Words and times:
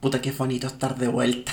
Puta, 0.00 0.20
qué 0.20 0.30
bonito 0.30 0.68
estar 0.68 0.96
de 0.96 1.08
vuelta. 1.08 1.52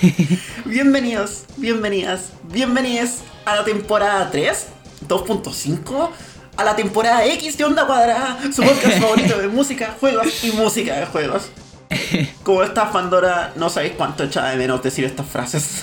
bienvenidos, 0.64 1.44
bienvenidas, 1.58 2.32
bienvenidos 2.44 3.18
a 3.44 3.56
la 3.56 3.64
temporada 3.64 4.30
3, 4.30 4.66
2.5, 5.06 6.08
a 6.56 6.64
la 6.64 6.74
temporada 6.74 7.26
X 7.26 7.58
de 7.58 7.64
Onda 7.64 7.86
Cuadrada, 7.86 8.38
su 8.50 8.62
podcast 8.62 8.98
favorito 9.00 9.38
de 9.38 9.48
música, 9.48 9.94
juegos 10.00 10.42
y 10.42 10.52
música 10.52 10.96
de 10.96 11.06
juegos. 11.06 11.50
Como 12.42 12.62
esta 12.62 12.90
Pandora, 12.90 13.52
no 13.56 13.68
sabéis 13.68 13.92
cuánto 13.96 14.24
echaba 14.24 14.50
de 14.50 14.56
menos 14.56 14.82
decir 14.82 15.04
estas 15.04 15.26
frases. 15.26 15.82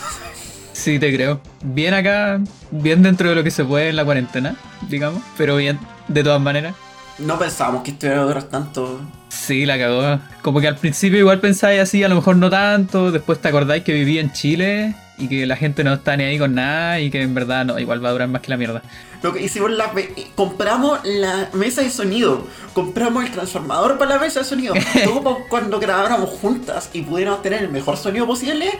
Sí, 0.73 0.97
te 0.97 1.13
creo. 1.13 1.41
Bien 1.61 1.93
acá, 1.93 2.39
bien 2.71 3.03
dentro 3.03 3.29
de 3.29 3.35
lo 3.35 3.43
que 3.43 3.51
se 3.51 3.65
puede 3.65 3.89
en 3.89 3.95
la 3.95 4.05
cuarentena, 4.05 4.55
digamos, 4.89 5.21
pero 5.37 5.57
bien, 5.57 5.79
de 6.07 6.23
todas 6.23 6.41
maneras. 6.41 6.73
No 7.19 7.37
pensábamos 7.37 7.83
que 7.83 7.91
esto 7.91 8.07
iba 8.07 8.17
a 8.17 8.23
durar 8.23 8.43
tanto. 8.43 9.01
Sí, 9.29 9.65
la 9.65 9.77
cagó. 9.77 10.19
Como 10.41 10.59
que 10.59 10.67
al 10.67 10.77
principio 10.77 11.19
igual 11.19 11.39
pensáis 11.39 11.81
así, 11.81 12.03
a 12.03 12.07
lo 12.07 12.15
mejor 12.15 12.35
no 12.37 12.49
tanto, 12.49 13.11
después 13.11 13.39
te 13.39 13.47
acordáis 13.47 13.83
que 13.83 13.93
vivía 13.93 14.21
en 14.21 14.31
Chile 14.31 14.95
y 15.17 15.27
que 15.27 15.45
la 15.45 15.55
gente 15.55 15.83
no 15.83 15.93
está 15.93 16.15
ni 16.15 16.23
ahí 16.23 16.39
con 16.39 16.55
nada 16.55 16.99
y 16.99 17.11
que 17.11 17.21
en 17.21 17.33
verdad 17.33 17.65
no, 17.65 17.77
igual 17.77 18.03
va 18.03 18.09
a 18.09 18.11
durar 18.13 18.27
más 18.29 18.41
que 18.41 18.49
la 18.49 18.57
mierda. 18.57 18.81
Lo 19.21 19.33
que 19.33 19.43
hicimos 19.43 19.71
la 19.71 19.91
compramos 20.35 20.99
la 21.03 21.49
mesa 21.53 21.81
de 21.81 21.89
sonido, 21.89 22.47
compramos 22.73 23.25
el 23.25 23.31
transformador 23.31 23.97
para 23.97 24.11
la 24.11 24.19
mesa 24.19 24.39
de 24.39 24.45
sonido, 24.45 24.73
todo 25.03 25.21
para 25.21 25.47
cuando 25.49 25.79
grabáramos 25.79 26.29
juntas 26.29 26.89
y 26.93 27.01
pudiéramos 27.01 27.41
tener 27.41 27.63
el 27.63 27.69
mejor 27.69 27.97
sonido 27.97 28.25
posible 28.25 28.71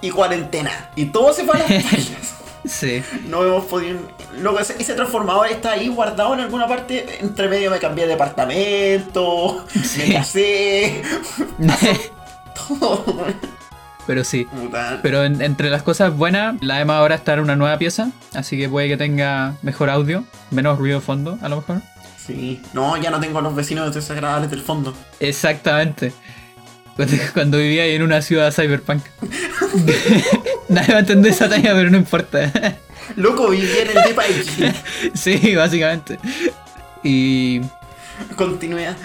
y 0.00 0.10
cuarentena. 0.10 0.90
Y 0.94 1.06
todo 1.06 1.32
se 1.32 1.44
fue 1.44 1.56
a 1.56 1.58
las. 1.58 2.34
Sí. 2.64 3.02
No 3.28 3.44
hemos 3.44 3.64
podido. 3.66 3.98
Lo 4.40 4.56
que 4.56 4.62
ese 4.62 4.94
transformador 4.94 5.48
está 5.48 5.72
ahí 5.72 5.88
guardado 5.88 6.34
en 6.34 6.40
alguna 6.40 6.66
parte. 6.66 7.18
Entre 7.20 7.48
medio 7.48 7.70
me 7.70 7.78
cambié 7.78 8.04
de 8.04 8.12
departamento. 8.12 9.64
Me 9.98 10.14
casé. 10.14 11.02
todo. 12.68 13.26
Pero 14.06 14.24
sí. 14.24 14.46
Pero 15.02 15.24
entre 15.24 15.70
las 15.70 15.82
cosas 15.82 16.16
buenas, 16.16 16.56
la 16.62 16.80
Emma 16.80 16.98
ahora 16.98 17.14
está 17.14 17.34
en 17.34 17.40
una 17.40 17.56
nueva 17.56 17.78
pieza. 17.78 18.10
Así 18.34 18.58
que 18.58 18.68
puede 18.68 18.88
que 18.88 18.96
tenga 18.96 19.54
mejor 19.62 19.90
audio. 19.90 20.24
Menos 20.50 20.78
ruido 20.78 21.00
de 21.00 21.04
fondo, 21.04 21.38
a 21.42 21.48
lo 21.48 21.56
mejor. 21.56 21.82
Sí. 22.18 22.62
No, 22.72 22.96
ya 22.96 23.10
no 23.10 23.20
tengo 23.20 23.38
a 23.38 23.42
los 23.42 23.54
vecinos 23.54 23.94
desagradables 23.94 24.50
del 24.50 24.62
fondo. 24.62 24.94
Exactamente. 25.20 26.12
Cuando, 27.34 27.58
vivía 27.58 27.82
ahí 27.82 27.94
en 27.94 28.02
una 28.02 28.22
ciudad 28.22 28.52
cyberpunk. 28.52 29.02
Nadie 30.68 30.92
va 30.92 30.96
a 30.96 31.00
entender 31.00 31.32
esa 31.32 31.48
talla, 31.48 31.74
pero 31.74 31.90
no 31.90 31.96
importa. 31.96 32.52
Loco, 33.16 33.50
vivía 33.50 33.82
en 33.82 33.88
el 33.88 34.04
Depa 34.04 34.22
Sí, 35.14 35.54
básicamente. 35.54 36.18
Y. 37.02 37.60
Continuidad. 38.36 38.96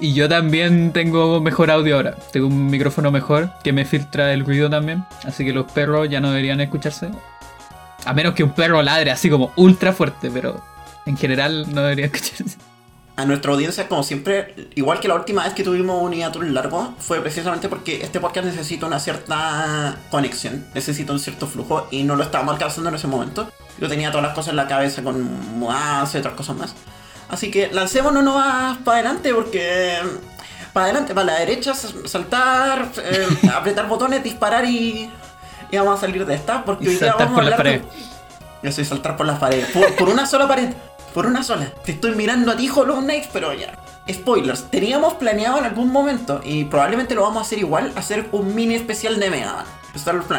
y 0.00 0.12
yo 0.12 0.28
también 0.28 0.92
tengo 0.92 1.40
mejor 1.40 1.70
audio 1.70 1.96
ahora. 1.96 2.16
Tengo 2.32 2.48
un 2.48 2.66
micrófono 2.66 3.10
mejor 3.10 3.50
que 3.62 3.72
me 3.72 3.84
filtra 3.84 4.32
el 4.32 4.44
ruido 4.44 4.68
también. 4.68 5.04
Así 5.24 5.44
que 5.44 5.52
los 5.52 5.70
perros 5.70 6.08
ya 6.10 6.20
no 6.20 6.30
deberían 6.30 6.60
escucharse. 6.60 7.10
A 8.04 8.12
menos 8.12 8.34
que 8.34 8.44
un 8.44 8.54
perro 8.54 8.82
ladre 8.82 9.10
así 9.10 9.30
como 9.30 9.52
ultra 9.56 9.92
fuerte, 9.92 10.30
pero 10.30 10.62
en 11.06 11.16
general 11.16 11.72
no 11.72 11.82
debería 11.82 12.06
escucharse 12.06 12.58
a 13.16 13.24
nuestra 13.24 13.52
audiencia, 13.52 13.88
como 13.88 14.02
siempre, 14.02 14.54
igual 14.74 14.98
que 14.98 15.06
la 15.06 15.14
última 15.14 15.44
vez 15.44 15.52
que 15.52 15.62
tuvimos 15.62 16.02
un 16.02 16.12
hiato 16.12 16.42
largo, 16.42 16.94
fue 16.98 17.20
precisamente 17.20 17.68
porque 17.68 18.02
este 18.02 18.18
podcast 18.18 18.46
necesita 18.46 18.86
una 18.86 18.98
cierta 18.98 19.96
conexión, 20.10 20.66
necesita 20.74 21.12
un 21.12 21.20
cierto 21.20 21.46
flujo 21.46 21.86
y 21.92 22.02
no 22.02 22.16
lo 22.16 22.24
estábamos 22.24 22.54
alcanzando 22.54 22.88
en 22.90 22.96
ese 22.96 23.06
momento. 23.06 23.48
Yo 23.78 23.88
tenía 23.88 24.10
todas 24.10 24.24
las 24.24 24.34
cosas 24.34 24.50
en 24.50 24.56
la 24.56 24.66
cabeza 24.66 25.02
con 25.02 25.22
mudanza 25.58 26.18
y 26.18 26.20
otras 26.20 26.34
cosas 26.34 26.56
más. 26.56 26.74
Así 27.28 27.50
que 27.52 27.70
lancémonos 27.72 28.24
más 28.24 28.78
para 28.78 28.98
adelante 28.98 29.32
porque 29.32 29.96
para 30.72 30.86
adelante, 30.86 31.14
para 31.14 31.26
la 31.26 31.38
derecha, 31.38 31.72
saltar, 31.74 32.88
eh, 32.98 33.28
apretar 33.54 33.86
botones, 33.86 34.24
disparar 34.24 34.64
y, 34.64 35.08
y, 35.70 35.76
vamos 35.76 35.98
a 35.98 36.00
salir 36.00 36.26
de 36.26 36.34
esta 36.34 36.64
porque 36.64 36.88
hoy 36.88 36.96
día 36.96 37.14
vamos 37.16 37.38
a 37.38 37.42
hablar. 37.42 37.82
Yo 38.60 38.72
soy 38.72 38.84
saltar 38.84 39.16
por 39.16 39.26
las 39.26 39.38
paredes, 39.38 39.68
por 39.70 40.08
una 40.08 40.26
sola 40.26 40.48
pared 40.48 40.70
por 41.14 41.26
una 41.26 41.42
sola. 41.42 41.72
Te 41.84 41.92
estoy 41.92 42.14
mirando 42.14 42.52
a 42.52 42.56
ti, 42.56 42.68
Hollow 42.68 43.00
Knight, 43.00 43.26
pero 43.32 43.54
ya. 43.54 43.78
Spoilers, 44.12 44.70
teníamos 44.70 45.14
planeado 45.14 45.58
en 45.58 45.64
algún 45.64 45.90
momento, 45.90 46.42
y 46.44 46.64
probablemente 46.64 47.14
lo 47.14 47.22
vamos 47.22 47.38
a 47.38 47.40
hacer 47.42 47.60
igual, 47.60 47.92
hacer 47.96 48.28
un 48.32 48.54
mini 48.54 48.74
especial 48.74 49.18
de 49.18 49.30
Mega 49.30 49.54
Man. 49.54 49.66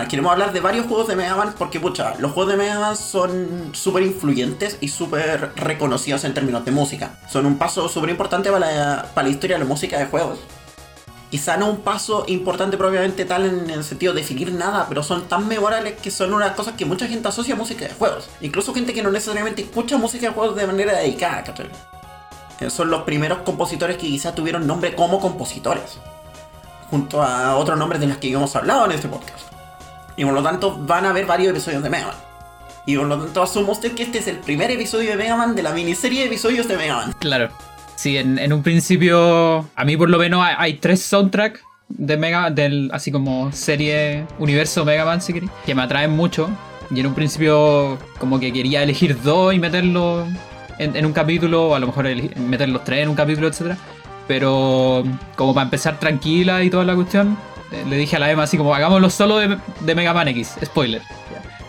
Queremos 0.10 0.34
hablar 0.34 0.52
de 0.52 0.60
varios 0.60 0.86
juegos 0.86 1.08
de 1.08 1.16
Mega 1.16 1.38
Man 1.38 1.56
porque, 1.58 1.80
pucha, 1.80 2.16
los 2.20 2.34
juegos 2.34 2.52
de 2.52 2.58
Mega 2.58 2.78
Man 2.78 2.98
son 2.98 3.70
súper 3.72 4.04
influyentes 4.04 4.78
y 4.82 4.90
súper 4.90 5.54
reconocidos 5.56 6.26
en 6.26 6.34
términos 6.34 6.66
de 6.66 6.72
música. 6.72 7.18
Son 7.30 7.46
un 7.46 7.58
paso 7.58 7.88
súper 7.88 8.10
importante 8.10 8.52
para 8.52 8.70
la, 8.70 9.06
para 9.16 9.28
la 9.28 9.34
historia 9.34 9.56
de 9.56 9.64
la 9.64 9.70
música 9.70 9.98
de 9.98 10.08
juegos 10.08 10.40
quizá 11.36 11.58
no 11.58 11.70
un 11.70 11.82
paso 11.82 12.24
importante 12.30 12.78
propiamente 12.78 13.26
tal 13.26 13.44
en 13.46 13.70
el 13.70 13.84
sentido 13.84 14.14
de 14.14 14.22
definir 14.22 14.54
nada, 14.54 14.86
pero 14.88 15.04
son 15.04 15.28
tan 15.28 15.46
memorables 15.50 15.96
que 16.00 16.10
son 16.10 16.34
unas 16.34 16.52
cosas 16.52 16.76
que 16.76 16.86
mucha 16.86 17.08
gente 17.08 17.28
asocia 17.28 17.56
a 17.56 17.58
música 17.58 17.84
de 17.86 17.94
juegos. 17.94 18.30
Incluso 18.40 18.74
gente 18.74 18.94
que 18.94 19.04
no 19.04 19.12
necesariamente 19.12 19.64
escucha 19.64 19.98
música 19.98 20.28
de 20.28 20.34
juegos 20.34 20.56
de 20.56 20.66
manera 20.66 20.94
dedicada, 20.94 21.44
¿cachai? 21.44 21.68
Eh, 22.62 22.70
son 22.70 22.90
los 22.90 23.02
primeros 23.02 23.40
compositores 23.40 23.98
que 23.98 24.04
quizá 24.04 24.34
tuvieron 24.34 24.66
nombre 24.66 24.96
como 24.96 25.20
compositores, 25.20 26.00
junto 26.90 27.22
a 27.22 27.58
otros 27.58 27.78
nombres 27.78 28.00
de 28.00 28.08
los 28.08 28.16
que 28.16 28.32
hemos 28.32 28.56
hablado 28.56 28.86
en 28.86 28.94
este 28.94 29.10
podcast. 29.10 29.52
Y 30.16 30.24
por 30.24 30.34
lo 30.34 30.42
tanto 30.42 30.78
van 30.78 31.06
a 31.06 31.10
haber 31.10 31.26
varios 31.26 31.52
episodios 31.52 31.84
de 31.84 31.90
Mega 31.90 32.08
Man. 32.08 32.16
Y 32.86 32.96
por 32.96 33.08
lo 33.08 33.20
tanto 33.20 33.44
asumo 33.44 33.74
usted 33.74 33.94
que 33.94 34.04
este 34.04 34.20
es 34.20 34.28
el 34.28 34.38
primer 34.38 34.72
episodio 34.72 35.10
de 35.10 35.18
Mega 35.18 35.36
Man 35.36 35.54
de 35.54 35.64
la 35.64 35.74
miniserie 35.74 36.22
de 36.22 36.28
episodios 36.28 36.66
de 36.70 36.78
Mega 36.78 36.96
Man. 36.96 37.14
Claro. 37.20 37.50
Sí, 37.96 38.18
en, 38.18 38.54
un 38.54 38.62
principio, 38.62 39.66
a 39.76 39.86
mí 39.86 39.96
por 39.96 40.10
lo 40.10 40.18
menos 40.18 40.46
hay, 40.46 40.76
tres 40.76 41.02
soundtracks 41.02 41.62
de 41.88 42.18
Mega, 42.18 42.50
del, 42.50 42.90
así 42.94 43.12
como 43.12 43.52
serie 43.52 44.26
universo 44.38 44.84
Mega 44.84 45.06
Man, 45.06 45.22
si 45.22 45.34
que 45.66 45.76
me 45.76 45.82
atraen 45.82 46.12
mucho. 46.12 46.50
Y 46.92 47.00
en 47.00 47.08
un 47.08 47.16
principio, 47.16 47.98
como 48.20 48.40
que 48.40 48.54
quería 48.54 48.84
elegir 48.84 49.20
dos 49.22 49.54
y 49.54 49.60
meterlos 49.60 50.28
en, 50.78 51.06
un 51.06 51.14
capítulo, 51.14 51.70
o 51.70 51.76
a 51.76 51.80
lo 51.80 51.88
mejor 51.88 52.08
meter 52.38 52.70
los 52.70 52.84
tres 52.84 53.04
en 53.04 53.10
un 53.10 53.16
capítulo, 53.16 53.48
etc. 53.48 53.76
Pero, 54.28 55.04
como 55.36 55.54
para 55.54 55.66
empezar 55.66 56.00
tranquila 56.00 56.64
y 56.64 56.70
toda 56.70 56.84
la 56.84 56.96
cuestión, 56.96 57.38
le 57.90 57.96
dije 57.96 58.18
a 58.18 58.20
la 58.20 58.30
Emma 58.30 58.44
así 58.44 58.58
como, 58.58 58.76
hagámoslo 58.76 59.10
solo 59.10 59.38
de, 59.38 59.58
de 59.80 59.96
Mega 59.96 60.14
Man 60.14 60.28
X, 60.28 60.56
spoiler. 60.64 61.02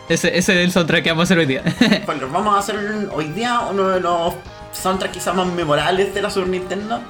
Ese, 0.08 0.36
ese 0.36 0.60
es 0.60 0.64
el 0.66 0.72
soundtrack 0.72 1.02
que 1.02 1.10
vamos 1.10 1.22
a 1.22 1.24
hacer 1.24 1.38
hoy 1.38 1.46
día. 1.46 1.62
bueno, 2.06 2.28
vamos 2.30 2.54
a 2.54 2.58
hacer 2.58 3.08
hoy 3.12 3.26
día 3.28 3.60
uno 3.70 3.88
de 3.88 4.00
los 4.00 4.34
soundtracks 4.76 5.14
quizás 5.14 5.34
más 5.34 5.46
memorables 5.46 6.14
de 6.14 6.22
la 6.22 6.30
Super 6.30 6.48
Nintendo, 6.48 7.00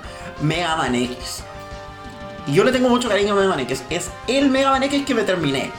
Mega 0.43 0.77
Man 0.77 0.94
X. 0.94 1.43
Y 2.47 2.54
yo 2.54 2.65
le 2.65 2.72
tengo 2.72 2.88
mucho 2.88 3.09
cariño 3.09 3.32
a 3.32 3.37
Mega 3.37 3.49
Man 3.49 3.60
X. 3.60 3.82
Es 3.91 4.10
el 4.28 4.50
Mega 4.50 4.71
Man 4.71 4.82
X 4.84 5.04
que 5.04 5.15
me 5.15 5.22
terminé. 5.22 5.71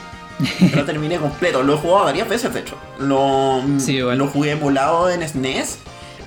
lo 0.74 0.84
terminé 0.84 1.16
completo. 1.20 1.62
Lo 1.62 1.74
he 1.74 1.76
jugado 1.78 2.04
varias 2.04 2.28
veces, 2.28 2.52
de 2.52 2.60
hecho. 2.60 2.76
Lo, 2.98 3.62
lo 3.62 4.26
jugué 4.28 4.52
emulado 4.52 5.10
en 5.10 5.26
SNES. 5.26 5.78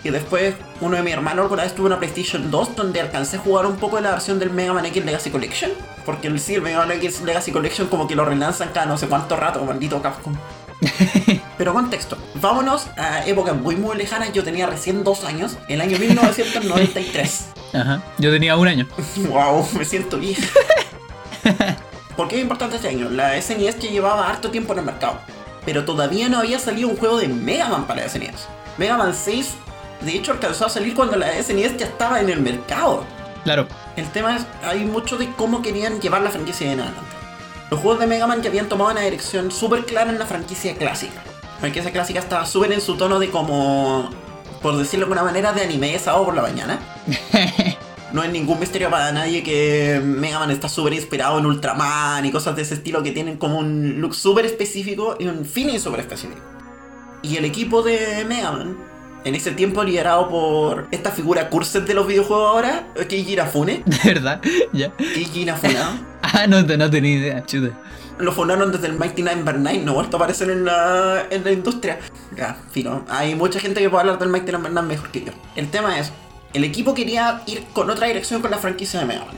Y 0.03 0.09
después 0.09 0.55
uno 0.79 0.97
de 0.97 1.03
mis 1.03 1.13
hermanos 1.13 1.43
alguna 1.43 1.61
vez 1.61 1.75
tuvo 1.75 1.85
una 1.85 1.99
PlayStation 1.99 2.49
2 2.49 2.75
donde 2.75 2.99
alcancé 2.99 3.37
a 3.37 3.39
jugar 3.39 3.67
un 3.67 3.75
poco 3.75 3.97
de 3.97 4.01
la 4.01 4.11
versión 4.11 4.39
del 4.39 4.49
Mega 4.49 4.73
Man 4.73 4.85
X 4.85 5.05
Legacy 5.05 5.29
Collection. 5.29 5.71
Porque 6.05 6.27
el, 6.27 6.39
sí, 6.39 6.55
el 6.55 6.63
Mega 6.63 6.79
Man 6.79 6.91
X 6.93 7.21
Legacy 7.21 7.51
Collection 7.51 7.87
como 7.87 8.07
que 8.07 8.15
lo 8.15 8.25
relanzan 8.25 8.69
cada 8.73 8.87
no 8.87 8.97
sé 8.97 9.07
cuánto 9.07 9.35
rato, 9.35 9.63
maldito 9.63 10.01
Capcom. 10.01 10.35
Pero 11.61 11.73
contexto, 11.73 12.17
vámonos 12.41 12.87
a 12.97 13.23
épocas 13.27 13.55
muy 13.55 13.75
muy 13.75 13.95
lejanas. 13.95 14.33
Yo 14.33 14.43
tenía 14.43 14.65
recién 14.65 15.03
dos 15.03 15.23
años, 15.23 15.59
el 15.67 15.79
año 15.79 15.99
1993. 15.99 17.49
Ajá, 17.75 18.01
yo 18.17 18.31
tenía 18.31 18.57
un 18.57 18.67
año. 18.67 18.87
wow, 19.29 19.63
me 19.77 19.85
siento 19.85 20.17
vieja. 20.17 20.41
¿Por 22.17 22.27
qué 22.27 22.37
es 22.37 22.41
importante 22.41 22.77
este 22.77 22.87
año? 22.87 23.11
La 23.11 23.39
SNES 23.39 23.75
que 23.75 23.89
llevaba 23.89 24.27
harto 24.27 24.49
tiempo 24.49 24.73
en 24.73 24.79
el 24.79 24.85
mercado. 24.85 25.19
Pero 25.63 25.85
todavía 25.85 26.29
no 26.29 26.39
había 26.39 26.57
salido 26.57 26.89
un 26.89 26.97
juego 26.97 27.19
de 27.19 27.27
Mega 27.27 27.69
Man 27.69 27.85
para 27.85 28.01
la 28.01 28.09
SNES. 28.09 28.47
Mega 28.79 28.97
Man 28.97 29.13
6, 29.13 29.51
de 30.01 30.15
hecho, 30.15 30.31
alcanzó 30.31 30.65
a 30.65 30.69
salir 30.69 30.95
cuando 30.95 31.15
la 31.15 31.31
SNES 31.43 31.77
ya 31.77 31.85
estaba 31.85 32.21
en 32.21 32.31
el 32.31 32.41
mercado. 32.41 33.05
Claro. 33.43 33.67
El 33.97 34.09
tema 34.09 34.35
es, 34.35 34.47
hay 34.63 34.83
mucho 34.83 35.15
de 35.15 35.31
cómo 35.33 35.61
querían 35.61 36.01
llevar 36.01 36.23
la 36.23 36.31
franquicia 36.31 36.71
en 36.71 36.79
adelante. 36.79 37.15
Los 37.69 37.81
juegos 37.81 37.99
de 37.99 38.07
Mega 38.07 38.25
Man 38.25 38.41
ya 38.41 38.49
habían 38.49 38.67
tomado 38.67 38.89
una 38.89 39.01
dirección 39.01 39.51
súper 39.51 39.85
clara 39.85 40.09
en 40.09 40.17
la 40.17 40.25
franquicia 40.25 40.75
clásica. 40.75 41.21
Franquicia 41.61 41.91
clásica 41.91 42.19
estaba 42.19 42.43
súper 42.47 42.71
en 42.71 42.81
su 42.81 42.95
tono 42.95 43.19
de 43.19 43.29
como, 43.29 44.09
por 44.63 44.75
decirlo 44.77 45.05
de 45.05 45.11
alguna 45.13 45.23
manera, 45.23 45.53
de 45.53 45.61
anime 45.61 45.91
de 45.91 45.99
sábado 45.99 46.25
por 46.25 46.33
la 46.33 46.41
mañana. 46.41 46.79
no 48.13 48.23
es 48.23 48.31
ningún 48.31 48.59
misterio 48.59 48.89
para 48.89 49.11
nadie 49.11 49.43
que 49.43 50.01
Mega 50.03 50.39
Man 50.39 50.49
está 50.49 50.67
súper 50.67 50.93
inspirado 50.93 51.37
en 51.37 51.45
Ultraman 51.45 52.25
y 52.25 52.31
cosas 52.31 52.55
de 52.55 52.63
ese 52.63 52.73
estilo 52.73 53.03
que 53.03 53.11
tienen 53.11 53.37
como 53.37 53.59
un 53.59 54.01
look 54.01 54.15
súper 54.15 54.47
específico 54.47 55.15
y 55.19 55.27
un 55.27 55.45
feeling 55.45 55.77
súper 55.77 55.99
específico. 55.99 56.41
Y 57.21 57.37
el 57.37 57.45
equipo 57.45 57.83
de 57.83 58.25
Mega 58.27 58.53
Man, 58.53 58.77
en 59.23 59.35
ese 59.35 59.51
tiempo 59.51 59.83
liderado 59.83 60.29
por 60.29 60.87
esta 60.89 61.11
figura 61.11 61.47
cursed 61.51 61.83
de 61.83 61.93
los 61.93 62.07
videojuegos 62.07 62.49
ahora, 62.49 62.87
Keiji 63.07 63.33
Inafune. 63.33 63.83
¿De 63.85 64.13
verdad? 64.13 64.41
¿Ya? 64.73 64.91
Keiji 64.97 65.43
Inafune. 65.43 65.75
Ah, 66.33 66.47
no, 66.47 66.61
no 66.61 66.89
tenía 66.89 67.17
idea, 67.17 67.45
chuta. 67.45 67.77
Lo 68.17 68.31
fundaron 68.31 68.71
desde 68.71 68.87
el 68.87 68.93
Mighty 68.93 69.23
Number 69.23 69.57
9, 69.57 69.79
no 69.79 69.93
vuelto 69.93 70.17
a 70.17 70.19
aparecer 70.19 70.49
en 70.49 70.65
la, 70.65 71.25
en 71.29 71.43
la 71.43 71.51
industria. 71.51 71.99
Ya, 72.35 72.57
fino. 72.71 73.05
Hay 73.09 73.35
mucha 73.35 73.59
gente 73.59 73.81
que 73.81 73.89
puede 73.89 74.01
hablar 74.01 74.19
del 74.19 74.29
Mighty 74.29 74.51
Number 74.51 74.71
9 74.71 74.87
mejor 74.87 75.09
que 75.09 75.23
yo. 75.23 75.31
El 75.55 75.69
tema 75.69 75.97
es, 75.99 76.11
el 76.53 76.63
equipo 76.63 76.93
quería 76.93 77.41
ir 77.47 77.65
con 77.73 77.89
otra 77.89 78.07
dirección 78.07 78.41
con 78.41 78.51
la 78.51 78.57
franquicia 78.57 78.99
de 78.99 79.05
Mega 79.05 79.25
Man. 79.25 79.37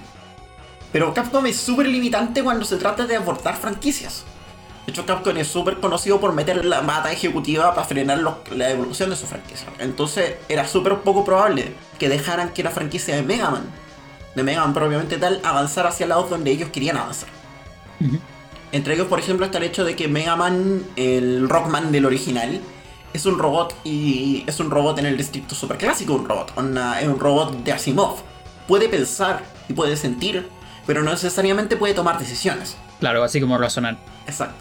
Pero 0.91 1.13
Capcom 1.13 1.45
es 1.45 1.57
súper 1.57 1.87
limitante 1.87 2.43
cuando 2.43 2.65
se 2.65 2.77
trata 2.77 3.05
de 3.05 3.15
abordar 3.15 3.55
franquicias. 3.55 4.23
De 4.85 4.91
hecho, 4.91 5.05
Capcom 5.05 5.35
es 5.37 5.47
súper 5.47 5.79
conocido 5.79 6.19
por 6.19 6.33
meter 6.33 6.65
la 6.65 6.81
mata 6.81 7.11
ejecutiva 7.11 7.73
para 7.73 7.87
frenar 7.87 8.19
la 8.19 8.69
evolución 8.69 9.09
de 9.09 9.15
su 9.15 9.25
franquicia. 9.25 9.67
Entonces, 9.79 10.35
era 10.49 10.67
súper 10.67 10.99
poco 10.99 11.23
probable 11.23 11.73
que 11.97 12.09
dejaran 12.09 12.49
que 12.49 12.63
la 12.63 12.69
franquicia 12.69 13.15
de 13.15 13.23
Mega 13.23 13.49
Man, 13.49 13.63
de 14.35 14.43
Mega 14.43 14.61
Man 14.61 14.73
propiamente 14.73 15.17
tal, 15.17 15.39
avanzara 15.43 15.89
hacia 15.89 16.05
lados 16.05 16.29
donde 16.29 16.51
ellos 16.51 16.69
querían 16.69 16.97
avanzar. 16.97 17.29
Entre 18.73 18.95
ellos, 18.95 19.05
por 19.05 19.19
ejemplo, 19.19 19.45
está 19.45 19.59
el 19.59 19.65
hecho 19.65 19.85
de 19.85 19.95
que 19.95 20.07
Mega 20.07 20.35
Man, 20.35 20.83
el 20.95 21.47
Rockman 21.47 21.91
del 21.91 22.07
original, 22.07 22.59
es 23.13 23.27
un 23.27 23.37
robot 23.37 23.75
y 23.83 24.43
es 24.47 24.59
un 24.59 24.71
robot 24.71 24.97
en 24.97 25.05
el 25.05 25.15
distrito 25.15 25.53
super 25.53 25.77
clásico, 25.77 26.15
un 26.15 26.27
robot, 26.27 26.53
es 26.99 27.07
un 27.07 27.19
robot 27.19 27.63
de 27.63 27.71
Asimov. 27.71 28.23
Puede 28.67 28.89
pensar 28.89 29.43
y 29.69 29.73
puede 29.73 29.95
sentir, 29.95 30.49
pero 30.87 31.03
no 31.03 31.11
necesariamente 31.11 31.77
puede 31.77 31.93
tomar 31.93 32.17
decisiones. 32.17 32.75
Claro, 32.99 33.23
así 33.23 33.39
como 33.39 33.59
razonar. 33.59 33.99
Exacto. 34.25 34.55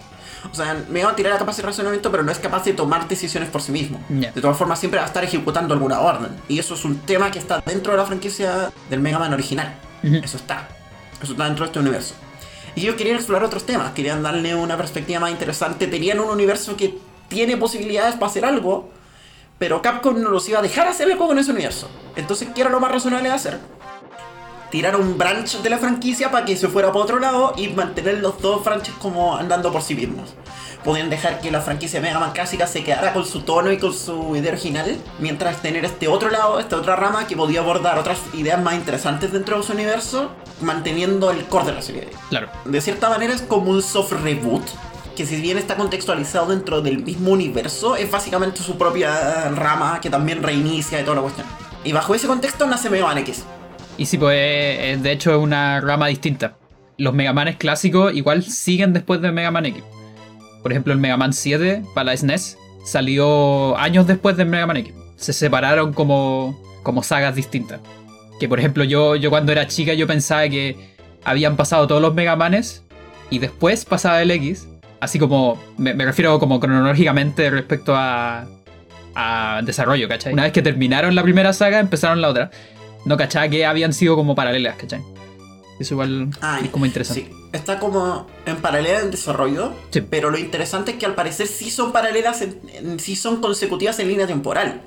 O 0.50 0.55
sea, 0.55 0.85
Mega 0.91 1.06
Man 1.06 1.17
tiene 1.17 1.31
la 1.31 1.38
capacidad 1.38 1.62
de 1.62 1.70
razonamiento, 1.70 2.11
pero 2.11 2.23
no 2.23 2.32
es 2.32 2.38
capaz 2.38 2.65
de 2.65 2.75
tomar 2.75 3.08
decisiones 3.08 3.49
por 3.49 3.62
sí 3.62 3.73
mismo. 3.73 3.99
De 4.11 4.43
todas 4.43 4.58
formas, 4.58 4.79
siempre 4.79 4.99
va 4.99 5.05
a 5.05 5.08
estar 5.08 5.25
ejecutando 5.25 5.73
alguna 5.73 6.00
orden. 6.00 6.37
Y 6.49 6.58
eso 6.58 6.75
es 6.75 6.85
un 6.85 6.99
tema 6.99 7.31
que 7.31 7.38
está 7.38 7.62
dentro 7.65 7.93
de 7.93 7.99
la 7.99 8.05
franquicia 8.05 8.70
del 8.91 9.00
Mega 9.00 9.19
Man 9.19 9.32
original. 9.32 9.75
Eso 10.03 10.37
está. 10.37 10.69
Eso 11.23 11.32
está 11.32 11.47
dentro 11.47 11.65
de 11.65 11.69
este 11.69 11.79
universo. 11.79 12.15
Y 12.75 12.83
ellos 12.83 12.97
querían 12.97 13.17
explorar 13.17 13.45
otros 13.45 13.65
temas, 13.65 13.93
querían 13.93 14.23
darle 14.23 14.55
una 14.55 14.77
perspectiva 14.77 15.21
más 15.21 15.31
interesante. 15.31 15.87
Tenían 15.87 16.21
un 16.21 16.31
universo 16.31 16.77
que 16.77 16.99
tiene 17.29 17.57
posibilidades 17.57 18.15
para 18.15 18.27
hacer 18.27 18.45
algo, 18.45 18.91
pero 19.59 19.83
Capcom 19.83 20.21
no 20.21 20.31
los 20.31 20.49
iba 20.49 20.59
a 20.59 20.63
dejar 20.63 20.89
hacer 20.89 21.11
el 21.11 21.17
juego 21.17 21.33
en 21.33 21.39
ese 21.39 21.51
universo. 21.51 21.89
Entonces, 22.17 22.49
¿qué 22.55 22.63
era 22.63 22.71
lo 22.71 22.81
más 22.81 22.91
razonable 22.91 23.29
de 23.29 23.35
hacer? 23.35 23.59
Tirar 24.71 24.97
un 24.97 25.19
branch 25.19 25.59
de 25.59 25.71
la 25.71 25.79
franquicia 25.79 26.31
para 26.31 26.47
que 26.47 26.57
se 26.57 26.69
fuera 26.69 26.89
para 26.89 27.05
otro 27.05 27.19
lado 27.19 27.53
y 27.57 27.69
mantener 27.69 28.19
los 28.19 28.41
dos 28.41 28.65
branches 28.65 28.95
como 28.95 29.37
andando 29.37 29.71
por 29.71 29.83
sí 29.83 29.95
mismos. 29.95 30.35
Podían 30.84 31.11
dejar 31.11 31.40
que 31.40 31.50
la 31.50 31.61
franquicia 31.61 32.00
Mega 32.00 32.19
Man 32.19 32.32
clásica 32.32 32.67
se 32.67 32.82
quedara 32.82 33.12
con 33.12 33.25
su 33.25 33.43
tono 33.43 33.70
y 33.70 33.79
con 33.79 33.94
su 33.94 34.34
idea 34.34 34.52
original, 34.52 34.96
mientras 35.20 35.62
tener 35.62 35.84
este 35.84 36.08
otro 36.08 36.29
lado, 36.29 36.58
esta 36.58 36.76
otra 36.76 36.96
rama 36.96 37.26
que 37.26 37.37
podía 37.37 37.61
abordar 37.61 37.99
otras 37.99 38.19
ideas 38.34 38.61
más 38.61 38.75
interesantes 38.75 39.32
dentro 39.32 39.58
de 39.58 39.62
su 39.62 39.73
universo, 39.73 40.32
manteniendo 40.61 41.31
el 41.31 41.44
core 41.44 41.67
de 41.67 41.73
la 41.73 41.82
serie. 41.82 42.08
Claro. 42.31 42.49
De 42.64 42.81
cierta 42.81 43.08
manera 43.08 43.32
es 43.32 43.43
como 43.43 43.70
un 43.70 43.81
soft 43.81 44.12
reboot, 44.25 44.64
que 45.14 45.25
si 45.25 45.40
bien 45.40 45.58
está 45.58 45.76
contextualizado 45.76 46.46
dentro 46.46 46.81
del 46.81 47.05
mismo 47.05 47.31
universo, 47.31 47.96
es 47.96 48.11
básicamente 48.11 48.61
su 48.61 48.76
propia 48.76 49.50
rama 49.50 50.00
que 50.00 50.11
también 50.11 50.43
reinicia 50.43 51.00
y 51.00 51.05
toda 51.05 51.17
la 51.17 51.23
cuestión. 51.23 51.46
Y 51.84 51.93
bajo 51.93 52.14
ese 52.14 52.26
contexto 52.26 52.67
nace 52.67 52.90
Mega 52.90 53.06
Man 53.06 53.19
X. 53.19 53.44
Y 53.99 54.06
sí, 54.06 54.19
pues 54.19 55.02
de 55.02 55.12
hecho 55.12 55.31
es 55.32 55.37
una 55.37 55.81
rama 55.81 56.06
distinta. 56.08 56.56
Los 56.96 57.14
Mega 57.14 57.32
Manes 57.32 57.56
clásicos 57.56 58.14
igual 58.14 58.43
siguen 58.43 58.93
después 58.93 59.20
de 59.20 59.32
Mega 59.32 59.50
Man 59.50 59.67
X. 59.67 59.82
Por 60.62 60.73
ejemplo, 60.73 60.93
el 60.93 60.99
Mega 60.99 61.17
Man 61.17 61.32
7 61.32 61.82
para 61.94 62.06
la 62.06 62.17
SNES 62.17 62.55
e 62.55 62.87
salió 62.87 63.76
años 63.79 64.06
después 64.06 64.37
de 64.37 64.44
Mega 64.44 64.67
Man 64.67 64.76
X. 64.79 64.94
Se 65.17 65.32
separaron 65.32 65.93
como, 65.93 66.61
como 66.82 67.03
sagas 67.03 67.35
distintas. 67.35 67.81
Que 68.41 68.49
por 68.49 68.59
ejemplo, 68.59 68.85
yo, 68.85 69.17
yo 69.17 69.31
cuando 69.31 69.53
era 69.53 69.67
chica 69.67 69.94
yo 69.94 70.06
pensaba 70.06 70.49
que 70.49 70.76
habían 71.25 71.56
pasado 71.56 71.87
todos 71.87 72.03
los 72.03 72.14
Mega 72.14 72.37
Manes 72.37 72.82
y 73.31 73.38
después 73.38 73.85
pasaba 73.85 74.23
el 74.23 74.31
X 74.31 74.67
Así 75.03 75.19
como, 75.19 75.61
me, 75.79 75.94
refiero 75.94 76.38
como 76.38 76.61
cronológicamente 76.61 77.50
respecto 77.50 77.97
a, 77.97 78.47
a 79.17 79.61
desarrollo, 79.65 80.06
¿cachai? 80.06 80.32
Una 80.32 80.44
vez 80.44 80.53
que 80.53 80.62
terminaron 80.62 81.17
la 81.17 81.25
primera 81.25 81.53
saga, 81.53 81.81
empezaron 81.81 82.20
la 82.20 82.29
otra. 82.29 82.53
No, 83.05 83.17
¿cachai? 83.17 83.50
Que 83.50 83.67
habían 83.67 83.93
sido 83.93 84.15
como 84.15 84.37
paralelas, 84.37 84.76
¿cachai? 84.76 85.00
Eso 85.81 85.94
igual 85.94 86.29
ah, 86.41 86.61
es 86.62 86.70
como 86.70 86.87
interesante. 86.87 87.25
Sí, 87.29 87.37
está 87.53 87.79
como 87.79 88.27
en 88.47 88.57
paralela 88.57 89.01
en 89.01 89.11
desarrollo, 89.11 89.73
sí. 89.91 90.01
pero 90.01 90.31
lo 90.31 90.39
interesante 90.39 90.93
es 90.93 90.97
que 90.99 91.07
al 91.07 91.15
parecer 91.15 91.47
sí 91.47 91.71
son 91.71 91.93
paralelas, 91.93 92.43
en, 92.43 92.99
sí 92.99 93.17
son 93.17 93.41
consecutivas 93.41 93.99
en 93.99 94.09
línea 94.09 94.27
temporal. 94.27 94.81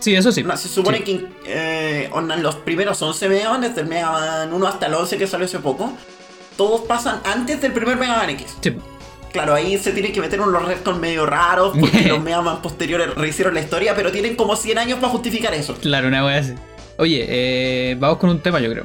Sí, 0.00 0.16
eso 0.16 0.32
sí. 0.32 0.44
se 0.56 0.68
supone 0.68 1.04
que 1.04 1.28
eh, 1.46 2.10
los 2.38 2.56
primeros 2.56 3.00
11 3.00 3.28
Mega 3.28 3.56
desde 3.58 3.82
el 3.82 3.86
Mega 3.86 4.10
Man 4.10 4.52
1 4.52 4.66
hasta 4.66 4.86
el 4.86 4.94
11 4.94 5.16
que 5.16 5.26
salió 5.28 5.46
hace 5.46 5.60
poco, 5.60 5.92
todos 6.56 6.82
pasan 6.82 7.20
antes 7.24 7.62
del 7.62 7.72
primer 7.72 7.96
Mega 7.96 8.16
Man 8.16 8.30
X. 8.30 8.56
Sí. 8.60 8.74
Claro, 9.32 9.54
ahí 9.54 9.78
se 9.78 9.92
tiene 9.92 10.12
que 10.12 10.20
meter 10.20 10.40
unos 10.40 10.62
restos 10.66 10.98
medio 10.98 11.24
raros 11.24 11.72
porque 11.78 12.02
los 12.08 12.20
Mega 12.20 12.42
Man 12.42 12.60
posteriores 12.60 13.14
rehicieron 13.14 13.54
la 13.54 13.60
historia, 13.60 13.94
pero 13.94 14.10
tienen 14.10 14.34
como 14.34 14.56
100 14.56 14.78
años 14.78 14.98
para 14.98 15.12
justificar 15.12 15.54
eso. 15.54 15.74
Claro, 15.76 16.08
una 16.08 16.26
wea 16.26 16.38
así. 16.38 16.54
Oye, 16.98 17.24
eh, 17.28 17.96
vamos 17.98 18.18
con 18.18 18.30
un 18.30 18.40
tema, 18.40 18.58
yo 18.58 18.70
creo. 18.70 18.84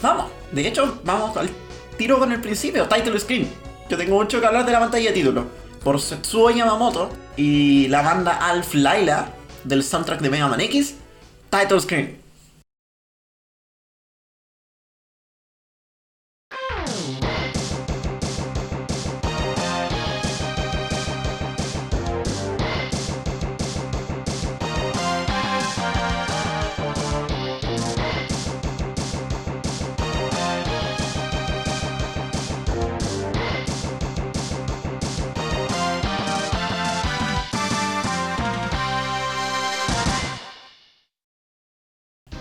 Vamos, 0.00 0.26
de 0.52 0.66
hecho, 0.66 1.00
vamos 1.04 1.36
al 1.36 1.50
tiro 1.96 2.18
con 2.18 2.32
el 2.32 2.40
principio, 2.40 2.88
title 2.88 3.18
screen. 3.18 3.48
Yo 3.88 3.96
tengo 3.96 4.16
mucho 4.16 4.40
que 4.40 4.46
hablar 4.46 4.64
de 4.64 4.72
la 4.72 4.80
pantalla 4.80 5.08
de 5.08 5.12
título. 5.12 5.46
Por 5.82 6.00
Setsuo 6.00 6.50
Yamamoto 6.50 7.10
y 7.36 7.88
la 7.88 8.02
banda 8.02 8.32
Alf 8.32 8.74
Laila 8.74 9.32
del 9.64 9.82
soundtrack 9.82 10.20
de 10.20 10.30
Mega 10.30 10.48
Man 10.48 10.60
X, 10.60 10.94
title 11.50 11.80
screen. 11.80 12.21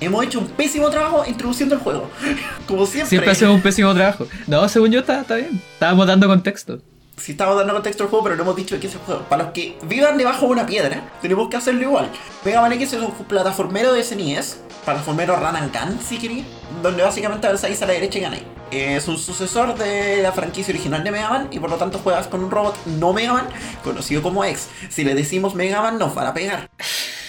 Hemos 0.02 0.26
hecho 0.26 0.40
un 0.40 0.48
pésimo 0.48 0.90
trabajo 0.90 1.24
introduciendo 1.26 1.76
el 1.76 1.82
juego. 1.82 2.10
Como 2.68 2.86
siempre. 2.86 3.10
Siempre 3.10 3.32
hacemos 3.32 3.56
un 3.56 3.62
pésimo 3.62 3.94
trabajo. 3.94 4.28
No, 4.48 4.68
según 4.68 4.92
yo 4.92 5.00
está, 5.00 5.22
está 5.22 5.36
bien. 5.36 5.62
Estábamos 5.74 6.08
dando 6.08 6.28
contexto. 6.28 6.82
Sí, 7.18 7.34
estábamos 7.34 7.60
dando 7.60 7.74
contexto 7.74 8.04
al 8.04 8.10
juego, 8.10 8.24
pero 8.24 8.36
no 8.36 8.42
hemos 8.42 8.56
dicho 8.56 8.74
de 8.74 8.82
qué 8.82 8.88
es 8.88 8.94
el 8.94 9.00
juego. 9.02 9.22
Para 9.30 9.44
los 9.44 9.54
que 9.54 9.78
vivan 9.84 10.18
debajo 10.18 10.48
de 10.48 10.54
una 10.54 10.66
piedra, 10.66 11.04
tenemos 11.22 11.50
que 11.50 11.58
hacerlo 11.58 11.84
igual. 11.84 12.10
Mega 12.44 12.62
Man 12.62 12.74
X 12.74 12.94
es 12.94 13.02
un 13.02 13.12
plataformero 13.26 13.94
de 13.94 14.04
SNES, 14.04 14.60
plataformero 14.84 15.36
Run 15.36 15.56
and 15.56 15.72
Gun, 15.72 16.00
si 16.04 16.18
queréis, 16.18 16.46
donde 16.82 17.04
básicamente 17.04 17.46
avanzáis 17.46 17.80
a 17.84 17.86
la 17.86 17.94
derecha 17.94 18.18
y 18.18 18.22
ganáis. 18.22 18.44
Es 18.72 19.08
un 19.08 19.20
sucesor 19.20 19.78
de 19.78 20.24
la 20.24 20.32
franquicia 20.32 20.74
original 20.74 21.04
de 21.04 21.12
Mega 21.12 21.30
Man 21.30 21.48
y 21.52 21.60
por 21.60 21.70
lo 21.70 21.76
tanto 21.76 22.00
juegas 22.00 22.26
con 22.26 22.44
un 22.44 22.50
robot 22.50 22.76
no 22.88 23.14
Mega 23.14 23.34
Man, 23.34 23.48
conocido 23.84 24.24
como 24.24 24.44
X. 24.44 24.70
Si 24.90 25.04
le 25.04 25.14
decimos 25.14 25.54
Mega 25.54 25.80
Man, 25.82 26.00
nos 26.00 26.16
van 26.16 26.26
a 26.26 26.34
pegar. 26.34 26.72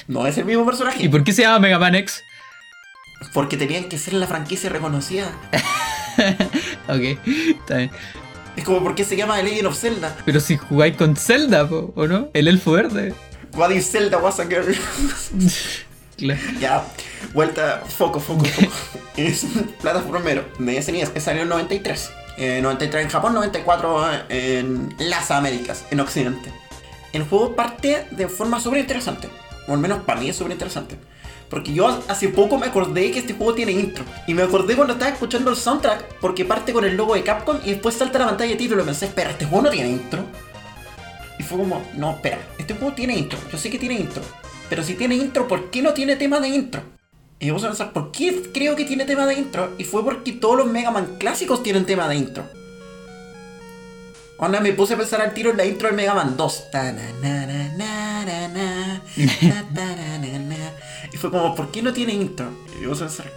No 0.08 0.26
es 0.26 0.38
el 0.38 0.46
mismo 0.46 0.64
personaje. 0.64 1.02
¿Y 1.02 1.08
por 1.10 1.22
qué 1.22 1.32
se 1.34 1.42
llama 1.42 1.58
Mega 1.58 1.78
Man 1.78 1.96
X? 1.96 2.22
Porque 3.32 3.56
tenían 3.56 3.84
que 3.84 3.98
ser 3.98 4.14
la 4.14 4.26
franquicia 4.26 4.70
reconocida. 4.70 5.30
ok, 6.88 7.18
está 7.60 7.76
bien. 7.76 7.90
Es 8.56 8.64
como 8.64 8.82
porque 8.82 9.04
se 9.04 9.16
llama 9.16 9.36
The 9.36 9.44
Legend 9.44 9.66
of 9.66 9.78
Zelda. 9.78 10.16
Pero 10.24 10.40
si 10.40 10.56
jugáis 10.56 10.96
con 10.96 11.16
Zelda, 11.16 11.64
¿o 11.64 12.06
no? 12.06 12.28
El 12.34 12.48
elfo 12.48 12.72
verde. 12.72 13.14
What 13.54 13.70
if 13.70 13.86
Zelda 13.86 14.18
was 14.18 14.40
a 14.40 14.44
girl? 14.44 14.74
Ya, 16.60 16.84
vuelta, 17.34 17.82
foco, 17.88 18.20
foco, 18.20 18.44
foco. 18.44 18.72
es 19.16 19.44
plataformero 19.80 20.44
de 20.58 20.80
SNES 20.80 21.10
que 21.10 21.20
salió 21.20 21.42
en 21.42 21.48
93. 21.48 22.10
93 22.38 22.94
eh, 22.94 23.04
en 23.04 23.10
Japón, 23.10 23.34
94 23.34 24.06
en 24.28 24.94
las 24.98 25.30
Américas, 25.30 25.84
en 25.90 26.00
Occidente. 26.00 26.52
El 27.12 27.24
juego 27.24 27.54
parte 27.54 28.06
de 28.10 28.28
forma 28.28 28.60
súper 28.60 28.80
interesante. 28.80 29.28
O 29.66 29.74
al 29.74 29.80
menos 29.80 30.02
para 30.04 30.20
mí 30.20 30.28
es 30.28 30.36
súper 30.36 30.52
interesante. 30.52 30.96
Porque 31.52 31.74
yo 31.74 31.86
hace 32.08 32.28
poco 32.28 32.56
me 32.56 32.64
acordé 32.64 33.10
que 33.10 33.18
este 33.18 33.34
juego 33.34 33.52
tiene 33.52 33.72
intro. 33.72 34.06
Y 34.26 34.32
me 34.32 34.42
acordé 34.42 34.74
cuando 34.74 34.94
estaba 34.94 35.10
escuchando 35.10 35.50
el 35.50 35.56
soundtrack, 35.56 36.14
porque 36.18 36.46
parte 36.46 36.72
con 36.72 36.82
el 36.82 36.96
logo 36.96 37.14
de 37.14 37.22
Capcom 37.22 37.58
y 37.62 37.72
después 37.72 37.94
salta 37.94 38.18
la 38.18 38.24
pantalla 38.24 38.52
de 38.52 38.56
título. 38.56 38.80
Y 38.80 38.86
pensé, 38.86 39.04
espera, 39.04 39.32
este 39.32 39.44
juego 39.44 39.64
no 39.64 39.70
tiene 39.70 39.90
intro. 39.90 40.24
Y 41.38 41.42
fue 41.42 41.58
como, 41.58 41.82
no, 41.94 42.12
espera, 42.12 42.38
este 42.56 42.72
juego 42.72 42.94
tiene 42.94 43.18
intro. 43.18 43.38
Yo 43.52 43.58
sé 43.58 43.68
que 43.68 43.78
tiene 43.78 43.96
intro. 43.96 44.22
Pero 44.70 44.82
si 44.82 44.94
tiene 44.94 45.14
intro, 45.14 45.46
¿por 45.46 45.68
qué 45.70 45.82
no 45.82 45.92
tiene 45.92 46.16
tema 46.16 46.40
de 46.40 46.48
intro? 46.48 46.82
Y 47.38 47.48
vamos 47.50 47.64
a 47.64 47.68
pensar, 47.68 47.92
¿por 47.92 48.12
qué 48.12 48.44
creo 48.54 48.74
que 48.74 48.86
tiene 48.86 49.04
tema 49.04 49.26
de 49.26 49.34
intro? 49.34 49.74
Y 49.76 49.84
fue 49.84 50.02
porque 50.02 50.32
todos 50.32 50.56
los 50.56 50.66
Mega 50.68 50.90
Man 50.90 51.16
clásicos 51.18 51.62
tienen 51.62 51.84
tema 51.84 52.08
de 52.08 52.16
intro. 52.16 52.44
Onda, 54.38 54.58
me 54.60 54.72
puse 54.72 54.94
a 54.94 54.96
pensar 54.96 55.20
al 55.20 55.34
tiro 55.34 55.50
en 55.50 55.58
la 55.58 55.66
intro 55.66 55.88
del 55.88 55.96
Mega 55.96 56.14
Man 56.14 56.34
2. 56.34 56.64
Y 61.12 61.16
fue 61.16 61.30
como, 61.30 61.54
¿por 61.54 61.70
qué 61.70 61.82
no 61.82 61.92
tiene 61.92 62.14
intro? 62.14 62.46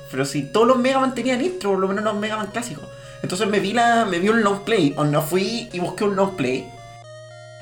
pero 0.09 0.25
si 0.25 0.43
todos 0.51 0.67
los 0.67 0.77
Mega 0.77 0.99
Man 0.99 1.13
tenían 1.13 1.43
intro, 1.43 1.71
por 1.71 1.79
lo 1.79 1.87
menos 1.87 2.03
los 2.03 2.15
Mega 2.15 2.37
Man 2.37 2.47
clásicos. 2.47 2.85
Entonces 3.21 3.47
me 3.47 3.59
vi 3.59 3.73
la. 3.73 4.05
me 4.05 4.19
vi 4.19 4.29
un 4.29 4.43
long 4.43 4.61
play. 4.63 4.93
O 4.97 5.03
no 5.03 5.21
fui 5.21 5.69
y 5.73 5.79
busqué 5.79 6.03
un 6.03 6.15
long 6.15 6.35
play. 6.35 6.69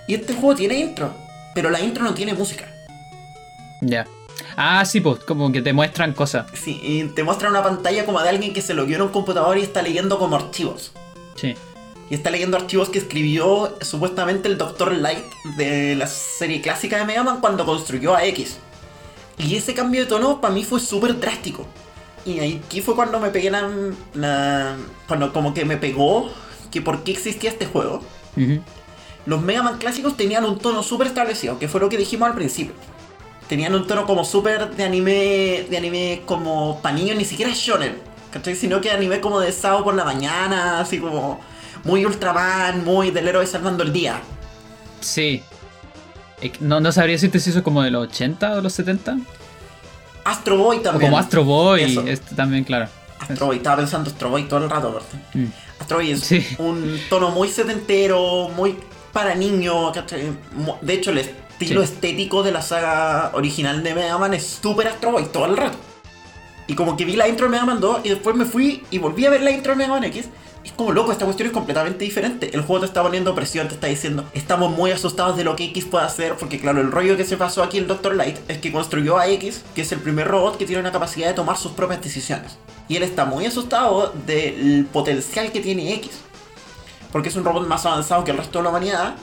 Y 0.08 0.16
este 0.16 0.34
juego 0.34 0.56
tiene 0.56 0.78
intro. 0.78 1.14
Pero 1.56 1.70
la 1.70 1.80
intro 1.80 2.04
no 2.04 2.14
tiene 2.14 2.34
música. 2.34 2.66
Ya. 3.82 4.06
Ah, 4.56 4.84
sí, 4.86 5.02
pues, 5.02 5.20
como 5.20 5.52
que 5.52 5.62
te 5.62 5.74
muestran 5.74 6.14
cosas. 6.14 6.48
Sí, 6.54 6.80
y 6.84 7.04
te 7.06 7.24
muestran 7.24 7.52
una 7.52 7.64
pantalla 7.64 8.06
como 8.06 8.22
de 8.22 8.30
alguien 8.30 8.54
que 8.54 8.62
se 8.62 8.74
lo 8.74 8.86
vio 8.86 8.98
en 8.98 9.04
un 9.04 9.10
computador 9.10 9.58
y 9.58 9.62
está 9.62 9.82
leyendo 9.82 10.20
como 10.20 10.36
archivos. 10.36 10.92
Sí. 11.36 11.56
Y 12.10 12.16
está 12.16 12.30
leyendo 12.30 12.58
archivos 12.58 12.90
que 12.90 13.00
escribió 13.00 13.78
supuestamente 13.82 14.48
el 14.48 14.58
Dr. 14.58 14.94
Light 14.94 15.26
de 15.58 15.96
la 15.96 16.08
serie 16.08 16.62
clásica 16.62 16.98
de 16.98 17.06
Mega 17.06 17.24
Man 17.24 17.40
cuando 17.40 17.66
construyó 17.66 18.16
a 18.16 18.26
X. 18.26 18.60
Y 19.38 19.56
ese 19.56 19.74
cambio 19.74 20.02
de 20.02 20.08
tono 20.08 20.40
para 20.42 20.54
mí 20.54 20.64
fue 20.64 20.80
súper 20.80 21.20
drástico. 21.20 21.66
Y 22.26 22.40
aquí 22.40 22.82
fue 22.82 22.96
cuando 22.96 23.20
me 23.20 23.30
pegué 23.30 23.52
la, 23.52 23.70
la- 24.14 24.78
Cuando 25.08 25.34
como 25.34 25.54
que 25.54 25.66
me 25.66 25.78
pegó 25.78 26.30
que 26.72 26.82
por 26.82 27.04
qué 27.04 27.12
existía 27.12 27.50
este 27.50 27.66
juego. 27.66 28.02
Los 29.26 29.42
Mega 29.42 29.64
Man 29.64 29.78
clásicos 29.78 30.18
tenían 30.18 30.44
un 30.46 30.58
tono 30.60 30.84
súper 30.84 31.08
establecido, 31.08 31.58
que 31.60 31.68
fue 31.68 31.80
lo 31.80 31.90
que 31.90 31.98
dijimos 31.98 32.28
al 32.30 32.36
principio. 32.36 32.74
Tenían 33.48 33.76
un 33.76 33.86
tono 33.88 34.06
como 34.06 34.24
súper 34.26 34.72
de 34.76 34.84
anime, 34.84 35.66
de 35.70 35.78
anime 35.78 36.22
como 36.26 36.82
pa' 36.82 36.92
niños, 36.92 37.18
ni 37.18 37.26
siquiera 37.26 37.52
shonen, 37.54 37.98
¿cachai? 38.32 38.56
Sino 38.56 38.82
que 38.82 38.90
anime 38.90 39.20
como 39.22 39.40
de 39.40 39.52
sábado 39.52 39.84
por 39.84 39.94
la 39.94 40.04
mañana, 40.06 40.80
así 40.80 41.00
como 41.00 41.40
muy 41.84 42.06
Ultraman, 42.06 42.84
muy 42.86 43.12
del 43.12 43.28
héroe 43.28 43.46
salvando 43.46 43.84
el 43.84 43.92
día. 43.94 44.22
Sí. 45.02 45.44
No, 46.60 46.80
no 46.80 46.92
sabría 46.92 47.14
decirte 47.14 47.40
si 47.40 47.50
eso 47.50 47.60
es 47.60 47.64
como 47.64 47.82
de 47.84 47.92
los 47.92 48.08
80 48.08 48.58
o 48.58 48.62
los 48.62 48.74
70. 48.74 49.18
Astro 50.26 50.58
Boy 50.58 50.78
O 50.78 50.82
también. 50.82 51.10
como 51.12 51.18
Astro 51.20 51.44
Boy, 51.44 52.00
este 52.08 52.36
también, 52.36 52.64
claro. 52.64 52.88
Astro 53.20 53.48
Boy, 53.48 53.58
estaba 53.58 53.78
pensando 53.78 54.10
Astro 54.10 54.30
Boy 54.30 54.44
todo 54.48 54.64
el 54.64 54.70
rato, 54.70 54.90
aparte. 54.90 55.18
Mm. 55.34 55.46
Astro 55.80 55.98
Boy 55.98 56.12
es 56.12 56.22
Sí. 56.22 56.46
un 56.60 57.00
tono 57.10 57.32
muy 57.32 57.50
setentero, 57.50 58.50
muy 58.56 58.78
para 59.12 59.36
niños, 59.36 59.94
De 60.82 60.94
hecho, 60.94 61.12
el 61.12 61.20
estilo 61.20 61.82
Sí. 61.86 61.94
estético 61.94 62.42
de 62.44 62.52
la 62.52 62.62
saga 62.62 63.32
original 63.34 63.84
de 63.84 63.94
Mega 63.94 64.18
Man 64.18 64.34
es 64.34 64.60
súper 64.62 64.88
Astro 64.88 65.12
Boy 65.12 65.26
todo 65.26 65.46
el 65.46 65.58
rato. 65.58 65.78
Y 66.68 66.76
como 66.76 66.96
que 66.96 67.04
vi 67.06 67.16
la 67.18 67.28
intro 67.28 67.48
de 67.48 67.52
Mega 67.52 67.66
Man 67.66 67.80
2 67.82 68.00
y 68.06 68.10
después 68.10 68.36
me 68.36 68.46
fui 68.46 68.84
y 68.90 68.98
volví 68.98 69.26
a 69.26 69.30
ver 69.30 69.42
la 69.42 69.52
intro 69.52 69.74
de 69.74 69.78
Mega 69.78 69.90
Man 69.90 70.04
X. 70.06 70.30
Es 70.64 70.72
como 70.72 70.94
loco, 70.94 71.12
esta 71.12 71.26
cuestión 71.26 71.48
es 71.48 71.54
completamente 71.54 72.06
diferente. 72.06 72.50
El 72.54 72.62
juego 72.62 72.82
te 72.82 72.86
está 72.86 73.04
poniendo 73.04 73.36
presión, 73.36 73.68
te 73.68 73.74
está 73.74 73.88
diciendo, 73.88 74.30
estamos 74.34 74.72
muy 74.72 74.92
asustados 74.92 75.36
de 75.36 75.44
lo 75.44 75.58
que 75.58 75.66
X 75.66 75.86
puede 75.86 76.06
hacer. 76.06 76.36
Porque 76.38 76.60
claro, 76.60 76.80
el 76.80 76.92
rollo 76.92 77.18
que 77.18 77.26
se 77.26 77.36
pasó 77.36 77.64
aquí 77.64 77.78
el 77.78 77.88
Dr. 77.88 78.16
Light 78.16 78.38
es 78.48 78.60
que 78.60 78.72
construyó 78.72 79.18
a 79.18 79.28
X, 79.28 79.64
que 79.76 79.82
es 79.82 79.92
el 79.92 80.00
primer 80.00 80.28
robot 80.28 80.58
que 80.58 80.66
tiene 80.66 80.82
la 80.82 80.92
capacidad 80.92 81.28
de 81.28 81.34
tomar 81.34 81.58
sus 81.58 81.74
propias 81.74 82.02
decisiones. 82.02 82.58
Y 82.88 82.96
él 82.96 83.04
está 83.04 83.26
muy 83.26 83.46
asustado 83.46 84.14
del 84.26 84.88
potencial 84.92 85.52
que 85.52 85.60
tiene 85.60 85.94
X. 85.96 86.12
Porque 87.12 87.30
es 87.30 87.36
un 87.36 87.44
robot 87.44 87.68
más 87.68 87.86
avanzado 87.86 88.24
que 88.24 88.32
el 88.32 88.38
resto 88.38 88.60
de 88.60 88.64
la 88.64 88.70
humanidad, 88.70 89.16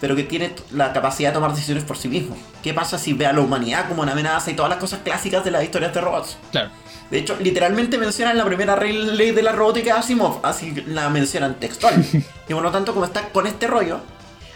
pero 0.00 0.14
que 0.14 0.24
tiene 0.24 0.54
la 0.70 0.92
capacidad 0.92 1.30
de 1.30 1.34
tomar 1.34 1.52
decisiones 1.52 1.84
por 1.84 1.96
sí 1.96 2.08
mismo. 2.08 2.36
¿Qué 2.62 2.74
pasa 2.74 2.98
si 2.98 3.12
ve 3.12 3.26
a 3.26 3.32
la 3.32 3.40
humanidad 3.40 3.88
como 3.88 4.02
una 4.02 4.12
amenaza 4.12 4.50
y 4.50 4.54
todas 4.54 4.70
las 4.70 4.78
cosas 4.78 5.00
clásicas 5.04 5.44
de 5.44 5.50
las 5.50 5.64
historias 5.64 5.92
de 5.94 6.00
robots? 6.00 6.38
Claro. 6.50 6.70
De 7.10 7.18
hecho, 7.18 7.36
literalmente 7.40 7.96
mencionan 7.96 8.36
la 8.36 8.44
primera 8.44 8.76
ley 8.76 9.30
de 9.30 9.42
la 9.42 9.52
robótica 9.52 9.94
de 9.94 10.00
Asimov, 10.00 10.40
así 10.44 10.72
la 10.86 11.08
mencionan 11.08 11.54
textual. 11.54 12.04
y 12.48 12.52
por 12.52 12.62
lo 12.62 12.70
tanto, 12.70 12.92
como 12.92 13.06
está 13.06 13.28
con 13.30 13.46
este 13.46 13.66
rollo, 13.66 14.00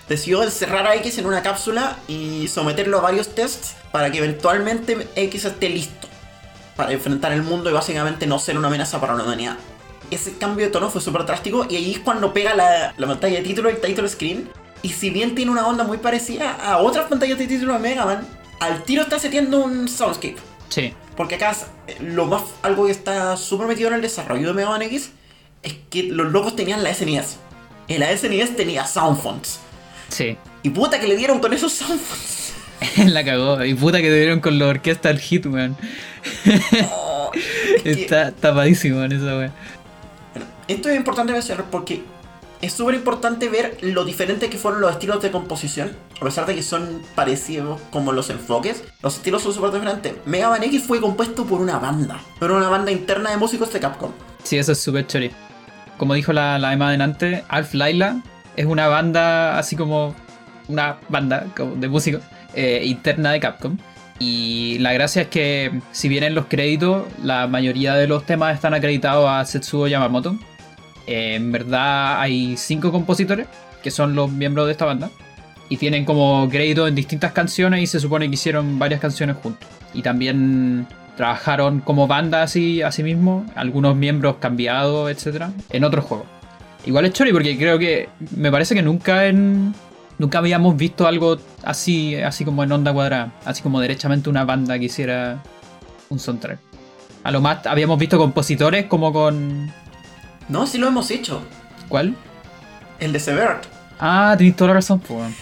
decidió 0.09 0.43
encerrar 0.43 0.87
a 0.87 0.95
X 0.97 1.19
en 1.19 1.27
una 1.27 1.43
cápsula 1.43 1.97
y 2.09 2.49
someterlo 2.49 2.99
a 2.99 3.01
varios 3.01 3.35
tests 3.35 3.75
para 3.91 4.11
que 4.13 4.19
eventualmente 4.19 5.09
X 5.17 5.47
esté 5.47 5.71
listo 5.71 6.09
para 6.77 6.93
enfrentar 6.93 7.33
el 7.33 7.43
mundo 7.43 7.71
y 7.71 7.73
básicamente 7.73 8.27
no 8.27 8.39
ser 8.39 8.59
una 8.59 8.69
amenaza 8.69 9.01
para 9.01 9.15
la 9.15 9.23
humanidad. 9.23 9.57
Ese 10.11 10.37
cambio 10.37 10.67
de 10.67 10.73
tono 10.73 10.91
fue 10.91 11.01
súper 11.01 11.25
drástico 11.25 11.67
y 11.69 11.77
ahí 11.77 11.93
es 11.93 12.01
cuando 12.01 12.35
pega 12.35 12.55
la, 12.55 12.93
la 12.97 13.07
pantalla 13.07 13.37
de 13.37 13.43
título 13.43 13.71
y 13.71 13.75
el 13.75 13.81
title 13.81 14.09
screen. 14.09 14.51
Y 14.83 14.89
si 14.91 15.11
bien 15.11 15.35
tiene 15.35 15.51
una 15.51 15.67
onda 15.67 15.85
muy 15.85 15.99
parecida 15.99 16.53
a 16.53 16.79
otras 16.79 17.07
pantallas 17.09 17.39
de 17.39 17.47
título 17.47 17.73
de 17.75 17.79
Mega 17.79 18.05
Man, 18.05 18.27
al 18.61 18.83
tiro 18.85 19.03
está 19.03 19.19
seteando 19.19 19.65
un 19.65 19.89
soundscape. 19.89 20.37
Sí. 20.69 20.93
Porque 21.17 21.37
acá 21.37 21.55
eh, 21.87 21.97
lo 22.01 22.27
más 22.27 22.43
algo 22.63 22.87
que 22.87 22.93
está 22.93 23.37
súper 23.37 23.67
metido 23.67 23.89
en 23.89 23.95
el 23.95 24.03
desarrollo 24.03 24.49
de 24.49 24.55
Mega 24.55 24.71
Man 24.71 24.83
X 24.83 25.11
es 25.63 25.75
que 25.91 26.05
los 26.05 26.33
locos 26.33 26.57
tenían 26.57 26.83
la 26.83 26.93
SNES. 26.93 27.37
Y 27.87 27.99
la 27.99 28.17
SNES 28.17 28.57
tenía 28.57 28.87
sound 28.87 29.21
fonts. 29.21 29.61
Sí. 30.09 30.37
Y 30.63 30.71
puta 30.71 30.99
que 30.99 31.07
le 31.07 31.17
dieron 31.17 31.39
con 31.41 31.53
esos 31.53 31.73
sound 31.73 32.01
fonts. 32.01 32.53
la 33.13 33.25
cagó. 33.25 33.65
Y 33.65 33.75
puta 33.75 33.99
que 33.99 34.09
te 34.09 34.17
dieron 34.19 34.41
con 34.41 34.59
la 34.59 34.67
orquesta 34.67 35.11
el 35.11 35.21
hit, 35.21 35.47
weón. 35.47 35.77
Oh, 36.91 37.31
es 37.35 37.83
que- 37.83 37.91
Está 38.03 38.33
tapadísimo 38.33 39.03
en 39.05 39.13
esa 39.13 39.27
weón. 39.37 39.53
Bueno, 40.35 40.49
esto 40.67 40.89
es 40.89 40.97
importante 40.97 41.33
mencionar 41.33 41.67
porque 41.71 42.03
es 42.63 42.73
súper 42.73 42.95
importante 42.95 43.49
ver 43.49 43.77
lo 43.83 44.05
diferente 44.05 44.49
que 44.49 44.57
fueron 44.57 44.81
los 44.81 44.93
estilos 44.93 45.21
de 45.21 45.33
composición. 45.33 45.97
A 46.21 46.25
pesar 46.25 46.47
de 46.47 46.55
que 46.55 46.63
son 46.63 47.03
parecidos 47.17 47.81
como 47.91 48.13
los 48.13 48.31
enfoques, 48.31 48.85
los 49.03 49.17
estilos 49.17 49.43
son 49.43 49.53
súper 49.53 49.73
diferentes. 49.73 50.15
Mega 50.25 50.49
Man 50.49 50.63
X 50.63 50.85
fue 50.87 51.01
compuesto 51.01 51.45
por 51.45 51.61
una 51.61 51.81
banda, 51.81 52.21
pero 52.39 52.57
una 52.57 52.69
banda 52.69 52.93
interna 52.93 53.31
de 53.31 53.37
músicos 53.37 53.73
de 53.73 53.81
Capcom. 53.81 54.13
Sí, 54.45 54.59
eso 54.59 54.73
es 54.73 54.81
súper 54.81 55.09
chori. 55.09 55.33
Como 55.99 56.15
dijo 56.15 56.33
la, 56.33 56.59
la 56.61 56.73
Emma 56.73 56.89
adelante, 56.89 57.45
Alf 57.49 57.75
Laila 57.75 58.23
es 58.57 58.67
una 58.67 58.87
banda 58.87 59.59
así 59.59 59.75
como 59.75 60.15
una 60.69 60.99
banda 61.09 61.47
de 61.77 61.89
músicos 61.89 62.23
eh, 62.55 62.83
interna 62.85 63.33
de 63.33 63.41
Capcom. 63.41 63.77
Y 64.21 64.79
la 64.79 64.93
gracia 64.93 65.23
es 65.23 65.29
que 65.29 65.81
si 65.91 66.09
bien 66.09 66.23
en 66.23 66.37
los 66.37 66.47
créditos 66.47 67.07
la 67.25 67.49
mayoría 67.49 67.95
de 67.95 68.07
los 68.07 68.25
temas 68.25 68.55
están 68.55 68.73
acreditados 68.73 69.29
a 69.29 69.45
Setsuo 69.45 69.89
Yamamoto, 69.89 70.37
en 71.07 71.53
verdad 71.53 72.21
hay 72.21 72.57
cinco 72.57 72.93
compositores 72.93 73.47
que 73.83 73.91
son 73.91 74.15
los 74.15 74.31
miembros 74.31 74.67
de 74.67 74.73
esta 74.73 74.85
banda 74.85 75.11
y 75.69 75.77
tienen 75.77 76.05
como 76.05 76.49
crédito 76.51 76.87
en 76.87 76.95
distintas 76.95 77.33
canciones 77.33 77.81
y 77.81 77.87
se 77.87 77.99
supone 77.99 78.29
que 78.29 78.35
hicieron 78.35 78.79
varias 78.79 79.01
canciones 79.01 79.37
juntos. 79.43 79.69
Y 79.95 80.03
también 80.03 80.87
trabajaron 81.17 81.81
como 81.81 82.07
banda 82.07 82.43
así, 82.43 82.83
así 82.83 83.03
mismo, 83.03 83.47
algunos 83.55 83.97
miembros 83.97 84.37
cambiados, 84.39 85.11
etcétera, 85.11 85.51
en 85.71 85.85
otros 85.85 86.05
juegos. 86.05 86.27
Igual 86.85 87.07
es 87.07 87.13
chori 87.13 87.33
porque 87.33 87.57
creo 87.57 87.79
que 87.79 88.09
me 88.37 88.51
parece 88.51 88.75
que 88.75 88.83
nunca 88.83 89.27
en 89.27 89.75
nunca 90.19 90.39
habíamos 90.39 90.77
visto 90.77 91.07
algo 91.07 91.39
así, 91.65 92.17
así 92.17 92.45
como 92.45 92.63
en 92.63 92.73
onda 92.73 92.93
cuadrada, 92.93 93.33
así 93.45 93.63
como 93.63 93.81
derechamente 93.81 94.31
una 94.31 94.45
banda 94.45 94.79
que 94.79 94.87
hiciera 94.87 95.43
un 96.11 96.19
soundtrack. 96.19 96.59
A 97.25 97.31
lo 97.31 97.41
más 97.41 97.67
habíamos 97.67 97.99
visto 97.99 98.19
compositores 98.19 98.87
como 98.87 99.13
con 99.13 99.73
No, 100.53 100.67
sí 100.67 100.79
lo 100.79 100.87
hemos 100.89 101.11
hecho. 101.11 101.43
¿cuál? 101.89 102.15
El 103.01 103.13
de 103.13 103.19
Severt. 103.21 103.65
Ah, 103.99 104.35
tenéis 104.37 104.55
toda 104.57 104.69
la 104.69 104.75
razón, 104.75 105.01
pues. 105.01 105.33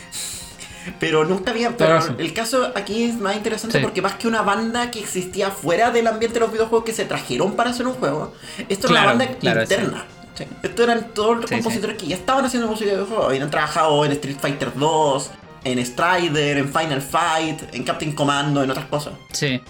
Pero 0.98 1.24
nunca 1.24 1.50
había. 1.50 1.76
Pero 1.76 1.98
el 2.18 2.32
caso 2.32 2.72
aquí 2.74 3.04
es 3.04 3.16
más 3.16 3.36
interesante 3.36 3.78
Sí. 3.78 3.82
porque 3.84 4.00
más 4.02 4.14
que 4.14 4.26
una 4.28 4.42
banda 4.42 4.90
que 4.90 5.00
existía 5.00 5.50
fuera 5.50 5.90
del 5.90 6.06
ambiente 6.06 6.34
de 6.34 6.40
los 6.40 6.52
videojuegos 6.52 6.84
que 6.84 6.92
se 6.92 7.04
trajeron 7.04 7.54
para 7.54 7.70
hacer 7.70 7.86
un 7.86 7.94
juego, 7.94 8.32
esto 8.68 8.88
Claro, 8.88 9.04
era 9.10 9.14
una 9.14 9.24
banda 9.24 9.38
claro, 9.38 9.62
interna. 9.62 10.04
Sí. 10.34 10.44
Estos 10.62 10.84
eran 10.88 11.08
todos 11.12 11.36
los 11.42 11.50
compositores 11.50 11.96
que 11.98 12.06
ya 12.06 12.16
estaban 12.16 12.44
haciendo 12.44 12.66
música 12.68 12.90
de 12.90 12.96
videojuegos. 12.96 13.26
Habían 13.26 13.50
trabajado 13.50 14.04
en 14.06 14.12
Street 14.12 14.36
Fighter 14.40 14.72
2, 14.74 15.30
en 15.64 15.84
Strider, 15.84 16.56
en 16.58 16.72
Final 16.72 17.02
Fight, 17.02 17.62
en 17.74 17.82
Captain 17.84 18.12
Commando, 18.12 18.62
en 18.62 18.70
otras 18.70 18.86
cosas. 18.86 19.12
Sí. 19.32 19.60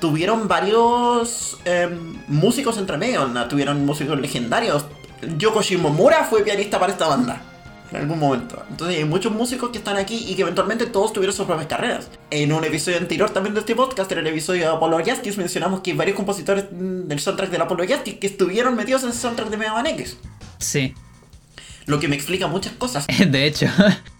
Tuvieron 0.00 0.48
varios 0.48 1.58
em, 1.64 2.16
músicos 2.26 2.78
entre 2.78 2.96
medio, 2.96 3.26
¿no? 3.26 3.48
tuvieron 3.48 3.84
músicos 3.84 4.18
legendarios. 4.18 4.86
Yoko 5.36 5.62
Shimomura 5.62 6.24
fue 6.24 6.42
pianista 6.42 6.80
para 6.80 6.92
esta 6.92 7.06
banda 7.06 7.42
en 7.92 8.00
algún 8.00 8.18
momento. 8.18 8.62
Entonces 8.70 8.98
hay 8.98 9.04
muchos 9.04 9.32
músicos 9.32 9.70
que 9.70 9.78
están 9.78 9.96
aquí 9.96 10.26
y 10.28 10.34
que 10.34 10.42
eventualmente 10.42 10.86
todos 10.86 11.12
tuvieron 11.12 11.34
sus 11.34 11.46
propias 11.46 11.66
carreras. 11.66 12.08
En 12.30 12.52
un 12.52 12.64
episodio 12.64 12.98
anterior 12.98 13.30
también 13.30 13.54
de 13.54 13.60
este 13.60 13.74
podcast, 13.74 14.10
en 14.12 14.18
el 14.18 14.26
episodio 14.28 14.62
de 14.62 14.76
Apollo 14.76 14.98
Justice, 15.04 15.36
mencionamos 15.38 15.80
que 15.80 15.94
varios 15.94 16.16
compositores 16.16 16.66
mm, 16.70 17.08
del 17.08 17.18
soundtrack 17.18 17.50
del 17.50 17.62
Apollo 17.62 17.84
Justice 17.88 18.18
que 18.18 18.26
estuvieron 18.26 18.76
metidos 18.76 19.02
en 19.02 19.08
el 19.08 19.14
soundtrack 19.14 19.50
de 19.50 19.56
Mega 19.56 19.72
Man 19.72 19.86
X. 19.86 20.16
Sí. 20.58 20.94
Lo 21.86 21.98
que 21.98 22.08
me 22.08 22.16
explica 22.16 22.46
muchas 22.46 22.72
cosas. 22.74 23.06
De 23.28 23.46
hecho. 23.46 23.66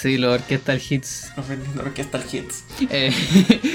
Sí, 0.00 0.16
los 0.16 0.40
orquestal 0.40 0.80
hits. 0.88 1.30
La 1.76 1.82
orquesta 1.82 2.18
Hits. 2.32 2.64
eh, 2.88 3.12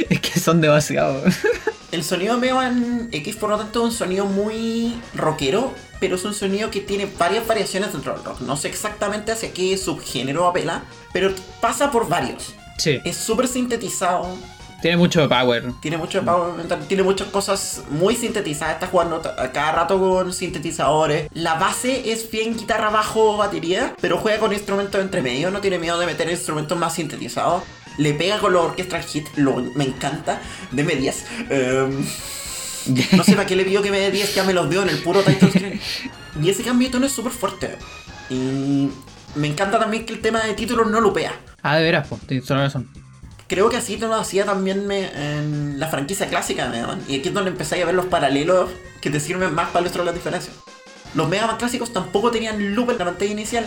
es 0.10 0.20
que 0.20 0.39
son 0.39 0.60
demasiado. 0.60 1.22
El 1.91 2.03
sonido 2.03 2.34
de 2.36 2.41
Mega 2.41 2.55
Man 2.55 3.10
X, 3.12 3.36
por 3.36 3.51
lo 3.51 3.58
tanto, 3.60 3.82
es 3.82 3.86
un 3.86 3.91
sonido 3.91 4.25
muy 4.25 5.00
rockero, 5.13 5.72
pero 6.00 6.15
es 6.15 6.25
un 6.25 6.34
sonido 6.34 6.72
que 6.72 6.82
tiene 6.82 7.08
varias 7.20 7.46
variaciones 7.46 7.94
dentro 7.94 8.15
del 8.15 8.24
rock. 8.24 8.41
No 8.41 8.58
sé 8.58 8.70
exactamente 8.70 9.32
hacia 9.32 9.53
qué 9.53 9.77
subgénero 9.77 10.48
apela, 10.48 10.84
pero 11.13 11.32
pasa 11.62 11.91
por 11.91 12.10
varios. 12.10 12.55
Sí. 12.79 13.00
Es 13.05 13.17
súper 13.17 13.48
sintetizado, 13.48 14.36
Tiene 14.82 14.98
mucho 14.98 15.27
power. 15.27 15.63
tiene 15.82 15.98
mucho 15.98 16.24
power 16.24 16.53
mental, 16.53 16.86
tiene 16.88 17.03
muchas 17.03 17.27
cosas 17.29 17.84
muy 17.89 18.15
sintetizadas. 18.15 18.75
Está 18.75 18.88
jugando 18.88 19.17
a 19.17 19.51
cada 19.51 19.72
rato 19.72 20.00
con 20.00 20.32
sintetizadores. 20.34 21.29
La 21.34 21.55
base 21.55 22.12
es 22.12 22.29
bien 22.29 22.55
guitarra, 22.55 22.89
bajo, 22.89 23.38
batería, 23.38 23.96
pero 24.01 24.17
juega 24.17 24.39
con 24.39 24.53
instrumentos 24.53 25.01
entre 25.01 25.22
medio. 25.22 25.50
No 25.51 25.62
tiene 25.62 25.79
miedo 25.79 26.00
de 26.00 26.05
meter 26.05 26.29
instrumentos 26.29 26.77
más 26.77 26.94
sintetizados. 26.94 27.63
Le 27.98 28.13
pega 28.13 28.39
con 28.39 28.53
los 28.53 28.65
orquestra 28.65 29.01
hit, 29.01 29.27
lo, 29.38 29.55
me 29.75 29.86
encanta. 29.86 30.41
De 30.72 30.84
medias. 30.84 31.25
Em, 31.50 32.05
no 33.13 33.24
sé 33.24 33.34
para 33.34 33.46
qué 33.46 33.55
le 33.55 33.63
pidió 33.63 33.82
que 33.82 33.91
me 33.91 34.00
dé 34.00 34.12
10, 34.12 34.36
ya 34.36 34.44
me 34.44 34.53
los 34.53 34.70
dio 34.70 34.84
en 34.84 34.89
el 34.89 35.01
puro 35.01 35.22
title 35.22 35.50
screen. 35.50 35.82
Y 36.41 36.50
ese 36.50 36.63
cambio 36.63 36.89
de 36.89 36.91
tono 36.91 37.05
es 37.05 37.13
súper 37.13 37.32
fuerte. 37.32 37.77
Y 38.29 38.89
me 39.36 39.48
encanta 39.48 39.79
también 39.79 40.05
que 40.05 40.13
el 40.13 40.20
tema 40.20 40.44
de 40.44 40.53
títulos 40.53 40.91
no 40.91 41.00
lupea. 41.00 41.34
Ah, 41.62 41.77
de 41.77 41.84
veras, 41.84 42.08
pues, 42.08 42.22
tienes 42.22 42.46
toda 42.46 42.60
la 42.60 42.65
razón. 42.65 42.89
Creo 43.47 43.69
que 43.69 43.77
así 43.77 43.97
lo 43.97 44.13
hacía 44.15 44.45
también 44.45 44.87
me- 44.87 45.09
en 45.39 45.79
la 45.79 45.87
franquicia 45.87 46.27
clásica 46.27 46.65
de 46.65 46.69
Mega 46.71 46.87
Man. 46.87 47.01
Y 47.07 47.19
aquí 47.19 47.27
es 47.29 47.33
donde 47.33 47.51
empezáis 47.51 47.83
a 47.83 47.85
ver 47.85 47.95
los 47.95 48.05
paralelos 48.07 48.69
que 49.01 49.09
te 49.09 49.19
sirven 49.19 49.53
más 49.53 49.69
para 49.69 49.81
ilustrar 49.81 50.05
las 50.05 50.15
diferencias. 50.15 50.55
Los 51.13 51.29
Mega 51.29 51.47
Man 51.47 51.57
clásicos 51.57 51.93
tampoco 51.93 52.31
tenían 52.31 52.75
loop 52.75 52.91
en 52.91 52.97
la 52.97 53.05
pantalla 53.05 53.31
inicial. 53.31 53.65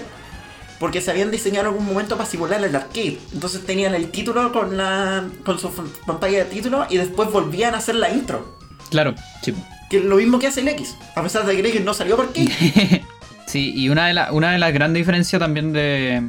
Porque 0.78 1.00
se 1.00 1.11
habían 1.11 1.32
diseñado 1.32 1.62
en 1.68 1.73
algún 1.73 1.87
momento 1.87 2.16
para 2.16 2.28
simular 2.30 2.62
el 2.62 2.75
arcade. 2.76 3.18
Entonces 3.32 3.66
tenían 3.66 3.97
el 3.97 4.11
título 4.12 4.52
con 4.52 4.76
la 4.76 5.25
con 5.44 5.58
su 5.58 5.70
pantalla 6.06 6.38
de 6.38 6.44
título 6.44 6.87
y 6.88 6.99
después 6.99 7.32
volvían 7.32 7.75
a 7.75 7.78
hacer 7.78 7.97
la 7.97 8.11
intro. 8.11 8.56
Claro, 8.88 9.14
sí. 9.42 9.54
Que 9.90 9.99
es 9.99 10.04
lo 10.04 10.14
mismo 10.16 10.38
que 10.38 10.47
hace 10.47 10.61
el 10.61 10.68
X. 10.68 10.94
A 11.16 11.23
pesar 11.23 11.44
de 11.47 11.54
que 11.54 11.61
el 11.61 11.66
X 11.66 11.80
no 11.85 11.94
salió 11.94 12.14
por 12.16 12.26
arcade. 12.26 13.04
Sí, 13.49 13.73
y 13.75 13.88
una 13.88 14.08
de, 14.08 14.12
la- 14.12 14.30
una 14.32 14.52
de 14.52 14.58
las 14.58 14.75
grandes 14.75 15.00
diferencias 15.00 15.40
también 15.40 15.73
de. 15.73 16.23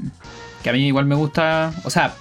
que 0.64 0.70
a 0.70 0.74
mí 0.74 0.88
igual 0.88 1.06
me 1.06 1.16
gusta. 1.16 1.74
O 1.84 1.90
sea, 1.90 2.16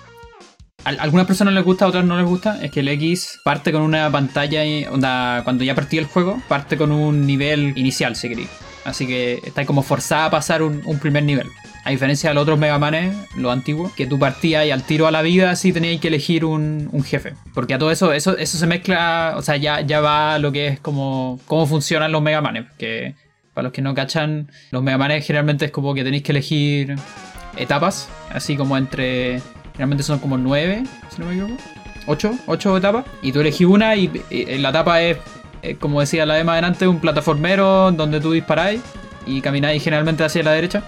a 0.97 1.03
algunas 1.03 1.27
personas 1.27 1.53
les 1.53 1.65
gusta, 1.65 1.87
otras 1.87 2.05
no 2.05 2.17
les 2.17 2.27
gusta. 2.27 2.63
Es 2.63 2.71
que 2.71 2.81
el 2.81 2.89
X 2.89 3.41
parte 3.45 3.73
con 3.73 3.83
una 3.83 4.11
pantalla. 4.11 4.63
onda, 4.91 5.43
cuando 5.45 5.65
ya 5.65 5.75
partí 5.75 5.99
el 5.99 6.07
juego, 6.07 6.41
parte 6.49 6.77
con 6.77 6.93
un 6.93 7.27
nivel 7.27 7.75
inicial, 7.77 8.17
si 8.17 8.29
queréis. 8.29 8.49
Así 8.85 9.07
que 9.07 9.41
está 9.45 9.67
como 9.67 9.83
forzada 9.83 10.27
a 10.27 10.31
pasar 10.31 10.63
un, 10.63 10.99
primer 10.99 11.23
nivel. 11.23 11.49
A 11.85 11.91
diferencia 11.91 12.31
de 12.31 12.35
los 12.35 12.43
otros 12.43 12.59
Mega 12.59 12.79
Manes, 12.79 13.15
los 13.37 13.53
antiguos, 13.53 13.93
que 13.93 14.07
tú 14.07 14.19
partías 14.19 14.65
y 14.65 14.71
al 14.71 14.83
tiro 14.83 15.07
a 15.07 15.11
la 15.11 15.21
vida 15.21 15.57
sí 15.57 15.73
tenías 15.75 16.01
que 16.01 16.09
elegir 16.09 16.47
un, 16.47 16.91
jefe. 17.05 17.35
Porque 17.53 17.75
a 17.75 17.79
todo 17.79 17.91
eso, 17.91 18.13
eso, 18.15 18.37
se 18.39 18.67
mezcla, 18.67 19.35
o 19.37 19.43
sea, 19.43 19.57
ya, 19.57 19.83
ya 19.83 20.01
va 20.01 20.39
lo 20.39 20.53
que 20.53 20.69
es 20.69 20.81
como 20.81 21.39
cómo 21.47 21.67
funcionan 21.67 22.13
los 22.13 22.23
Mega 22.23 22.41
Manes. 22.41 22.65
Que 22.79 23.15
para 23.53 23.65
los 23.65 23.73
que 23.73 23.83
no 23.83 23.95
cachan, 23.95 24.51
los 24.71 24.83
Mega 24.83 24.97
Manes 24.97 25.27
generalmente 25.27 25.67
es 25.67 25.71
como 25.71 25.93
que 25.93 26.03
tenéis 26.03 26.23
que 26.23 26.33
elegir 26.33 26.97
etapas, 27.59 28.09
así 28.31 28.57
como 28.57 28.79
entre. 28.79 29.43
Generalmente 29.79 30.03
son 30.03 30.19
como 30.19 30.37
nueve, 30.37 30.83
si 31.09 31.21
no 31.21 31.29
me 31.29 31.35
equivoco. 31.35 31.55
Ocho, 32.07 32.35
ocho 32.47 32.77
etapas. 32.77 33.05
Y 33.23 33.31
tú 33.31 33.39
elegís 33.39 33.65
una 33.65 33.95
y, 33.95 34.11
la 34.59 34.71
etapa 34.71 35.01
es, 35.03 35.19
como 35.79 36.01
decía 36.01 36.27
la 36.27 36.35
de 36.35 36.43
más 36.43 36.55
adelante, 36.55 36.89
un 36.89 36.99
plataformero 36.99 37.93
donde 37.93 38.21
tú 38.21 38.33
disparáis 38.33 38.81
y 39.25 39.41
camináis 39.41 39.81
generalmente 39.85 40.25
hacia 40.25 40.43
la 40.43 40.51
derecha. 40.51 40.83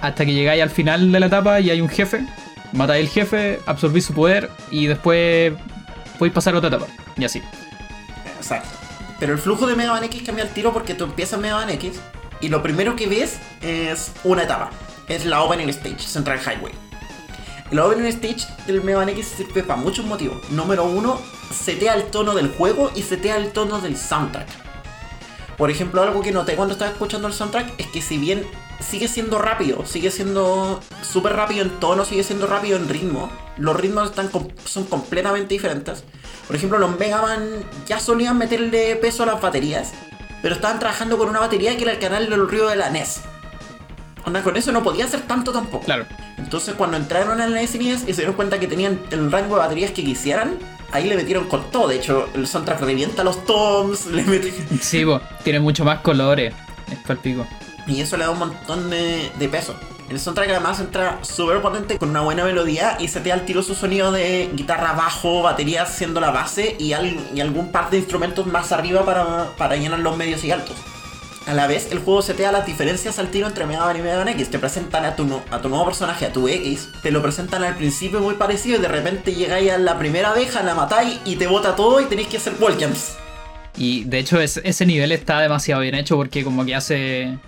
Hasta 0.00 0.24
que 0.24 0.34
llegáis 0.34 0.62
al 0.62 0.70
final 0.70 1.10
de 1.10 1.18
la 1.18 1.26
etapa 1.26 1.58
y 1.58 1.70
hay 1.70 1.80
un 1.80 1.88
jefe. 1.88 2.24
Matáis 2.70 3.06
el 3.06 3.10
jefe, 3.10 3.58
absorbís 3.66 4.04
su 4.04 4.14
poder 4.14 4.50
y 4.70 4.86
después 4.86 5.54
podéis 6.16 6.32
pasar 6.32 6.54
a 6.54 6.58
otra 6.58 6.68
etapa. 6.68 6.86
Y 7.16 7.24
así. 7.24 7.42
Exacto. 8.36 8.68
Pero 9.18 9.32
el 9.32 9.40
flujo 9.40 9.66
de 9.66 9.74
Mega 9.74 9.94
Man 9.94 10.04
X 10.04 10.22
cambia 10.24 10.44
al 10.44 10.50
tiro 10.50 10.72
porque 10.72 10.94
tú 10.94 11.02
empiezas 11.02 11.40
Mega 11.40 11.56
Man 11.56 11.70
X 11.70 11.98
y 12.40 12.50
lo 12.50 12.62
primero 12.62 12.94
que 12.94 13.08
ves 13.08 13.40
es 13.62 14.12
una 14.22 14.44
etapa. 14.44 14.70
Es 15.08 15.24
la 15.24 15.42
Opening 15.42 15.70
Stage, 15.70 15.98
Central 15.98 16.38
Highway. 16.38 16.85
La 17.72 17.84
Opening 17.84 18.06
Stage 18.06 18.46
del 18.68 18.82
Mega 18.82 18.98
Man 18.98 19.08
X 19.08 19.26
sirve 19.38 19.64
para 19.64 19.80
muchos 19.80 20.04
motivos. 20.04 20.38
Número 20.50 20.84
uno, 20.84 21.20
setea 21.52 21.94
el 21.94 22.04
tono 22.04 22.32
del 22.34 22.48
juego 22.54 22.92
y 22.94 23.02
setea 23.02 23.36
el 23.36 23.52
tono 23.52 23.80
del 23.80 23.96
soundtrack. 23.96 24.46
Por 25.56 25.70
ejemplo, 25.70 26.00
algo 26.00 26.22
que 26.22 26.30
noté 26.30 26.54
cuando 26.54 26.74
estaba 26.74 26.92
escuchando 26.92 27.26
el 27.26 27.34
soundtrack 27.34 27.80
es 27.80 27.86
que 27.88 28.00
si 28.00 28.18
bien 28.18 28.46
sigue 28.78 29.08
siendo 29.08 29.38
rápido, 29.38 29.84
sigue 29.84 30.12
siendo 30.12 30.80
súper 31.02 31.32
rápido 31.32 31.62
en 31.62 31.70
tono, 31.80 32.04
sigue 32.04 32.22
siendo 32.22 32.46
rápido 32.46 32.76
en 32.76 32.88
ritmo, 32.88 33.30
los 33.56 33.74
ritmos 33.74 34.10
están 34.10 34.30
son 34.64 34.84
completamente 34.84 35.54
diferentes. 35.54 36.04
Por 36.46 36.54
ejemplo, 36.54 36.78
los 36.78 36.96
Mega 36.98 37.20
Man 37.20 37.64
ya 37.86 37.98
solían 37.98 38.38
meterle 38.38 38.94
peso 38.96 39.24
a 39.24 39.26
las 39.26 39.40
baterías, 39.40 39.92
pero 40.40 40.54
estaban 40.54 40.78
trabajando 40.78 41.18
con 41.18 41.28
una 41.28 41.40
batería 41.40 41.76
que 41.76 41.82
era 41.82 41.92
el 41.92 41.98
canal 41.98 42.30
del 42.30 42.48
río 42.48 42.68
de 42.68 42.76
la 42.76 42.90
NES. 42.90 43.22
Onda, 44.26 44.42
con 44.42 44.56
eso 44.56 44.72
no 44.72 44.82
podía 44.82 45.04
hacer 45.04 45.22
tanto 45.22 45.52
tampoco. 45.52 45.84
Claro. 45.84 46.04
Entonces 46.36 46.74
cuando 46.74 46.96
entraron 46.96 47.40
en 47.40 47.52
la 47.54 47.60
NES 47.60 47.74
y 47.76 47.96
se 47.96 48.12
dieron 48.16 48.34
cuenta 48.34 48.58
que 48.58 48.66
tenían 48.66 49.00
el 49.12 49.30
rango 49.30 49.54
de 49.54 49.60
baterías 49.60 49.92
que 49.92 50.04
quisieran, 50.04 50.58
ahí 50.90 51.08
le 51.08 51.14
metieron 51.16 51.46
con 51.48 51.70
todo. 51.70 51.86
De 51.88 51.96
hecho, 51.96 52.28
el 52.34 52.46
soundtrack 52.48 52.80
revienta 52.80 53.22
los 53.22 53.44
toms, 53.44 54.06
le 54.10 54.22
meten... 54.24 54.52
Sí, 54.82 55.04
po, 55.04 55.20
tiene 55.44 55.60
mucho 55.60 55.84
más 55.84 56.00
colores. 56.00 56.52
Es 56.90 56.98
palpico. 57.06 57.46
Y 57.86 58.00
eso 58.00 58.16
le 58.16 58.24
da 58.24 58.30
un 58.30 58.38
montón 58.40 58.90
de, 58.90 59.30
de 59.38 59.48
peso. 59.48 59.76
El 60.08 60.18
soundtrack 60.20 60.50
además 60.50 60.78
entra 60.80 61.18
súper 61.22 61.60
potente 61.62 61.98
con 61.98 62.10
una 62.10 62.20
buena 62.20 62.44
melodía 62.44 62.96
y 63.00 63.08
se 63.08 63.20
te 63.20 63.32
al 63.32 63.44
tiro 63.44 63.62
su 63.62 63.74
sonido 63.76 64.10
de 64.12 64.50
guitarra 64.54 64.92
bajo, 64.92 65.42
batería 65.42 65.86
siendo 65.86 66.20
la 66.20 66.30
base 66.30 66.76
y, 66.80 66.92
al- 66.92 67.16
y 67.34 67.40
algún 67.40 67.70
par 67.72 67.90
de 67.90 67.98
instrumentos 67.98 68.46
más 68.46 68.70
arriba 68.72 69.04
para, 69.04 69.50
para 69.56 69.76
llenar 69.76 69.98
los 70.00 70.16
medios 70.16 70.42
y 70.44 70.50
altos. 70.52 70.76
A 71.46 71.54
la 71.54 71.68
vez, 71.68 71.92
el 71.92 72.00
juego 72.00 72.22
setea 72.22 72.50
las 72.50 72.66
diferencias 72.66 73.20
al 73.20 73.28
tiro 73.30 73.46
entre 73.46 73.66
Mega 73.66 73.84
Man 73.84 73.96
y 73.96 74.00
Mega 74.00 74.16
Man 74.18 74.28
X. 74.30 74.50
Te 74.50 74.58
presentan 74.58 75.04
a 75.04 75.14
tu, 75.14 75.40
a 75.50 75.60
tu 75.60 75.68
nuevo 75.68 75.84
personaje, 75.84 76.26
a 76.26 76.32
tu 76.32 76.48
X, 76.48 76.88
te 77.02 77.12
lo 77.12 77.22
presentan 77.22 77.62
al 77.62 77.76
principio 77.76 78.20
muy 78.20 78.34
parecido 78.34 78.78
y 78.78 78.82
de 78.82 78.88
repente 78.88 79.32
llegáis 79.32 79.70
a 79.70 79.78
la 79.78 79.96
primera 79.96 80.30
abeja, 80.30 80.62
la 80.64 80.74
matáis 80.74 81.20
y 81.24 81.36
te 81.36 81.46
bota 81.46 81.76
todo 81.76 82.00
y 82.00 82.06
tenéis 82.06 82.26
que 82.28 82.38
hacer 82.38 82.54
wall 82.58 82.74
jumps. 82.80 83.14
Y 83.76 84.02
de 84.04 84.18
hecho 84.18 84.40
es- 84.40 84.60
ese 84.64 84.86
nivel 84.86 85.12
está 85.12 85.38
demasiado 85.40 85.82
bien 85.82 85.94
hecho 85.94 86.16
porque 86.16 86.42
como 86.42 86.64
que 86.64 86.74
hace... 86.74 87.38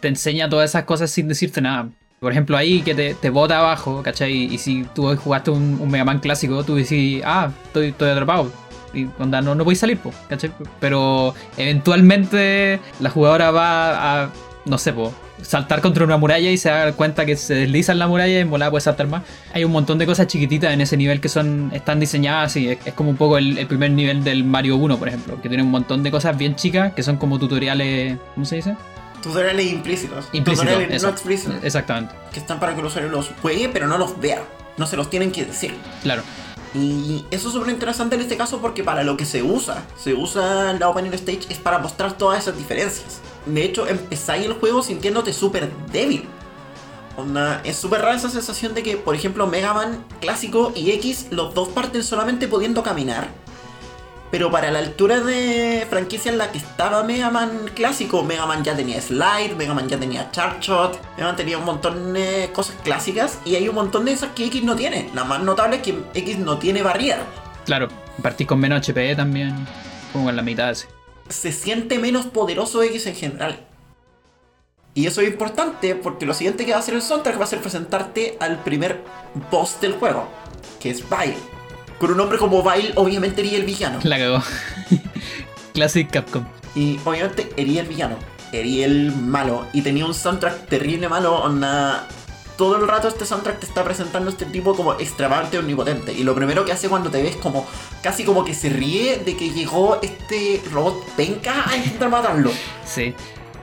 Te 0.00 0.08
enseña 0.08 0.50
todas 0.50 0.68
esas 0.70 0.84
cosas 0.84 1.10
sin 1.10 1.26
decirte 1.26 1.62
nada. 1.62 1.88
Por 2.20 2.30
ejemplo, 2.30 2.56
ahí 2.58 2.82
que 2.82 2.94
te, 2.94 3.14
te 3.14 3.30
bota 3.30 3.58
abajo, 3.58 4.02
¿cachai? 4.02 4.34
Y 4.52 4.58
si 4.58 4.84
tú 4.94 5.16
jugaste 5.16 5.50
un, 5.50 5.78
un 5.80 5.90
Mega 5.90 6.04
Man 6.04 6.20
clásico, 6.20 6.62
tú 6.64 6.74
decís, 6.76 7.22
ah, 7.24 7.50
estoy, 7.64 7.88
estoy 7.88 8.10
atrapado. 8.10 8.52
Y 8.94 9.08
onda, 9.18 9.40
no, 9.40 9.54
no 9.54 9.64
podéis 9.64 9.80
salir, 9.80 9.98
po, 9.98 10.12
¿cachai? 10.28 10.50
Pero 10.80 11.34
eventualmente 11.56 12.80
la 13.00 13.10
jugadora 13.10 13.50
va 13.50 14.22
a, 14.24 14.30
no 14.64 14.78
sé, 14.78 14.92
po, 14.92 15.12
saltar 15.42 15.80
contra 15.80 16.04
una 16.04 16.16
muralla 16.16 16.50
y 16.50 16.56
se 16.56 16.68
da 16.70 16.92
cuenta 16.92 17.26
que 17.26 17.36
se 17.36 17.54
desliza 17.54 17.92
en 17.92 17.98
la 17.98 18.08
muralla 18.08 18.32
y 18.32 18.36
en 18.36 18.50
volada 18.50 18.70
puede 18.70 18.80
saltar 18.82 19.06
más. 19.06 19.22
Hay 19.52 19.64
un 19.64 19.72
montón 19.72 19.98
de 19.98 20.06
cosas 20.06 20.26
chiquititas 20.26 20.72
en 20.72 20.80
ese 20.80 20.96
nivel 20.96 21.20
que 21.20 21.28
son 21.28 21.70
están 21.74 22.00
diseñadas 22.00 22.56
y 22.56 22.68
es, 22.68 22.78
es 22.84 22.94
como 22.94 23.10
un 23.10 23.16
poco 23.16 23.38
el, 23.38 23.58
el 23.58 23.66
primer 23.66 23.90
nivel 23.90 24.24
del 24.24 24.44
Mario 24.44 24.76
1, 24.76 24.98
por 24.98 25.08
ejemplo, 25.08 25.40
que 25.40 25.48
tiene 25.48 25.62
un 25.62 25.70
montón 25.70 26.02
de 26.02 26.10
cosas 26.10 26.36
bien 26.36 26.54
chicas 26.56 26.92
que 26.94 27.02
son 27.02 27.16
como 27.16 27.38
tutoriales, 27.38 28.16
¿cómo 28.34 28.46
se 28.46 28.56
dice? 28.56 28.76
Tutoriales 29.22 29.66
implícitos. 29.66 30.28
Implícitos, 30.32 30.68
Tutoriales 30.70 31.02
no 31.02 31.08
explícitos. 31.08 31.64
Exactamente, 31.64 32.14
Que 32.32 32.38
están 32.40 32.60
para 32.60 32.74
que 32.74 32.80
el 32.80 32.86
usuario 32.86 33.10
los 33.10 33.30
juegue, 33.42 33.68
pero 33.68 33.86
no 33.88 33.98
los 33.98 34.18
vea. 34.20 34.42
No 34.76 34.86
se 34.86 34.96
los 34.96 35.10
tienen 35.10 35.32
que 35.32 35.44
decir. 35.44 35.74
claro. 36.02 36.22
Y 36.76 37.24
eso 37.30 37.48
es 37.48 37.54
súper 37.54 37.70
interesante 37.70 38.16
en 38.16 38.20
este 38.20 38.36
caso 38.36 38.58
porque 38.58 38.84
para 38.84 39.02
lo 39.02 39.16
que 39.16 39.24
se 39.24 39.42
usa, 39.42 39.82
se 39.96 40.12
usa 40.12 40.74
la 40.74 40.90
Opening 40.90 41.14
Stage 41.14 41.46
es 41.48 41.58
para 41.58 41.78
mostrar 41.78 42.18
todas 42.18 42.42
esas 42.42 42.58
diferencias. 42.58 43.20
De 43.46 43.64
hecho, 43.64 43.86
empezáis 43.86 44.44
el 44.44 44.52
juego 44.52 44.82
sintiéndote 44.82 45.32
súper 45.32 45.72
débil. 45.90 46.24
Onda, 47.16 47.62
es 47.64 47.76
súper 47.76 48.02
rara 48.02 48.16
esa 48.16 48.28
sensación 48.28 48.74
de 48.74 48.82
que, 48.82 48.98
por 48.98 49.14
ejemplo, 49.14 49.46
Mega 49.46 49.72
Man 49.72 50.04
clásico 50.20 50.72
y 50.74 50.90
X, 50.92 51.28
los 51.30 51.54
dos 51.54 51.68
parten 51.68 52.04
solamente 52.04 52.46
pudiendo 52.46 52.82
caminar. 52.82 53.28
Pero 54.30 54.50
para 54.50 54.70
la 54.70 54.80
altura 54.80 55.20
de 55.20 55.86
franquicia 55.88 56.32
en 56.32 56.38
la 56.38 56.50
que 56.50 56.58
estaba 56.58 57.02
Mega 57.04 57.30
Man 57.30 57.70
clásico, 57.74 58.22
Mega 58.22 58.46
Man 58.46 58.64
ya 58.64 58.74
tenía 58.74 59.00
Slide, 59.00 59.54
Mega 59.56 59.72
Man 59.72 59.88
ya 59.88 59.98
tenía 59.98 60.30
Charge 60.32 60.60
Shot, 60.60 61.00
Mega 61.16 61.28
Man 61.28 61.36
tenía 61.36 61.58
un 61.58 61.64
montón 61.64 62.12
de 62.12 62.50
cosas 62.52 62.76
clásicas 62.82 63.38
y 63.44 63.54
hay 63.54 63.68
un 63.68 63.74
montón 63.74 64.04
de 64.04 64.12
esas 64.12 64.30
que 64.32 64.46
X 64.46 64.64
no 64.64 64.74
tiene. 64.74 65.10
La 65.14 65.24
más 65.24 65.42
notable 65.42 65.76
es 65.76 65.82
que 65.82 65.96
X 66.14 66.38
no 66.38 66.58
tiene 66.58 66.82
barriera. 66.82 67.22
Claro, 67.64 67.88
partís 68.22 68.46
con 68.46 68.58
menos 68.58 68.86
HPE 68.86 69.14
también, 69.16 69.66
como 70.12 70.28
en 70.28 70.36
la 70.36 70.42
mitad 70.42 70.70
así. 70.70 70.86
Se 71.28 71.52
siente 71.52 71.98
menos 71.98 72.26
poderoso 72.26 72.82
X 72.82 73.06
en 73.06 73.14
general. 73.14 73.66
Y 74.94 75.06
eso 75.06 75.20
es 75.20 75.28
importante 75.28 75.94
porque 75.94 76.24
lo 76.24 76.32
siguiente 76.32 76.64
que 76.64 76.70
va 76.72 76.78
a 76.78 76.80
hacer 76.80 76.94
el 76.94 77.02
soundtrack 77.02 77.38
va 77.38 77.44
a 77.44 77.48
ser 77.48 77.60
presentarte 77.60 78.38
al 78.40 78.62
primer 78.62 79.02
boss 79.50 79.78
del 79.80 79.92
juego, 79.92 80.26
que 80.80 80.90
es 80.90 81.04
Vile. 81.08 81.55
Con 81.98 82.10
un 82.10 82.16
nombre 82.18 82.38
como 82.38 82.62
Vile, 82.62 82.92
obviamente 82.96 83.40
eres 83.40 83.54
el 83.54 83.64
villano. 83.64 83.98
La 84.02 84.18
cagó. 84.18 84.42
Classic 85.74 86.10
Capcom. 86.10 86.44
Y 86.74 86.98
obviamente 87.04 87.50
erí 87.56 87.78
el 87.78 87.86
villano, 87.86 88.16
erí 88.52 88.82
el 88.82 89.12
malo. 89.14 89.66
Y 89.72 89.82
tenía 89.82 90.04
un 90.06 90.14
soundtrack 90.14 90.66
terrible 90.68 91.08
malo. 91.08 91.42
Todo 92.56 92.76
el 92.78 92.88
rato 92.88 93.08
este 93.08 93.26
soundtrack 93.26 93.60
te 93.60 93.66
está 93.66 93.84
presentando 93.84 94.30
este 94.30 94.46
tipo 94.46 94.74
como 94.74 94.94
extravagante, 94.94 95.58
omnipotente. 95.58 96.12
Y 96.14 96.22
lo 96.24 96.34
primero 96.34 96.64
que 96.64 96.72
hace 96.72 96.88
cuando 96.88 97.10
te 97.10 97.22
ves 97.22 97.36
como... 97.36 97.66
Casi 98.02 98.24
como 98.24 98.44
que 98.46 98.54
se 98.54 98.70
ríe 98.70 99.18
de 99.24 99.36
que 99.36 99.50
llegó 99.50 99.98
este 100.00 100.62
robot 100.72 101.04
penca 101.16 101.68
a 101.68 101.76
intentar 101.76 102.08
matarlo. 102.08 102.50
Sí. 102.86 103.14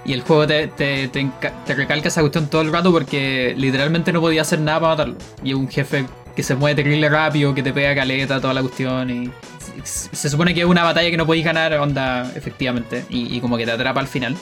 Y 0.05 0.13
el 0.13 0.21
juego 0.21 0.45
te, 0.45 0.67
te, 0.67 1.07
te, 1.07 1.21
enca- 1.21 1.63
te 1.65 1.73
recalca 1.73 2.09
esa 2.09 2.21
cuestión 2.21 2.47
todo 2.47 2.61
el 2.61 2.71
rato 2.71 2.91
porque 2.91 3.55
literalmente 3.57 4.11
no 4.13 4.21
podía 4.21 4.43
hacer 4.43 4.59
nada 4.59 4.79
para 4.79 4.91
matarlo. 4.93 5.15
Y 5.43 5.49
es 5.51 5.55
un 5.55 5.67
jefe 5.69 6.05
que 6.35 6.43
se 6.43 6.55
mueve 6.55 6.83
terrible 6.83 7.09
rápido, 7.09 7.53
que 7.53 7.63
te 7.63 7.73
pega 7.73 7.93
caleta, 7.95 8.41
toda 8.41 8.53
la 8.53 8.61
cuestión. 8.61 9.09
Y 9.09 9.31
se 9.83 10.29
supone 10.29 10.53
que 10.53 10.61
es 10.61 10.65
una 10.65 10.83
batalla 10.83 11.09
que 11.09 11.17
no 11.17 11.25
podéis 11.25 11.45
ganar, 11.45 11.73
onda, 11.73 12.31
efectivamente. 12.35 13.05
Y, 13.09 13.39
como 13.39 13.57
que 13.57 13.65
te 13.65 13.71
atrapa 13.71 13.99
al 13.99 14.07
final. 14.07 14.35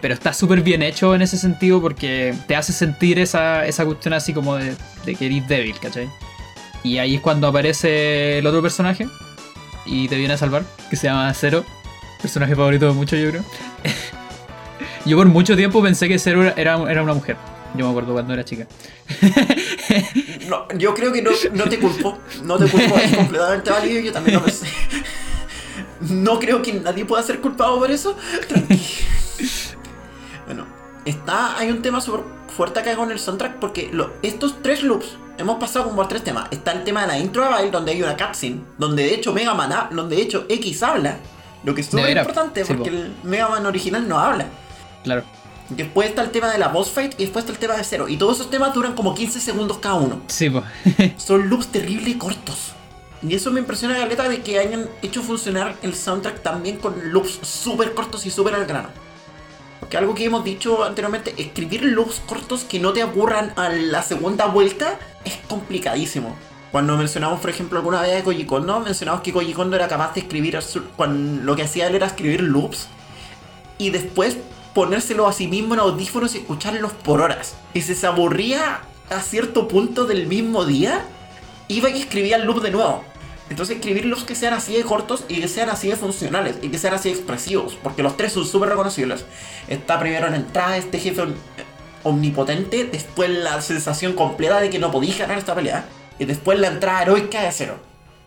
Pero 0.00 0.14
está 0.14 0.32
súper 0.32 0.62
bien 0.62 0.82
hecho 0.82 1.14
en 1.14 1.22
ese 1.22 1.36
sentido 1.36 1.80
porque 1.80 2.34
te 2.46 2.54
hace 2.54 2.72
sentir 2.72 3.18
esa, 3.18 3.66
esa 3.66 3.84
cuestión 3.84 4.14
así 4.14 4.32
como 4.32 4.56
de, 4.56 4.76
de 5.04 5.14
que 5.16 5.26
eres 5.26 5.48
débil, 5.48 5.78
¿cachai? 5.80 6.08
Y 6.84 6.98
ahí 6.98 7.16
es 7.16 7.20
cuando 7.20 7.48
aparece 7.48 8.38
el 8.38 8.46
otro 8.46 8.62
personaje 8.62 9.08
y 9.84 10.06
te 10.06 10.16
viene 10.16 10.34
a 10.34 10.36
salvar, 10.36 10.62
que 10.88 10.96
se 10.96 11.08
llama 11.08 11.32
Zero. 11.34 11.64
Personaje 12.22 12.54
favorito 12.54 12.86
de 12.86 12.92
muchos, 12.92 13.18
yo 13.18 13.30
creo. 13.30 13.44
Yo 15.04 15.16
por 15.16 15.26
mucho 15.26 15.56
tiempo 15.56 15.82
pensé 15.82 16.06
que 16.06 16.18
Zero 16.18 16.42
era, 16.42 16.78
era 16.90 17.02
una 17.02 17.14
mujer. 17.14 17.36
Yo 17.74 17.84
me 17.84 17.90
acuerdo 17.90 18.12
cuando 18.14 18.32
era 18.34 18.44
chica. 18.44 18.66
No, 20.48 20.66
yo 20.76 20.94
creo 20.94 21.12
que 21.12 21.22
no, 21.22 21.30
no 21.52 21.64
te 21.68 21.78
culpo. 21.78 22.18
No 22.42 22.56
te 22.58 22.66
culpo, 22.68 22.96
es 22.98 23.14
completamente 23.14 23.70
válido. 23.70 24.00
Yo 24.00 24.12
también 24.12 24.36
lo 24.38 24.44
pensé. 24.44 24.66
No 26.00 26.38
creo 26.38 26.62
que 26.62 26.72
nadie 26.74 27.04
pueda 27.04 27.22
ser 27.22 27.40
culpado 27.40 27.78
por 27.78 27.90
eso. 27.90 28.16
Tranquilo. 28.48 28.80
Bueno, 30.46 30.66
está, 31.04 31.58
hay 31.58 31.70
un 31.70 31.82
tema 31.82 32.00
súper 32.00 32.22
fuerte 32.56 32.80
acá 32.80 32.96
con 32.96 33.10
el 33.12 33.18
soundtrack 33.18 33.56
porque 33.56 33.90
lo- 33.92 34.12
estos 34.22 34.62
tres 34.62 34.82
loops 34.82 35.16
hemos 35.36 35.58
pasado 35.60 35.84
como 35.86 35.96
por 35.96 36.08
tres 36.08 36.24
temas. 36.24 36.48
Está 36.50 36.72
el 36.72 36.84
tema 36.84 37.02
de 37.02 37.08
la 37.08 37.18
intro 37.18 37.42
de 37.44 37.50
baile 37.50 37.70
donde 37.70 37.92
hay 37.92 38.02
una 38.02 38.16
cutscene, 38.16 38.60
donde 38.78 39.02
de 39.04 39.14
hecho 39.14 39.32
Mega 39.34 39.54
Man, 39.54 39.72
ha- 39.72 39.88
donde 39.92 40.16
de 40.16 40.22
hecho 40.22 40.46
X 40.48 40.82
habla, 40.82 41.18
lo 41.64 41.74
que 41.74 41.82
es 41.82 41.88
súper 41.88 42.16
importante 42.22 42.64
sí, 42.64 42.72
porque 42.72 42.90
po. 42.90 42.96
el 42.96 43.12
Mega 43.24 43.48
Man 43.48 43.66
original 43.66 44.08
no 44.08 44.18
habla. 44.18 44.46
Claro. 45.04 45.24
Después 45.70 46.08
está 46.08 46.22
el 46.22 46.30
tema 46.30 46.50
de 46.50 46.58
la 46.58 46.68
boss 46.68 46.90
fight 46.90 47.14
y 47.18 47.24
después 47.24 47.44
está 47.44 47.52
el 47.52 47.58
tema 47.58 47.74
de 47.74 47.84
Zero. 47.84 48.08
Y 48.08 48.16
todos 48.16 48.36
esos 48.36 48.50
temas 48.50 48.72
duran 48.72 48.94
como 48.94 49.14
15 49.14 49.40
segundos 49.40 49.78
cada 49.78 49.96
uno. 49.96 50.20
Sí, 50.28 50.48
pues. 50.48 50.64
Son 51.18 51.48
loops 51.48 51.68
terrible 51.68 52.16
cortos. 52.16 52.72
Y 53.22 53.34
eso 53.34 53.50
me 53.50 53.60
impresiona 53.60 53.98
Galeta 53.98 54.28
de 54.28 54.42
que 54.42 54.58
hayan 54.58 54.88
hecho 55.02 55.22
funcionar 55.22 55.76
el 55.82 55.94
soundtrack 55.94 56.42
también 56.42 56.78
con 56.78 57.12
loops 57.12 57.40
súper 57.42 57.92
cortos 57.92 58.24
y 58.26 58.30
súper 58.30 58.54
al 58.54 58.64
grano. 58.64 58.88
Porque 59.80 59.96
algo 59.96 60.14
que 60.14 60.24
hemos 60.24 60.44
dicho 60.44 60.84
anteriormente, 60.84 61.34
escribir 61.36 61.82
loops 61.82 62.20
cortos 62.26 62.64
que 62.64 62.78
no 62.78 62.92
te 62.92 63.02
aburran 63.02 63.52
a 63.56 63.68
la 63.68 64.02
segunda 64.02 64.46
vuelta 64.46 64.98
es 65.24 65.38
complicadísimo. 65.48 66.36
Cuando 66.70 66.96
mencionamos, 66.96 67.40
por 67.40 67.50
ejemplo, 67.50 67.78
alguna 67.78 68.02
vez 68.02 68.20
a 68.20 68.24
Koji 68.24 68.44
Kondo, 68.44 68.80
mencionamos 68.80 69.22
que 69.22 69.32
Koji 69.32 69.52
Kondo 69.52 69.76
era 69.76 69.88
capaz 69.88 70.14
de 70.14 70.20
escribir, 70.20 70.58
cuando 70.96 71.42
lo 71.42 71.56
que 71.56 71.62
hacía 71.62 71.86
él 71.88 71.94
era 71.94 72.06
escribir 72.06 72.42
loops 72.42 72.88
y 73.78 73.90
después 73.90 74.36
ponérselo 74.78 75.26
a 75.26 75.32
sí 75.32 75.48
mismo 75.48 75.74
en 75.74 75.80
audífonos 75.80 76.36
y 76.36 76.38
escucharlos 76.38 76.92
por 76.92 77.20
horas. 77.20 77.56
Y 77.74 77.80
se 77.82 78.06
aburría 78.06 78.82
a 79.10 79.20
cierto 79.20 79.66
punto 79.66 80.04
del 80.06 80.28
mismo 80.28 80.64
día, 80.64 81.04
iba 81.66 81.90
y 81.90 81.98
escribía 81.98 82.36
el 82.36 82.44
loop 82.44 82.62
de 82.62 82.70
nuevo. 82.70 83.02
Entonces 83.50 83.74
escribir 83.74 84.04
loops 84.04 84.22
que 84.22 84.36
sean 84.36 84.54
así 84.54 84.74
de 84.74 84.82
cortos 84.82 85.24
y 85.28 85.40
que 85.40 85.48
sean 85.48 85.68
así 85.68 85.88
de 85.88 85.96
funcionales 85.96 86.58
y 86.62 86.68
que 86.68 86.78
sean 86.78 86.94
así 86.94 87.08
de 87.08 87.16
expresivos, 87.16 87.76
porque 87.82 88.04
los 88.04 88.16
tres 88.16 88.34
son 88.34 88.46
súper 88.46 88.68
reconocibles. 88.68 89.24
Está 89.66 89.98
primero 89.98 90.28
la 90.28 90.36
entrada 90.36 90.76
este 90.76 91.00
jefe 91.00 91.22
om- 91.22 91.34
omnipotente, 92.04 92.84
después 92.84 93.30
la 93.30 93.60
sensación 93.60 94.12
completa 94.12 94.60
de 94.60 94.70
que 94.70 94.78
no 94.78 94.92
podías 94.92 95.18
ganar 95.18 95.38
esta 95.38 95.56
pelea, 95.56 95.86
y 96.20 96.24
después 96.24 96.60
la 96.60 96.68
entrada 96.68 97.02
heroica 97.02 97.42
de 97.42 97.50
cero. 97.50 97.80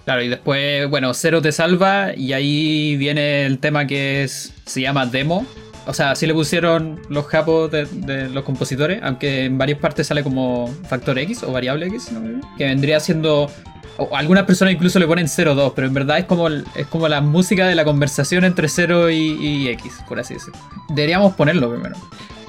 Claro, 0.04 0.22
y 0.22 0.28
después, 0.28 0.90
bueno, 0.90 1.14
Cero 1.14 1.42
te 1.42 1.52
salva 1.52 2.14
y 2.14 2.34
ahí 2.34 2.98
viene 2.98 3.46
el 3.46 3.60
tema 3.60 3.86
que 3.88 4.24
es 4.24 4.52
se 4.66 4.82
llama 4.82 5.06
demo. 5.06 5.46
O 5.88 5.94
sea, 5.94 6.12
así 6.12 6.28
le 6.28 6.34
pusieron 6.34 7.00
los 7.10 7.26
japos 7.26 7.72
de, 7.72 8.30
los 8.30 8.44
compositores, 8.44 9.02
aunque 9.04 9.46
en 9.46 9.58
varias 9.58 9.80
partes 9.80 10.08
sale 10.08 10.24
como 10.24 10.74
factor 10.88 11.18
X 11.18 11.44
o 11.44 11.52
variable 11.52 11.88
X, 11.88 12.12
no 12.12 12.42
que 12.58 12.66
vendría 12.66 13.00
siendo... 13.00 13.50
o 13.98 14.16
algunas 14.16 14.46
personas 14.46 14.74
incluso 14.76 15.00
le 15.00 15.08
ponen 15.08 15.26
0-2, 15.26 15.74
pero 15.76 15.88
en 15.88 15.94
verdad 15.94 16.20
es 16.20 16.26
como, 16.26 16.48
es 16.50 16.88
como 16.90 17.08
la 17.08 17.22
música 17.22 17.68
de 17.68 17.76
la 17.76 17.84
conversación 17.84 18.44
entre 18.44 18.70
0 18.70 19.10
y, 19.10 19.16
y 19.16 19.68
X, 19.70 19.94
por 20.08 20.20
así 20.20 20.36
decirlo. 20.36 20.60
Deberíamos 20.90 21.34
ponerlo 21.34 21.72
primero. 21.72 21.96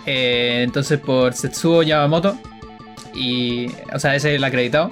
Eh, 0.05 0.63
entonces 0.65 0.99
por 1.01 1.33
Setsuo 1.33 1.83
Yamamoto, 1.83 2.37
y, 3.15 3.69
o 3.95 3.99
sea, 3.99 4.15
ese 4.15 4.33
es 4.33 4.37
el 4.37 4.45
acreditado 4.45 4.91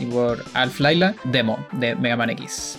y 0.00 0.06
por 0.06 0.44
Alf 0.54 0.80
Laila, 0.80 1.14
demo 1.24 1.58
de 1.72 1.94
Mega 1.94 2.16
Man 2.16 2.30
X. 2.30 2.78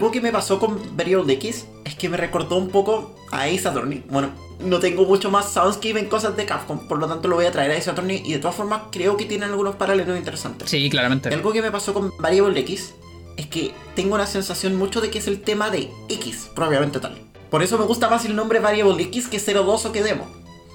Algo 0.00 0.12
que 0.12 0.22
me 0.22 0.32
pasó 0.32 0.58
con 0.58 0.96
Variable 0.96 1.30
X 1.34 1.66
es 1.84 1.94
que 1.94 2.08
me 2.08 2.16
recordó 2.16 2.56
un 2.56 2.70
poco 2.70 3.14
a 3.30 3.42
Ace 3.42 3.68
Attorney. 3.68 4.02
Bueno, 4.08 4.30
no 4.58 4.78
tengo 4.78 5.04
mucho 5.04 5.30
más 5.30 5.52
soundscape 5.52 5.98
en 5.98 6.06
cosas 6.06 6.34
de 6.38 6.46
Capcom, 6.46 6.88
por 6.88 6.98
lo 6.98 7.06
tanto 7.06 7.28
lo 7.28 7.36
voy 7.36 7.44
a 7.44 7.52
traer 7.52 7.70
a 7.70 7.76
Ace 7.76 7.90
Attorney 7.90 8.22
y 8.24 8.32
de 8.32 8.38
todas 8.38 8.56
formas 8.56 8.84
creo 8.90 9.18
que 9.18 9.26
tienen 9.26 9.50
algunos 9.50 9.76
paralelos 9.76 10.16
interesantes. 10.16 10.70
Sí, 10.70 10.88
claramente. 10.88 11.28
Algo 11.28 11.52
que 11.52 11.60
me 11.60 11.70
pasó 11.70 11.92
con 11.92 12.14
Variable 12.18 12.58
X 12.60 12.94
es 13.36 13.46
que 13.48 13.74
tengo 13.94 14.16
la 14.16 14.24
sensación 14.24 14.74
mucho 14.74 15.02
de 15.02 15.10
que 15.10 15.18
es 15.18 15.26
el 15.26 15.42
tema 15.42 15.68
de 15.68 15.90
X, 16.08 16.48
propiamente 16.54 16.98
tal. 16.98 17.18
Por 17.50 17.62
eso 17.62 17.76
me 17.76 17.84
gusta 17.84 18.08
más 18.08 18.24
el 18.24 18.34
nombre 18.34 18.58
Variable 18.58 19.02
X 19.02 19.28
que 19.28 19.38
02 19.38 19.84
o 19.84 19.92
que 19.92 20.02
Demo. 20.02 20.26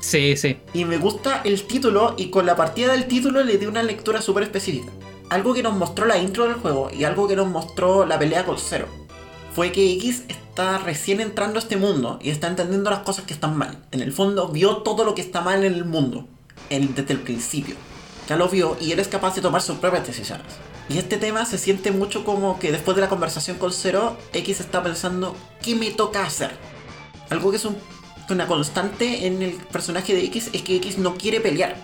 Sí, 0.01 0.37
sí. 0.37 0.57
Y 0.71 0.85
me 0.85 0.99
gusta 0.99 1.41
el 1.45 1.63
título 1.63 2.13
y 2.15 2.29
con 2.29 2.45
la 2.45 2.55
partida 2.55 2.91
del 2.91 3.07
título 3.07 3.43
le 3.43 3.57
di 3.57 3.65
una 3.65 3.81
lectura 3.81 4.21
súper 4.21 4.43
específica. 4.43 4.91
Algo 5.31 5.55
que 5.55 5.63
nos 5.63 5.73
mostró 5.73 6.05
la 6.05 6.19
intro 6.19 6.43
del 6.43 6.53
juego 6.53 6.91
y 6.95 7.05
algo 7.05 7.27
que 7.27 7.35
nos 7.35 7.47
mostró 7.47 8.05
la 8.05 8.19
pelea 8.19 8.45
con 8.45 8.59
Zero. 8.59 9.04
Fue 9.55 9.71
que 9.71 9.93
X 9.93 10.23
está 10.27 10.77
recién 10.79 11.21
entrando 11.21 11.57
a 11.57 11.61
este 11.61 11.77
mundo 11.77 12.19
y 12.21 12.29
está 12.29 12.47
entendiendo 12.47 12.89
las 12.89 12.99
cosas 12.99 13.23
que 13.25 13.33
están 13.33 13.57
mal. 13.57 13.77
En 13.91 14.01
el 14.01 14.11
fondo 14.11 14.49
vio 14.49 14.77
todo 14.77 15.05
lo 15.05 15.15
que 15.15 15.21
está 15.21 15.39
mal 15.41 15.63
en 15.63 15.73
el 15.73 15.85
mundo. 15.85 16.27
Él 16.69 16.93
desde 16.93 17.13
el 17.13 17.21
principio. 17.21 17.75
Ya 18.27 18.35
lo 18.35 18.49
vio 18.49 18.75
y 18.81 18.91
él 18.91 18.99
es 18.99 19.07
capaz 19.07 19.35
de 19.35 19.41
tomar 19.41 19.61
sus 19.61 19.77
propias 19.77 20.05
decisiones. 20.07 20.45
Y 20.89 20.97
este 20.97 21.17
tema 21.17 21.45
se 21.45 21.57
siente 21.57 21.91
mucho 21.91 22.25
como 22.25 22.59
que 22.59 22.71
después 22.71 22.95
de 22.95 23.01
la 23.01 23.09
conversación 23.09 23.57
con 23.57 23.71
Zero, 23.71 24.17
X 24.33 24.59
está 24.59 24.83
pensando, 24.83 25.35
¿qué 25.61 25.75
me 25.75 25.91
toca 25.91 26.23
hacer? 26.23 26.51
Algo 27.29 27.49
que 27.51 27.57
es 27.57 27.65
un- 27.65 27.77
una 28.29 28.47
constante 28.47 29.25
en 29.25 29.41
el 29.41 29.53
personaje 29.53 30.13
de 30.13 30.25
X 30.25 30.49
es 30.53 30.63
que 30.63 30.75
X 30.75 30.97
no 30.97 31.15
quiere 31.15 31.39
pelear. 31.39 31.75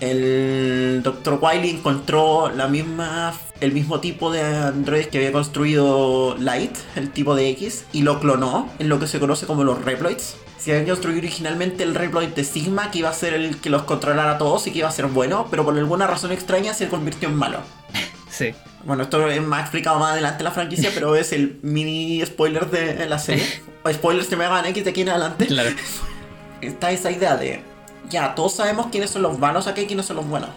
El 0.00 1.00
Dr. 1.02 1.38
Wily 1.40 1.70
encontró 1.70 2.50
la 2.50 2.68
misma, 2.68 3.34
el 3.60 3.72
mismo 3.72 4.00
tipo 4.00 4.30
de 4.30 4.42
androides 4.42 5.08
que 5.08 5.18
había 5.18 5.32
construido 5.32 6.36
Light, 6.38 6.76
el 6.94 7.10
tipo 7.10 7.34
de 7.34 7.48
X, 7.50 7.84
y 7.92 8.02
lo 8.02 8.20
clonó 8.20 8.70
en 8.78 8.88
lo 8.88 8.98
que 8.98 9.06
se 9.06 9.18
conoce 9.18 9.46
como 9.46 9.64
los 9.64 9.84
Reploids. 9.84 10.36
Se 10.58 10.72
había 10.72 10.92
construido 10.92 11.18
originalmente 11.18 11.82
el 11.82 11.94
Reploid 11.94 12.28
de 12.30 12.44
Sigma, 12.44 12.90
que 12.90 12.98
iba 12.98 13.08
a 13.08 13.12
ser 13.12 13.34
el 13.34 13.58
que 13.58 13.70
los 13.70 13.82
controlara 13.82 14.32
a 14.32 14.38
todos 14.38 14.66
y 14.66 14.72
que 14.72 14.78
iba 14.78 14.88
a 14.88 14.92
ser 14.92 15.06
bueno, 15.06 15.46
pero 15.50 15.64
por 15.64 15.76
alguna 15.76 16.06
razón 16.06 16.32
extraña 16.32 16.74
se 16.74 16.88
convirtió 16.88 17.28
en 17.28 17.36
malo. 17.36 17.60
Sí. 18.28 18.52
Bueno, 18.84 19.04
esto 19.04 19.30
es 19.30 19.40
más 19.40 19.62
explicado 19.62 19.98
más 19.98 20.12
adelante 20.12 20.40
en 20.40 20.44
la 20.44 20.50
franquicia, 20.50 20.90
pero 20.92 21.16
es 21.16 21.32
el 21.32 21.58
mini 21.62 22.22
spoiler 22.26 22.68
de 22.70 23.06
la 23.06 23.18
serie. 23.18 23.44
O 23.82 23.90
spoilers 23.90 24.26
que 24.26 24.36
me 24.36 24.44
hagan 24.44 24.66
X 24.66 24.84
de 24.84 24.90
aquí 24.90 25.02
en 25.02 25.08
adelante. 25.08 25.46
Claro. 25.46 25.70
Está 26.60 26.90
esa 26.90 27.10
idea 27.10 27.36
de, 27.36 27.62
ya, 28.10 28.34
todos 28.34 28.54
sabemos 28.54 28.88
quiénes 28.90 29.10
son 29.10 29.22
los 29.22 29.38
malos 29.38 29.66
acá 29.66 29.80
y 29.80 29.86
quiénes 29.86 30.06
son 30.06 30.16
los 30.16 30.26
buenos. 30.26 30.50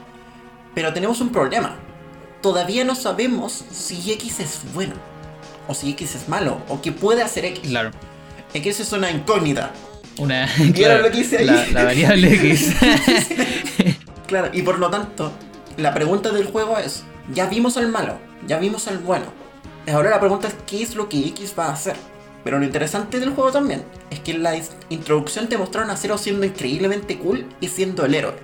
Pero 0.75 0.93
tenemos 0.93 1.21
un 1.21 1.31
problema. 1.31 1.77
Todavía 2.41 2.83
no 2.83 2.95
sabemos 2.95 3.65
si 3.71 4.11
X 4.13 4.39
es 4.39 4.61
bueno, 4.73 4.95
o 5.67 5.73
si 5.73 5.91
X 5.91 6.15
es 6.15 6.29
malo, 6.29 6.61
o 6.69 6.81
qué 6.81 6.91
puede 6.91 7.21
hacer 7.21 7.45
X. 7.45 7.61
Claro. 7.67 7.91
X 8.53 8.79
es 8.79 8.91
una 8.93 9.11
incógnita. 9.11 9.71
Una. 10.17 10.47
¿Vieron 10.57 10.73
claro, 10.73 11.03
lo 11.03 11.11
que 11.11 11.19
hice 11.19 11.37
ahí? 11.39 11.45
La, 11.45 11.67
la 11.67 11.83
variable 11.83 12.33
X. 12.33 12.75
Claro, 14.29 14.51
y 14.53 14.61
por 14.61 14.77
lo 14.77 14.91
tanto, 14.91 15.31
la 15.75 15.91
pregunta 15.91 16.29
del 16.29 16.45
juego 16.45 16.77
es, 16.77 17.03
ya 17.33 17.47
vimos 17.47 17.77
al 17.77 17.87
malo, 17.87 18.19
ya 18.45 18.59
vimos 18.59 18.87
al 18.87 18.99
bueno. 18.99 19.25
Ahora 19.91 20.11
la 20.11 20.19
pregunta 20.19 20.47
es, 20.47 20.55
¿qué 20.67 20.83
es 20.83 20.93
lo 20.93 21.09
que 21.09 21.17
X 21.29 21.55
va 21.57 21.65
a 21.65 21.73
hacer? 21.73 21.95
Pero 22.43 22.59
lo 22.59 22.65
interesante 22.65 23.19
del 23.19 23.31
juego 23.31 23.51
también 23.51 23.83
es 24.11 24.19
que 24.19 24.31
en 24.31 24.43
la 24.43 24.53
introducción 24.89 25.49
te 25.49 25.57
mostraron 25.57 25.89
a 25.89 25.97
Zero 25.97 26.19
siendo 26.19 26.45
increíblemente 26.45 27.17
cool 27.17 27.47
y 27.59 27.69
siendo 27.69 28.05
el 28.05 28.13
héroe. 28.13 28.35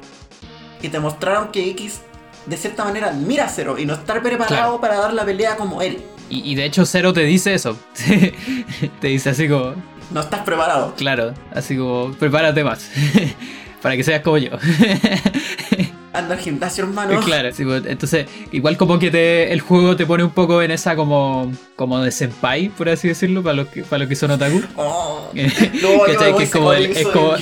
Y 0.82 0.90
te 0.90 1.00
mostraron 1.00 1.52
que 1.52 1.70
X 1.70 2.02
de 2.46 2.58
cierta 2.58 2.84
manera 2.84 3.08
admira 3.10 3.46
a 3.46 3.50
Zero 3.50 3.78
y 3.78 3.86
no 3.86 3.94
estar 3.94 4.22
preparado 4.22 4.48
Claro. 4.56 4.82
para 4.82 4.98
dar 4.98 5.14
la 5.14 5.26
pelea 5.26 5.56
como 5.58 5.82
él. 5.82 6.02
Y, 6.30 6.52
y 6.52 6.56
de 6.56 6.66
hecho 6.66 6.86
Zero 6.86 7.14
te 7.14 7.22
dice 7.22 7.54
eso. 7.54 7.78
te 9.00 9.08
dice 9.08 9.30
así 9.32 9.48
como, 9.50 9.74
No 10.12 10.22
estás 10.22 10.42
preparado. 10.42 10.94
claro, 10.96 11.34
así 11.54 11.78
como, 11.78 12.12
prepárate 12.14 12.64
más. 12.64 12.90
para 13.82 13.96
que 13.96 14.04
seas 14.04 14.22
como 14.22 14.38
yo. 14.38 14.50
Anda 16.17 16.36
al 16.36 16.39
gimnasio, 16.41 16.84
hermano. 16.86 17.19
Claro, 17.21 17.51
sí, 17.54 17.63
pues, 17.65 17.84
entonces 17.86 18.25
igual 18.51 18.78
como 18.78 18.97
que 18.99 19.12
te, 19.12 19.51
el 19.51 19.62
juego 19.62 19.95
te 19.95 20.06
pone 20.06 20.23
un 20.23 20.30
poco 20.32 20.62
en 20.62 20.71
esa 20.71 20.95
como, 20.95 21.51
como 21.75 21.99
de 21.99 22.12
senpai, 22.12 22.69
por 22.69 22.89
así 22.89 23.08
decirlo, 23.08 23.43
para 23.43 23.56
los 23.56 23.67
que, 23.67 23.84
para 23.84 23.99
los 23.99 24.10
que 24.10 24.15
son 24.15 24.32
otaku. 24.32 24.62
Oh, 24.78 25.30
Eh, 25.36 25.51
No, 25.82 26.04
Que 26.38 26.43
es 26.43 26.49
como, 26.51 26.73
el- 26.73 26.86
es 26.86 27.08
como, 27.08 27.34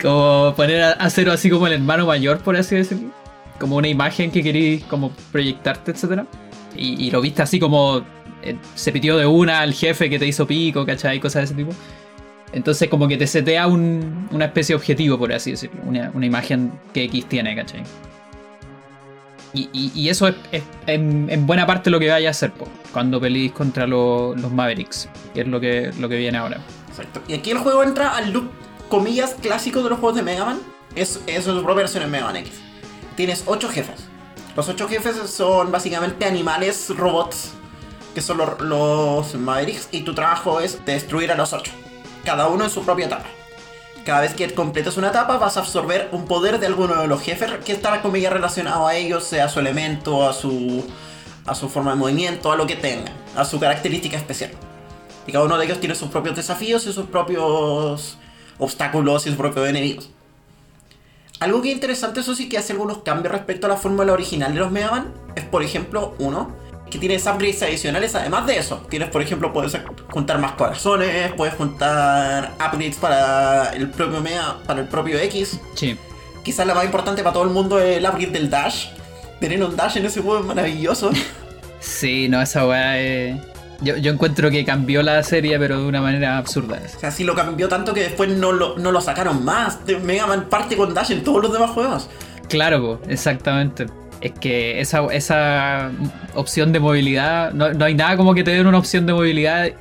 como 0.00 0.54
poner 0.56 0.82
a, 0.82 0.90
a 0.92 1.10
Zero 1.10 1.32
así 1.32 1.50
como 1.50 1.66
el 1.66 1.74
hermano 1.74 2.06
mayor, 2.06 2.38
por 2.38 2.56
así 2.56 2.74
decirlo. 2.76 3.10
Como 3.58 3.76
una 3.76 3.88
imagen 3.88 4.30
que 4.30 4.42
querís 4.42 4.82
como 4.84 5.12
proyectarte, 5.32 5.92
etcétera. 5.92 6.26
Y, 6.76 7.06
y 7.06 7.10
lo 7.10 7.20
viste 7.20 7.40
así 7.42 7.60
como 7.60 8.02
eh, 8.42 8.56
se 8.74 8.90
pitió 8.92 9.16
de 9.16 9.26
una 9.26 9.60
al 9.60 9.72
jefe 9.74 10.10
que 10.10 10.18
te 10.18 10.26
hizo 10.26 10.46
pico, 10.46 10.84
¿cachai? 10.84 11.20
Cosas 11.20 11.42
de 11.42 11.44
ese 11.44 11.54
tipo. 11.54 11.72
Entonces 12.54 12.88
como 12.88 13.08
que 13.08 13.16
te 13.16 13.26
setea 13.26 13.66
un- 13.66 14.28
una 14.30 14.44
especie 14.46 14.74
de 14.74 14.78
objetivo, 14.78 15.18
por 15.18 15.32
así 15.32 15.50
decirlo. 15.52 15.80
Una, 15.84 16.10
una 16.14 16.24
imagen 16.26 16.72
que 16.92 17.04
X 17.04 17.26
tiene, 17.28 17.54
¿cachai? 17.56 17.82
Y, 19.52 19.68
y- 19.72 20.08
eso 20.08 20.26
es, 20.28 20.62
en 20.88 21.46
buena 21.46 21.64
parte 21.66 21.88
lo 21.90 22.00
que 22.00 22.08
vaya 22.08 22.26
a 22.28 22.30
hacer 22.32 22.50
po, 22.52 22.66
cuando 22.92 23.20
peleéis 23.20 23.52
contra 23.52 23.86
lo- 23.86 24.34
los 24.34 24.50
Mavericks, 24.50 25.08
que 25.32 25.42
es 25.42 25.46
lo 25.46 25.60
que, 25.60 25.92
lo 26.00 26.08
que 26.08 26.16
viene 26.16 26.38
ahora. 26.38 26.58
Exacto. 26.88 27.20
Y 27.28 27.34
aquí 27.34 27.50
el 27.52 27.58
juego 27.58 27.82
entra 27.84 28.16
al 28.16 28.32
loop, 28.32 28.50
comillas, 28.88 29.36
clásico 29.40 29.82
de 29.82 29.90
los 29.90 29.98
juegos 30.00 30.16
de 30.16 30.22
Mega 30.22 30.44
Man. 30.44 30.58
Es, 30.96 31.20
es 31.26 31.44
su 31.44 31.52
propia 31.62 31.82
versión 31.82 32.02
en 32.02 32.10
Mega 32.10 32.24
Man 32.26 32.36
X. 32.36 32.52
Tienes 33.16 33.44
ocho 33.46 33.68
jefes. 33.68 34.06
Los 34.56 34.68
ocho 34.68 34.88
jefes 34.88 35.16
son 35.28 35.70
básicamente 35.72 36.24
animales, 36.26 36.88
robots, 36.96 37.52
que 38.14 38.20
son 38.20 38.38
los, 38.38 38.60
los 38.60 39.34
Mavericks, 39.36 39.88
y 39.92 40.02
tu 40.02 40.14
trabajo 40.14 40.60
es 40.60 40.84
destruir 40.84 41.30
a 41.30 41.36
los 41.36 41.52
ocho. 41.52 41.72
Cada 42.24 42.48
uno 42.48 42.64
en 42.64 42.70
su 42.70 42.84
propia 42.84 43.06
etapa. 43.06 43.26
Cada 44.04 44.20
vez 44.20 44.34
que 44.34 44.52
completes 44.52 44.96
una 44.96 45.08
etapa 45.08 45.38
vas 45.38 45.56
a 45.56 45.60
absorber 45.60 46.08
un 46.12 46.26
poder 46.26 46.58
de 46.58 46.66
alguno 46.66 47.00
de 47.00 47.06
los 47.06 47.22
jefes 47.22 47.52
que 47.64 47.72
estará 47.72 48.02
comillas 48.02 48.32
relacionado 48.32 48.86
a 48.86 48.94
ellos, 48.94 49.24
sea 49.24 49.48
su 49.48 49.60
elemento, 49.60 50.28
a 50.28 50.32
su, 50.32 50.84
a 51.46 51.54
su 51.54 51.68
forma 51.68 51.92
de 51.92 51.96
movimiento, 51.96 52.52
a 52.52 52.56
lo 52.56 52.66
que 52.66 52.76
tengan, 52.76 53.14
a 53.34 53.44
su 53.44 53.58
característica 53.58 54.16
especial. 54.16 54.50
Y 55.26 55.32
cada 55.32 55.44
uno 55.44 55.56
de 55.56 55.64
ellos 55.64 55.80
tiene 55.80 55.94
sus 55.94 56.08
propios 56.08 56.36
desafíos 56.36 56.86
y 56.86 56.92
sus 56.92 57.06
propios 57.06 58.18
obstáculos 58.58 59.26
y 59.26 59.30
sus 59.30 59.38
propios 59.38 59.68
enemigos. 59.68 60.10
Algo 61.40 61.62
que 61.62 61.68
es 61.68 61.74
interesante, 61.74 62.20
eso 62.20 62.34
sí, 62.34 62.48
que 62.48 62.58
hace 62.58 62.72
algunos 62.72 62.98
cambios 62.98 63.32
respecto 63.32 63.66
a 63.66 63.70
la 63.70 63.76
fórmula 63.76 64.12
original 64.12 64.54
de 64.54 64.60
los 64.60 64.70
Mega 64.70 65.06
es 65.34 65.44
por 65.44 65.62
ejemplo, 65.62 66.14
uno, 66.18 66.52
que 66.90 66.98
tienes 66.98 67.26
upgrades 67.26 67.62
adicionales 67.62 68.14
además 68.14 68.46
de 68.46 68.58
eso. 68.58 68.86
Tienes, 68.88 69.08
por 69.10 69.22
ejemplo, 69.22 69.52
puedes 69.52 69.76
juntar 70.10 70.38
más 70.38 70.52
corazones, 70.52 71.32
puedes 71.32 71.54
juntar 71.54 72.52
upgrades 72.54 72.96
para 72.96 73.70
el 73.70 73.90
propio 73.90 74.20
Mega, 74.20 74.58
para 74.66 74.80
el 74.80 74.88
propio 74.88 75.18
X. 75.18 75.60
Sí. 75.74 75.96
Quizás 76.42 76.66
la 76.66 76.74
más 76.74 76.84
importante 76.84 77.22
para 77.22 77.32
todo 77.32 77.44
el 77.44 77.50
mundo 77.50 77.78
es 77.78 77.96
el 77.98 78.04
upgrade 78.04 78.32
del 78.32 78.50
Dash. 78.50 78.88
Tener 79.40 79.62
un 79.62 79.76
Dash 79.76 79.96
en 79.96 80.06
ese 80.06 80.20
juego 80.20 80.40
es 80.40 80.46
maravilloso. 80.46 81.10
Sí, 81.84 82.30
no, 82.30 82.40
esa 82.40 82.66
weá 82.66 82.98
es... 82.98 83.38
Yo, 83.82 83.98
yo 83.98 84.10
encuentro 84.10 84.50
que 84.50 84.64
cambió 84.64 85.02
la 85.02 85.22
serie, 85.22 85.58
pero 85.58 85.78
de 85.78 85.86
una 85.86 86.00
manera 86.00 86.38
absurda. 86.38 86.80
O 86.82 86.98
sea, 86.98 87.10
sí 87.10 87.24
lo 87.24 87.34
cambió 87.34 87.68
tanto 87.68 87.92
que 87.92 88.00
después 88.00 88.30
no 88.30 88.52
lo, 88.52 88.78
no 88.78 88.90
lo 88.90 89.02
sacaron 89.02 89.44
más. 89.44 89.80
Mega 90.02 90.26
Man 90.26 90.48
parte 90.48 90.78
con 90.78 90.94
Dash 90.94 91.10
en 91.12 91.22
todos 91.22 91.42
los 91.42 91.52
demás 91.52 91.72
juegos. 91.72 92.08
Claro, 92.48 92.80
po, 92.80 93.00
exactamente. 93.10 93.86
Es 94.24 94.32
que 94.32 94.80
esa, 94.80 95.04
esa 95.12 95.90
opción 96.34 96.72
de 96.72 96.80
movilidad, 96.80 97.52
no, 97.52 97.72
no 97.74 97.84
hay 97.84 97.94
nada 97.94 98.16
como 98.16 98.32
que 98.34 98.42
te 98.42 98.50
den 98.52 98.66
una 98.66 98.78
opción 98.78 99.04
de 99.06 99.12
movilidad. 99.12 99.66
eh, 99.66 99.76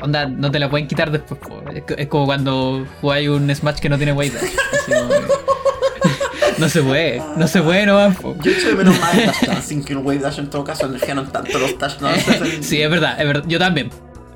Onda, 0.00 0.24
no 0.26 0.50
te 0.50 0.58
la 0.58 0.70
pueden 0.70 0.88
quitar 0.88 1.10
después. 1.10 1.38
Es, 1.74 1.82
co- 1.82 1.94
es 1.94 2.06
como 2.08 2.24
cuando 2.24 2.86
jugáis 3.02 3.28
un 3.28 3.54
Smash 3.54 3.78
que 3.80 3.90
no 3.90 3.98
tiene 3.98 4.16
que- 4.16 4.32
No 6.58 6.68
se 6.68 6.82
puede, 6.82 7.20
no 7.36 7.46
se 7.48 7.60
puede 7.62 7.84
nomás. 7.84 8.16
po. 8.16 8.34
Yo 8.42 8.52
echo 8.52 8.68
de 8.68 8.74
menos 8.76 8.98
más 9.00 9.14
el 9.18 9.26
Dash 9.26 9.44
Dancing 9.46 9.82
que 9.84 9.92
el 9.92 9.98
Wave 9.98 10.20
Dash 10.20 10.38
en 10.38 10.48
todo 10.50 10.64
caso. 10.64 10.88
Nerfearon 10.88 11.30
tanto 11.30 11.58
los 11.58 11.76
Dash 11.78 11.98
Dances. 11.98 12.58
Sí, 12.64 12.80
es 12.80 12.88
verdad, 12.88 13.20
es 13.20 13.26
verdad. 13.26 13.44
Yo 13.48 13.58
también. 13.58 13.90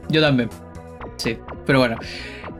Yo 0.08 0.20
también. 0.20 0.50
Sí, 1.16 1.38
pero 1.64 1.78
bueno. 1.78 1.96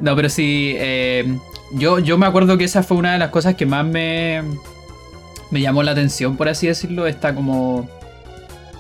No, 0.01 0.15
pero 0.17 0.29
sí. 0.29 0.75
eh, 0.79 1.37
yo, 1.75 1.99
yo 1.99 2.17
me 2.19 2.27
acuerdo 2.27 2.57
que 2.57 2.65
esa 2.65 2.83
fue 2.83 2.97
una 2.97 3.13
de 3.13 3.19
las 3.19 3.31
cosas 3.31 3.57
que 3.57 3.67
más 3.67 3.85
me, 3.85 4.43
me 5.51 5.61
llamó 5.61 5.83
la 5.83 5.93
atención, 5.93 6.37
por 6.37 6.49
así 6.49 6.67
decirlo. 6.67 7.07
Esta 7.07 7.35
como 7.35 7.89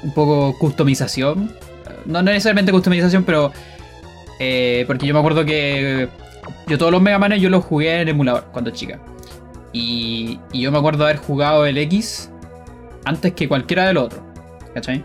un 0.03 0.15
poco 0.15 0.57
customización. 0.59 1.53
No 2.07 2.23
necesariamente 2.23 2.73
customización, 2.73 3.25
pero... 3.25 3.53
eh, 4.39 4.85
porque 4.87 5.07
yo 5.07 5.15
me 5.15 5.21
acuerdo 5.21 5.45
que 5.45 6.09
yo 6.67 6.79
todos 6.79 6.93
los 6.93 7.03
Mega 7.03 7.19
Man 7.19 7.35
yo 7.35 7.51
los 7.51 7.65
jugué 7.65 8.01
en 8.01 8.09
emulador 8.09 8.45
cuando 8.53 8.71
chica. 8.71 8.99
Y, 9.73 10.41
y 10.53 10.63
yo 10.63 10.73
me 10.73 10.79
acuerdo 10.79 11.05
haber 11.05 11.19
jugado 11.19 11.67
el 11.67 11.77
X 11.79 12.31
antes 13.05 13.33
que 13.35 13.49
cualquiera 13.49 13.87
del 13.87 13.99
otro. 13.99 14.23
¿Cachai? 14.75 15.05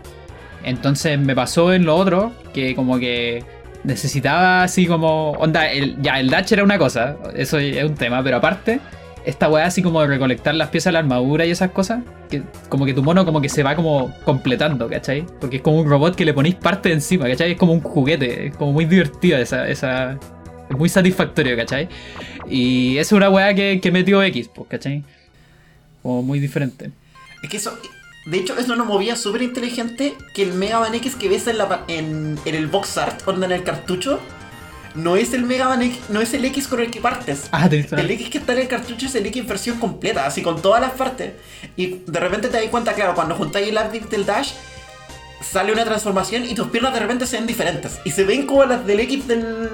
Entonces 0.62 1.18
me 1.18 1.34
pasó 1.34 1.72
en 1.74 1.84
lo 1.84 1.96
otro 1.96 2.32
que 2.54 2.74
como 2.74 2.98
que 2.98 3.44
necesitaba 3.82 4.62
así 4.62 4.86
como... 4.86 5.32
Onda, 5.32 5.70
el, 5.70 6.00
ya, 6.00 6.18
el 6.18 6.30
dash 6.30 6.52
era 6.52 6.64
una 6.64 6.78
cosa, 6.78 7.16
eso 7.34 7.58
es 7.58 7.84
un 7.84 7.94
tema, 7.94 8.22
pero 8.22 8.38
aparte, 8.38 8.80
esta 9.24 9.48
weá 9.48 9.66
así 9.66 9.82
como 9.82 10.00
de 10.00 10.06
recolectar 10.06 10.54
las 10.54 10.68
piezas 10.68 10.86
de 10.86 10.92
la 10.92 10.98
armadura 11.00 11.46
y 11.46 11.50
esas 11.50 11.70
cosas, 11.70 12.02
que 12.28 12.42
como 12.68 12.84
que 12.84 12.94
tu 12.94 13.02
mono 13.02 13.24
como 13.24 13.40
que 13.40 13.48
se 13.48 13.62
va 13.62 13.74
como 13.74 14.14
completando, 14.24 14.88
¿cachai? 14.88 15.26
Porque 15.40 15.56
es 15.56 15.62
como 15.62 15.80
un 15.80 15.88
robot 15.88 16.14
que 16.14 16.24
le 16.24 16.34
ponéis 16.34 16.56
parte 16.56 16.92
encima, 16.92 17.26
¿cachai? 17.26 17.52
Es 17.52 17.58
como 17.58 17.72
un 17.72 17.80
juguete, 17.80 18.48
es 18.48 18.56
como 18.56 18.72
muy 18.72 18.84
divertida 18.84 19.40
esa... 19.40 19.68
esa 19.68 20.18
es 20.68 20.76
muy 20.78 20.88
satisfactorio, 20.88 21.56
¿cachai? 21.56 21.88
Y 22.48 22.96
es 22.96 23.12
una 23.12 23.28
weá 23.28 23.54
que, 23.54 23.80
que 23.82 23.90
metió 23.90 24.22
X, 24.22 24.48
pues, 24.54 24.68
¿cachai? 24.68 25.04
Como 26.02 26.22
muy 26.22 26.40
diferente. 26.40 26.90
Es 27.42 27.50
que 27.50 27.58
eso. 27.58 27.78
De 28.26 28.38
hecho, 28.38 28.58
es 28.58 28.70
una 28.70 28.84
movida 28.84 29.16
súper 29.16 29.42
inteligente 29.42 30.14
que 30.34 30.42
el 30.42 30.54
Mega 30.54 30.80
Man 30.80 30.94
X 30.94 31.14
que 31.14 31.28
ves 31.28 31.46
en, 31.46 31.58
la, 31.58 31.84
en, 31.88 32.38
en 32.46 32.54
el 32.54 32.66
box 32.68 32.96
art, 32.96 33.20
onda 33.28 33.44
en 33.44 33.52
el 33.52 33.62
cartucho, 33.62 34.18
no 34.94 35.16
es 35.16 35.32
el 35.34 35.42
Mega 35.44 35.68
Man 35.68 35.82
X, 35.82 35.98
no 36.08 36.20
es 36.20 36.32
el 36.34 36.44
X 36.44 36.68
con 36.68 36.80
el 36.80 36.90
que 36.90 37.00
partes. 37.00 37.48
Ah, 37.52 37.68
tenés 37.68 37.92
El 37.92 38.10
X 38.10 38.30
que 38.30 38.38
está 38.38 38.52
en 38.52 38.60
el 38.60 38.68
cartucho 38.68 39.06
es 39.06 39.14
el 39.14 39.26
X 39.26 39.46
versión 39.46 39.78
completa, 39.78 40.26
así 40.26 40.42
con 40.42 40.62
todas 40.62 40.80
las 40.80 40.92
partes. 40.92 41.32
Y 41.76 42.00
de 42.06 42.20
repente 42.20 42.48
te 42.48 42.58
das 42.60 42.66
cuenta, 42.70 42.92
claro, 42.94 43.14
cuando 43.14 43.34
juntáis 43.34 43.68
el 43.68 43.74
update 43.74 44.06
del 44.10 44.24
Dash, 44.24 44.52
sale 45.42 45.72
una 45.72 45.84
transformación 45.84 46.44
y 46.44 46.54
tus 46.54 46.68
piernas 46.68 46.94
de 46.94 47.00
repente 47.00 47.26
se 47.26 47.36
ven 47.36 47.46
diferentes. 47.46 47.98
Y 48.04 48.10
se 48.12 48.24
ven 48.24 48.46
como 48.46 48.64
las 48.64 48.86
del 48.86 49.00
X 49.00 49.26
del, 49.26 49.68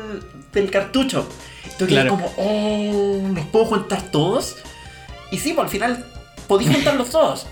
del 0.53 0.71
cartucho. 0.71 1.29
Entonces 1.65 1.89
Claro. 1.89 2.11
como, 2.11 2.33
oh, 2.37 3.29
¿los 3.35 3.47
puedo 3.47 3.65
juntar 3.67 4.03
todos? 4.11 4.57
Y 5.31 5.39
sí, 5.39 5.53
pues 5.53 5.67
al 5.67 5.71
final 5.71 6.07
podéis 6.49 6.73
juntarlos 6.73 7.11
todos. 7.11 7.47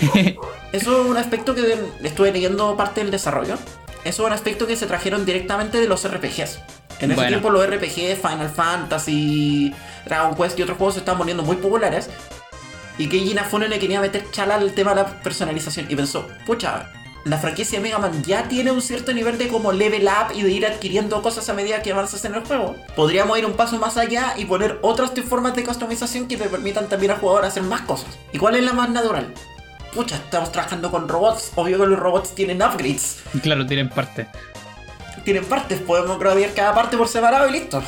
Eso 0.72 1.00
es 1.02 1.06
un 1.06 1.16
aspecto 1.16 1.54
que 1.54 1.78
estuve 2.02 2.32
leyendo 2.32 2.76
parte 2.76 3.00
del 3.00 3.10
desarrollo. 3.10 3.54
Eso 4.04 4.22
es 4.22 4.26
un 4.26 4.32
aspecto 4.32 4.66
que 4.66 4.76
se 4.76 4.86
trajeron 4.86 5.24
directamente 5.26 5.80
de 5.80 5.88
los 5.88 6.06
RPGs. 6.06 6.60
En 7.00 7.10
ese 7.10 7.14
Bueno. 7.14 7.28
tiempo 7.28 7.50
los 7.50 7.66
RPG, 7.66 8.16
Final 8.20 8.48
Fantasy, 8.48 9.74
Dragon 10.04 10.34
Quest 10.34 10.58
y 10.58 10.62
otros 10.62 10.78
juegos 10.78 10.94
se 10.94 11.00
estaban 11.00 11.18
poniendo 11.18 11.42
muy 11.42 11.56
populares. 11.56 12.08
Y 12.98 13.08
Keiji 13.08 13.30
Inafune 13.30 13.68
le 13.68 13.78
quería 13.78 14.00
meter 14.00 14.28
chala 14.32 14.56
al 14.56 14.72
tema 14.72 14.94
de 14.94 15.02
la 15.02 15.06
personalización. 15.22 15.86
Y 15.88 15.94
pensó, 15.94 16.26
pucha, 16.44 16.90
la 17.24 17.38
franquicia 17.38 17.80
Mega 17.80 17.98
Man 17.98 18.24
ya 18.24 18.48
tiene 18.48 18.72
un 18.72 18.82
cierto 18.82 19.12
nivel 19.12 19.38
de 19.38 19.48
como 19.48 19.70
level 19.70 20.04
up 20.06 20.34
y 20.34 20.42
de 20.42 20.50
ir 20.50 20.66
adquiriendo 20.66 21.22
cosas 21.22 21.48
a 21.48 21.54
medida 21.54 21.82
que 21.82 21.92
avanzas 21.92 22.24
en 22.24 22.34
el 22.34 22.44
juego. 22.44 22.74
Podríamos 22.96 23.38
ir 23.38 23.46
un 23.46 23.52
paso 23.52 23.78
más 23.78 23.96
allá 23.96 24.34
y 24.36 24.46
poner 24.46 24.78
otras 24.82 25.12
formas 25.28 25.54
de 25.54 25.62
customización 25.62 26.26
que 26.26 26.36
te 26.36 26.48
permitan 26.48 26.88
también 26.88 27.12
al 27.12 27.18
jugador 27.18 27.44
hacer 27.44 27.62
más 27.62 27.82
cosas. 27.82 28.08
¿Y 28.32 28.38
cuál 28.38 28.56
es 28.56 28.64
la 28.64 28.72
más 28.72 28.90
natural? 28.90 29.32
Pucha, 29.94 30.16
estamos 30.16 30.50
trabajando 30.52 30.90
con 30.90 31.08
robots. 31.08 31.52
Obvio 31.54 31.78
que 31.78 31.86
los 31.86 31.98
robots 31.98 32.34
tienen 32.34 32.62
upgrades. 32.62 33.18
Claro, 33.42 33.66
tienen 33.66 33.88
parte. 33.88 34.26
Tienen 35.28 35.44
partes, 35.44 35.78
podemos 35.80 36.18
grabar 36.18 36.54
cada 36.56 36.74
parte 36.74 36.96
por 36.96 37.06
separado 37.06 37.46
y 37.50 37.52
listo. 37.52 37.82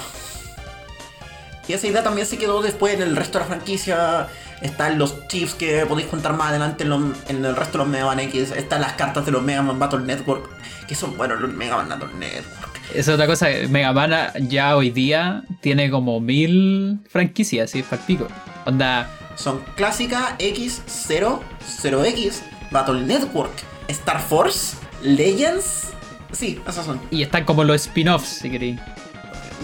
Y 1.66 1.72
esa 1.72 1.86
idea 1.86 2.02
también 2.02 2.26
se 2.26 2.36
quedó 2.36 2.60
después 2.60 2.92
en 2.92 3.00
el 3.00 3.16
resto 3.16 3.38
de 3.38 3.44
la 3.44 3.48
franquicia. 3.48 4.28
Están 4.60 4.98
los 4.98 5.26
chips 5.26 5.54
que 5.54 5.86
podéis 5.86 6.08
contar 6.08 6.34
más 6.34 6.50
adelante 6.50 6.84
en, 6.84 6.90
los- 6.90 7.16
en 7.30 7.42
el 7.42 7.56
resto 7.56 7.78
de 7.78 7.84
los 7.84 7.88
Mega 7.88 8.04
Man 8.04 8.20
X. 8.20 8.50
Están 8.54 8.82
las 8.82 8.92
cartas 8.92 9.24
de 9.24 9.32
los 9.32 9.40
Mega 9.42 9.62
Man 9.62 9.78
Battle 9.78 10.00
Network. 10.00 10.50
Que 10.86 10.94
son 10.94 11.16
buenos 11.16 11.40
los 11.40 11.50
Mega 11.50 11.76
Man 11.78 11.88
Battle 11.88 12.08
Network. 12.18 12.78
Esa 12.90 12.98
es 13.00 13.08
otra 13.08 13.26
cosa, 13.26 13.46
Mega 13.70 13.94
Man 13.94 14.12
ya 14.50 14.76
hoy 14.76 14.90
día 14.90 15.42
tiene 15.62 15.90
como 15.90 16.20
mil 16.20 16.98
franquicias, 17.08 17.70
¿sí? 17.70 17.82
Palpico. 17.82 18.28
Onda, 18.66 19.08
Son 19.36 19.62
Clásica 19.76 20.36
X, 20.38 20.82
0, 20.86 21.42
0X, 21.82 22.42
Battle 22.70 23.00
Network, 23.00 23.52
Star 23.88 24.20
Force, 24.20 24.76
Legends. 25.02 25.86
Sí, 26.32 26.60
esas 26.66 26.84
son. 26.86 27.00
y 27.10 27.22
están 27.22 27.44
como 27.44 27.64
los 27.64 27.76
spin-offs, 27.86 28.28
si 28.28 28.50
queréis. 28.50 28.78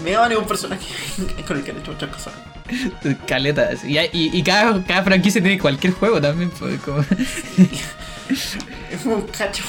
Mega 0.03 0.19
Man 0.21 0.31
es 0.31 0.37
un 0.37 0.45
personaje 0.45 0.85
con 1.47 1.57
el 1.57 1.63
que 1.63 1.71
han 1.71 1.77
hecho 1.77 1.91
muchas 1.93 2.09
cosas. 2.09 2.33
Caletas. 3.27 3.83
Y, 3.85 3.97
hay- 3.97 4.09
y, 4.13 4.37
y 4.37 4.43
cada, 4.43 4.83
cada 4.83 5.03
franquicia 5.03 5.41
tiene 5.41 5.57
cualquier 5.57 5.93
juego 5.93 6.19
también. 6.21 6.51
pues, 6.51 6.79
como- 6.81 6.99
Es 8.29 9.05
un 9.05 9.21
cacho. 9.21 9.63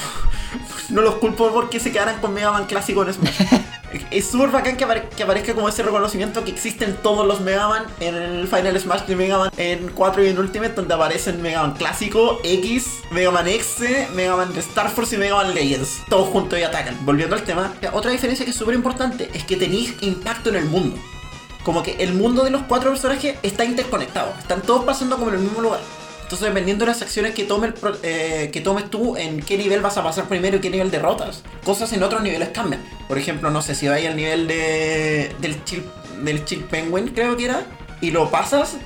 No 0.89 1.01
los 1.01 1.15
culpo 1.15 1.51
porque 1.51 1.79
se 1.79 1.91
quedaran 1.91 2.19
con 2.19 2.33
Mega 2.33 2.51
Man 2.51 2.65
clásico 2.65 3.03
en 3.03 3.13
Smash. 3.13 3.39
Es 4.11 4.29
súper 4.29 4.49
bacán 4.51 4.77
que, 4.77 4.85
apare- 4.85 5.09
que 5.09 5.23
aparezca 5.23 5.55
como 5.55 5.67
ese 5.67 5.81
reconocimiento 5.81 6.43
que 6.45 6.51
existen 6.51 6.95
todos 7.01 7.25
los 7.25 7.41
Mega 7.41 7.67
Man 7.67 7.85
en 7.99 8.13
el 8.13 8.47
Final 8.47 8.79
Smash 8.79 9.01
de 9.07 9.15
Mega 9.15 9.39
Man 9.39 9.49
en 9.57 9.89
4 9.89 10.23
y 10.25 10.27
en 10.27 10.37
Ultimate, 10.37 10.73
donde 10.73 10.93
aparecen 10.93 11.41
Mega 11.41 11.61
Man 11.63 11.73
clásico, 11.73 12.39
X, 12.43 12.85
Mega 13.09 13.31
Man 13.31 13.47
X, 13.47 13.77
Mega 14.13 14.35
Man 14.35 14.53
de 14.53 14.59
Star 14.59 14.91
Force 14.91 15.15
y 15.15 15.17
Mega 15.17 15.37
Man 15.37 15.55
Legends. 15.55 16.03
Todos 16.07 16.29
juntos 16.29 16.59
y 16.59 16.63
atacan. 16.63 17.03
Volviendo 17.03 17.35
al 17.35 17.41
tema, 17.43 17.73
otra 17.91 18.11
diferencia 18.11 18.45
que 18.45 18.51
es 18.51 18.57
súper 18.57 18.75
importante 18.75 19.27
es 19.33 19.43
que 19.43 19.55
tenéis 19.57 19.95
impacto 20.01 20.49
en 20.51 20.57
el 20.57 20.65
mundo. 20.65 20.95
Como 21.63 21.81
que 21.81 21.95
el 21.99 22.13
mundo 22.13 22.43
de 22.43 22.51
los 22.51 22.61
cuatro 22.67 22.91
personajes 22.91 23.37
está 23.41 23.65
interconectado. 23.65 24.33
Están 24.37 24.61
todos 24.61 24.85
pasando 24.85 25.17
como 25.17 25.29
en 25.29 25.37
el 25.37 25.41
mismo 25.41 25.61
lugar. 25.61 25.79
Entonces, 26.29 26.49
dependiendo 26.49 26.85
de 26.85 26.91
las 26.91 27.01
acciones 27.01 27.33
que, 27.33 27.43
tome 27.43 27.73
eh, 28.03 28.51
que 28.53 28.61
tomes 28.61 28.87
tú, 28.91 29.17
en 29.17 29.41
qué 29.41 29.57
nivel 29.57 29.81
vas 29.81 29.97
a 29.97 30.03
pasar 30.03 30.25
primero 30.25 30.57
y 30.57 30.59
qué 30.59 30.69
nivel 30.69 30.91
derrotas. 30.91 31.41
Cosas 31.65 31.91
en 31.91 32.03
otros 32.03 32.21
niveles 32.21 32.49
cambian. 32.49 32.83
Por 33.07 33.17
ejemplo, 33.17 33.49
no 33.49 33.63
sé, 33.63 33.73
si 33.73 33.87
vais 33.87 34.05
al 34.05 34.15
nivel 34.15 34.47
de, 34.47 35.35
del, 35.39 35.63
chill, 35.63 35.83
del 36.21 36.45
Chill 36.45 36.65
Penguin, 36.65 37.07
creo 37.15 37.35
que 37.35 37.45
era, 37.45 37.63
y 37.99 38.11
lo 38.11 38.29
pasas, 38.29 38.77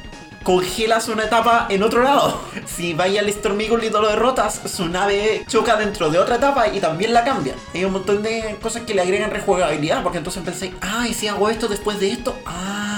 congelas 0.43 1.09
una 1.09 1.25
etapa 1.25 1.67
en 1.69 1.83
otro 1.83 2.01
lado. 2.01 2.39
Si 2.65 2.93
vais 2.93 3.19
al 3.19 3.27
Storm 3.27 3.59
Eagle 3.59 3.87
y 3.87 3.89
lo 3.89 4.07
derrotas, 4.07 4.61
su 4.65 4.87
nave 4.87 5.43
choca 5.49 5.75
dentro 5.75 6.09
de 6.09 6.19
otra 6.19 6.37
etapa 6.37 6.69
y 6.69 6.79
también 6.79 7.11
la 7.11 7.25
cambia. 7.25 7.55
Hay 7.73 7.83
un 7.83 7.91
montón 7.91 8.23
de 8.23 8.55
cosas 8.61 8.83
que 8.83 8.93
le 8.93 9.01
agregan 9.01 9.31
rejugabilidad, 9.31 10.01
porque 10.01 10.19
entonces 10.19 10.41
pensáis, 10.43 10.71
ah, 10.79 11.05
si 11.13 11.27
hago 11.27 11.49
esto 11.49 11.67
después 11.67 11.99
de 11.99 12.09
esto, 12.09 12.37
ah. 12.45 12.92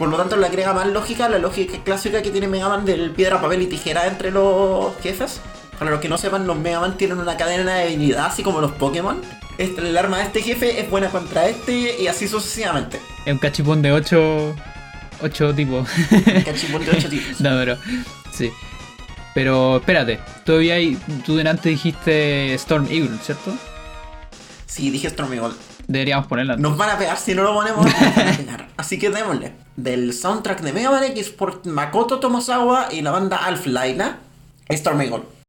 Por 0.00 0.08
lo 0.08 0.16
tanto, 0.16 0.38
le 0.38 0.46
agrega 0.46 0.72
más 0.72 0.86
lógica, 0.86 1.28
la 1.28 1.36
lógica 1.38 1.76
clásica 1.84 2.22
que 2.22 2.30
tiene 2.30 2.48
Mega 2.48 2.70
Man 2.70 2.86
del 2.86 3.10
piedra, 3.10 3.38
papel 3.38 3.60
y 3.60 3.66
tijera 3.66 4.06
entre 4.06 4.30
los 4.30 4.96
jefes. 5.02 5.42
Para 5.78 5.90
los 5.90 6.00
que 6.00 6.08
no 6.08 6.16
sepan, 6.16 6.46
los 6.46 6.56
Mega 6.56 6.80
Man 6.80 6.96
tienen 6.96 7.18
una 7.18 7.36
cadena 7.36 7.74
de 7.74 7.82
habilidad, 7.82 8.24
así 8.24 8.42
como 8.42 8.62
los 8.62 8.72
Pokémon. 8.72 9.20
Este, 9.58 9.86
el 9.86 9.98
arma 9.98 10.16
de 10.16 10.22
este 10.22 10.40
jefe 10.40 10.80
es 10.80 10.88
buena 10.88 11.10
contra 11.10 11.46
este 11.48 12.00
y 12.00 12.06
así 12.06 12.28
sucesivamente. 12.28 12.98
es 13.26 13.32
un 13.34 13.38
cachipón 13.38 13.82
de 13.82 13.92
8 13.92 14.54
ocho 15.20 15.54
tipos. 15.54 15.86
Cachipón 16.46 16.82
de 16.82 16.92
8 16.92 17.08
tipos. 17.10 17.40
no, 17.42 17.50
pero. 17.50 17.76
Sí. 18.32 18.50
Pero 19.34 19.76
espérate, 19.76 20.18
todavía 20.46 20.76
hay. 20.76 20.96
Tú 21.26 21.36
delante 21.36 21.68
dijiste 21.68 22.54
Storm 22.54 22.86
Eagle, 22.90 23.18
¿cierto? 23.22 23.52
Sí, 24.64 24.90
dije 24.90 25.08
Storm 25.08 25.34
Eagle. 25.34 25.52
Deberíamos 25.90 26.28
ponerla. 26.28 26.56
Nos 26.56 26.76
van 26.76 26.90
a 26.90 26.98
pegar 26.98 27.16
si 27.18 27.34
no 27.34 27.42
lo 27.42 27.52
ponemos. 27.52 27.84
nos 27.84 27.94
van 27.94 28.28
a 28.28 28.36
pegar. 28.36 28.68
Así 28.76 28.96
que 28.96 29.10
démosle. 29.10 29.52
Del 29.74 30.12
soundtrack 30.12 30.60
de 30.60 30.72
Mega 30.72 30.90
Man 30.92 31.02
X 31.02 31.30
por 31.30 31.66
Makoto 31.66 32.20
Tomosawa 32.20 32.88
y 32.92 33.02
la 33.02 33.10
banda 33.10 33.38
Alf 33.38 33.66
Laila, 33.66 34.18
Storm 34.68 35.00
Eagle. 35.00 35.39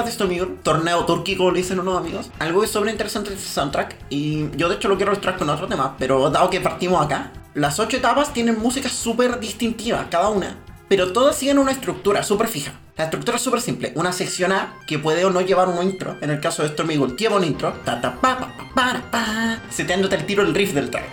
Hablar 0.00 0.04
de 0.06 0.10
esto, 0.10 0.24
amigo. 0.24 0.46
Torneo 0.62 1.04
turqui, 1.04 1.36
como 1.36 1.50
le 1.50 1.58
dicen 1.58 1.78
unos 1.80 1.98
amigos. 1.98 2.30
Algo 2.38 2.60
que 2.60 2.66
es 2.66 2.72
sobre 2.72 2.90
interesante 2.90 3.32
este 3.32 3.48
soundtrack. 3.48 3.96
Y 4.10 4.46
yo, 4.56 4.68
de 4.68 4.76
hecho, 4.76 4.88
lo 4.88 4.96
quiero 4.96 5.12
ilustrar 5.12 5.36
con 5.36 5.48
otro 5.50 5.66
tema. 5.66 5.96
Pero 5.98 6.30
dado 6.30 6.50
que 6.50 6.60
partimos 6.60 7.04
acá, 7.04 7.32
las 7.54 7.78
ocho 7.78 7.96
etapas 7.96 8.32
tienen 8.32 8.58
música 8.58 8.88
súper 8.88 9.38
distintiva, 9.40 10.06
cada 10.10 10.28
una. 10.30 10.56
Pero 10.88 11.12
todas 11.12 11.36
siguen 11.36 11.58
una 11.58 11.70
estructura 11.72 12.22
súper 12.22 12.48
fija. 12.48 12.72
La 12.96 13.04
estructura 13.04 13.36
es 13.36 13.42
súper 13.42 13.60
simple. 13.60 13.92
Una 13.94 14.12
sección 14.12 14.52
A 14.52 14.74
que 14.86 14.98
puede 14.98 15.24
o 15.24 15.30
no 15.30 15.40
llevar 15.40 15.68
un 15.68 15.82
intro. 15.82 16.16
En 16.20 16.30
el 16.30 16.40
caso 16.40 16.62
de 16.62 16.68
Storm 16.68 16.90
Eagle, 16.90 17.14
lleva 17.16 17.36
un 17.36 17.44
intro. 17.44 17.72
Ta, 17.84 18.00
ta, 18.00 18.14
pa, 18.20 18.38
pa, 18.38 18.46
pa, 18.56 18.70
para, 18.74 19.10
pa, 19.10 19.58
seteándote 19.70 20.16
el 20.16 20.26
tiro 20.26 20.42
el 20.42 20.54
riff 20.54 20.72
del 20.74 20.90
track. 20.90 21.04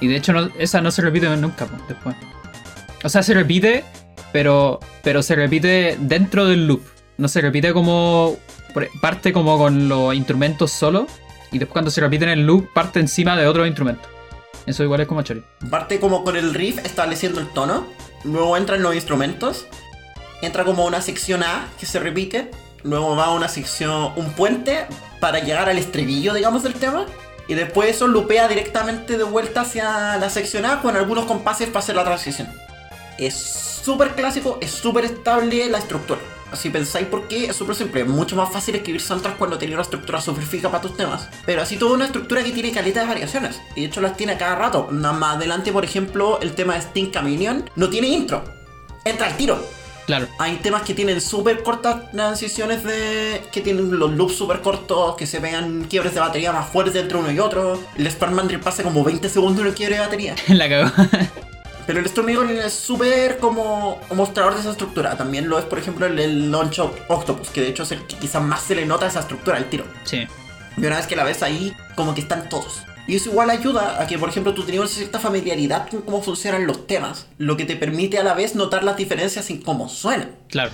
Y 0.00 0.06
de 0.08 0.16
hecho, 0.16 0.32
no- 0.32 0.50
esa 0.58 0.80
no 0.80 0.90
se 0.90 1.02
repite 1.02 1.28
nunca 1.36 1.66
después. 1.88 2.14
O 3.02 3.08
sea, 3.08 3.22
se 3.22 3.34
repite, 3.34 3.84
pero, 4.32 4.80
pero 5.02 5.22
se 5.22 5.34
repite 5.34 5.96
dentro 6.00 6.46
del 6.46 6.66
loop. 6.66 6.82
No 7.18 7.28
se 7.28 7.40
repite 7.40 7.72
como. 7.72 8.36
Parte 9.00 9.32
como 9.32 9.56
con 9.56 9.88
los 9.88 10.14
instrumentos 10.14 10.72
solo. 10.72 11.06
Y 11.52 11.58
después, 11.58 11.72
cuando 11.72 11.90
se 11.90 12.00
repite 12.00 12.24
en 12.24 12.30
el 12.30 12.46
loop, 12.46 12.72
parte 12.72 12.98
encima 12.98 13.36
de 13.36 13.46
otro 13.46 13.64
instrumento. 13.66 14.08
Eso 14.66 14.82
igual 14.82 15.00
es 15.00 15.06
como 15.06 15.22
Chori. 15.22 15.44
Parte 15.70 16.00
como 16.00 16.24
con 16.24 16.36
el 16.36 16.54
riff 16.54 16.84
estableciendo 16.84 17.40
el 17.40 17.48
tono. 17.48 17.86
Luego 18.24 18.56
entran 18.56 18.82
los 18.82 18.94
instrumentos. 18.94 19.66
Entra 20.42 20.64
como 20.64 20.84
una 20.84 21.00
sección 21.00 21.42
A 21.42 21.68
que 21.78 21.86
se 21.86 22.00
repite. 22.00 22.50
Luego 22.82 23.14
va 23.14 23.30
una 23.32 23.48
sección, 23.48 24.12
un 24.16 24.32
puente 24.32 24.86
para 25.20 25.38
llegar 25.38 25.68
al 25.68 25.78
estribillo, 25.78 26.34
digamos, 26.34 26.62
del 26.62 26.74
tema. 26.74 27.06
Y 27.46 27.54
después 27.54 27.90
eso 27.90 28.06
lupea 28.06 28.48
directamente 28.48 29.16
de 29.18 29.24
vuelta 29.24 29.62
hacia 29.62 30.16
la 30.16 30.30
sección 30.30 30.64
A 30.64 30.80
con 30.80 30.96
algunos 30.96 31.26
compases 31.26 31.68
para 31.68 31.80
hacer 31.80 31.96
la 31.96 32.04
transición. 32.04 32.48
Es 33.18 33.34
súper 33.34 34.14
clásico, 34.14 34.58
es 34.60 34.70
súper 34.70 35.04
estable 35.04 35.68
la 35.68 35.78
estructura. 35.78 36.20
Si 36.56 36.70
pensáis 36.70 37.06
por 37.06 37.28
qué, 37.28 37.46
es 37.46 37.56
súper 37.56 37.74
simple. 37.74 38.02
Es 38.02 38.06
mucho 38.06 38.36
más 38.36 38.52
fácil 38.52 38.74
escribir 38.74 39.00
soundtracks 39.00 39.36
cuando 39.36 39.58
tenéis 39.58 39.74
una 39.74 39.82
estructura 39.82 40.20
súper 40.20 40.44
fija 40.44 40.70
para 40.70 40.82
tus 40.82 40.96
temas. 40.96 41.28
Pero 41.46 41.62
así 41.62 41.76
toda 41.76 41.94
una 41.94 42.06
estructura 42.06 42.42
que 42.42 42.52
tiene 42.52 42.72
caleta 42.72 43.00
de 43.00 43.06
variaciones. 43.06 43.60
Y 43.76 43.82
de 43.82 43.86
hecho 43.86 44.00
las 44.00 44.16
tiene 44.16 44.34
a 44.34 44.38
cada 44.38 44.56
rato. 44.56 44.88
Nada 44.90 45.14
más 45.14 45.36
adelante, 45.36 45.72
por 45.72 45.84
ejemplo, 45.84 46.38
el 46.40 46.54
tema 46.54 46.74
de 46.74 46.80
Sting 46.80 47.10
Chameleon 47.10 47.70
no 47.76 47.88
tiene 47.88 48.08
intro. 48.08 48.44
Entra 49.04 49.26
al 49.26 49.36
tiro. 49.36 49.64
Claro. 50.06 50.28
Hay 50.38 50.56
temas 50.56 50.82
que 50.82 50.94
tienen 50.94 51.20
súper 51.20 51.62
cortas 51.62 52.10
transiciones 52.10 52.84
de. 52.84 53.42
que 53.50 53.60
tienen 53.60 53.98
los 53.98 54.12
loops 54.12 54.36
súper 54.36 54.60
cortos, 54.60 55.16
que 55.16 55.26
se 55.26 55.38
vean 55.38 55.84
quiebres 55.84 56.14
de 56.14 56.20
batería 56.20 56.52
más 56.52 56.68
fuertes 56.68 56.94
entre 56.96 57.18
uno 57.18 57.30
y 57.30 57.38
otro. 57.38 57.80
El 57.96 58.10
Sparkman 58.10 58.48
pasa 58.62 58.82
como 58.82 59.02
20 59.02 59.28
segundos 59.28 59.62
en 59.62 59.68
el 59.68 59.74
quiebre 59.74 59.96
de 59.96 60.00
batería. 60.02 60.36
La 60.48 60.68
cagó. 60.68 60.90
Pero 61.86 61.98
el 62.00 62.06
Storm 62.06 62.28
Eagle 62.30 62.64
es 62.66 62.72
súper 62.72 63.38
como 63.38 64.00
mostrador 64.14 64.54
de 64.54 64.60
esa 64.60 64.70
estructura. 64.70 65.16
También 65.16 65.48
lo 65.48 65.58
es, 65.58 65.64
por 65.66 65.78
ejemplo, 65.78 66.06
el, 66.06 66.18
el 66.18 66.50
Launch 66.50 66.78
Oct- 66.78 67.04
Octopus, 67.08 67.50
que 67.50 67.60
de 67.60 67.68
hecho 67.68 67.82
es 67.82 67.92
el 67.92 68.06
que 68.06 68.16
quizás 68.16 68.42
más 68.42 68.62
se 68.62 68.74
le 68.74 68.86
nota 68.86 69.06
esa 69.06 69.20
estructura 69.20 69.56
al 69.56 69.66
tiro. 69.70 69.84
sí. 70.04 70.26
Y 70.76 70.84
una 70.84 70.96
vez 70.96 71.06
que 71.06 71.14
la 71.14 71.22
ves 71.22 71.42
ahí, 71.44 71.72
como 71.94 72.14
que 72.16 72.20
están 72.20 72.48
todos. 72.48 72.82
Y 73.06 73.14
eso 73.14 73.30
igual 73.30 73.48
ayuda 73.50 74.02
a 74.02 74.06
que, 74.08 74.18
por 74.18 74.28
ejemplo, 74.28 74.54
tú 74.54 74.64
tengas 74.64 74.90
cierta 74.90 75.20
familiaridad 75.20 75.88
con 75.88 76.02
cómo 76.02 76.20
funcionan 76.20 76.66
los 76.66 76.88
temas, 76.88 77.26
lo 77.38 77.56
que 77.56 77.64
te 77.64 77.76
permite 77.76 78.18
a 78.18 78.24
la 78.24 78.34
vez 78.34 78.56
notar 78.56 78.82
las 78.82 78.96
diferencias 78.96 79.50
en 79.50 79.60
cómo 79.62 79.88
suenan. 79.88 80.32
Claro. 80.48 80.72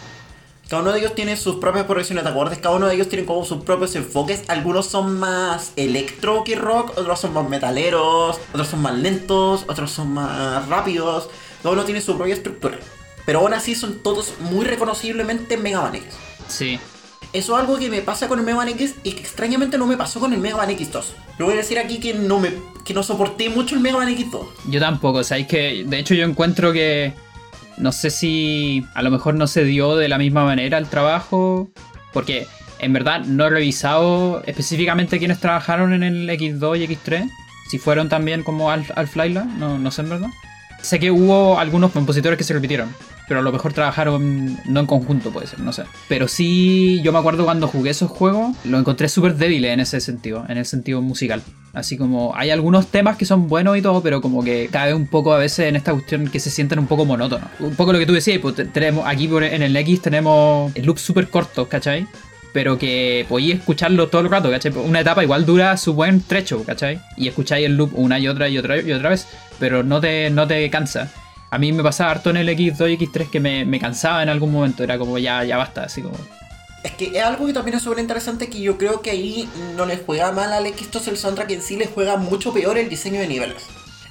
Cada 0.71 0.83
uno 0.83 0.93
de 0.93 1.01
ellos 1.01 1.17
tiene 1.17 1.37
sus 1.37 1.57
propias 1.57 1.85
progresiones 1.87 2.23
de 2.23 2.31
acordes, 2.31 2.61
cada 2.61 2.77
uno 2.77 2.87
de 2.87 2.95
ellos 2.95 3.09
tiene 3.09 3.27
como 3.27 3.45
sus 3.45 3.65
propios 3.65 3.97
enfoques. 3.97 4.45
Algunos 4.47 4.87
son 4.87 5.19
más 5.19 5.73
electro 5.75 6.45
que 6.45 6.55
rock, 6.55 6.97
otros 6.97 7.19
son 7.19 7.35
más 7.35 7.49
metaleros, 7.49 8.39
otros 8.53 8.69
son 8.69 8.81
más 8.81 8.95
lentos, 8.95 9.65
otros 9.67 9.91
son 9.91 10.15
más 10.15 10.69
rápidos. 10.69 11.29
Cada 11.61 11.75
uno 11.75 11.83
tiene 11.83 12.01
su 12.01 12.17
propia 12.17 12.35
estructura. 12.35 12.79
Pero 13.27 13.41
aún 13.41 13.53
así 13.53 13.75
son 13.75 13.99
todos 13.99 14.35
muy 14.39 14.65
reconociblemente 14.65 15.57
Mega 15.57 15.81
Man 15.81 15.97
X. 15.97 16.07
Sí. 16.47 16.79
Eso 17.33 17.57
es 17.57 17.61
algo 17.61 17.77
que 17.77 17.91
me 17.91 18.03
pasa 18.03 18.29
con 18.29 18.39
el 18.39 18.45
Mega 18.45 18.59
Man 18.59 18.69
X 18.69 18.95
y 19.03 19.11
que 19.11 19.23
extrañamente 19.23 19.77
no 19.77 19.89
me 19.89 19.97
pasó 19.97 20.21
con 20.21 20.33
el 20.33 20.39
Mega 20.39 20.57
Man 20.57 20.71
X2. 20.71 21.03
Lo 21.39 21.47
voy 21.47 21.55
a 21.55 21.57
decir 21.57 21.81
aquí 21.81 21.99
que 21.99 22.15
no 22.15 22.39
me 22.39 22.53
que 22.85 22.95
no 22.95 23.03
soporté 23.03 23.51
mucho 23.51 23.75
el 23.75 23.81
Mega 23.81 23.97
Man 23.97 24.17
X2. 24.17 24.47
Yo 24.69 24.79
tampoco, 24.79 25.19
o 25.19 25.25
sea, 25.25 25.37
es 25.37 25.49
que 25.49 25.83
de 25.85 25.99
hecho 25.99 26.15
yo 26.15 26.25
encuentro 26.25 26.73
que 26.73 27.13
No 27.81 27.93
sé 27.93 28.11
si 28.11 28.87
a 28.95 29.03
lo 29.03 29.11
mejor 29.11 29.35
no 29.35 29.47
se 29.47 29.65
dio 29.65 29.97
de 29.97 30.09
la 30.09 30.19
misma 30.19 30.45
manera 30.45 30.79
el 30.79 30.87
trabajo, 30.87 31.71
porque 32.13 32.47
en 32.79 32.93
verdad 32.93 33.25
no 33.25 33.47
he 33.47 33.51
revisado 33.51 34.43
específicamente 34.47 35.19
quiénes 35.19 35.41
trabajaron 35.41 35.93
en 35.95 36.03
el 36.03 36.29
X2 36.29 36.79
y 36.79 36.87
X3. 36.87 37.31
Si 37.71 37.79
fueron 37.79 38.09
también 38.09 38.43
como 38.43 38.71
al, 38.71 38.85
al 38.97 39.09
Flyla, 39.09 39.45
no, 39.45 39.79
no 39.79 39.91
sé 39.91 40.03
en 40.03 40.11
verdad. 40.11 40.29
Sé 40.83 40.99
que 40.99 41.11
hubo 41.11 41.59
algunos 41.59 41.93
compositores 41.93 42.37
que 42.37 42.45
se 42.45 42.53
repitieron, 42.53 42.95
pero 43.31 43.39
a 43.39 43.43
lo 43.45 43.53
mejor 43.53 43.73
trabajaron 43.73 44.59
no 44.67 44.81
en 44.81 44.87
conjunto, 44.87 45.31
puede 45.31 45.47
ser, 45.47 45.61
no 45.61 45.73
sé. 45.73 45.85
Pero 46.09 46.27
sí, 46.27 47.01
yo 47.05 47.13
me 47.13 47.21
acuerdo 47.21 47.45
cuando 47.45 47.69
jugué 47.69 47.91
esos 47.91 48.11
juegos, 48.11 48.57
lo 48.65 48.77
encontré 48.77 49.09
súper 49.09 49.37
débil 49.37 49.67
en 49.67 49.79
ese 49.79 50.01
sentido, 50.01 50.45
en 50.49 50.59
el 50.59 50.67
sentido 50.67 51.01
musical. 51.01 51.41
Así 51.73 51.97
como 51.97 52.35
hay 52.35 52.51
algunos 52.51 52.89
temas 52.89 53.17
que 53.17 53.25
son 53.25 53.47
buenos 53.47 53.79
y 53.79 53.83
todo, 53.83 54.03
pero 54.03 54.21
como 54.21 54.43
que 54.43 54.69
cabe 54.73 54.95
un 54.95 55.07
poco 55.07 55.33
a 55.33 55.39
veces 55.39 55.69
en 55.69 55.77
esta 55.77 55.93
cuestión 55.93 56.27
que 56.27 56.41
se 56.41 56.51
sienten 56.51 56.81
un 56.81 56.89
poco 56.89 57.05
monótonos. 57.05 57.49
Un 57.61 57.77
poco 57.77 57.93
lo 57.93 58.01
que 58.01 58.07
tú 58.07 58.15
decías, 58.15 58.41
pues 58.41 58.57
tenemos 58.73 59.07
aquí 59.07 59.27
en 59.33 59.63
el 59.63 59.77
X 59.77 60.03
tenemos 60.03 60.77
loops 60.77 61.01
súper 61.01 61.29
cortos, 61.29 61.69
¿cachai? 61.69 62.09
pero 62.53 62.79
que 62.79 63.27
podéis 63.29 63.61
escucharlo 63.61 64.09
todo 64.09 64.23
el 64.23 64.29
rato, 64.29 64.51
¿cachai? 64.51 64.73
Una 64.73 65.03
etapa 65.03 65.23
igual 65.23 65.47
dura 65.47 65.77
su 65.77 65.95
buen 65.95 66.21
trecho, 66.21 66.65
¿cachai? 66.65 67.01
Y 67.17 67.29
escucháis 67.29 67.65
el 67.65 67.77
loop 67.77 67.93
una 67.95 68.19
y 68.19 68.27
otra 68.27 68.49
y 68.49 68.59
otra 68.59 68.81
y 68.81 68.91
otra 68.91 69.11
vez, 69.11 69.29
pero 69.61 69.85
no 69.85 70.01
te, 70.01 70.31
no 70.31 70.49
te 70.49 70.69
cansa. 70.69 71.09
A 71.51 71.59
mí 71.59 71.73
me 71.73 71.83
pasaba 71.83 72.13
harto 72.13 72.31
en 72.31 72.37
el 72.37 72.49
X2 72.49 72.93
y 72.93 72.99
X3 72.99 73.29
que 73.29 73.41
me, 73.41 73.65
me 73.65 73.81
cansaba 73.81 74.23
en 74.23 74.29
algún 74.29 74.53
momento, 74.53 74.85
era 74.85 74.99
como 74.99 75.19
ya, 75.19 75.43
ya 75.45 75.57
basta, 75.57 75.83
así 75.83 76.01
como... 76.01 76.17
Es 76.85 76.93
que 76.93 77.07
es 77.19 77.23
algo 77.23 77.47
que 77.47 77.53
también 77.53 77.77
es 77.77 77.83
súper 77.83 77.99
interesante 77.99 78.49
que 78.49 78.61
yo 78.61 78.79
creo 78.79 79.03
que 79.03 79.11
ahí 79.11 79.49
no 79.77 79.85
les 79.85 80.01
juega 80.07 80.33
mal 80.33 80.53
al 80.53 80.65
X2 80.65 81.09
el 81.09 81.17
soundtrack 81.19 81.51
en 81.51 81.63
sí, 81.63 81.77
les 81.77 81.91
juega 81.91 82.17
mucho 82.17 82.53
peor 82.53 82.79
el 82.79 82.89
diseño 82.89 83.21
de 83.21 83.27
niveles. 83.27 83.67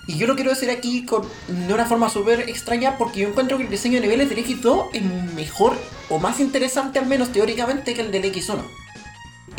Y 0.05 0.17
yo 0.17 0.27
lo 0.27 0.35
quiero 0.35 0.49
decir 0.49 0.69
aquí 0.69 1.05
con, 1.05 1.23
de 1.47 1.73
una 1.73 1.85
forma 1.85 2.09
súper 2.09 2.41
extraña 2.49 2.97
porque 2.97 3.21
yo 3.21 3.29
encuentro 3.29 3.57
que 3.57 3.63
el 3.63 3.69
diseño 3.69 3.95
de 3.95 4.01
niveles 4.01 4.29
del 4.29 4.43
X2 4.45 4.89
es 4.93 5.03
mejor 5.33 5.77
o 6.09 6.19
más 6.19 6.39
interesante 6.39 6.99
al 6.99 7.05
menos 7.05 7.31
teóricamente 7.31 7.93
que 7.93 8.01
el 8.01 8.11
del 8.11 8.23
X1 8.25 8.59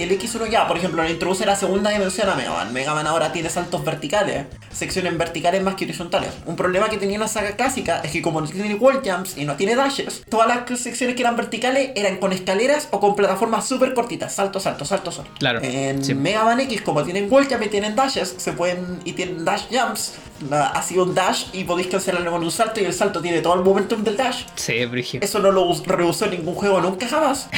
el 0.03 0.11
X1 0.19 0.51
ya, 0.51 0.67
por 0.67 0.77
ejemplo, 0.77 1.03
le 1.03 1.11
introduce 1.11 1.45
la 1.47 1.57
segunda 1.57 1.91
dimensión 1.91 2.29
a 2.29 2.35
Mega 2.35 2.53
Man. 2.53 2.73
Mega 2.73 2.95
Man 2.95 3.07
ahora 3.07 3.33
tiene 3.33 3.49
saltos 3.49 3.85
verticales, 3.85 4.47
secciones 4.73 5.17
verticales 5.17 5.63
más 5.63 5.75
que 5.75 5.85
horizontales. 5.85 6.31
Un 6.47 6.57
problema 6.57 6.89
que 6.89 6.99
tenía 6.99 7.19
la 7.19 7.29
saga 7.29 7.53
clásica 7.57 8.01
es 8.03 8.11
que 8.11 8.23
como 8.23 8.41
no 8.41 8.47
tiene 8.47 8.75
wall 8.75 9.03
jumps 9.05 9.37
y 9.37 9.45
no 9.45 9.57
tiene 9.57 9.77
dashes, 9.77 10.23
todas 10.29 10.49
las 10.49 10.81
secciones 10.81 11.17
que 11.17 11.23
eran 11.23 11.37
verticales 11.37 11.91
eran 11.95 12.19
con 12.19 12.33
escaleras 12.33 12.89
o 12.91 13.01
con 13.01 13.15
plataformas 13.15 13.67
súper 13.67 13.95
cortitas, 13.95 14.35
salto, 14.35 14.61
salto, 14.61 14.85
salto, 14.85 15.13
salto. 15.13 15.31
Claro. 15.39 15.61
En 15.63 16.01
Mega 16.23 16.45
Man 16.45 16.61
X, 16.61 16.83
como 16.83 17.03
tienen 17.05 17.31
wall 17.31 17.47
jumps 17.47 17.67
y 17.67 17.69
tienen 17.69 17.97
dashes, 17.97 18.35
se 18.37 18.53
pueden 18.53 19.01
y 19.05 19.13
tienen 19.13 19.45
dash 19.45 19.65
jumps, 19.71 20.15
ha 20.51 20.83
sido 20.83 21.05
un 21.05 21.15
dash 21.15 21.45
y 21.53 21.65
podéis 21.65 21.89
cancelarlo 21.89 22.31
con 22.31 22.43
un 22.43 22.51
salto 22.51 22.81
y 22.81 22.85
el 22.85 22.93
salto 22.93 23.21
tiene 23.21 23.41
todo 23.41 23.55
el 23.55 23.61
momentum 23.61 24.03
del 24.03 24.17
dash. 24.17 24.45
Sí, 24.55 24.85
Brigio. 24.87 25.21
Eso 25.23 25.39
no 25.39 25.51
lo 25.51 25.75
rehusó 25.85 26.25
en 26.27 26.33
ningún 26.33 26.55
juego 26.55 26.81
nunca 26.81 27.07
jamás. 27.09 27.49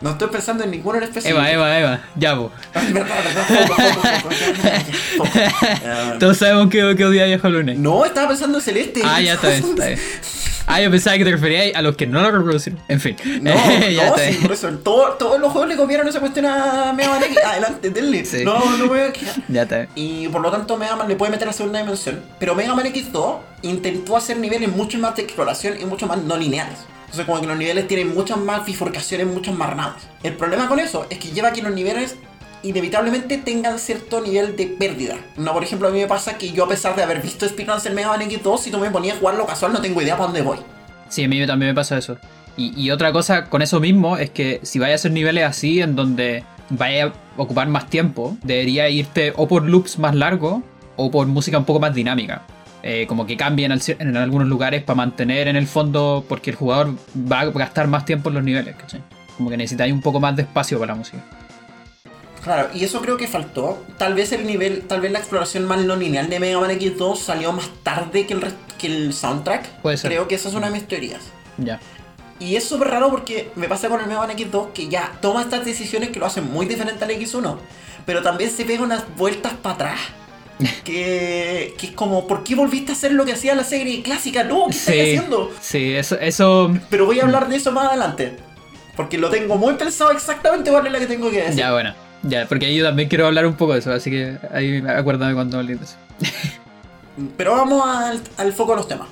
No 0.00 0.10
estoy 0.10 0.28
pensando 0.28 0.64
en 0.64 0.70
ninguno 0.70 0.98
en 0.98 1.04
específico. 1.04 1.38
Eva, 1.38 1.50
Eva, 1.50 1.78
Eva, 1.78 2.00
ya 2.16 2.34
vos. 2.34 2.52
Todos 6.18 6.38
sabemos 6.38 6.70
que, 6.70 6.96
que 6.96 7.04
odia 7.04 7.24
a 7.24 7.40
Hollow 7.40 7.62
Knight. 7.62 7.78
No, 7.78 8.04
estaba 8.04 8.28
pensando 8.28 8.58
en 8.58 8.64
Celeste. 8.64 9.02
Ah, 9.04 9.20
ya 9.20 9.34
está 9.34 9.48
bien, 9.48 9.64
está 9.64 9.86
bien. 9.86 10.00
Ah, 10.66 10.80
yo 10.80 10.90
pensaba 10.90 11.18
que 11.18 11.24
te 11.24 11.30
referías 11.32 11.74
a 11.74 11.82
los 11.82 11.96
que 11.96 12.06
no 12.06 12.22
lo 12.22 12.30
reproducieron. 12.30 12.80
En 12.88 13.00
fin. 13.00 13.16
No, 13.42 13.52
no, 13.54 14.18
sí, 14.18 14.38
por 14.40 14.52
eso. 14.52 14.68
Todo, 14.78 15.12
todos 15.14 15.40
los 15.40 15.52
juegos 15.52 15.68
le 15.68 15.76
copiaron 15.76 16.06
esa 16.08 16.20
cuestión 16.20 16.46
a 16.46 16.92
Mega 16.92 17.10
Man 17.10 17.22
X. 17.24 17.38
Adelante, 17.44 17.90
denle. 17.90 18.24
Sí. 18.24 18.44
No, 18.44 18.76
no 18.76 18.86
voy 18.86 19.00
a. 19.00 19.12
Ya 19.48 19.62
está. 19.62 19.88
Y 19.94 20.28
por 20.28 20.40
lo 20.40 20.50
tanto, 20.50 20.76
Mega 20.76 20.96
Man 20.96 21.08
le 21.08 21.16
puede 21.16 21.32
meter 21.32 21.46
la 21.46 21.52
segunda 21.52 21.80
dimensión. 21.80 22.22
Pero 22.38 22.54
Mega 22.54 22.74
Man 22.74 22.86
X2 22.86 23.38
intentó 23.62 24.16
hacer 24.16 24.38
niveles 24.38 24.70
mucho 24.70 24.98
más 24.98 25.16
de 25.16 25.22
exploración 25.22 25.80
y 25.80 25.84
mucho 25.84 26.06
más 26.06 26.18
no 26.22 26.36
lineales. 26.36 26.78
Entonces 27.12 27.26
como 27.26 27.42
que 27.42 27.46
los 27.46 27.58
niveles 27.58 27.86
tienen 27.88 28.14
muchas 28.14 28.38
más 28.38 28.64
bifurcaciones, 28.64 29.26
muchas 29.26 29.54
más 29.54 29.68
ramas. 29.68 29.96
El 30.22 30.34
problema 30.34 30.66
con 30.66 30.80
eso 30.80 31.06
es 31.10 31.18
que 31.18 31.28
lleva 31.28 31.48
a 31.48 31.52
que 31.52 31.60
los 31.60 31.74
niveles 31.74 32.16
inevitablemente 32.62 33.38
tengan 33.38 33.78
cierto 33.78 34.20
nivel 34.20 34.56
de 34.56 34.66
pérdida. 34.66 35.16
No, 35.36 35.52
por 35.52 35.64
ejemplo, 35.64 35.88
a 35.88 35.90
mí 35.90 36.00
me 36.00 36.06
pasa 36.06 36.38
que 36.38 36.52
yo 36.52 36.64
a 36.64 36.68
pesar 36.68 36.96
de 36.96 37.02
haber 37.02 37.20
visto 37.20 37.48
speedruns 37.48 37.84
en 37.86 37.94
Mega 37.94 38.08
Man 38.08 38.20
X2, 38.20 38.58
si 38.58 38.70
tú 38.70 38.78
me 38.78 38.90
ponías 38.90 39.16
a 39.16 39.20
jugarlo 39.20 39.46
casual 39.46 39.72
no 39.72 39.80
tengo 39.80 40.00
idea 40.00 40.16
para 40.16 40.26
dónde 40.26 40.42
voy. 40.42 40.58
Sí, 41.08 41.24
a 41.24 41.28
mí 41.28 41.46
también 41.46 41.70
me 41.70 41.74
pasa 41.74 41.98
eso. 41.98 42.16
Y, 42.56 42.90
otra 42.90 43.12
cosa 43.12 43.46
con 43.46 43.62
eso 43.62 43.80
mismo 43.80 44.18
es 44.18 44.30
que 44.30 44.60
si 44.62 44.78
vaya 44.78 44.92
a 44.92 44.96
hacer 44.96 45.10
niveles 45.10 45.44
así 45.44 45.80
en 45.80 45.96
donde 45.96 46.44
vaya 46.68 47.06
a 47.06 47.12
ocupar 47.36 47.66
más 47.68 47.88
tiempo, 47.88 48.36
debería 48.42 48.90
irte 48.90 49.32
o 49.36 49.48
por 49.48 49.62
loops 49.64 49.98
más 49.98 50.14
largos 50.14 50.62
o 50.96 51.10
por 51.10 51.26
música 51.26 51.56
un 51.56 51.64
poco 51.64 51.80
más 51.80 51.94
dinámica. 51.94 52.42
Eh, 52.82 53.06
como 53.06 53.26
que 53.26 53.36
cambien 53.36 53.72
en, 53.72 54.16
algunos 54.16 54.48
lugares 54.48 54.82
para 54.82 54.96
mantener 54.96 55.48
en 55.48 55.56
el 55.56 55.66
fondo, 55.66 56.26
porque 56.28 56.50
el 56.50 56.56
jugador 56.56 56.94
va 57.16 57.40
a 57.40 57.44
gastar 57.46 57.86
más 57.86 58.04
tiempo 58.04 58.28
en 58.28 58.34
los 58.34 58.44
niveles. 58.44 58.76
Como 59.36 59.48
que 59.48 59.56
necesitáis 59.56 59.92
un 59.92 60.02
poco 60.02 60.20
más 60.20 60.36
de 60.36 60.42
espacio 60.42 60.78
para 60.78 60.92
la 60.92 60.98
música. 60.98 61.24
Claro, 62.42 62.70
y 62.74 62.84
eso 62.84 63.00
creo 63.00 63.16
que 63.16 63.28
faltó. 63.28 63.84
Tal 63.98 64.14
vez 64.14 64.32
el 64.32 64.46
nivel, 64.46 64.82
tal 64.82 65.00
vez 65.00 65.12
la 65.12 65.20
exploración 65.20 65.64
más 65.64 65.80
no 65.84 65.94
lineal 65.94 66.28
de 66.28 66.40
Mega 66.40 66.58
Man 66.58 66.70
X2 66.70 67.16
salió 67.16 67.52
más 67.52 67.70
tarde 67.82 68.26
que 68.26 68.34
el, 68.34 68.44
que 68.78 68.86
el 68.88 69.12
soundtrack. 69.12 69.80
Puede 69.80 69.96
ser. 69.96 70.10
Creo 70.10 70.26
que 70.26 70.34
esa 70.34 70.48
es 70.48 70.54
una 70.54 70.66
de 70.66 70.72
mis 70.72 70.88
teorías. 70.88 71.22
Ya. 71.58 71.80
Y 72.40 72.56
es 72.56 72.64
súper 72.64 72.88
raro 72.88 73.10
porque 73.10 73.52
me 73.54 73.68
pasa 73.68 73.88
con 73.88 74.00
el 74.00 74.06
Mega 74.06 74.20
Man 74.26 74.36
X2 74.36 74.72
que 74.72 74.88
ya 74.88 75.12
toma 75.20 75.42
estas 75.42 75.64
decisiones 75.64 76.10
que 76.10 76.18
lo 76.18 76.26
hacen 76.26 76.50
muy 76.50 76.66
diferente 76.66 77.04
al 77.04 77.10
X1, 77.10 77.56
pero 78.04 78.22
también 78.22 78.50
se 78.50 78.64
pega 78.64 78.82
unas 78.82 79.04
vueltas 79.16 79.52
para 79.54 79.74
atrás 79.76 80.00
que, 80.84 81.74
que 81.78 81.86
es 81.86 81.92
como, 81.92 82.26
¿por 82.26 82.42
qué 82.42 82.56
volviste 82.56 82.90
a 82.90 82.94
hacer 82.96 83.12
lo 83.12 83.24
que 83.24 83.32
hacía 83.32 83.54
la 83.54 83.62
serie 83.62 84.02
clásica? 84.02 84.42
No, 84.42 84.66
¿qué 84.66 84.76
estás 84.76 84.94
haciendo? 84.94 85.52
Sí, 85.60 85.94
eso, 85.94 86.18
eso. 86.18 86.74
Pero 86.90 87.06
voy 87.06 87.20
a 87.20 87.22
hablar 87.22 87.48
de 87.48 87.56
eso 87.56 87.70
más 87.70 87.88
adelante. 87.88 88.36
Porque 88.96 89.18
lo 89.18 89.30
tengo 89.30 89.56
muy 89.56 89.74
pensado 89.74 90.10
exactamente 90.10 90.70
cuál 90.70 90.86
es 90.86 90.92
la 90.92 90.98
que 90.98 91.06
tengo 91.06 91.30
que 91.30 91.42
decir. 91.42 91.54
Ya, 91.54 91.72
bueno. 91.72 91.94
Ya, 92.22 92.46
porque 92.46 92.74
yo 92.74 92.84
también 92.84 93.08
quiero 93.08 93.26
hablar 93.26 93.46
un 93.46 93.54
poco 93.54 93.72
de 93.72 93.80
eso, 93.80 93.92
así 93.92 94.10
que 94.10 94.38
ahí 94.52 94.82
acuérdame 94.86 95.34
cuando 95.34 95.58
hables 95.58 95.78
de 95.78 95.84
eso. 95.84 95.96
Pero 97.36 97.52
vamos 97.52 97.82
al, 97.86 98.20
al, 98.36 98.52
foco 98.52 98.72
de 98.72 98.76
los 98.76 98.88
temas. 98.88 99.08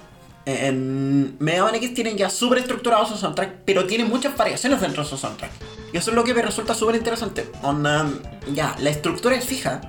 En 0.47 1.37
Mega 1.39 1.65
Man 1.65 1.75
X 1.75 1.93
tienen 1.93 2.17
ya 2.17 2.31
súper 2.31 2.59
estructurado 2.59 3.05
su 3.05 3.17
soundtrack, 3.17 3.57
pero 3.67 3.87
tienen 3.87 4.09
muchas 4.09 4.35
variaciones 4.37 4.81
dentro 4.81 5.03
de 5.03 5.09
su 5.09 5.19
soundtrack. 5.19 5.51
Y 5.93 5.99
eso 5.99 6.11
es 6.11 6.17
lo 6.17 6.25
que 6.25 6.33
me 6.33 6.41
resulta 6.41 6.75
súper 6.75 6.97
interesante. 6.97 7.51
ya, 8.55 8.75
la 8.79 8.91
estructura 8.91 9.37
es 9.37 9.45
fija, 9.45 9.81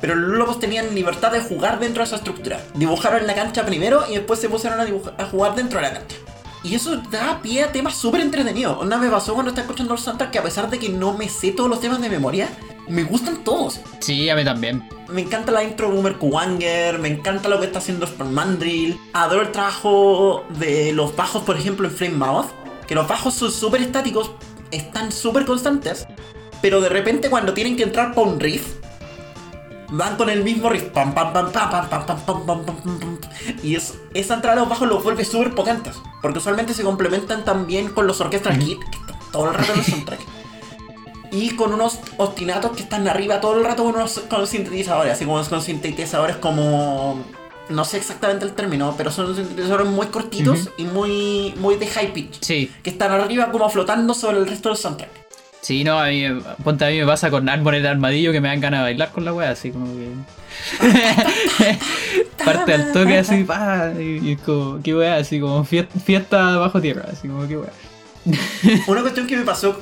pero 0.00 0.14
los 0.14 0.38
lobos 0.38 0.60
tenían 0.60 0.94
libertad 0.94 1.32
de 1.32 1.40
jugar 1.40 1.80
dentro 1.80 2.02
de 2.02 2.06
esa 2.06 2.16
estructura. 2.16 2.60
Dibujaron 2.74 3.26
la 3.26 3.34
cancha 3.34 3.66
primero 3.66 4.04
y 4.08 4.14
después 4.14 4.38
se 4.40 4.48
pusieron 4.48 4.80
a 4.80 5.26
jugar 5.26 5.56
dentro 5.56 5.80
de 5.80 5.88
la 5.88 5.94
cancha. 5.94 6.16
Y 6.62 6.74
eso 6.74 6.96
da 7.10 7.40
pie 7.42 7.62
a 7.62 7.72
temas 7.72 7.96
súper 7.96 8.20
entretenidos. 8.20 8.82
Una 8.82 8.98
me 8.98 9.08
pasó 9.08 9.34
cuando 9.34 9.50
estaba 9.50 9.66
escuchando 9.66 9.94
los 9.94 10.02
soundtrack 10.02 10.30
que 10.30 10.38
a 10.38 10.42
pesar 10.42 10.68
de 10.68 10.78
que 10.78 10.88
no 10.88 11.16
me 11.16 11.28
sé 11.28 11.52
todos 11.52 11.70
los 11.70 11.80
temas 11.80 12.00
de 12.00 12.08
memoria, 12.08 12.48
me 12.88 13.04
gustan 13.04 13.44
todos. 13.44 13.80
Sí, 14.00 14.28
a 14.28 14.34
mí 14.34 14.44
también. 14.44 14.88
Me 15.08 15.22
encanta 15.22 15.52
la 15.52 15.62
intro 15.62 15.88
de 15.88 15.94
Boomer 15.94 16.16
Kuwanger, 16.16 16.98
me 16.98 17.08
encanta 17.08 17.48
lo 17.48 17.60
que 17.60 17.66
está 17.66 17.78
haciendo 17.78 18.08
Mandrill. 18.30 18.98
Adoro 19.12 19.42
el 19.42 19.52
trabajo 19.52 20.44
de 20.58 20.92
los 20.92 21.14
bajos, 21.14 21.42
por 21.42 21.56
ejemplo, 21.56 21.86
en 21.86 21.94
Flame 21.94 22.16
Mouth. 22.16 22.46
Que 22.86 22.94
los 22.94 23.06
bajos 23.06 23.34
son 23.34 23.52
súper 23.52 23.82
estáticos, 23.82 24.32
están 24.70 25.12
súper 25.12 25.44
constantes. 25.44 26.06
Pero 26.60 26.80
de 26.80 26.88
repente 26.88 27.30
cuando 27.30 27.54
tienen 27.54 27.76
que 27.76 27.84
entrar 27.84 28.14
para 28.14 28.26
un 28.26 28.40
riff, 28.40 28.77
van 29.90 30.16
con 30.16 30.30
el 30.30 30.44
mismo 30.44 30.68
riff. 30.68 30.84
Pam, 30.84 31.14
pam, 31.14 31.32
pam, 31.32 31.52
pam, 31.52 31.70
pam, 31.70 31.88
pam, 31.88 32.06
pam, 32.06 32.24
pam, 32.24 32.46
pam, 32.46 32.64
pam, 32.64 33.18
Y 33.62 33.74
es, 33.74 33.98
esa 34.14 34.34
entrada 34.34 34.56
a 34.56 34.60
los 34.60 34.68
bajos 34.68 34.88
los 34.88 35.02
vuelve 35.02 35.24
súper 35.24 35.54
potentes. 35.54 35.96
Porque 36.22 36.38
usualmente 36.38 36.74
se 36.74 36.82
complementan 36.82 37.44
también 37.44 37.88
con 37.88 38.06
los 38.06 38.20
orquestas 38.20 38.58
kit, 38.58 38.78
que 38.78 38.98
están 38.98 39.18
todo 39.32 39.48
el 39.48 39.54
rato 39.54 39.72
en 39.72 39.78
el 39.78 39.84
soundtrack. 39.84 40.20
Y 41.30 41.50
con 41.50 41.74
unos 41.74 41.98
ostinatos 42.16 42.72
que 42.72 42.82
están 42.82 43.06
arriba 43.06 43.40
todo 43.40 43.58
el 43.58 43.64
rato 43.64 43.84
con 43.84 43.94
unos 43.94 44.20
con 44.30 44.46
sintetizadores, 44.46 45.12
así 45.12 45.24
como 45.24 45.42
con 45.44 45.62
sintetizadores 45.62 46.36
como. 46.36 47.22
No 47.68 47.84
sé 47.84 47.98
exactamente 47.98 48.46
el 48.46 48.54
término, 48.54 48.94
pero 48.96 49.10
son 49.10 49.36
sintetizadores 49.36 49.86
muy 49.86 50.06
cortitos 50.06 50.70
y 50.78 50.84
muy, 50.84 51.52
muy 51.58 51.76
de 51.76 51.86
high 51.86 52.14
pitch. 52.14 52.38
Sí. 52.40 52.72
Que 52.82 52.88
están 52.88 53.12
arriba 53.12 53.50
como 53.50 53.68
flotando 53.68 54.14
sobre 54.14 54.38
el 54.38 54.46
resto 54.46 54.70
del 54.70 54.78
soundtrack. 54.78 55.17
Sí, 55.60 55.84
no, 55.84 55.98
a 55.98 56.06
mí, 56.08 56.24
ponte 56.62 56.84
a 56.84 56.88
mí 56.88 56.98
me 56.98 57.06
pasa 57.06 57.30
con 57.30 57.48
Árboles 57.48 57.82
de 57.82 57.88
Armadillo 57.88 58.32
que 58.32 58.40
me 58.40 58.48
dan 58.48 58.60
ganas 58.60 58.80
de 58.80 58.84
bailar 58.84 59.10
con 59.12 59.24
la 59.24 59.32
wea, 59.32 59.50
así 59.50 59.70
como 59.70 59.86
que. 59.86 60.12
Parte 62.44 62.74
al 62.74 62.92
toque 62.92 63.18
así, 63.18 63.44
pa, 63.44 63.92
y, 63.98 64.36
como, 64.36 64.80
qué 64.82 64.94
wea, 64.94 65.16
así 65.16 65.40
como 65.40 65.64
fiesta, 65.64 66.56
bajo 66.56 66.80
tierra, 66.80 67.06
así 67.12 67.28
como, 67.28 67.46
qué 67.46 67.58
wea. 67.58 67.72
Una 68.86 69.02
cuestión 69.02 69.26
que 69.26 69.36
me 69.36 69.44
pasó, 69.44 69.78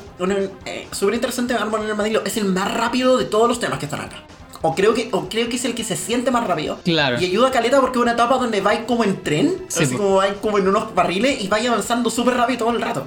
eh, 0.65 0.87
súper 0.93 1.15
interesante 1.15 1.55
de 1.55 1.61
Árboles 1.61 1.87
de 1.87 1.93
Armadillo, 1.93 2.23
es 2.25 2.37
el 2.37 2.47
más 2.47 2.73
rápido 2.73 3.19
de 3.19 3.25
todos 3.25 3.49
los 3.49 3.61
temas 3.61 3.79
que 3.79 3.87
están 3.87 4.01
acá. 4.01 4.23
O 4.63 4.75
creo 4.75 4.95
que, 4.95 5.09
o 5.13 5.29
creo 5.29 5.49
que 5.49 5.57
es 5.57 5.65
el 5.65 5.75
que 5.75 5.85
se 5.85 5.97
siente 5.97 6.31
más 6.31 6.47
rápido. 6.47 6.79
Claro. 6.83 7.21
Y 7.21 7.27
ayuda 7.27 7.49
a 7.49 7.51
Caleta 7.51 7.81
porque 7.81 7.99
es 7.99 8.03
una 8.03 8.13
etapa 8.13 8.37
donde 8.37 8.61
vais 8.61 8.81
como 8.87 9.05
en 9.05 9.23
tren, 9.23 9.55
así 9.69 9.95
como 9.95 10.17
vais 10.17 10.35
como 10.41 10.59
en 10.59 10.67
unos 10.69 10.95
barriles 10.95 11.43
y 11.43 11.49
vais 11.49 11.67
avanzando 11.69 12.11
súper 12.11 12.35
rápido 12.35 12.61
todo 12.61 12.71
el 12.71 12.81
rato. 12.81 13.07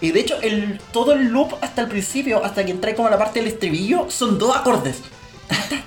Y 0.00 0.12
de 0.12 0.20
hecho, 0.20 0.40
el, 0.42 0.80
todo 0.92 1.12
el 1.12 1.28
loop 1.28 1.54
hasta 1.60 1.82
el 1.82 1.88
principio, 1.88 2.44
hasta 2.44 2.64
que 2.64 2.70
entré 2.70 2.94
como 2.94 3.08
a 3.08 3.10
la 3.10 3.18
parte 3.18 3.40
del 3.40 3.48
estribillo, 3.48 4.06
son 4.10 4.38
dos 4.38 4.56
acordes. 4.56 5.02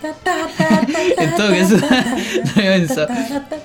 En 1.18 1.36
todo 1.36 1.50
caso, 1.50 1.78
no. 3.08 3.58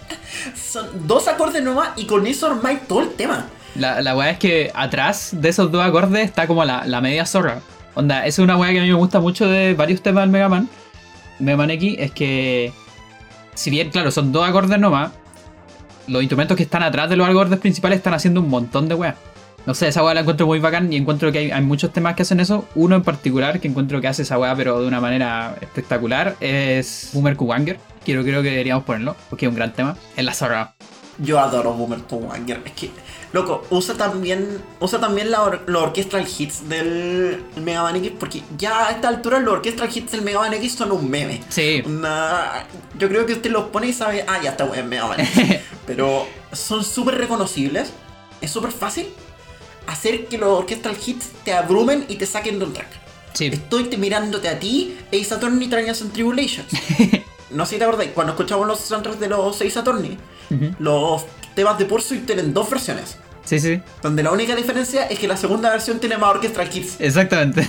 Son 0.55 1.07
dos 1.07 1.27
acordes 1.27 1.63
nomás 1.63 1.91
y 1.97 2.07
con 2.07 2.27
eso 2.27 2.47
armáis 2.47 2.87
todo 2.87 3.01
el 3.01 3.11
tema. 3.11 3.47
La, 3.75 4.01
la 4.01 4.17
weá 4.17 4.31
es 4.31 4.39
que 4.39 4.71
atrás 4.75 5.31
de 5.33 5.49
esos 5.49 5.71
dos 5.73 5.85
acordes 5.85 6.25
está 6.25 6.47
como 6.47 6.65
la, 6.65 6.85
la 6.87 7.01
media 7.01 7.27
zorra. 7.27 7.61
Onda, 7.95 8.21
esa 8.21 8.29
es 8.29 8.45
una 8.45 8.57
weá 8.57 8.71
que 8.71 8.79
a 8.79 8.83
mí 8.83 8.89
me 8.89 8.95
gusta 8.95 9.19
mucho 9.21 9.49
de 9.49 9.75
varios 9.75 10.01
temas 10.03 10.23
del 10.23 10.31
Mega 10.31 10.49
Man. 10.49 10.69
Mega 11.41 11.57
Man 11.57 11.71
X 11.73 11.97
es 11.99 12.13
que, 12.13 12.73
si 13.55 13.71
bien, 13.71 13.91
claro, 13.91 14.11
son 14.11 14.31
dos 14.31 14.49
acordes 14.49 14.79
nomás, 14.79 15.11
los 16.07 16.23
instrumentos 16.23 16.57
que 16.57 16.63
están 16.63 16.83
atrás 16.83 17.11
de 17.11 17.17
los 17.17 17.29
acordes 17.29 17.59
principales 17.59 17.99
están 17.99 18.15
haciendo 18.15 18.41
un 18.41 18.49
montón 18.49 18.89
de 18.89 18.95
weá. 18.95 19.17
No 19.67 19.75
sé, 19.75 19.89
esa 19.89 20.03
weá 20.03 20.15
la 20.15 20.21
encuentro 20.21 20.47
muy 20.47 20.61
bacán 20.61 20.91
y 20.93 20.97
encuentro 20.97 21.31
que 21.31 21.39
hay, 21.39 21.51
hay 21.51 21.63
muchos 21.63 21.93
temas 21.93 22.15
que 22.15 22.23
hacen 22.23 22.41
eso. 22.41 22.67
Uno 22.75 22.97
en 22.97 23.03
particular 23.03 23.61
que 23.61 23.69
encuentro 23.69 24.01
que 24.01 24.09
hace 24.09 24.23
esa 24.23 24.39
weá, 24.39 24.55
pero 24.57 24.81
de 24.81 24.87
una 24.89 25.01
manera 25.01 25.57
espectacular, 25.61 26.37
es 26.41 27.11
Boomer 27.13 27.37
Kuwanger. 27.37 27.79
Quiero, 28.05 28.23
creo 28.23 28.43
que 28.43 28.51
deberíamos 28.51 28.85
ponerlo, 28.85 29.15
porque 29.29 29.45
es 29.45 29.51
un 29.51 29.57
gran 29.57 29.73
tema. 29.75 29.97
Es 30.17 30.25
la 30.25 30.33
zorra. 30.33 30.75
Yo 31.19 31.39
adoro 31.39 31.73
Boomer 31.75 32.01
to 32.03 32.17
Wanger. 32.17 32.63
Es 32.65 32.73
que, 32.73 32.91
loco, 33.33 33.67
usa 33.69 33.95
también, 33.97 34.63
usa 34.81 35.01
también 35.01 35.31
la 35.31 35.43
or- 35.43 35.65
los 35.67 35.83
orchestral 35.83 36.25
hits 36.27 36.67
del 36.69 37.43
Mega 37.57 37.83
Man 37.83 37.97
X, 37.97 38.13
porque 38.19 38.43
ya 38.57 38.87
a 38.87 38.91
esta 38.93 39.09
altura 39.09 39.39
los 39.41 39.53
orchestral 39.55 39.91
hits 39.95 40.13
del 40.13 40.23
Mega 40.23 40.39
Man 40.39 40.55
X 40.55 40.77
son 40.77 40.93
un 40.93 41.11
meme. 41.11 41.43
Sí, 41.51 41.83
Una- 41.85 42.65
yo 42.99 43.09
creo 43.09 43.27
que 43.27 43.35
usted 43.35 43.51
los 43.51 43.65
pone 43.65 43.89
y 43.89 43.93
sabe, 43.93 44.25
ah, 44.27 44.39
ya 44.43 44.51
está 44.53 44.65
Mega 44.65 45.09
Man 45.09 45.21
X. 45.21 45.57
Pero 45.87 46.27
son 46.53 46.83
súper 46.85 47.17
reconocibles, 47.19 47.93
es 48.41 48.51
súper 48.51 48.71
fácil 48.73 49.09
hacer 49.89 50.27
que 50.27 50.39
los 50.39 50.51
orchestral 50.51 50.97
hits 51.05 51.31
te 51.45 51.53
abrumen 51.53 52.05
y 52.09 52.17
te 52.17 52.27
saquen 52.27 52.59
de 52.59 52.65
un 52.67 52.73
track. 52.73 52.89
sí. 53.33 53.47
Estoy 53.47 53.85
te 53.85 53.97
mirándote 53.97 54.49
a 54.49 54.59
ti, 54.59 54.97
Ace 55.09 55.35
Attorney 55.35 55.69
Trials 55.69 56.03
and 56.03 56.13
Tribulations. 56.13 56.69
no 57.51 57.65
sé 57.65 57.75
si 57.75 57.79
te 57.79 57.85
acordáis, 57.85 58.11
cuando 58.13 58.35
escuchamos 58.35 58.67
los 58.67 58.81
soundtracks 58.81 59.19
de 59.19 59.29
los 59.29 59.61
Ace 59.61 59.79
Attorney, 59.79 60.19
los 60.79 61.25
temas 61.55 61.79
de 61.79 61.87
Pursuit 61.87 62.25
tienen 62.27 62.53
dos 62.55 62.69
versiones. 62.71 63.17
Sí, 63.45 63.59
sí. 63.59 63.81
Donde 64.03 64.23
la 64.23 64.31
única 64.31 64.55
diferencia 64.55 65.07
es 65.07 65.19
que 65.19 65.27
la 65.27 65.37
segunda 65.37 65.71
versión 65.71 65.99
tiene 65.99 66.19
más 66.19 66.31
orchestral 66.31 66.69
hits. 66.73 67.01
Exactamente. 67.01 67.67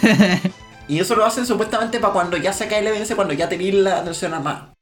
Y 0.90 1.00
eso 1.00 1.16
lo 1.16 1.24
hacen 1.24 1.46
supuestamente 1.46 2.00
para 2.00 2.12
cuando 2.14 2.36
ya 2.36 2.52
se 2.52 2.68
cae 2.68 2.80
el 2.80 2.88
evidencia, 2.88 3.16
cuando 3.16 3.34
ya 3.36 3.48
tenéis 3.48 3.76
la 3.76 4.02
versión 4.02 4.34
armada. 4.34 4.74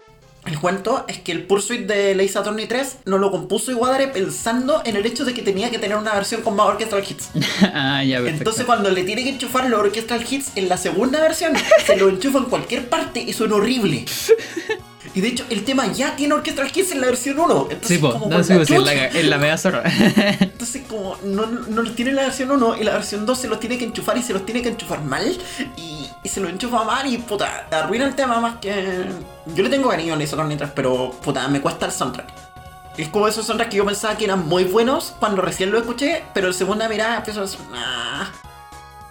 El 0.47 0.59
cuento 0.59 1.03
es 1.07 1.19
que 1.19 1.33
el 1.33 1.43
Pursuit 1.43 1.81
de 1.81 2.11
Ace 2.23 2.39
Attorney 2.39 2.67
3 2.67 2.99
no 3.05 3.17
lo 3.17 3.31
compuso 3.31 3.71
Iwadare 3.71 4.07
pensando 4.07 4.81
en 4.85 4.95
el 4.95 5.05
hecho 5.05 5.25
de 5.25 5.33
que 5.33 5.41
tenía 5.41 5.69
que 5.69 5.77
tener 5.77 5.97
una 5.97 6.13
versión 6.13 6.41
con 6.41 6.55
más 6.55 6.67
orchestral 6.67 7.03
hits. 7.07 7.29
ah, 7.73 8.01
ya, 8.03 8.17
perfecto. 8.17 8.37
Entonces 8.39 8.65
cuando 8.65 8.89
le 8.89 9.03
tiene 9.03 9.23
que 9.23 9.29
enchufar 9.31 9.69
los 9.69 9.79
orchestral 9.79 10.25
hits 10.29 10.51
en 10.55 10.69
la 10.69 10.77
segunda 10.77 11.19
versión, 11.19 11.53
se 11.85 11.97
lo 11.97 12.09
enchufa 12.09 12.37
en 12.39 12.45
cualquier 12.45 12.87
parte 12.87 13.19
y 13.19 13.33
suena 13.33 13.55
horrible. 13.55 14.05
Y 15.13 15.21
de 15.21 15.29
hecho, 15.29 15.45
el 15.49 15.63
tema 15.63 15.91
ya 15.91 16.15
tiene 16.15 16.33
orchestral 16.33 16.71
hits 16.73 16.91
en 16.91 17.01
la 17.01 17.07
versión 17.07 17.39
1. 17.39 17.67
Entonces, 17.71 17.87
Sí, 17.87 17.97
po, 17.97 18.13
como 18.13 18.27
no, 18.27 18.43
sí, 18.43 18.53
la 18.53 18.59
po, 18.59 18.65
sí, 18.65 18.75
es 18.75 18.83
la, 18.83 19.21
la 19.23 19.37
media 19.37 19.57
zorra. 19.57 19.83
Entonces, 20.39 20.83
como 20.87 21.17
no, 21.23 21.45
no 21.45 21.81
los 21.81 21.95
tiene 21.95 22.11
en 22.11 22.17
la 22.17 22.23
versión 22.23 22.51
1 22.51 22.77
y 22.77 22.83
la 22.83 22.93
versión 22.93 23.25
2 23.25 23.37
se 23.37 23.47
los 23.47 23.59
tiene 23.59 23.77
que 23.77 23.85
enchufar 23.85 24.17
y 24.17 24.23
se 24.23 24.33
los 24.33 24.45
tiene 24.45 24.61
que 24.61 24.69
enchufar 24.69 25.03
mal. 25.03 25.37
Y, 25.77 26.07
y 26.23 26.29
se 26.29 26.39
los 26.39 26.49
enchufa 26.49 26.83
mal 26.83 27.11
y 27.11 27.17
puta, 27.17 27.67
arruina 27.71 28.05
el 28.05 28.15
tema 28.15 28.39
más 28.39 28.57
que. 28.57 29.05
Yo 29.55 29.63
le 29.63 29.69
tengo 29.69 29.89
cariño 29.89 30.13
a 30.13 30.17
Laser 30.17 30.37
Corny 30.37 30.55
3, 30.57 30.71
pero 30.75 31.11
puta, 31.23 31.47
me 31.47 31.61
cuesta 31.61 31.85
el 31.85 31.91
soundtrack. 31.91 32.27
Es 32.97 33.09
como 33.09 33.27
esos 33.27 33.45
soundtracks 33.45 33.71
que 33.71 33.77
yo 33.77 33.85
pensaba 33.85 34.17
que 34.17 34.25
eran 34.25 34.47
muy 34.47 34.63
buenos 34.63 35.13
cuando 35.19 35.41
recién 35.41 35.71
lo 35.71 35.77
escuché, 35.77 36.23
pero 36.33 36.47
en 36.47 36.53
segunda 36.53 36.89
mirada 36.89 37.17
empiezo 37.17 37.41
a 37.41 37.43
decir, 37.43 37.59
nah. 37.71 38.25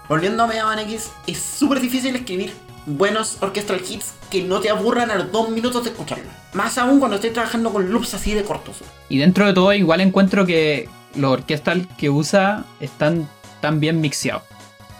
Volviendo 0.08 0.42
a 0.42 0.46
Mega 0.46 0.64
Man 0.64 0.78
X, 0.80 1.10
es 1.26 1.38
súper 1.38 1.80
difícil 1.80 2.14
escribir 2.14 2.52
buenos 2.86 3.38
orchestral 3.40 3.80
hits 3.88 4.14
que 4.30 4.42
no 4.42 4.60
te 4.60 4.70
aburran 4.70 5.10
a 5.10 5.16
los 5.16 5.32
dos 5.32 5.50
minutos 5.50 5.84
de 5.84 5.90
escucharlo. 5.90 6.24
Más 6.54 6.78
aún 6.78 6.98
cuando 6.98 7.16
estoy 7.16 7.30
trabajando 7.30 7.72
con 7.72 7.90
loops 7.90 8.14
así 8.14 8.32
de 8.34 8.42
cortos. 8.42 8.76
y 9.08 9.18
dentro 9.18 9.46
de 9.46 9.52
todo, 9.52 9.72
igual 9.72 10.00
encuentro 10.00 10.46
que 10.46 10.88
los 11.14 11.32
orquestal 11.32 11.88
que 11.96 12.10
usa 12.10 12.64
están 12.80 13.28
tan 13.60 13.80
bien 13.80 14.00
mixeados. 14.00 14.42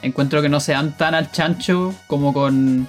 Encuentro 0.03 0.43
que 0.43 0.49
no 0.49 0.61
se 0.61 0.73
dan 0.73 0.97
tan 0.97 1.15
al 1.15 1.31
chancho 1.33 1.95
como 2.07 2.33
con 2.33 2.87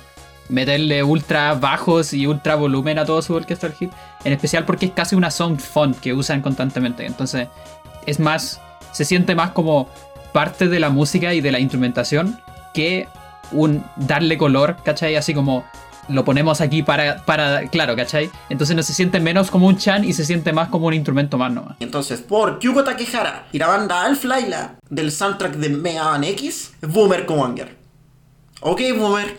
meterle 0.50 1.04
ultra 1.04 1.54
bajos 1.56 2.14
y 2.14 2.26
ultra 2.28 2.56
volumen 2.56 3.00
a 3.00 3.06
todo 3.06 3.22
su 3.22 3.34
orquestal 3.34 3.74
hit. 3.74 3.92
En 4.24 4.34
especial 4.34 4.66
porque 4.66 4.88
es 4.88 4.92
casi 4.92 5.16
una 5.16 5.32
sound 5.32 5.60
font 5.60 5.98
que 6.00 6.14
usan 6.14 6.42
constantemente. 6.42 7.06
Entonces, 7.06 7.48
es 8.06 8.20
más, 8.20 8.62
se 8.92 9.06
siente 9.06 9.36
más 9.36 9.52
como 9.52 9.90
parte 10.32 10.68
de 10.68 10.80
la 10.80 10.90
música 10.90 11.34
y 11.34 11.42
de 11.42 11.52
la 11.52 11.60
instrumentación 11.60 12.40
que 12.74 13.08
un 13.52 13.84
darle 13.96 14.38
color, 14.38 14.78
¿cachai? 14.84 15.16
Así 15.16 15.34
como 15.34 15.66
lo 16.10 16.24
ponemos 16.24 16.62
aquí 16.62 16.84
para, 16.84 17.26
para 17.26 17.68
claro, 17.68 17.96
¿cachai? 17.96 18.30
Entonces 18.50 18.76
no 18.76 18.84
se 18.84 18.94
siente 18.94 19.20
menos 19.20 19.52
como 19.52 19.68
un 19.68 19.78
chan 19.78 20.04
y 20.04 20.14
se 20.14 20.26
siente 20.26 20.54
más 20.54 20.70
como 20.70 20.88
un 20.88 20.94
instrumento 20.94 21.38
más 21.38 21.52
nomás. 21.52 21.78
Entonces, 21.80 22.22
por 22.22 22.60
Yuko 22.60 22.84
Takehara 22.84 23.48
y 23.52 23.58
la 23.58 23.68
banda 23.68 24.04
Alf 24.04 24.24
Laila 24.24 24.76
del 24.90 25.12
soundtrack 25.12 25.56
de 25.56 25.70
Mega 25.70 26.06
Man 26.06 26.24
X, 26.24 26.74
Boomer 26.82 27.26
Commander. 27.26 27.76
Ok, 28.62 28.82
Boomer. 28.98 29.38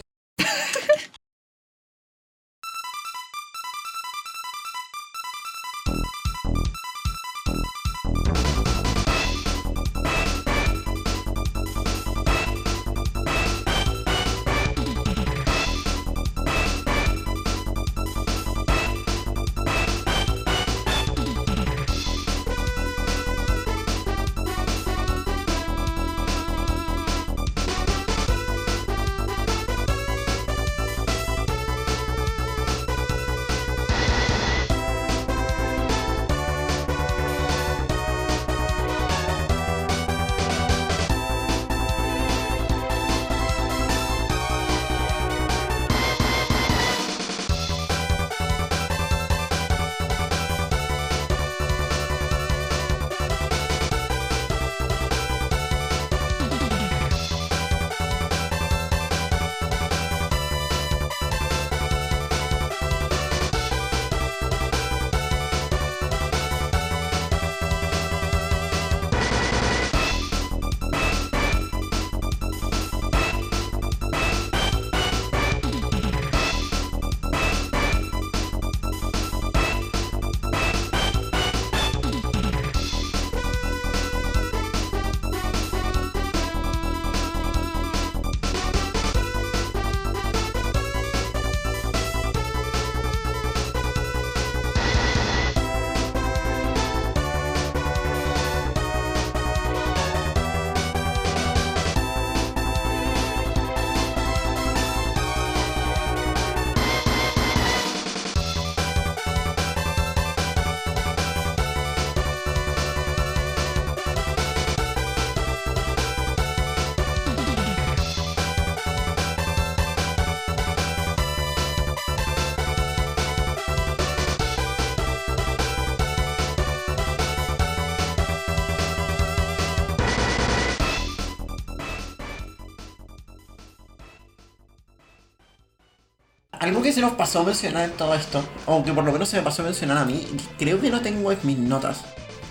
Algo 136.78 136.86
que 136.86 136.92
se 136.92 137.00
nos 137.00 137.14
pasó 137.14 137.40
a 137.40 137.42
mencionar 137.42 137.86
en 137.86 137.90
todo 137.90 138.14
esto, 138.14 138.40
o 138.64 138.84
que 138.84 138.92
por 138.92 139.02
lo 139.02 139.10
menos 139.10 139.28
se 139.28 139.36
me 139.36 139.42
pasó 139.42 139.62
a 139.62 139.64
mencionar 139.64 139.98
a 139.98 140.04
mí, 140.04 140.24
creo 140.60 140.80
que 140.80 140.90
no 140.90 141.00
tengo 141.00 141.32
en 141.32 141.38
mis 141.42 141.58
notas. 141.58 142.02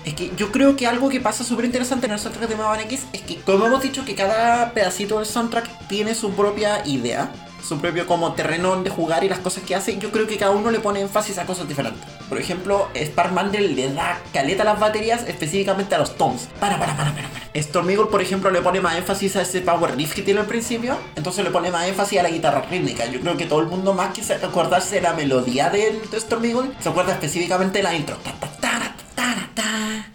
Es 0.04 0.16
que 0.16 0.34
yo 0.36 0.52
creo 0.52 0.76
que 0.76 0.86
algo 0.86 1.08
que 1.08 1.22
pasa 1.22 1.46
súper 1.46 1.64
interesante 1.64 2.08
en 2.08 2.12
el 2.12 2.20
soundtrack 2.20 2.50
de 2.50 2.58
Mega 2.58 2.68
Man 2.68 2.82
X 2.82 3.06
es 3.14 3.22
que, 3.22 3.38
como 3.38 3.68
hemos 3.68 3.82
dicho, 3.82 4.04
que 4.04 4.16
cada 4.16 4.74
pedacito 4.74 5.20
del 5.20 5.26
soundtrack 5.26 5.88
tiene 5.88 6.14
su 6.14 6.32
propia 6.32 6.86
idea 6.86 7.32
su 7.68 7.80
propio 7.80 8.08
como 8.08 8.34
terreno 8.34 8.70
donde 8.70 8.90
jugar 8.90 9.24
y 9.24 9.30
las 9.30 9.40
cosas 9.40 9.64
que 9.64 9.76
hace, 9.76 9.98
yo 9.98 10.12
creo 10.12 10.28
que 10.28 10.38
cada 10.38 10.52
uno 10.52 10.72
le 10.72 10.80
pone 10.80 11.02
énfasis 11.02 11.38
a 11.38 11.46
cosas 11.46 11.68
diferentes. 11.68 12.02
Por 12.30 12.40
ejemplo, 12.40 12.88
Spark 12.96 13.34
Mandel 13.34 13.76
le 13.76 13.94
da 13.94 14.20
caleta 14.34 14.64
a 14.64 14.66
las 14.66 14.80
baterías, 14.80 15.24
específicamente 15.28 15.96
a 15.96 15.98
los 15.98 16.16
toms. 16.16 16.48
Para, 16.60 16.80
para, 16.80 16.96
para, 16.96 17.14
para, 17.14 17.27
para. 17.58 17.68
Storm 17.68 17.90
Eagle, 17.90 18.06
por 18.06 18.22
ejemplo, 18.22 18.50
le 18.52 18.62
pone 18.62 18.82
más 18.82 18.98
énfasis 18.98 19.36
a 19.36 19.42
ese 19.42 19.62
power 19.62 19.96
riff 19.96 20.14
que 20.14 20.22
tiene 20.22 20.40
al 20.40 20.46
principio, 20.46 20.98
entonces 21.16 21.44
le 21.44 21.52
pone 21.52 21.72
más 21.72 21.88
énfasis 21.88 22.20
a 22.20 22.24
la 22.24 22.30
guitarra 22.30 22.62
rítmica. 22.70 23.06
Yo 23.06 23.20
creo 23.20 23.38
que 23.38 23.46
todo 23.46 23.60
el 23.60 23.68
mundo 23.68 23.94
más 23.94 24.14
que 24.14 24.24
se 24.24 24.34
acordarse 24.34 24.96
de 24.96 25.02
la 25.02 25.14
melodía 25.14 25.70
del 25.70 26.02
Storm 26.14 26.46
Eagle, 26.46 26.72
se 26.80 26.90
acuerda 26.90 27.14
específicamente 27.14 27.80
de 27.80 27.84
la 27.84 27.96
intro. 27.96 28.18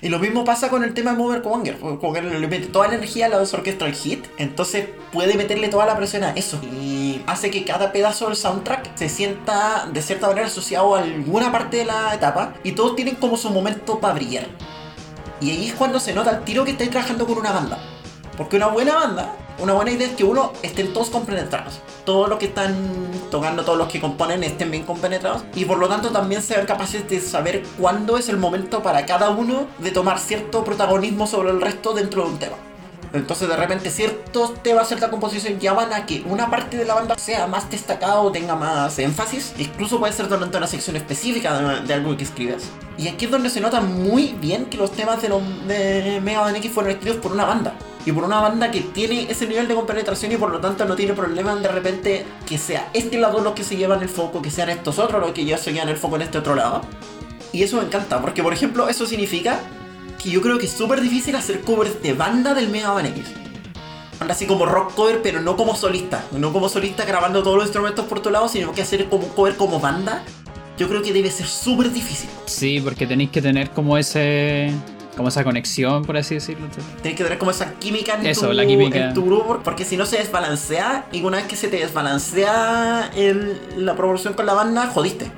Y 0.03 0.09
lo 0.09 0.19
mismo 0.19 0.45
pasa 0.45 0.69
con 0.69 0.83
el 0.83 0.95
tema 0.95 1.13
de 1.13 1.17
Mover 1.17 1.43
Conger. 1.43 1.79
Conger 1.79 2.25
le 2.25 2.49
mete 2.49 2.67
toda 2.67 2.89
la 2.89 2.95
energía 2.97 3.27
a 3.27 3.29
la 3.29 3.39
Orchestral 3.39 3.95
Hit. 3.95 4.27
Entonces 4.37 4.89
puede 5.13 5.37
meterle 5.37 5.69
toda 5.69 5.87
la 5.87 5.97
presión 5.97 6.25
a 6.25 6.33
eso. 6.33 6.61
Y 6.65 7.23
hace 7.29 7.53
que 7.53 7.65
cada 7.65 7.93
pedazo 7.93 8.27
del 8.27 8.35
soundtrack 8.35 8.97
se 8.97 9.09
sienta 9.09 9.89
de 9.93 10.03
cierta 10.03 10.27
manera 10.27 10.49
asociado 10.49 10.97
a 10.97 11.03
alguna 11.03 11.53
parte 11.53 11.77
de 11.77 11.85
la 11.85 12.15
etapa. 12.15 12.53
Y 12.65 12.73
todos 12.73 12.97
tienen 12.97 13.15
como 13.15 13.37
su 13.37 13.51
momento 13.51 14.01
para 14.01 14.15
brillar. 14.15 14.49
Y 15.43 15.51
ahí 15.51 15.69
es 15.71 15.75
cuando 15.75 15.99
se 15.99 16.15
nota 16.15 16.31
el 16.31 16.45
tiro 16.45 16.65
que 16.65 16.71
estáis 16.71 16.91
trabajando 16.91 17.27
con 17.27 17.37
una 17.37 17.51
banda. 17.51 17.79
Porque 18.37 18.57
una 18.57 18.69
buena 18.69 18.95
banda, 18.95 19.35
una 19.59 19.73
buena 19.73 19.91
idea 19.91 20.07
es 20.07 20.15
que 20.15 20.23
uno 20.23 20.53
estén 20.63 20.93
todos 20.93 21.11
compenetrados. 21.11 21.81
Todos 22.05 22.29
los 22.29 22.39
que 22.39 22.47
están 22.47 22.77
tocando, 23.29 23.65
todos 23.65 23.77
los 23.77 23.89
que 23.89 24.01
componen 24.01 24.45
estén 24.45 24.71
bien 24.71 24.85
compenetrados. 24.85 25.43
Y 25.57 25.65
por 25.65 25.79
lo 25.79 25.89
tanto 25.89 26.11
también 26.11 26.43
sean 26.43 26.65
capaces 26.65 27.09
de 27.09 27.21
saber 27.21 27.65
cuándo 27.77 28.19
es 28.19 28.29
el 28.29 28.37
momento 28.37 28.85
para 28.85 29.05
cada 29.05 29.31
uno 29.31 29.67
de 29.79 29.91
tomar 29.91 30.21
cierto 30.21 30.63
protagonismo 30.63 31.27
sobre 31.27 31.51
el 31.51 31.61
resto 31.61 31.93
dentro 31.93 32.23
de 32.23 32.31
un 32.31 32.39
tema. 32.39 32.57
Entonces 33.13 33.49
de 33.49 33.57
repente 33.57 33.91
ciertos 33.91 34.63
temas, 34.63 34.89
cierta 34.89 35.11
composición 35.11 35.59
van 35.77 35.93
a 35.93 36.07
que 36.07 36.23
una 36.27 36.51
parte 36.51 36.79
de 36.79 36.85
la 36.85 36.95
banda 36.95 37.17
sea 37.19 37.47
más 37.47 37.71
destacada 37.71 38.21
o 38.21 38.33
tenga 38.33 38.57
más 38.57 38.99
énfasis. 38.99 39.53
Incluso 39.59 39.99
puede 39.99 40.13
ser 40.13 40.29
durante 40.29 40.57
una 40.57 40.67
sección 40.67 40.97
específica 40.97 41.81
de, 41.83 41.95
algo 41.95 42.17
que 42.17 42.25
escribes. 42.25 42.71
Y 42.97 43.09
aquí 43.09 43.27
es 43.27 43.31
donde 43.31 43.51
se 43.51 43.61
nota 43.61 43.81
muy 43.81 44.35
bien 44.41 44.67
que 44.67 44.79
los 44.79 44.93
temas 44.93 45.21
de, 45.21 45.29
los, 45.29 45.43
de 45.67 46.21
Mega 46.23 46.41
Man 46.41 46.57
X 46.57 46.73
fueron 46.73 46.93
escritos 46.93 47.19
por 47.19 47.33
una 47.33 47.45
banda. 47.45 47.75
Y 48.05 48.13
por 48.13 48.25
una 48.25 48.41
banda 48.41 48.71
que 48.71 48.81
tiene 48.81 49.31
ese 49.31 49.47
nivel 49.47 49.69
de 49.69 49.75
compenetración 49.75 50.33
y 50.33 50.37
por 50.37 50.51
lo 50.51 50.61
tanto 50.61 50.85
no 50.87 50.97
tiene 50.97 51.13
problema 51.13 51.55
de 51.55 51.69
repente 51.69 52.27
que 52.47 52.59
sea 52.59 52.89
este 52.95 53.19
lado 53.19 53.41
los 53.41 53.53
que 53.53 53.63
se 53.63 53.77
llevan 53.77 54.03
el 54.03 54.09
foco, 54.09 54.43
que 54.43 54.51
sean 54.51 54.71
estos 54.71 54.99
otros 54.99 55.21
los 55.21 55.33
que 55.33 55.45
ya 55.45 55.57
se 55.57 55.73
llevan 55.73 55.89
el 55.89 55.97
foco 55.97 56.17
en 56.17 56.23
este 56.23 56.39
otro 56.39 56.55
lado. 56.55 56.81
Y 57.53 57.63
eso 57.63 57.77
me 57.77 57.85
encanta, 57.85 58.21
porque 58.21 58.43
por 58.43 58.53
ejemplo 58.53 58.89
eso 58.89 59.07
significa 59.07 59.61
que 60.23 60.31
yo 60.31 60.41
creo 60.41 60.59
que 60.59 60.67
es 60.67 60.73
súper 60.73 61.01
difícil 61.01 61.35
hacer 61.37 61.61
covers 61.61 62.03
de 62.03 62.13
banda 62.13 62.55
del 62.55 62.69
Mega 62.69 62.93
Man 62.93 63.07
X. 63.07 63.33
Así 64.29 64.47
como 64.47 64.67
rock 64.67 64.95
cover, 64.95 65.21
pero 65.23 65.41
no 65.41 65.57
como 65.57 65.75
solista. 65.75 66.25
No 66.33 66.53
como 66.53 66.69
solista 66.69 67.05
grabando 67.05 67.43
todos 67.43 67.57
los 67.57 67.67
instrumentos 67.67 68.07
por 68.07 68.21
tu 68.21 68.31
lado, 68.31 68.49
sino 68.49 68.73
que 68.73 68.83
hacer 68.83 69.09
como 69.09 69.27
cover 69.29 69.57
como 69.57 69.81
banda. 69.81 70.23
Yo 70.79 70.89
creo 70.89 71.03
que 71.03 71.13
debe 71.13 71.31
ser 71.31 71.47
súper 71.47 71.93
difícil. 71.93 72.31
Sí, 72.47 72.81
porque 72.81 73.07
tenéis 73.07 73.31
que 73.31 73.43
tener 73.43 73.71
como 73.71 73.99
ese 73.99 74.73
como 75.17 75.29
esa 75.29 75.45
conexión, 75.45 76.05
por 76.05 76.17
así 76.17 76.37
decirlo. 76.37 76.69
Tienes 77.03 77.19
que 77.19 77.25
tener 77.25 77.39
como 77.39 77.51
esa 77.51 77.75
química 77.75 78.15
en, 78.15 78.27
Eso, 78.27 78.47
tu, 78.47 78.53
la 78.55 78.65
química. 78.65 79.09
en 79.09 79.15
tu 79.15 79.25
grupo, 79.25 79.61
porque 79.63 79.85
si 79.85 79.99
no 79.99 80.07
se 80.07 80.17
desbalancea, 80.17 81.07
y 81.13 81.23
una 81.23 81.37
vez 81.37 81.47
que 81.47 81.57
se 81.57 81.69
te 81.69 81.77
desbalancea 81.77 83.11
el, 83.15 83.61
la 83.77 83.95
proporción 83.95 84.33
con 84.33 84.47
la 84.47 84.55
banda, 84.55 84.87
jodiste. 84.87 85.31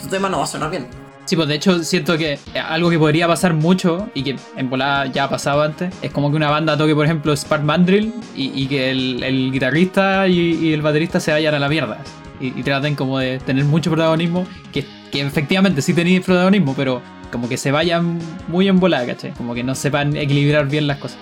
Tu 0.00 0.06
tema 0.06 0.28
no 0.28 0.38
va 0.38 0.44
a 0.44 0.46
sonar 0.46 0.70
bien. 0.70 0.86
Sí, 1.26 1.34
pues 1.34 1.48
de 1.48 1.56
hecho 1.56 1.82
siento 1.82 2.16
que 2.16 2.38
algo 2.68 2.88
que 2.88 3.00
podría 3.00 3.26
pasar 3.26 3.52
mucho 3.52 4.08
y 4.14 4.22
que 4.22 4.36
en 4.56 4.70
volada 4.70 5.06
ya 5.06 5.24
ha 5.24 5.28
pasado 5.28 5.60
antes 5.62 5.92
es 6.00 6.12
como 6.12 6.30
que 6.30 6.36
una 6.36 6.50
banda 6.50 6.78
toque, 6.78 6.94
por 6.94 7.04
ejemplo, 7.04 7.36
Spark 7.36 7.64
Mandrill 7.64 8.14
y, 8.36 8.66
que 8.68 8.90
el, 8.92 9.50
guitarrista 9.50 10.28
y, 10.28 10.72
el 10.72 10.82
baterista 10.82 11.18
se 11.18 11.32
vayan 11.32 11.52
a 11.54 11.58
la 11.58 11.68
mierda 11.68 11.98
y, 12.40 12.62
traten 12.62 12.94
como 12.94 13.18
de 13.18 13.40
tener 13.40 13.64
mucho 13.64 13.90
protagonismo, 13.90 14.46
que, 14.72 14.86
que 15.10 15.20
efectivamente 15.20 15.82
sí 15.82 15.94
tenéis 15.94 16.20
protagonismo, 16.20 16.74
pero 16.76 17.02
como 17.32 17.48
que 17.48 17.56
se 17.56 17.72
vayan 17.72 18.20
muy 18.46 18.68
en 18.68 18.78
volada, 18.78 19.04
¿cachai? 19.06 19.32
Como 19.32 19.52
que 19.52 19.64
no 19.64 19.74
sepan 19.74 20.16
equilibrar 20.16 20.68
bien 20.68 20.86
las 20.86 20.98
cosas. 20.98 21.18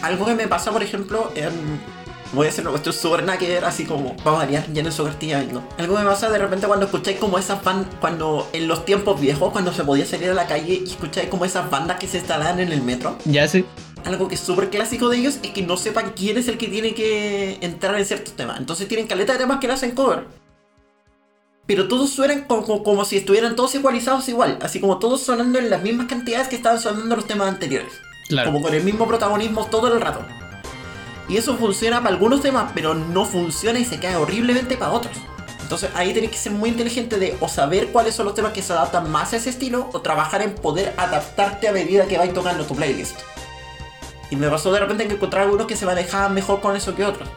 Algo 0.00 0.24
que 0.24 0.34
me 0.34 0.48
pasa, 0.48 0.70
por 0.70 0.82
ejemplo, 0.82 1.30
en 1.34 1.52
voy 2.32 2.46
a 2.46 2.50
hacer 2.50 2.62
una 2.62 2.70
cuestión 2.70 2.94
súper 2.94 3.24
ver 3.24 3.64
así 3.64 3.84
como, 3.84 4.14
vamos 4.24 4.42
a 4.42 4.44
variar, 4.44 4.72
ya 4.72 4.82
no 4.82 4.90
su 4.90 5.04
cartilla 5.04 5.38
vengo. 5.38 5.62
Algo 5.78 5.98
me 5.98 6.04
pasa 6.04 6.30
de 6.30 6.38
repente 6.38 6.66
cuando 6.66 6.86
escucháis 6.86 7.18
como 7.18 7.38
esas 7.38 7.62
bandas, 7.62 7.92
cuando 8.00 8.48
en 8.52 8.68
los 8.68 8.84
tiempos 8.84 9.20
viejos, 9.20 9.52
cuando 9.52 9.72
se 9.72 9.84
podía 9.84 10.06
salir 10.06 10.30
a 10.30 10.34
la 10.34 10.46
calle 10.46 10.82
y 10.84 10.90
escucháis 10.90 11.28
como 11.28 11.44
esas 11.44 11.70
bandas 11.70 11.98
que 11.98 12.06
se 12.06 12.18
instalaban 12.18 12.60
en 12.60 12.72
el 12.72 12.82
metro. 12.82 13.16
Ya 13.24 13.48
sí. 13.48 13.64
Algo 14.04 14.28
que 14.28 14.34
es 14.34 14.40
súper 14.40 14.70
clásico 14.70 15.08
de 15.08 15.18
ellos 15.18 15.38
es 15.42 15.50
que 15.50 15.62
no 15.62 15.76
sepan 15.76 16.12
quién 16.16 16.38
es 16.38 16.48
el 16.48 16.56
que 16.56 16.68
tiene 16.68 16.94
que 16.94 17.58
entrar 17.60 17.98
en 17.98 18.06
ciertos 18.06 18.34
temas. 18.34 18.58
Entonces 18.58 18.88
tienen 18.88 19.06
caleta 19.06 19.34
de 19.34 19.40
temas 19.40 19.60
que 19.60 19.66
le 19.66 19.74
hacen 19.74 19.90
cover. 19.90 20.26
Pero 21.66 21.86
todos 21.86 22.10
suenan 22.10 22.44
como, 22.44 22.82
como 22.82 23.04
si 23.04 23.18
estuvieran 23.18 23.54
todos 23.56 23.74
igualizados 23.74 24.28
igual. 24.28 24.58
Así 24.62 24.80
como 24.80 24.98
todos 24.98 25.22
sonando 25.22 25.58
en 25.58 25.68
las 25.68 25.82
mismas 25.82 26.06
cantidades 26.06 26.48
que 26.48 26.56
estaban 26.56 26.80
sonando 26.80 27.14
los 27.14 27.26
temas 27.26 27.48
anteriores. 27.48 27.92
Claro. 28.28 28.52
Como 28.52 28.62
con 28.62 28.74
el 28.74 28.82
mismo 28.82 29.06
protagonismo 29.06 29.66
todo 29.66 29.92
el 29.92 30.00
rato. 30.00 30.24
Y 31.30 31.36
eso 31.36 31.56
funciona 31.56 31.98
para 31.98 32.10
algunos 32.12 32.42
temas, 32.42 32.72
pero 32.74 32.92
no 32.92 33.24
funciona 33.24 33.78
y 33.78 33.84
se 33.84 34.00
cae 34.00 34.16
horriblemente 34.16 34.76
para 34.76 34.90
otros. 34.90 35.16
Entonces 35.62 35.88
ahí 35.94 36.12
tenés 36.12 36.32
que 36.32 36.36
ser 36.36 36.50
muy 36.50 36.70
inteligente 36.70 37.20
de 37.20 37.36
o 37.38 37.48
saber 37.48 37.92
cuáles 37.92 38.16
son 38.16 38.26
los 38.26 38.34
temas 38.34 38.52
que 38.52 38.62
se 38.62 38.72
adaptan 38.72 39.08
más 39.08 39.32
a 39.32 39.36
ese 39.36 39.50
estilo 39.50 39.88
o 39.92 40.00
trabajar 40.00 40.42
en 40.42 40.56
poder 40.56 40.92
adaptarte 40.96 41.68
a 41.68 41.72
medida 41.72 42.08
que 42.08 42.18
vais 42.18 42.34
tocando 42.34 42.64
tu 42.64 42.74
playlist. 42.74 43.16
Y 44.28 44.34
me 44.34 44.48
pasó 44.48 44.72
de 44.72 44.80
repente 44.80 45.06
que 45.06 45.14
encontrar 45.14 45.44
algunos 45.44 45.68
que 45.68 45.76
se 45.76 45.86
manejaban 45.86 46.34
mejor 46.34 46.60
con 46.60 46.74
eso 46.74 46.96
que 46.96 47.04
otros. 47.04 47.28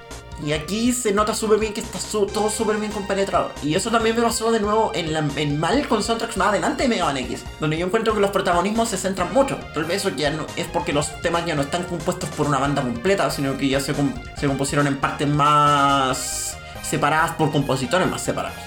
Y 0.45 0.51
aquí 0.51 0.91
se 0.91 1.13
nota 1.13 1.33
súper 1.33 1.57
bien 1.57 1.73
que 1.73 1.79
está 1.79 1.99
todo 2.11 2.49
súper 2.49 2.77
bien 2.77 2.91
compenetrado. 2.91 3.51
Y 3.63 3.75
eso 3.75 3.89
también 3.89 4.15
me 4.15 4.21
pasó 4.21 4.51
de 4.51 4.59
nuevo 4.59 4.91
en, 4.93 5.59
mal 5.59 5.87
con 5.87 6.03
soundtracks 6.03 6.35
más 6.35 6.49
adelante 6.49 6.83
de 6.83 6.89
Mega 6.89 7.05
Man 7.05 7.17
X, 7.17 7.45
donde 7.61 7.77
yo 7.77 7.85
encuentro 7.85 8.13
que 8.13 8.19
los 8.19 8.31
protagonismos 8.31 8.89
se 8.89 8.97
centran 8.97 9.33
mucho. 9.33 9.57
Tal 9.73 9.85
vez 9.85 9.97
eso 9.97 10.09
ya 10.09 10.33
es 10.57 10.67
porque 10.67 10.91
los 10.91 11.21
temas 11.21 11.45
ya 11.45 11.55
no 11.55 11.61
están 11.61 11.83
compuestos 11.83 12.29
por 12.31 12.47
una 12.47 12.59
banda 12.59 12.81
completa, 12.81 13.29
sino 13.29 13.57
que 13.57 13.69
ya 13.69 13.79
se, 13.79 13.93
se 14.35 14.47
compusieron 14.47 14.87
en 14.87 14.97
partes 14.97 15.27
más 15.29 16.57
separadas 16.81 17.31
por 17.31 17.51
compositores 17.51 18.09
más 18.09 18.21
separados. 18.21 18.59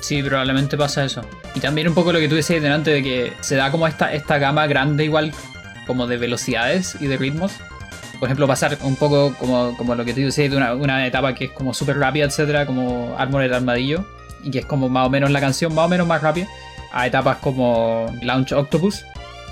Sí, 0.00 0.22
probablemente 0.22 0.76
pasa 0.76 1.04
eso. 1.04 1.22
Y 1.54 1.60
también 1.60 1.88
un 1.88 1.94
poco 1.94 2.12
lo 2.12 2.20
que 2.20 2.28
tú 2.28 2.36
decías 2.36 2.62
delante 2.62 2.92
de 2.92 3.02
que 3.02 3.32
se 3.40 3.56
da 3.56 3.72
como 3.72 3.88
esta, 3.88 4.12
esta 4.12 4.38
gama 4.38 4.66
grande 4.68 5.04
igual 5.04 5.32
como 5.86 6.06
de 6.06 6.16
velocidades 6.16 6.96
y 7.00 7.06
de 7.06 7.16
ritmos 7.16 7.52
por 8.22 8.28
ejemplo, 8.28 8.46
pasar 8.46 8.78
un 8.84 8.94
poco 8.94 9.34
como, 9.34 9.76
como 9.76 9.96
lo 9.96 10.04
que 10.04 10.14
tú 10.14 10.20
decías 10.20 10.48
de 10.48 10.56
una, 10.56 10.74
una 10.74 11.04
etapa 11.04 11.34
que 11.34 11.46
es 11.46 11.50
como 11.50 11.74
súper 11.74 11.98
rápida, 11.98 12.24
etcétera, 12.24 12.66
como 12.66 13.16
Armored 13.18 13.52
Armadillo, 13.52 14.04
y 14.44 14.52
que 14.52 14.60
es 14.60 14.64
como 14.64 14.88
más 14.88 15.08
o 15.08 15.10
menos 15.10 15.32
la 15.32 15.40
canción 15.40 15.74
más 15.74 15.86
o 15.86 15.88
menos 15.88 16.06
más 16.06 16.22
rápida, 16.22 16.46
a 16.92 17.04
etapas 17.04 17.38
como 17.38 18.06
Launch 18.22 18.52
Octopus, 18.52 19.04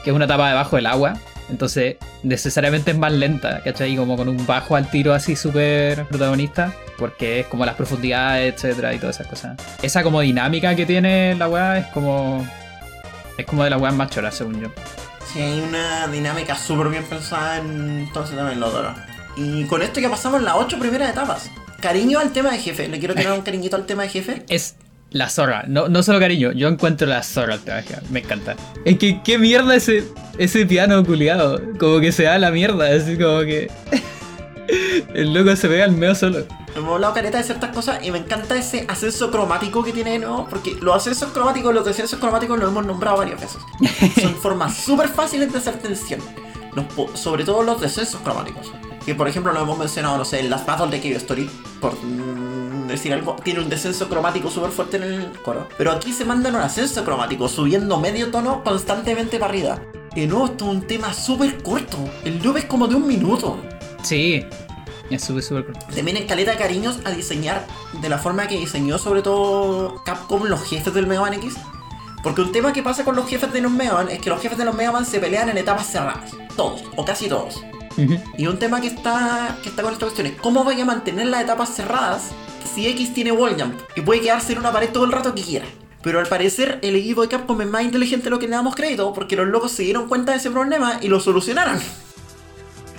que 0.05 0.11
es 0.11 0.15
una 0.15 0.27
etapa 0.27 0.51
debajo 0.51 0.77
del 0.77 0.87
agua, 0.87 1.15
entonces 1.51 1.97
necesariamente 2.23 2.93
es 2.93 2.97
más 2.97 3.13
lenta, 3.13 3.61
¿cachai? 3.65 3.97
Como 3.97 4.17
con 4.17 4.29
un 4.29 4.47
bajo 4.47 4.77
al 4.77 4.89
tiro 4.89 5.15
así 5.15 5.35
súper 5.35 6.05
protagonista, 6.05 6.73
porque 6.97 7.41
es 7.41 7.47
como 7.47 7.67
las 7.67 7.75
profundidades, 7.75 8.55
etcétera, 8.55 8.95
y 8.95 8.99
todas 9.01 9.17
esas 9.17 9.27
cosas. 9.27 9.57
Esa 9.83 10.05
como 10.05 10.21
dinámica 10.21 10.77
que 10.77 10.87
tiene 10.87 11.35
la 11.35 11.49
weá 11.49 11.79
es 11.79 11.87
como. 11.89 12.47
Es 13.37 13.47
como 13.47 13.65
de 13.65 13.71
las 13.71 13.81
weas 13.81 13.95
más 13.97 14.11
choras, 14.11 14.37
según 14.37 14.61
yo. 14.61 14.69
Sí, 15.33 15.41
hay 15.41 15.61
una 15.61 16.09
dinámica 16.09 16.57
súper 16.57 16.89
bien 16.89 17.05
pensada, 17.05 17.59
entonces 17.59 18.37
también 18.37 18.59
lo 18.59 18.67
adoro. 18.67 18.95
Y 19.37 19.65
con 19.65 19.81
esto 19.81 20.01
ya 20.01 20.11
pasamos 20.11 20.43
las 20.43 20.55
ocho 20.57 20.79
primeras 20.79 21.11
etapas. 21.11 21.51
Cariño 21.81 22.19
al 22.19 22.33
tema 22.33 22.51
de 22.51 22.59
jefe. 22.59 22.89
Le 22.89 22.99
quiero 22.99 23.15
tirar 23.15 23.33
un 23.35 23.43
cariñito 23.43 23.77
al 23.77 23.87
tema 23.87 24.03
de 24.03 24.09
jefe. 24.09 24.45
Es 24.49 24.75
la 25.11 25.29
zorra. 25.29 25.65
No, 25.69 25.89
no 25.89 26.03
solo 26.03 26.19
cariño, 26.19 26.53
yo 26.53 26.69
encuentro 26.69 27.07
la 27.07 27.23
zorra 27.23 27.55
al 27.55 27.61
tema 27.61 27.77
de 27.79 27.83
jefe. 27.85 28.01
Me 28.11 28.21
encanta. 28.21 28.57
Es 28.85 28.99
que, 28.99 29.23
¿qué 29.23 29.39
mierda 29.39 29.77
ese, 29.77 30.05
ese 30.39 30.67
piano 30.67 31.05
culiado? 31.05 31.61
Como 31.79 32.01
que 32.01 32.11
se 32.11 32.25
da 32.25 32.39
la 32.39 32.51
mierda, 32.51 32.95
así 32.95 33.17
como 33.17 33.41
que. 33.41 33.71
El 35.15 35.33
loco 35.33 35.55
se 35.57 35.69
ve 35.69 35.83
al 35.83 35.93
medio 35.93 36.15
solo. 36.15 36.47
Hemos 36.75 36.95
hablado 36.95 37.15
careta 37.15 37.39
de 37.39 37.45
ciertas 37.45 37.75
cosas 37.75 38.05
y 38.05 38.11
me 38.11 38.19
encanta 38.19 38.57
ese 38.57 38.85
ascenso 38.89 39.31
cromático 39.31 39.83
que 39.83 39.93
tiene 39.93 40.13
de 40.13 40.19
nuevo, 40.21 40.47
porque 40.49 40.77
los 40.81 40.95
ascensos 40.95 41.31
cromáticos, 41.33 41.75
los 41.75 41.85
descensos 41.85 42.19
cromáticos 42.19 42.59
los 42.59 42.71
hemos 42.71 42.87
nombrado 42.87 43.19
varias 43.19 43.41
veces. 43.41 43.63
Son 44.21 44.35
formas 44.37 44.77
súper 44.77 45.09
fáciles 45.09 45.53
de 45.53 45.59
hacer 45.59 45.79
tensión, 45.79 46.21
sobre 47.15 47.45
todo 47.45 47.63
los 47.63 47.81
descensos 47.81 48.21
cromáticos. 48.21 48.73
Que 49.05 49.15
por 49.15 49.29
ejemplo 49.29 49.53
lo 49.53 49.61
hemos 49.61 49.79
mencionado, 49.79 50.19
no 50.19 50.25
sé, 50.25 50.41
en 50.41 50.51
las 50.51 50.65
Battles 50.65 50.91
de 50.91 51.01
Cave 51.01 51.17
Story, 51.17 51.51
por 51.81 51.95
mm, 51.95 52.87
decir 52.87 53.13
algo, 53.13 53.37
tiene 53.43 53.61
un 53.61 53.69
descenso 53.69 54.09
cromático 54.09 54.51
súper 54.51 54.71
fuerte 54.71 54.99
en 54.99 55.03
el 55.05 55.33
coro. 55.43 55.69
Pero 55.77 55.91
aquí 55.91 56.13
se 56.13 56.25
mandan 56.25 56.55
un 56.55 56.61
ascenso 56.61 57.05
cromático, 57.05 57.49
subiendo 57.49 57.99
medio 57.99 58.31
tono 58.31 58.63
constantemente 58.63 59.39
para 59.39 59.53
arriba. 59.53 59.83
Y 60.15 60.27
no, 60.27 60.47
esto 60.47 60.67
es 60.67 60.71
un 60.71 60.83
tema 60.83 61.13
súper 61.15 61.63
corto. 61.63 61.99
El 62.25 62.43
loop 62.43 62.59
es 62.59 62.65
como 62.67 62.87
de 62.89 62.95
un 62.97 63.07
minuto. 63.07 63.59
Sí, 64.03 64.45
Es 65.11 65.25
súper, 65.25 65.43
súper 65.43 65.65
cool. 65.67 65.77
Vienen 66.03 66.27
caleta 66.27 66.57
cariños 66.57 67.01
a 67.05 67.11
diseñar 67.11 67.67
de 68.01 68.09
la 68.09 68.19
forma 68.19 68.47
que 68.47 68.57
diseñó 68.57 68.99
sobre 68.99 69.23
todo 69.23 70.03
Capcom 70.05 70.45
los 70.45 70.63
jefes 70.63 70.95
del 70.95 71.07
Mega 71.07 71.23
Man 71.23 71.35
X. 71.35 71.57
Porque 72.23 72.43
un 72.43 72.53
tema 72.53 72.73
que 72.73 72.83
pasa 72.83 73.05
con 73.05 73.17
los 73.17 73.29
jefes 73.29 73.53
de 73.53 73.61
los 73.61 73.73
Mega 73.73 73.95
Man 73.95 74.09
es 74.09 74.21
que 74.21 74.31
los 74.31 74.41
jefes 74.41 74.59
de 74.59 74.65
los 74.65 74.75
Mega 74.75 74.93
Man 74.93 75.05
se 75.05 75.19
pelean 75.19 75.49
en 75.49 75.59
etapas 75.59 75.91
cerradas. 75.91 76.31
Todos, 76.57 76.83
o 76.97 77.05
casi 77.05 77.29
todos. 77.29 77.63
Y 78.39 78.47
un 78.47 78.59
tema 78.59 78.81
que 78.81 78.87
está, 78.87 79.59
que 79.63 79.69
está 79.69 79.83
con 79.83 79.93
esta 79.93 80.07
cuestión 80.07 80.27
es 80.27 80.35
cómo 80.41 80.65
vaya 80.65 80.85
a 80.85 80.87
mantener 80.87 81.27
las 81.27 81.43
etapas 81.43 81.75
cerradas 81.75 82.31
si 82.75 82.87
X 82.87 83.13
tiene 83.13 83.33
wall 83.33 83.61
jump 83.61 83.79
y 83.97 84.01
puede 84.01 84.21
quedarse 84.21 84.53
en 84.53 84.59
una 84.59 84.73
pared 84.73 84.91
todo 84.91 85.05
el 85.05 85.13
rato 85.13 85.35
que 85.35 85.43
quiera. 85.43 85.67
Pero 86.03 86.19
al 86.19 86.27
parecer 86.27 86.79
el 86.83 86.97
equipo 86.97 87.21
de 87.23 87.29
Capcom 87.29 87.61
es 87.61 87.69
más 87.69 87.83
inteligente 87.83 88.25
de 88.25 88.31
lo 88.31 88.39
que 88.39 88.47
le 88.47 88.53
damos 88.53 88.75
crédito 88.75 89.13
porque 89.13 89.37
los 89.37 89.49
locos 89.49 89.73
se 89.73 89.83
dieron 89.83 90.09
cuenta 90.09 90.33
de 90.33 90.39
ese 90.39 90.51
problema 90.51 90.99
y 91.03 91.09
lo 91.09 91.21
solucionaron. 91.21 91.79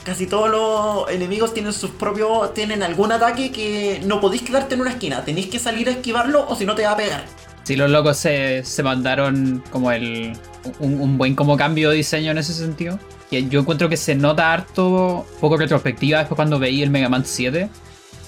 Casi 0.03 0.25
todos 0.25 0.49
los 0.49 1.11
enemigos 1.11 1.53
tienen 1.53 1.73
sus 1.73 1.91
propios. 1.91 2.53
tienen 2.53 2.81
algún 2.81 3.11
ataque 3.11 3.51
que 3.51 4.01
no 4.03 4.19
podéis 4.19 4.41
quedarte 4.41 4.75
en 4.75 4.81
una 4.81 4.91
esquina. 4.91 5.23
Tenéis 5.23 5.47
que 5.47 5.59
salir 5.59 5.87
a 5.89 5.91
esquivarlo 5.91 6.47
o 6.47 6.55
si 6.55 6.65
no 6.65 6.73
te 6.73 6.83
va 6.83 6.91
a 6.91 6.97
pegar. 6.97 7.25
Sí, 7.63 7.75
los 7.75 7.89
locos 7.91 8.17
se, 8.17 8.63
se 8.63 8.81
mandaron 8.81 9.63
como 9.69 9.91
el 9.91 10.33
un, 10.79 11.17
buen 11.17 11.35
como 11.35 11.57
cambio 11.57 11.89
de 11.89 11.97
diseño 11.97 12.31
en 12.31 12.37
ese 12.37 12.53
sentido. 12.53 12.99
Y 13.29 13.47
yo 13.47 13.61
encuentro 13.61 13.87
que 13.89 13.97
se 13.97 14.15
nota 14.15 14.51
harto, 14.51 15.25
poco 15.39 15.57
retrospectiva 15.57 16.19
después 16.19 16.35
cuando 16.35 16.59
veí 16.59 16.81
el 16.81 16.89
Mega 16.89 17.07
Man 17.07 17.23
7, 17.25 17.69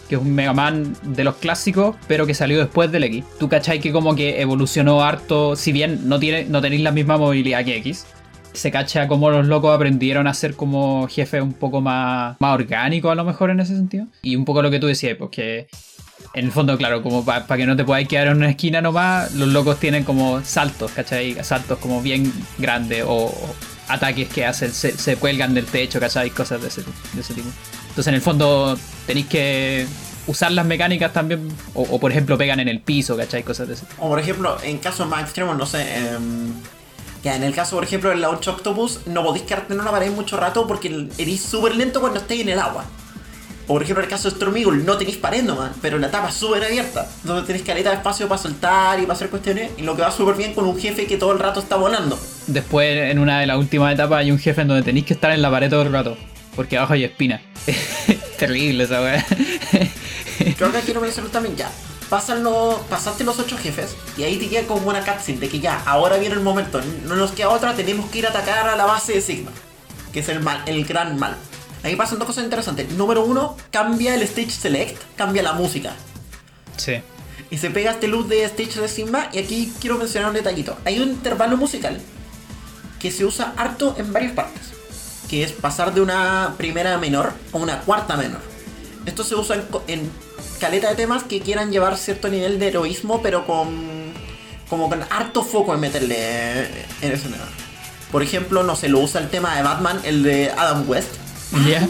que 0.08 0.16
es 0.16 0.22
un 0.22 0.34
Mega 0.34 0.54
Man 0.54 0.96
de 1.04 1.24
los 1.24 1.36
clásicos, 1.36 1.96
pero 2.08 2.26
que 2.26 2.34
salió 2.34 2.60
después 2.60 2.92
del 2.92 3.04
X. 3.06 3.26
Tú 3.40 3.50
cachai 3.50 3.80
que 3.80 3.92
como 3.92 4.16
que 4.16 4.42
evolucionó 4.42 5.04
harto, 5.04 5.56
si 5.56 5.72
bien 5.72 6.08
no, 6.08 6.20
tiene, 6.20 6.46
no 6.46 6.62
tenéis 6.62 6.84
la 6.84 6.92
misma 6.92 7.18
movilidad 7.18 7.66
que 7.66 7.78
X. 7.78 8.06
Se 8.54 8.72
cacha 8.72 9.08
como 9.08 9.30
los 9.30 9.48
locos 9.48 9.76
aprendieron 9.76 10.28
a 10.28 10.34
ser 10.34 10.56
como 10.56 11.08
jefes 11.08 11.42
un 11.42 11.54
poco 11.54 11.82
más, 11.82 12.38
más 12.40 12.54
orgánicos 12.54 13.12
a 13.12 13.16
lo 13.16 13.24
mejor 13.24 13.50
en 13.50 13.60
ese 13.60 13.76
sentido. 13.76 14.06
Y 14.22 14.36
un 14.36 14.46
poco 14.46 14.62
lo 14.62 14.70
que 14.72 14.80
tú 14.80 14.88
decías, 14.88 15.18
pues 15.18 15.32
que 15.32 15.68
en 16.34 16.46
el 16.46 16.52
fondo, 16.52 16.78
claro, 16.78 17.04
como 17.04 17.24
para 17.26 17.46
que 17.58 17.66
no 17.66 17.76
te 17.76 17.84
puedas 17.84 18.08
quedar 18.08 18.28
en 18.28 18.38
una 18.38 18.50
esquina 18.50 18.82
nomás, 18.82 19.34
los 19.34 19.50
locos 19.50 19.80
tienen 19.80 20.04
como 20.04 20.44
saltos, 20.44 20.92
¿cachai? 20.92 21.36
Saltos 21.44 21.78
como 21.80 22.02
bien 22.02 22.32
grandes 22.58 23.04
o, 23.08 23.32
ataques 23.88 24.30
que 24.30 24.46
hacen, 24.46 24.72
se, 24.72 25.16
cuelgan 25.18 25.54
del 25.54 25.66
techo, 25.66 26.00
¿cachai? 26.00 26.30
Cosas 26.30 26.62
de 26.62 26.68
ese, 26.70 26.82
de 27.14 27.22
ese 27.22 27.34
tipo. 27.34 27.50
Entonces, 27.90 28.08
en 28.08 28.16
el 28.16 28.22
fondo, 28.22 28.78
tenéis 29.06 29.28
que 29.28 29.86
usar 30.26 30.52
las 30.52 30.66
mecánicas 30.66 31.14
también, 31.14 31.48
o, 31.74 31.84
o, 31.84 32.00
por 32.00 32.12
ejemplo, 32.12 32.38
pegan 32.38 32.60
en 32.60 32.70
el 32.70 32.80
piso, 32.80 33.16
¿cachai? 33.18 33.44
Cosas 33.44 33.68
de 33.68 33.76
ese 33.76 33.86
tipo. 33.86 34.04
O 34.04 34.10
por 34.10 34.20
ejemplo, 34.20 34.58
en 34.64 34.78
casos 34.80 35.08
más 35.08 35.24
extremos, 35.24 35.58
no 35.58 35.66
sé. 35.66 35.82
em, 35.98 36.54
ya, 37.24 37.38
en 37.38 37.44
el 37.44 37.56
caso, 37.56 37.78
por 37.78 37.86
ejemplo, 37.86 38.10
del 38.10 38.20
Launch 38.20 38.50
Octopus, 38.50 39.08
no 39.08 39.24
podéis 39.24 39.46
quedarte 39.46 39.74
en 39.74 39.80
una 39.80 39.92
pared 39.92 40.12
mucho 40.12 40.36
rato 40.36 40.68
porque 40.68 41.08
eres 41.18 41.42
súper 41.42 41.74
lento 41.74 42.02
cuando 42.02 42.20
estéis 42.20 42.42
en 42.42 42.50
el 42.50 42.60
agua. 42.60 42.84
O 43.66 43.74
por 43.74 43.84
ejemplo, 43.84 44.04
en 44.04 44.10
el 44.10 44.10
caso 44.10 44.30
de 44.30 44.34
Storm 44.36 44.58
Eagle, 44.58 44.84
no 44.84 44.98
tenéis 44.98 45.16
pared 45.16 45.42
nomás, 45.42 45.72
pero 45.82 45.98
la 45.98 46.08
etapa 46.08 46.28
es 46.28 46.36
súper 46.36 46.66
abierta. 46.66 47.08
Entonces 47.22 47.48
tenéis 47.48 47.64
caleta 47.64 47.92
de 47.92 47.96
espacio 47.96 48.28
para 48.28 48.42
soltar 48.42 49.00
y 49.00 49.04
para 49.04 49.14
hacer 49.14 49.30
cuestiones. 49.30 49.72
Y 49.78 49.84
lo 49.84 49.96
que 49.96 50.02
va 50.02 50.12
súper 50.12 50.36
bien 50.36 50.54
con 50.54 50.66
un 50.66 50.78
jefe 50.78 51.06
que 51.06 51.16
todo 51.16 51.32
el 51.32 51.40
rato 51.40 51.62
está 51.62 51.78
volando. 51.78 52.20
Después, 52.48 53.10
en 53.10 53.20
una 53.20 53.40
de 53.40 53.48
las 53.48 53.58
últimas 53.58 53.94
etapas, 53.94 54.20
hay 54.20 54.32
un 54.32 54.40
jefe 54.40 54.62
en 54.62 54.68
donde 54.68 54.84
tenéis 54.84 55.06
que 55.06 55.14
estar 55.14 55.32
en 55.32 55.42
la 55.42 55.50
pared 55.50 55.70
todo 55.70 55.84
el 55.84 55.94
rato, 55.94 56.18
porque 56.58 56.78
abajo 56.78 56.92
hay 56.92 57.06
espina. 57.06 57.42
Terrible 58.38 58.84
esa 58.84 59.02
weá. 59.02 59.26
Creo 60.58 60.74
que 60.74 60.80
quiero 60.82 61.00
mencionar 61.00 61.32
también 61.32 61.56
ya. 61.56 61.72
Pasan 62.14 62.44
los, 62.44 62.76
pasaste 62.82 63.24
los 63.24 63.40
ocho 63.40 63.58
jefes 63.58 63.96
y 64.16 64.22
ahí 64.22 64.38
te 64.38 64.48
queda 64.48 64.68
como 64.68 64.88
una 64.88 65.04
cutscene 65.04 65.40
de 65.40 65.50
que 65.50 65.60
ya, 65.60 65.82
ahora 65.84 66.18
viene 66.18 66.36
el 66.36 66.42
momento, 66.42 66.80
no 67.06 67.16
nos 67.16 67.32
queda 67.32 67.50
otra, 67.50 67.74
tenemos 67.74 68.08
que 68.12 68.20
ir 68.20 68.28
a 68.28 68.30
atacar 68.30 68.70
a 68.70 68.76
la 68.76 68.86
base 68.86 69.14
de 69.14 69.22
Sigma, 69.22 69.50
que 70.12 70.20
es 70.20 70.30
el 70.30 70.40
mal, 70.40 70.62
el 70.68 70.86
gran 70.86 71.18
mal. 71.18 71.36
Ahí 71.82 71.96
pasan 71.96 72.20
dos 72.20 72.28
cosas 72.28 72.44
interesantes. 72.44 72.92
Número 72.92 73.26
uno, 73.26 73.58
cambia 73.72 74.14
el 74.14 74.22
stage 74.22 74.52
select, 74.52 75.02
cambia 75.16 75.42
la 75.42 75.54
música. 75.54 75.96
Sí. 76.78 77.02
Y 77.50 77.58
se 77.58 77.72
pega 77.72 77.90
este 77.90 78.08
loop 78.08 78.28
de 78.28 78.44
stage 78.44 78.80
de 78.80 78.88
Sigma 78.90 79.30
y 79.34 79.40
aquí 79.40 79.74
quiero 79.82 79.98
mencionar 79.98 80.30
un 80.30 80.36
detallito. 80.36 80.78
Hay 80.86 81.00
un 81.00 81.10
intervalo 81.10 81.58
musical 81.58 82.00
que 83.00 83.10
se 83.10 83.26
usa 83.26 83.56
harto 83.58 83.96
en 83.98 84.14
varias 84.14 84.34
partes. 84.34 84.62
Que 85.28 85.42
es 85.42 85.52
pasar 85.52 85.96
de 85.96 86.02
una 86.02 86.54
primera 86.60 86.96
menor 87.00 87.34
a 87.52 87.58
una 87.58 87.80
cuarta 87.80 88.16
menor. 88.18 88.42
Esto 89.08 89.24
se 89.24 89.34
usa 89.34 89.64
en, 89.88 90.12
caleta 90.64 90.88
de 90.88 90.96
temas 90.96 91.24
que 91.24 91.42
quieran 91.42 91.74
llevar 91.74 91.98
cierto 91.98 92.30
nivel 92.30 92.58
de 92.58 92.70
heroísmo, 92.70 93.22
pero 93.22 93.46
con. 93.46 93.68
como 94.70 94.88
con 94.88 95.04
harto 95.10 95.44
foco 95.44 95.74
en 95.74 95.82
meterle 95.82 96.64
en 97.02 97.12
ese 97.12 97.28
tema. 97.28 97.44
Por 98.14 98.24
ejemplo, 98.24 98.64
no 98.64 98.78
sé, 98.78 98.88
lo 98.88 99.00
usa 99.00 99.20
el 99.20 99.30
tema 99.30 99.58
de 99.58 99.64
Batman, 99.64 100.00
el 100.06 100.24
de 100.24 100.52
Adam 100.52 100.90
West. 100.90 101.10
Ya. 101.68 101.86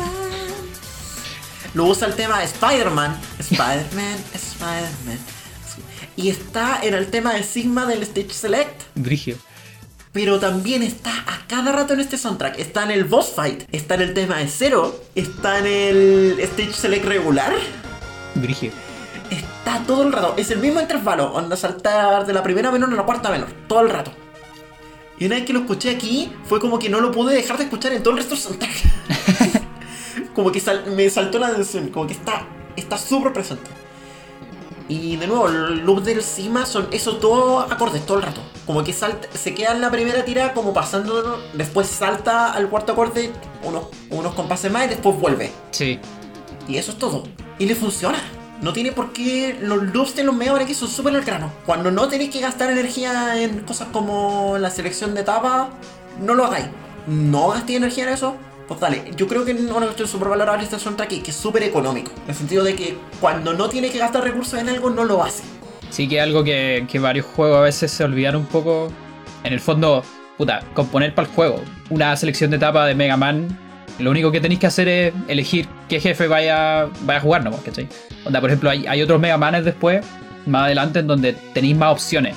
Lo 1.76 1.86
usa 1.86 2.08
el 2.08 2.16
tema 2.16 2.40
de 2.40 2.46
Spider-Man. 2.46 3.16
Spider-Man, 3.38 4.18
Spider-Man. 4.34 5.20
Y 6.16 6.30
está 6.30 6.80
en 6.82 6.96
el 6.96 7.12
tema 7.12 7.36
de 7.36 7.44
Sigma 7.44 7.86
del 7.86 8.02
Stage 8.02 8.34
Select. 8.34 8.82
Brigio. 8.96 9.38
Pero 10.14 10.40
también 10.40 10.82
está 10.82 11.12
a 11.12 11.46
cada 11.48 11.72
rato 11.72 11.94
en 11.94 12.00
este 12.00 12.18
soundtrack. 12.18 12.58
Está 12.58 12.84
en 12.84 12.92
el 12.92 13.04
boss 13.04 13.34
fight. 13.36 13.66
Está 13.72 13.94
en 13.96 14.02
el 14.02 14.14
tema 14.16 14.38
de 14.38 14.48
Zero. 14.48 15.00
Está 15.14 15.60
en 15.60 15.68
el 15.68 16.40
Stage 16.40 16.74
Select 16.74 17.06
regular. 17.06 17.54
Brigio. 18.36 18.72
Está 19.30 19.82
todo 19.86 20.04
el 20.04 20.12
rato. 20.14 20.34
Es 20.38 20.52
el 20.52 20.60
mismo 20.60 20.80
intervalo. 20.82 21.32
Onda 21.34 21.56
saltar 21.56 22.26
de 22.26 22.34
la 22.34 22.44
primera 22.44 22.72
menor 22.72 22.92
a 22.94 22.96
la 22.96 23.04
cuarta 23.04 23.30
menor. 23.30 23.50
Todo 23.68 23.82
el 23.82 23.90
rato. 23.90 24.12
Y 25.20 25.26
una 25.26 25.36
vez 25.36 25.46
que 25.46 25.54
lo 25.54 25.60
escuché 25.60 25.92
aquí, 25.92 26.32
fue 26.46 26.60
como 26.60 26.80
que 26.80 26.90
no 26.90 27.00
lo 27.00 27.12
pude 27.12 27.34
dejar 27.36 27.58
de 27.58 27.66
escuchar 27.66 27.94
en 27.94 28.04
todo 28.04 28.12
el 28.12 28.18
resto 28.18 28.36
del 28.36 28.44
soundtrack. 28.44 28.74
como 30.36 30.52
que 30.52 30.60
sal- 30.60 30.86
me 30.96 31.10
saltó 31.10 31.40
la 31.40 31.48
atención. 31.48 31.90
Como 31.90 32.08
que 32.08 32.14
está 32.14 32.46
está 32.76 32.98
súper 32.98 33.34
presente. 33.34 33.70
Y 34.90 35.16
de 35.16 35.28
nuevo, 35.28 35.48
el 35.48 35.80
loop 35.86 36.04
del 36.04 36.22
Sigma 36.22 36.66
son 36.66 36.88
esos 36.92 37.22
dos 37.22 37.72
acordes 37.72 38.06
todo 38.06 38.18
el 38.18 38.24
rato. 38.24 38.42
Como 38.66 38.84
que 38.84 38.92
salta, 38.92 39.28
se 39.34 39.54
queda 39.54 39.72
en 39.72 39.82
la 39.82 39.90
primera 39.90 40.26
tira 40.26 40.54
como 40.54 40.74
pasando, 40.74 41.42
después 41.54 41.88
salta 41.88 42.52
al 42.52 42.68
cuarto 42.70 42.92
acorde, 42.92 43.32
unos, 43.64 43.86
unos 44.10 44.34
compases 44.34 44.72
más 44.72 44.86
y 44.86 44.90
después 44.90 45.18
vuelve. 45.20 45.52
Sí. 45.72 46.00
Y 46.68 46.78
eso 46.78 46.92
es 46.92 46.98
todo. 46.98 47.24
Y 47.60 47.66
le 47.66 47.76
funciona. 47.76 48.20
No 48.62 48.74
tiene 48.74 48.92
por 48.92 49.12
qué. 49.14 49.58
Los 49.62 49.84
loops 49.94 50.16
de 50.16 50.24
los 50.24 50.36
Man 50.36 50.62
X 50.62 50.78
son 50.78 50.90
súper 50.90 51.16
al 51.16 51.24
grano. 51.24 51.52
Cuando 51.66 51.92
no 51.92 52.08
tenéis 52.08 52.32
que 52.32 52.40
gastar 52.40 52.72
energía 52.72 53.42
en 53.42 53.60
cosas 53.62 53.90
como 53.92 54.58
la 54.58 54.70
selección 54.70 55.14
de 55.14 55.22
etapas, 55.22 55.68
no 56.20 56.34
lo 56.34 56.46
hagáis. 56.46 56.68
No 57.08 57.50
gastéis 57.50 57.78
energía 57.78 58.06
en 58.06 58.14
eso. 58.14 58.36
Pues 58.68 58.80
dale, 58.80 59.12
yo 59.18 59.28
creo 59.28 59.44
que 59.44 59.52
es 59.52 59.60
una 59.60 59.86
cuestión 59.86 60.08
súper 60.08 60.30
valorable 60.30 60.64
este 60.64 60.80
soundtrack 60.80 61.22
que 61.22 61.32
es 61.32 61.36
súper 61.36 61.64
económico. 61.64 62.12
En 62.24 62.30
el 62.30 62.36
sentido 62.36 62.64
de 62.64 62.76
que 62.76 62.98
cuando 63.20 63.54
no 63.54 63.68
tiene 63.68 63.92
que 63.92 63.98
gastar 63.98 64.24
recursos 64.24 64.58
en 64.58 64.70
algo, 64.70 64.90
no 64.90 65.04
lo 65.04 65.22
hace. 65.22 65.44
Sí 65.90 66.08
que 66.08 66.22
algo 66.22 66.44
que, 66.44 66.88
que 66.90 67.00
varios 67.00 67.26
juegos 67.26 67.58
a 67.58 67.62
veces 67.62 67.92
se 67.92 68.04
olvidan 68.04 68.38
un 68.38 68.46
poco. 68.46 68.90
En 69.44 69.52
el 69.52 69.60
fondo, 69.60 70.04
puta, 70.38 70.64
componer 70.74 71.14
para 71.14 71.28
el 71.28 71.34
juego. 71.34 71.62
Una 71.90 72.16
selección 72.16 72.50
de 72.52 72.58
etapa 72.58 72.86
de 72.86 72.96
Mega 72.96 73.18
Man. 73.18 73.60
Lo 74.00 74.12
único 74.12 74.32
que 74.32 74.42
tenéis 74.42 74.60
que 74.60 74.68
hacer 74.68 74.88
es 74.88 75.14
elegir 75.28 75.68
qué 75.88 76.00
jefe 76.00 76.28
vaya, 76.28 76.88
vaya 77.02 77.20
a 77.20 77.22
jugar, 77.22 77.44
¿no? 77.44 77.52
Onda, 78.26 78.42
por 78.42 78.50
ejemplo, 78.50 78.70
hay, 78.70 78.86
hay 78.88 79.02
otros 79.02 79.20
Mega 79.20 79.38
Manes 79.38 79.66
después, 79.66 80.04
más 80.46 80.64
adelante, 80.64 81.00
en 81.00 81.08
donde 81.08 81.34
tenéis 81.54 81.78
más 81.78 81.92
opciones. 81.92 82.36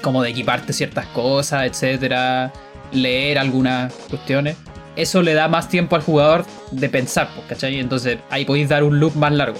Como 0.00 0.22
de 0.22 0.30
equiparte 0.30 0.72
ciertas 0.72 1.06
cosas, 1.06 1.64
etcétera. 1.64 2.52
Leer 2.92 3.38
algunas 3.38 3.92
cuestiones. 4.08 4.56
Eso 4.96 5.22
le 5.22 5.34
da 5.34 5.48
más 5.48 5.68
tiempo 5.68 5.96
al 5.96 6.02
jugador 6.02 6.44
de 6.70 6.88
pensar, 6.88 7.28
pues, 7.34 7.46
¿cachai? 7.48 7.78
Entonces 7.78 8.18
ahí 8.30 8.44
podéis 8.44 8.68
dar 8.68 8.84
un 8.84 8.98
loop 9.00 9.14
más 9.16 9.32
largo. 9.32 9.58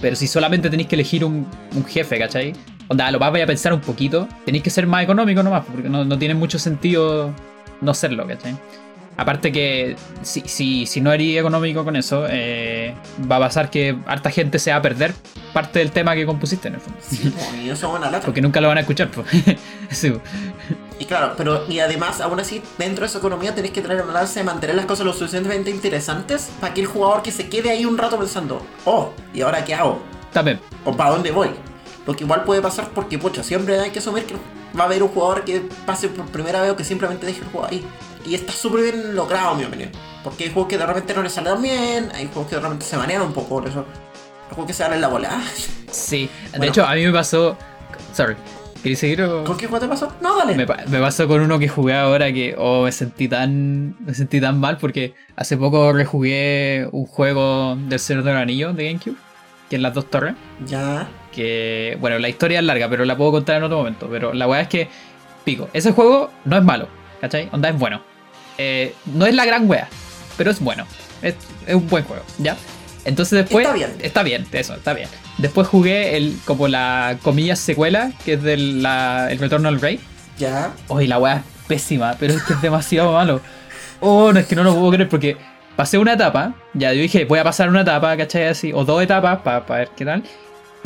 Pero 0.00 0.16
si 0.16 0.26
solamente 0.26 0.70
tenéis 0.70 0.88
que 0.88 0.94
elegir 0.94 1.24
un, 1.24 1.46
un 1.74 1.84
jefe, 1.84 2.18
¿cachai? 2.18 2.52
Onda, 2.88 3.10
lo 3.10 3.18
más 3.18 3.32
vaya 3.32 3.44
a 3.44 3.46
pensar 3.46 3.72
un 3.72 3.80
poquito. 3.80 4.28
Tenéis 4.44 4.62
que 4.62 4.70
ser 4.70 4.86
más 4.86 5.02
económico 5.02 5.42
nomás, 5.42 5.64
porque 5.64 5.88
no, 5.88 6.04
no 6.04 6.18
tiene 6.18 6.34
mucho 6.34 6.58
sentido 6.58 7.34
no 7.80 7.94
serlo, 7.94 8.26
¿cachai? 8.26 8.56
Aparte 9.16 9.50
que 9.50 9.96
si, 10.22 10.42
si, 10.42 10.86
si 10.86 11.00
no 11.00 11.12
eres 11.12 11.38
económico 11.38 11.84
con 11.84 11.96
eso, 11.96 12.26
eh, 12.28 12.94
va 13.30 13.36
a 13.36 13.40
pasar 13.40 13.70
que 13.70 13.96
harta 14.06 14.30
gente 14.30 14.58
se 14.58 14.70
va 14.70 14.76
a 14.76 14.82
perder 14.82 15.14
parte 15.54 15.78
del 15.78 15.90
tema 15.90 16.14
que 16.14 16.26
compusiste 16.26 16.68
en 16.68 16.74
el 16.74 16.80
fondo. 16.80 16.98
Sí, 17.00 17.32
y 17.64 17.70
eso 17.70 17.88
es 17.88 17.98
una 17.98 18.10
lata. 18.10 18.26
Porque 18.26 18.42
nunca 18.42 18.60
lo 18.60 18.68
van 18.68 18.76
a 18.76 18.80
escuchar, 18.80 19.10
pues. 19.10 19.26
Sí. 19.90 20.12
Y 20.98 21.04
claro, 21.04 21.34
pero 21.36 21.64
y 21.68 21.78
además, 21.78 22.20
aún 22.20 22.40
así, 22.40 22.62
dentro 22.76 23.02
de 23.02 23.06
esa 23.06 23.18
economía 23.18 23.54
tenés 23.54 23.70
que 23.70 23.80
tener 23.80 23.98
el 23.98 24.04
balance 24.04 24.38
de 24.38 24.44
mantener 24.44 24.76
las 24.76 24.86
cosas 24.86 25.06
lo 25.06 25.12
suficientemente 25.12 25.70
interesantes 25.70 26.50
para 26.60 26.74
que 26.74 26.80
el 26.82 26.86
jugador 26.86 27.22
que 27.22 27.30
se 27.30 27.48
quede 27.48 27.70
ahí 27.70 27.84
un 27.86 27.96
rato 27.96 28.18
pensando, 28.18 28.60
oh, 28.84 29.12
¿y 29.32 29.42
ahora 29.42 29.64
qué 29.64 29.74
hago? 29.74 30.02
También. 30.32 30.60
¿O 30.84 30.94
para 30.94 31.10
dónde 31.10 31.30
voy? 31.30 31.48
Lo 32.06 32.14
que 32.14 32.24
igual 32.24 32.44
puede 32.44 32.60
pasar 32.60 32.90
porque, 32.94 33.18
pucha, 33.18 33.42
siempre 33.42 33.78
hay 33.78 33.90
que 33.90 33.98
asumir 33.98 34.24
que 34.24 34.34
va 34.78 34.84
a 34.84 34.86
haber 34.86 35.02
un 35.02 35.08
jugador 35.08 35.44
que 35.44 35.62
pase 35.86 36.08
por 36.08 36.26
primera 36.26 36.60
vez 36.60 36.70
o 36.70 36.76
que 36.76 36.84
simplemente 36.84 37.26
deje 37.26 37.40
el 37.40 37.46
juego 37.46 37.66
ahí. 37.66 37.86
Y 38.26 38.34
está 38.34 38.52
súper 38.52 38.82
bien 38.82 39.14
logrado, 39.14 39.52
en 39.52 39.58
mi 39.58 39.64
opinión. 39.64 39.90
Porque 40.24 40.44
hay 40.44 40.50
juegos 40.52 40.68
que 40.68 40.78
de 40.78 40.86
repente 40.86 41.14
no 41.14 41.22
les 41.22 41.32
sale 41.32 41.50
tan 41.50 41.62
bien, 41.62 42.10
hay 42.14 42.26
juegos 42.26 42.48
que 42.48 42.56
de 42.56 42.62
repente 42.62 42.84
se 42.84 42.96
manean 42.96 43.22
un 43.22 43.32
poco 43.32 43.48
por 43.60 43.68
eso. 43.68 43.86
Hay 44.48 44.54
juegos 44.54 44.66
que 44.66 44.72
se 44.72 44.82
dan 44.82 44.92
en 44.94 45.00
la 45.00 45.08
bola. 45.08 45.30
Sí. 45.90 46.28
De 46.58 46.66
hecho, 46.66 46.84
a 46.84 46.94
mí 46.94 47.04
me 47.06 47.12
pasó. 47.12 47.56
Sorry. 48.12 48.34
¿Queréis 48.82 48.98
seguir 48.98 49.22
o.? 49.22 49.44
¿Con 49.44 49.56
qué 49.56 49.66
juego 49.66 49.80
te 49.84 49.88
pasó? 49.88 50.12
No, 50.20 50.36
dale. 50.36 50.54
Me, 50.54 50.66
pa- 50.66 50.84
me 50.88 51.00
pasó 51.00 51.26
con 51.26 51.40
uno 51.40 51.58
que 51.58 51.68
jugué 51.68 51.94
ahora 51.94 52.30
que 52.32 52.54
oh, 52.58 52.84
me 52.84 52.92
sentí 52.92 53.28
tan 53.28 53.96
me 54.04 54.12
sentí 54.12 54.40
tan 54.40 54.60
mal 54.60 54.76
porque 54.78 55.14
hace 55.36 55.56
poco 55.56 55.92
rejugué 55.92 56.86
un 56.92 57.06
juego 57.06 57.76
del 57.76 57.98
Señor 57.98 58.24
del 58.24 58.36
Anillo 58.36 58.72
de 58.74 58.84
GameCube, 58.84 59.16
que 59.70 59.76
es 59.76 59.82
Las 59.82 59.94
Dos 59.94 60.10
Torres, 60.10 60.34
Ya. 60.66 61.08
que 61.32 61.96
bueno, 62.00 62.18
la 62.18 62.28
historia 62.28 62.58
es 62.58 62.64
larga, 62.64 62.88
pero 62.90 63.04
la 63.04 63.16
puedo 63.16 63.30
contar 63.32 63.56
en 63.56 63.62
otro 63.64 63.78
momento, 63.78 64.08
pero 64.10 64.34
la 64.34 64.46
weá 64.46 64.60
es 64.60 64.68
que 64.68 64.88
pico, 65.44 65.68
ese 65.72 65.92
juego 65.92 66.30
no 66.44 66.56
es 66.58 66.62
malo, 66.62 66.88
¿cachai? 67.20 67.48
Onda 67.52 67.70
es 67.70 67.78
bueno. 67.78 68.02
Eh, 68.58 68.94
no 69.06 69.26
es 69.26 69.34
la 69.34 69.44
gran 69.44 69.68
wea, 69.68 69.88
pero 70.36 70.50
es 70.50 70.60
bueno. 70.60 70.86
Es, 71.22 71.34
es 71.66 71.74
un 71.74 71.88
buen 71.88 72.04
juego, 72.04 72.22
¿ya? 72.38 72.56
Entonces 73.04 73.38
después... 73.44 73.64
Está 73.64 73.74
bien. 73.76 73.94
Está 74.00 74.22
bien, 74.22 74.46
eso, 74.52 74.74
está 74.74 74.92
bien. 74.92 75.08
Después 75.38 75.68
jugué 75.68 76.16
el 76.16 76.36
como 76.44 76.66
la 76.68 77.18
comillas 77.22 77.58
secuela, 77.58 78.10
que 78.24 78.34
es 78.34 78.42
del 78.42 78.82
la- 78.82 79.28
el 79.30 79.38
Retorno 79.38 79.68
al 79.68 79.80
Rey. 79.80 80.00
Ya. 80.38 80.72
Oye, 80.88 81.06
la 81.06 81.18
weá 81.18 81.36
es 81.36 81.42
pésima, 81.68 82.16
pero 82.18 82.34
es 82.34 82.42
que 82.42 82.54
es 82.54 82.62
demasiado 82.62 83.12
malo. 83.14 83.40
Oh, 84.00 84.32
no, 84.32 84.40
es 84.40 84.46
que 84.46 84.56
no 84.56 84.64
lo 84.64 84.74
puedo 84.74 84.90
creer 84.92 85.08
porque 85.08 85.36
pasé 85.76 85.98
una 85.98 86.14
etapa, 86.14 86.54
ya 86.74 86.92
yo 86.92 87.00
dije, 87.02 87.24
voy 87.26 87.38
a 87.38 87.44
pasar 87.44 87.68
una 87.68 87.82
etapa, 87.82 88.16
¿cachai? 88.16 88.44
Así, 88.48 88.72
o 88.74 88.84
dos 88.84 89.02
etapas 89.02 89.40
para 89.42 89.60
ver 89.60 89.90
qué 89.96 90.04
tal. 90.04 90.22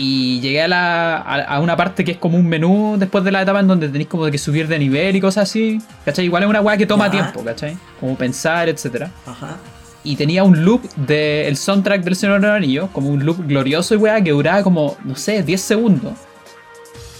Y 0.02 0.40
llegué 0.40 0.62
a, 0.62 0.68
la, 0.68 1.16
a, 1.18 1.42
a 1.42 1.60
una 1.60 1.76
parte 1.76 2.04
que 2.04 2.12
es 2.12 2.16
como 2.16 2.38
un 2.38 2.48
menú 2.48 2.96
después 2.98 3.22
de 3.22 3.30
la 3.30 3.42
etapa 3.42 3.60
en 3.60 3.68
donde 3.68 3.86
tenéis 3.86 4.08
como 4.08 4.24
que 4.30 4.38
subir 4.38 4.66
de 4.66 4.78
nivel 4.78 5.14
y 5.14 5.20
cosas 5.20 5.50
así. 5.50 5.78
¿Cachai? 6.06 6.24
Igual 6.24 6.44
es 6.44 6.48
una 6.48 6.62
weá 6.62 6.78
que 6.78 6.86
toma 6.86 7.10
tiempo, 7.10 7.44
¿cachai? 7.44 7.76
Como 8.00 8.16
pensar, 8.16 8.70
etcétera 8.70 9.10
Ajá. 9.26 9.58
y 10.02 10.16
tenía 10.16 10.42
un 10.42 10.64
loop 10.64 10.82
del 10.94 11.54
soundtrack 11.54 12.02
del 12.02 12.16
Señor 12.16 12.40
del 12.40 12.50
Anillo, 12.50 12.88
como 12.94 13.10
un 13.10 13.26
loop 13.26 13.46
glorioso 13.46 13.94
y 13.94 13.98
weá 13.98 14.22
que 14.22 14.30
duraba 14.30 14.62
como, 14.62 14.96
no 15.04 15.16
sé, 15.16 15.42
10 15.42 15.60
segundos. 15.60 16.14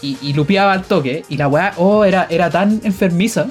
Y, 0.01 0.17
y 0.23 0.33
lupeaba 0.33 0.73
al 0.73 0.85
toque. 0.85 1.25
Y 1.29 1.37
la 1.37 1.49
weá, 1.49 1.75
oh, 1.77 2.07
era, 2.07 2.27
era 2.31 2.49
tan 2.49 2.81
enfermiza. 2.85 3.49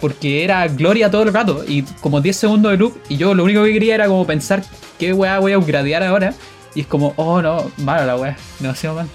Porque 0.00 0.42
era 0.42 0.66
gloria 0.68 1.10
todo 1.10 1.24
el 1.24 1.34
rato. 1.34 1.62
Y 1.68 1.82
como 2.00 2.22
10 2.22 2.34
segundos 2.34 2.72
de 2.72 2.78
loop. 2.78 2.96
Y 3.10 3.18
yo 3.18 3.34
lo 3.34 3.44
único 3.44 3.62
que 3.62 3.74
quería 3.74 3.96
era 3.96 4.06
como 4.06 4.26
pensar 4.26 4.62
qué 4.98 5.12
weá 5.12 5.38
voy 5.38 5.52
a 5.52 5.58
upgradear 5.58 6.02
ahora. 6.02 6.32
Y 6.74 6.82
es 6.82 6.86
como, 6.86 7.14
oh 7.16 7.42
no, 7.42 7.70
malo 7.78 8.06
la 8.06 8.16
weá, 8.16 8.36
demasiado 8.58 8.96
mal. 8.96 9.08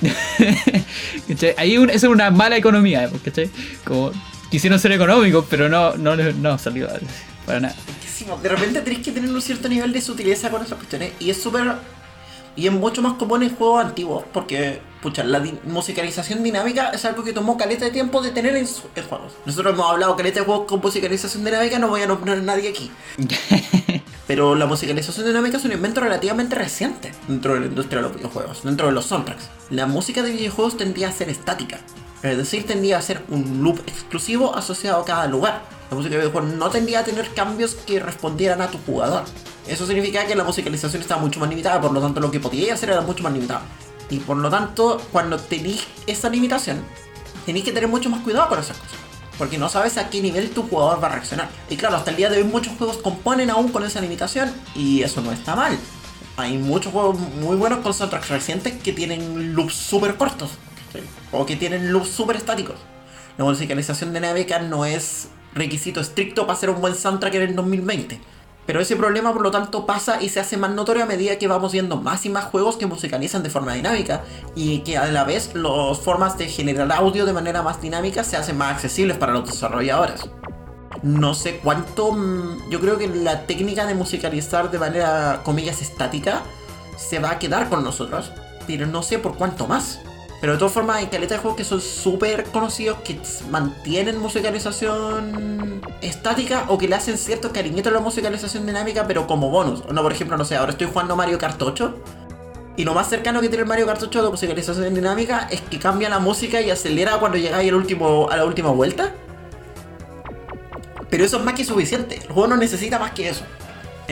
Ahí 1.56 1.78
un- 1.78 1.90
es 1.90 2.02
una 2.04 2.30
mala 2.30 2.56
economía, 2.56 3.10
¿cachai? 3.24 3.50
Como 3.84 4.12
quisieron 4.50 4.78
ser 4.78 4.92
económicos, 4.92 5.44
pero 5.48 5.68
no, 5.68 5.94
no, 5.96 6.16
no 6.16 6.58
salió 6.58 6.88
para 7.46 7.60
nada. 7.60 7.74
De 8.42 8.48
repente 8.48 8.80
tenés 8.82 9.00
que 9.00 9.10
tener 9.10 9.30
un 9.30 9.42
cierto 9.42 9.68
nivel 9.68 9.92
de 9.92 10.00
sutileza 10.00 10.48
con 10.50 10.62
esas 10.62 10.76
cuestiones. 10.78 11.12
Y 11.18 11.30
es 11.30 11.42
súper. 11.42 11.72
Y 12.54 12.66
es 12.66 12.72
mucho 12.72 13.02
más 13.02 13.14
común 13.14 13.42
en 13.42 13.54
juegos 13.56 13.84
antiguos. 13.84 14.24
Porque, 14.32 14.80
pucha, 15.00 15.24
la 15.24 15.40
di- 15.40 15.58
musicalización 15.64 16.42
dinámica 16.42 16.90
es 16.90 17.04
algo 17.04 17.24
que 17.24 17.32
tomó 17.32 17.56
caleta 17.56 17.84
de 17.86 17.90
tiempo 17.90 18.22
de 18.22 18.30
tener 18.30 18.54
en, 18.56 18.64
en 18.94 19.04
juegos. 19.08 19.32
Nosotros 19.44 19.74
hemos 19.74 19.90
hablado 19.90 20.14
caleta 20.16 20.40
de 20.40 20.46
juegos 20.46 20.66
con 20.68 20.80
musicalización 20.80 21.44
dinámica, 21.44 21.78
no 21.80 21.88
voy 21.88 22.02
a 22.02 22.06
nombrar 22.06 22.38
a 22.38 22.42
nadie 22.42 22.68
aquí. 22.68 22.90
Pero 24.26 24.54
la 24.54 24.66
musicalización 24.66 25.26
dinámica 25.26 25.56
es 25.56 25.64
un 25.64 25.72
invento 25.72 26.00
relativamente 26.00 26.54
reciente 26.54 27.12
dentro 27.26 27.54
de 27.54 27.60
la 27.60 27.66
industria 27.66 28.00
de 28.00 28.08
los 28.08 28.16
videojuegos, 28.16 28.62
dentro 28.62 28.86
de 28.86 28.92
los 28.92 29.06
soundtracks. 29.06 29.48
La 29.70 29.86
música 29.86 30.22
de 30.22 30.30
videojuegos 30.30 30.76
tendía 30.76 31.08
a 31.08 31.12
ser 31.12 31.28
estática, 31.28 31.80
es 32.22 32.36
decir, 32.36 32.64
tendía 32.66 32.98
a 32.98 33.02
ser 33.02 33.24
un 33.28 33.62
loop 33.62 33.80
exclusivo 33.86 34.54
asociado 34.54 35.00
a 35.00 35.04
cada 35.04 35.26
lugar. 35.26 35.62
La 35.90 35.96
música 35.96 36.14
de 36.14 36.20
videojuegos 36.20 36.54
no 36.54 36.70
tendía 36.70 37.00
a 37.00 37.04
tener 37.04 37.28
cambios 37.34 37.74
que 37.74 37.98
respondieran 37.98 38.60
a 38.60 38.68
tu 38.68 38.78
jugador. 38.86 39.24
Eso 39.66 39.86
significa 39.86 40.24
que 40.26 40.36
la 40.36 40.44
musicalización 40.44 41.02
estaba 41.02 41.20
mucho 41.20 41.40
más 41.40 41.48
limitada, 41.48 41.80
por 41.80 41.92
lo 41.92 42.00
tanto 42.00 42.20
lo 42.20 42.30
que 42.30 42.40
podíais 42.40 42.72
hacer 42.72 42.90
era 42.90 43.00
mucho 43.00 43.24
más 43.24 43.32
limitado. 43.32 43.62
Y 44.08 44.18
por 44.20 44.36
lo 44.36 44.50
tanto, 44.50 45.00
cuando 45.10 45.38
tenéis 45.38 45.86
esa 46.06 46.28
limitación, 46.28 46.82
tenéis 47.44 47.64
que 47.64 47.72
tener 47.72 47.88
mucho 47.88 48.08
más 48.08 48.22
cuidado 48.22 48.48
con 48.48 48.60
esas 48.60 48.76
cosas. 48.76 48.98
Porque 49.42 49.58
no 49.58 49.68
sabes 49.68 49.98
a 49.98 50.08
qué 50.08 50.22
nivel 50.22 50.50
tu 50.50 50.62
jugador 50.62 51.02
va 51.02 51.08
a 51.08 51.10
reaccionar. 51.14 51.48
Y 51.68 51.76
claro, 51.76 51.96
hasta 51.96 52.12
el 52.12 52.16
día 52.16 52.30
de 52.30 52.36
hoy 52.36 52.44
muchos 52.44 52.76
juegos 52.78 52.98
componen 52.98 53.50
aún 53.50 53.72
con 53.72 53.82
esa 53.82 54.00
limitación 54.00 54.54
y 54.76 55.02
eso 55.02 55.20
no 55.20 55.32
está 55.32 55.56
mal. 55.56 55.76
Hay 56.36 56.58
muchos 56.58 56.92
juegos 56.92 57.18
muy 57.18 57.56
buenos 57.56 57.80
con 57.80 57.92
soundtracks 57.92 58.28
recientes 58.28 58.80
que 58.80 58.92
tienen 58.92 59.52
loops 59.56 59.74
súper 59.74 60.14
cortos. 60.14 60.50
O 61.32 61.44
que 61.44 61.56
tienen 61.56 61.90
loops 61.90 62.10
súper 62.10 62.36
estáticos. 62.36 62.76
La 63.36 63.44
musicalización 63.44 64.14
dinámica 64.14 64.60
no 64.60 64.84
es 64.84 65.26
requisito 65.56 65.98
estricto 65.98 66.46
para 66.46 66.56
hacer 66.56 66.70
un 66.70 66.80
buen 66.80 66.94
soundtrack 66.94 67.34
en 67.34 67.42
el 67.42 67.56
2020. 67.56 68.20
Pero 68.66 68.80
ese 68.80 68.94
problema, 68.96 69.32
por 69.32 69.42
lo 69.42 69.50
tanto, 69.50 69.86
pasa 69.86 70.22
y 70.22 70.28
se 70.28 70.38
hace 70.38 70.56
más 70.56 70.70
notorio 70.70 71.02
a 71.02 71.06
medida 71.06 71.36
que 71.36 71.48
vamos 71.48 71.72
viendo 71.72 71.96
más 71.96 72.24
y 72.26 72.28
más 72.28 72.44
juegos 72.44 72.76
que 72.76 72.86
musicalizan 72.86 73.42
de 73.42 73.50
forma 73.50 73.74
dinámica 73.74 74.22
y 74.54 74.80
que 74.80 74.96
a 74.96 75.06
la 75.06 75.24
vez 75.24 75.50
las 75.54 75.98
formas 75.98 76.38
de 76.38 76.48
generar 76.48 76.90
audio 76.92 77.26
de 77.26 77.32
manera 77.32 77.62
más 77.62 77.80
dinámica 77.82 78.22
se 78.22 78.36
hacen 78.36 78.56
más 78.56 78.74
accesibles 78.74 79.16
para 79.16 79.32
los 79.32 79.50
desarrolladores. 79.50 80.30
No 81.02 81.34
sé 81.34 81.58
cuánto. 81.58 82.12
mm, 82.12 82.70
Yo 82.70 82.80
creo 82.80 82.98
que 82.98 83.08
la 83.08 83.46
técnica 83.46 83.86
de 83.86 83.94
musicalizar 83.94 84.70
de 84.70 84.78
manera, 84.78 85.40
comillas, 85.44 85.82
estática 85.82 86.42
se 86.96 87.18
va 87.18 87.32
a 87.32 87.38
quedar 87.40 87.68
con 87.68 87.82
nosotros, 87.82 88.30
pero 88.66 88.86
no 88.86 89.02
sé 89.02 89.18
por 89.18 89.36
cuánto 89.36 89.66
más. 89.66 90.00
Pero 90.42 90.54
de 90.54 90.58
todas 90.58 90.74
formas, 90.74 90.96
hay 90.96 91.06
caleta 91.06 91.36
de 91.36 91.40
juegos 91.40 91.56
que 91.56 91.62
son 91.62 91.80
súper 91.80 92.42
conocidos 92.46 92.98
que 93.04 93.16
mantienen 93.48 94.18
musicalización 94.18 95.80
estática 96.00 96.64
o 96.66 96.78
que 96.78 96.88
le 96.88 96.96
hacen 96.96 97.16
cierto 97.16 97.52
cariñito 97.52 97.90
a 97.90 97.92
la 97.92 98.00
musicalización 98.00 98.66
dinámica, 98.66 99.06
pero 99.06 99.28
como 99.28 99.50
bonus. 99.50 99.84
No, 99.92 100.02
por 100.02 100.10
ejemplo, 100.10 100.36
no 100.36 100.44
sé, 100.44 100.56
ahora 100.56 100.72
estoy 100.72 100.88
jugando 100.88 101.14
Mario 101.14 101.38
Kart 101.38 101.62
8 101.62 101.94
y 102.76 102.82
lo 102.82 102.92
más 102.92 103.08
cercano 103.08 103.40
que 103.40 103.48
tiene 103.48 103.62
el 103.62 103.68
Mario 103.68 103.86
Kart 103.86 104.02
8 104.02 104.20
de 104.20 104.30
musicalización 104.30 104.92
dinámica 104.92 105.46
es 105.48 105.60
que 105.60 105.78
cambia 105.78 106.08
la 106.08 106.18
música 106.18 106.60
y 106.60 106.72
acelera 106.72 107.18
cuando 107.18 107.38
llegáis 107.38 107.68
al 107.68 107.76
último, 107.76 108.28
a 108.28 108.36
la 108.36 108.44
última 108.44 108.70
vuelta. 108.70 109.14
Pero 111.08 111.24
eso 111.24 111.36
es 111.36 111.44
más 111.44 111.54
que 111.54 111.64
suficiente. 111.64 112.16
El 112.16 112.32
juego 112.32 112.48
no 112.48 112.56
necesita 112.56 112.98
más 112.98 113.12
que 113.12 113.28
eso. 113.28 113.44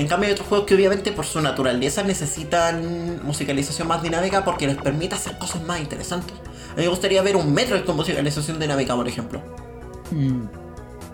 En 0.00 0.08
cambio 0.08 0.28
hay 0.28 0.32
otros 0.32 0.48
juegos 0.48 0.66
que 0.66 0.74
obviamente 0.74 1.12
por 1.12 1.26
su 1.26 1.42
naturaleza 1.42 2.02
necesitan 2.02 3.20
musicalización 3.22 3.86
más 3.86 4.02
dinámica 4.02 4.46
porque 4.46 4.66
les 4.66 4.78
permite 4.78 5.14
hacer 5.14 5.36
cosas 5.36 5.62
más 5.64 5.78
interesantes. 5.78 6.34
A 6.72 6.76
mí 6.76 6.84
me 6.84 6.88
gustaría 6.88 7.20
ver 7.20 7.36
un 7.36 7.52
Metroid 7.52 7.82
con 7.84 7.96
musicalización 7.96 8.58
dinámica, 8.58 8.96
por 8.96 9.06
ejemplo. 9.06 9.42
Mm. 10.10 10.44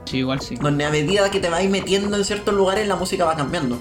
Sí, 0.04 0.18
igual 0.18 0.40
sí. 0.40 0.54
Donde 0.54 0.84
a 0.84 0.90
medida 0.90 1.28
que 1.32 1.40
te 1.40 1.50
vais 1.50 1.68
metiendo 1.68 2.16
en 2.16 2.24
ciertos 2.24 2.54
lugares 2.54 2.86
la 2.86 2.94
música 2.94 3.24
va 3.24 3.34
cambiando. 3.34 3.76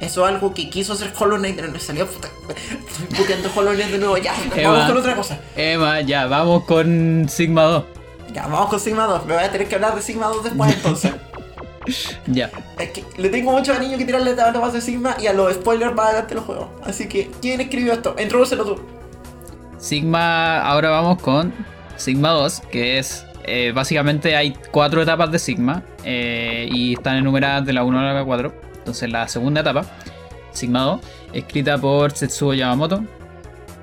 Eso 0.00 0.28
es 0.28 0.34
algo 0.34 0.52
que 0.52 0.68
quiso 0.68 0.92
hacer 0.92 1.14
Hollow 1.18 1.38
Knight, 1.38 1.56
pero 1.56 1.68
no 1.68 1.78
salió. 1.78 2.06
Puta, 2.06 2.28
estoy 2.50 3.16
puteando 3.16 3.50
Hollow 3.56 3.72
Knight 3.72 3.90
de 3.90 3.98
nuevo. 4.00 4.18
Ya, 4.18 4.34
Eva. 4.54 4.70
vamos 4.70 4.86
con 4.86 4.98
otra 4.98 5.16
cosa. 5.16 5.40
Emma, 5.56 6.02
ya, 6.02 6.26
vamos 6.26 6.64
con 6.64 7.26
Sigma 7.26 7.62
2. 7.62 7.84
Ya, 8.34 8.46
vamos 8.48 8.68
con 8.68 8.80
Sigma 8.80 9.06
2. 9.06 9.24
Me 9.24 9.34
voy 9.34 9.44
a 9.44 9.50
tener 9.50 9.66
que 9.66 9.76
hablar 9.76 9.94
de 9.94 10.02
Sigma 10.02 10.26
2 10.26 10.44
después 10.44 10.74
entonces. 10.76 11.14
Ya. 12.26 12.50
Es 12.78 12.90
que 12.90 13.04
le 13.16 13.28
tengo 13.28 13.52
mucho 13.52 13.72
cariño 13.72 13.96
que 13.98 14.04
tirarle 14.04 14.32
a 14.32 14.50
la 14.50 14.58
base 14.58 14.76
de 14.76 14.80
Sigma 14.82 15.16
y 15.20 15.26
a 15.26 15.32
los 15.32 15.54
spoilers 15.54 15.94
más 15.94 16.06
adelante 16.08 16.34
los 16.34 16.44
juegos. 16.44 16.68
Así 16.82 17.08
que, 17.08 17.30
¿quién 17.40 17.60
escribió 17.60 17.92
esto? 17.92 18.14
Introdúcelo 18.20 18.64
tú. 18.64 18.80
Sigma, 19.78 20.60
ahora 20.60 20.90
vamos 20.90 21.20
con 21.22 21.52
Sigma 21.96 22.30
2, 22.30 22.62
que 22.70 22.98
es 22.98 23.24
eh, 23.44 23.72
básicamente 23.72 24.36
hay 24.36 24.54
cuatro 24.70 25.02
etapas 25.02 25.30
de 25.30 25.38
Sigma 25.38 25.82
eh, 26.04 26.68
y 26.70 26.94
están 26.94 27.16
enumeradas 27.16 27.64
de 27.64 27.72
la 27.72 27.84
1 27.84 27.98
a 27.98 28.12
la 28.12 28.24
4. 28.24 28.52
Entonces 28.78 29.10
la 29.10 29.26
segunda 29.28 29.62
etapa, 29.62 29.84
Sigma 30.52 30.82
2, 30.82 31.00
escrita 31.32 31.78
por 31.78 32.12
Setsuo 32.12 32.54
Yamamoto 32.54 33.02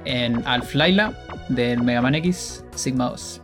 en 0.05 0.45
Alf 0.47 0.75
Laila 0.75 1.13
del 1.49 1.81
Mega 1.83 2.01
Man 2.01 2.15
X 2.15 2.63
Sigma 2.75 3.09
2. 3.09 3.41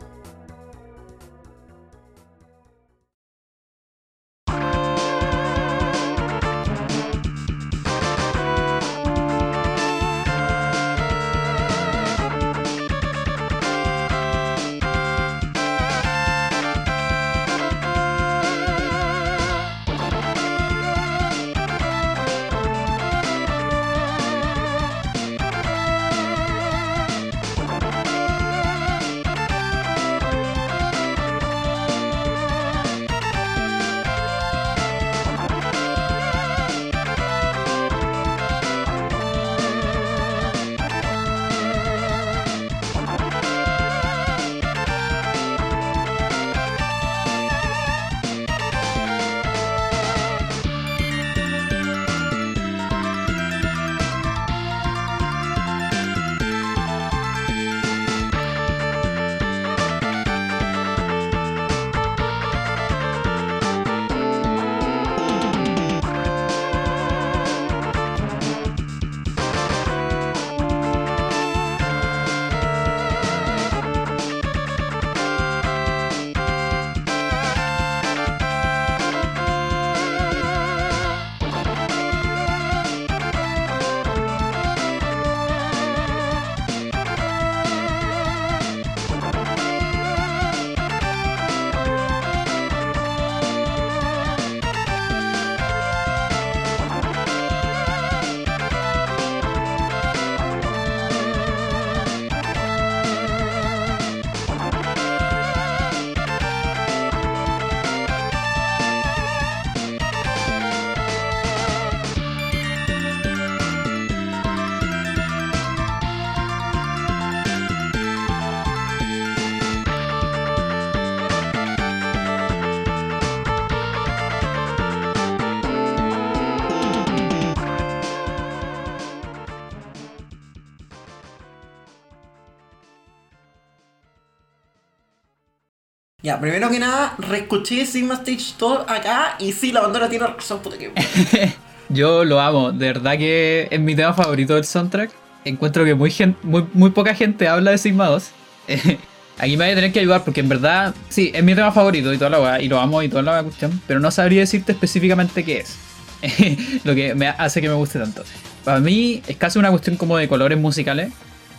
Ya, 136.33 136.39
primero 136.39 136.67
que 136.71 136.79
nada, 136.79 137.13
reescuché 137.19 137.85
Sigma 137.85 138.15
Stage 138.15 138.55
2 138.57 138.85
acá 138.87 139.35
y 139.39 139.51
sí, 139.51 139.71
la 139.71 139.81
bandera 139.81 140.09
tiene 140.09 140.25
razón, 140.25 140.59
puta 140.63 140.77
que. 140.79 140.91
Yo 141.89 142.25
lo 142.25 142.39
amo, 142.41 142.71
de 142.71 142.87
verdad 142.87 143.17
que 143.19 143.67
es 143.69 143.79
mi 143.79 143.95
tema 143.95 144.13
favorito 144.15 144.55
del 144.55 144.65
soundtrack. 144.65 145.11
Encuentro 145.45 145.85
que 145.85 145.93
muy, 145.93 146.09
gen- 146.09 146.35
muy, 146.41 146.65
muy 146.73 146.89
poca 146.89 147.13
gente 147.13 147.47
habla 147.47 147.69
de 147.69 147.77
Sigma 147.77 148.07
2. 148.07 148.31
Aquí 149.37 149.57
me 149.57 149.65
voy 149.65 149.73
a 149.73 149.75
tener 149.75 149.91
que 149.93 149.99
ayudar 149.99 150.23
porque 150.23 150.39
en 150.39 150.49
verdad, 150.49 150.95
sí, 151.09 151.31
es 151.35 151.43
mi 151.43 151.53
tema 151.53 151.71
favorito 151.71 152.11
y 152.11 152.17
toda 152.17 152.31
la 152.31 152.41
weá, 152.41 152.61
y 152.61 152.67
lo 152.67 152.79
amo 152.79 153.03
y 153.03 153.09
toda 153.09 153.21
la 153.21 153.43
cuestión, 153.43 153.79
pero 153.85 153.99
no 153.99 154.09
sabría 154.09 154.39
decirte 154.39 154.71
específicamente 154.71 155.43
qué 155.43 155.59
es. 155.59 155.77
lo 156.83 156.95
que 156.95 157.13
me 157.13 157.27
hace 157.27 157.61
que 157.61 157.67
me 157.69 157.75
guste 157.75 157.99
tanto. 157.99 158.23
Para 158.63 158.79
mí 158.79 159.21
es 159.27 159.37
casi 159.37 159.59
una 159.59 159.69
cuestión 159.69 159.97
como 159.97 160.17
de 160.17 160.27
colores 160.27 160.57
musicales, 160.57 161.11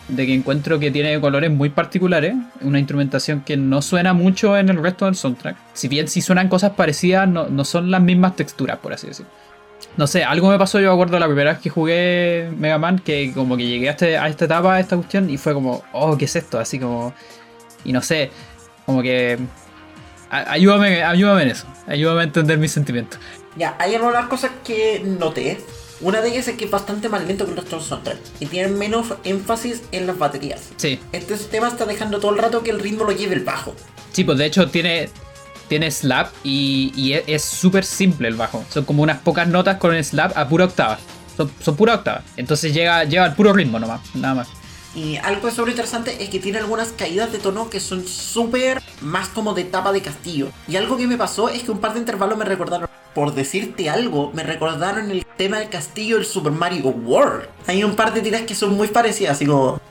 de 0.07 0.25
que 0.25 0.33
encuentro 0.33 0.79
que 0.79 0.91
tiene 0.91 1.19
colores 1.19 1.49
muy 1.49 1.69
particulares, 1.69 2.35
una 2.61 2.77
instrumentación 2.79 3.41
que 3.41 3.57
no 3.57 3.81
suena 3.81 4.13
mucho 4.13 4.57
en 4.57 4.69
el 4.69 4.81
resto 4.81 5.05
del 5.05 5.15
soundtrack. 5.15 5.57
Si 5.73 5.87
bien 5.87 6.07
sí 6.07 6.21
suenan 6.21 6.47
cosas 6.47 6.71
parecidas, 6.73 7.27
no, 7.27 7.47
no 7.47 7.65
son 7.65 7.89
las 7.89 8.01
mismas 8.01 8.35
texturas, 8.35 8.77
por 8.77 8.93
así 8.93 9.07
decirlo. 9.07 9.31
No 9.97 10.07
sé, 10.07 10.23
algo 10.23 10.49
me 10.49 10.57
pasó, 10.59 10.79
yo 10.79 10.87
me 10.89 10.93
acuerdo 10.93 11.17
la 11.19 11.25
primera 11.27 11.53
vez 11.53 11.61
que 11.61 11.69
jugué 11.69 12.49
Mega 12.57 12.77
Man, 12.77 12.99
que 12.99 13.31
como 13.33 13.57
que 13.57 13.65
llegué 13.65 13.87
a, 13.87 13.91
este- 13.91 14.17
a 14.17 14.27
esta 14.27 14.45
etapa, 14.45 14.75
a 14.75 14.79
esta 14.79 14.95
cuestión, 14.95 15.29
y 15.29 15.37
fue 15.37 15.53
como, 15.53 15.83
oh, 15.93 16.17
¿qué 16.17 16.25
es 16.25 16.35
esto? 16.35 16.59
Así 16.59 16.79
como, 16.79 17.13
y 17.83 17.91
no 17.91 18.01
sé, 18.01 18.29
como 18.85 19.01
que... 19.01 19.37
Ayúdame, 20.29 21.03
ayúdame 21.03 21.43
en 21.43 21.49
eso, 21.49 21.65
ayúdame 21.87 22.21
a 22.21 22.23
entender 22.25 22.57
mis 22.57 22.71
sentimientos. 22.71 23.19
Ya, 23.55 23.75
hay 23.79 23.95
algunas 23.95 24.27
cosas 24.27 24.51
que 24.65 25.01
noté. 25.05 25.59
Una 26.01 26.21
de 26.21 26.29
ellas 26.29 26.47
es 26.47 26.57
que 26.57 26.65
es 26.65 26.71
bastante 26.71 27.07
más 27.07 27.25
lento 27.25 27.45
que 27.45 27.51
el 27.51 27.57
resto 27.57 27.79
y 28.39 28.45
tiene 28.47 28.69
menos 28.69 29.13
énfasis 29.23 29.83
en 29.91 30.07
las 30.07 30.17
baterías. 30.17 30.69
Sí, 30.75 30.99
Este 31.11 31.35
tema 31.37 31.69
está 31.69 31.85
dejando 31.85 32.19
todo 32.19 32.31
el 32.31 32.37
rato 32.37 32.63
que 32.63 32.71
el 32.71 32.79
ritmo 32.79 33.05
lo 33.05 33.11
lleve 33.11 33.35
el 33.35 33.43
bajo. 33.43 33.73
sí, 34.11 34.23
pues 34.23 34.37
de 34.37 34.45
hecho 34.45 34.69
tiene, 34.69 35.09
tiene 35.67 35.89
slap 35.91 36.31
y, 36.43 37.13
es 37.27 37.43
súper 37.43 37.85
simple 37.85 38.27
el 38.27 38.35
bajo. 38.35 38.65
Son 38.69 38.83
como 38.83 39.03
unas 39.03 39.19
pocas 39.19 39.47
notas 39.47 39.77
con 39.77 39.93
el 39.95 40.03
slap 40.03 40.37
a 40.37 40.47
pura 40.49 40.65
octava. 40.65 40.99
Son, 41.37 41.49
son 41.61 41.75
pura 41.75 41.95
octava. 41.95 42.23
Entonces 42.35 42.73
llega, 42.73 43.03
llega 43.05 43.23
al 43.25 43.35
puro 43.35 43.53
ritmo 43.53 43.79
nomás, 43.79 44.01
nada 44.15 44.35
más. 44.35 44.47
Y 44.95 45.17
algo 45.17 45.51
sobre 45.51 45.71
interesante 45.71 46.23
es 46.23 46.29
que 46.29 46.39
tiene 46.39 46.59
algunas 46.59 46.93
caídas 46.93 47.31
de 47.33 47.39
tono 47.39 47.69
que 47.69 47.81
son 47.81 48.07
súper 48.07 48.81
más 49.01 49.27
como 49.27 49.53
de 49.53 49.65
tapa 49.65 49.91
de 49.91 50.01
castillo. 50.01 50.47
Y 50.69 50.77
algo 50.77 50.95
que 50.95 51.05
me 51.05 51.17
pasó 51.17 51.49
es 51.49 51.63
que 51.63 51.71
un 51.71 51.79
par 51.79 51.93
de 51.93 51.99
intervalos 51.99 52.37
me 52.37 52.45
recordaron, 52.45 52.87
por 53.13 53.35
decirte 53.35 53.89
algo, 53.89 54.31
me 54.33 54.43
recordaron 54.43 55.11
el 55.11 55.25
tema 55.37 55.59
del 55.59 55.69
castillo 55.69 56.15
del 56.15 56.25
Super 56.25 56.53
Mario 56.53 56.85
World. 56.89 57.47
Hay 57.67 57.83
un 57.83 57.95
par 57.95 58.13
de 58.13 58.21
tiras 58.21 58.43
que 58.43 58.55
son 58.55 58.75
muy 58.75 58.87
parecidas, 58.87 59.33
así 59.33 59.45
como... 59.45 59.81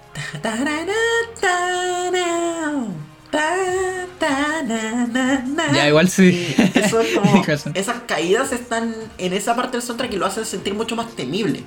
Ya, 5.75 5.89
igual 5.89 6.09
sí. 6.09 6.55
Y 6.57 6.79
Eso 6.79 7.01
es 7.01 7.15
como, 7.19 7.45
esas 7.75 7.97
caídas 8.07 8.53
están 8.53 8.95
en 9.19 9.33
esa 9.33 9.55
parte 9.55 9.77
del 9.77 9.83
soundtrack 9.83 10.11
que 10.11 10.17
lo 10.17 10.27
hacen 10.27 10.47
sentir 10.47 10.75
mucho 10.75 10.97
más 10.97 11.11
temible. 11.15 11.65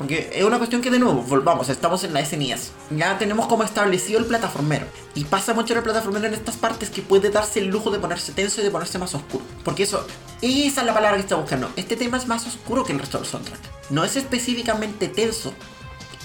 Porque 0.00 0.30
es 0.32 0.44
una 0.44 0.56
cuestión 0.56 0.80
que 0.80 0.90
de 0.90 0.98
nuevo, 0.98 1.20
volvamos, 1.20 1.68
estamos 1.68 2.02
en 2.04 2.14
la 2.14 2.24
SNES. 2.24 2.72
Ya 2.96 3.18
tenemos 3.18 3.46
como 3.48 3.64
establecido 3.64 4.18
el 4.18 4.24
plataformero. 4.24 4.86
Y 5.14 5.24
pasa 5.24 5.52
mucho 5.52 5.74
el 5.74 5.82
plataformero 5.82 6.26
en 6.26 6.32
estas 6.32 6.56
partes 6.56 6.88
que 6.88 7.02
puede 7.02 7.28
darse 7.28 7.58
el 7.58 7.66
lujo 7.66 7.90
de 7.90 7.98
ponerse 7.98 8.32
tenso 8.32 8.62
y 8.62 8.64
de 8.64 8.70
ponerse 8.70 8.98
más 8.98 9.14
oscuro. 9.14 9.44
Porque 9.62 9.82
eso, 9.82 10.06
esa 10.40 10.80
es 10.80 10.86
la 10.86 10.94
palabra 10.94 11.16
que 11.18 11.20
está 11.24 11.36
buscando. 11.36 11.70
Este 11.76 11.96
tema 11.96 12.16
es 12.16 12.26
más 12.26 12.46
oscuro 12.46 12.82
que 12.82 12.94
el 12.94 12.98
resto 12.98 13.18
del 13.18 13.26
soundtrack. 13.26 13.60
No 13.90 14.02
es 14.02 14.16
específicamente 14.16 15.06
tenso, 15.08 15.52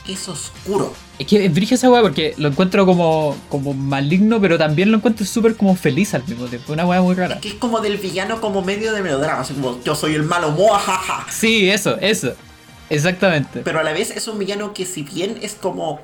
es 0.08 0.30
oscuro. 0.30 0.94
Es 1.20 1.28
que 1.28 1.46
es 1.46 1.72
esa 1.74 1.90
weá 1.90 2.02
porque 2.02 2.34
lo 2.38 2.48
encuentro 2.48 2.86
como, 2.86 3.36
como 3.50 3.74
maligno, 3.74 4.40
pero 4.40 4.58
también 4.58 4.90
lo 4.90 5.00
encuentro 5.00 5.26
súper 5.26 5.58
como 5.58 5.76
feliz 5.76 6.14
al 6.14 6.26
mismo 6.26 6.46
tiempo. 6.46 6.72
Una 6.72 6.86
weá 6.86 7.02
muy 7.02 7.16
rara. 7.16 7.42
Que 7.42 7.50
es 7.50 7.56
como 7.56 7.82
del 7.82 7.98
villano 7.98 8.40
como 8.40 8.62
medio 8.62 8.94
de 8.94 9.02
melodrama. 9.02 9.42
Así 9.42 9.54
como, 9.54 9.84
yo 9.84 9.96
soy 9.96 10.16
el 10.16 10.24
malo, 10.24 10.52
moajaja. 10.52 11.26
Sí, 11.30 11.70
eso, 11.70 11.98
eso. 12.00 12.36
Exactamente. 12.90 13.62
Pero 13.64 13.80
a 13.80 13.84
la 13.84 13.94
vez 13.94 14.12
es 14.12 14.28
un 14.28 14.40
villano 14.40 14.74
que 14.74 14.86
si 14.86 15.04
bien 15.04 15.38
es 15.42 15.54
como 15.54 16.02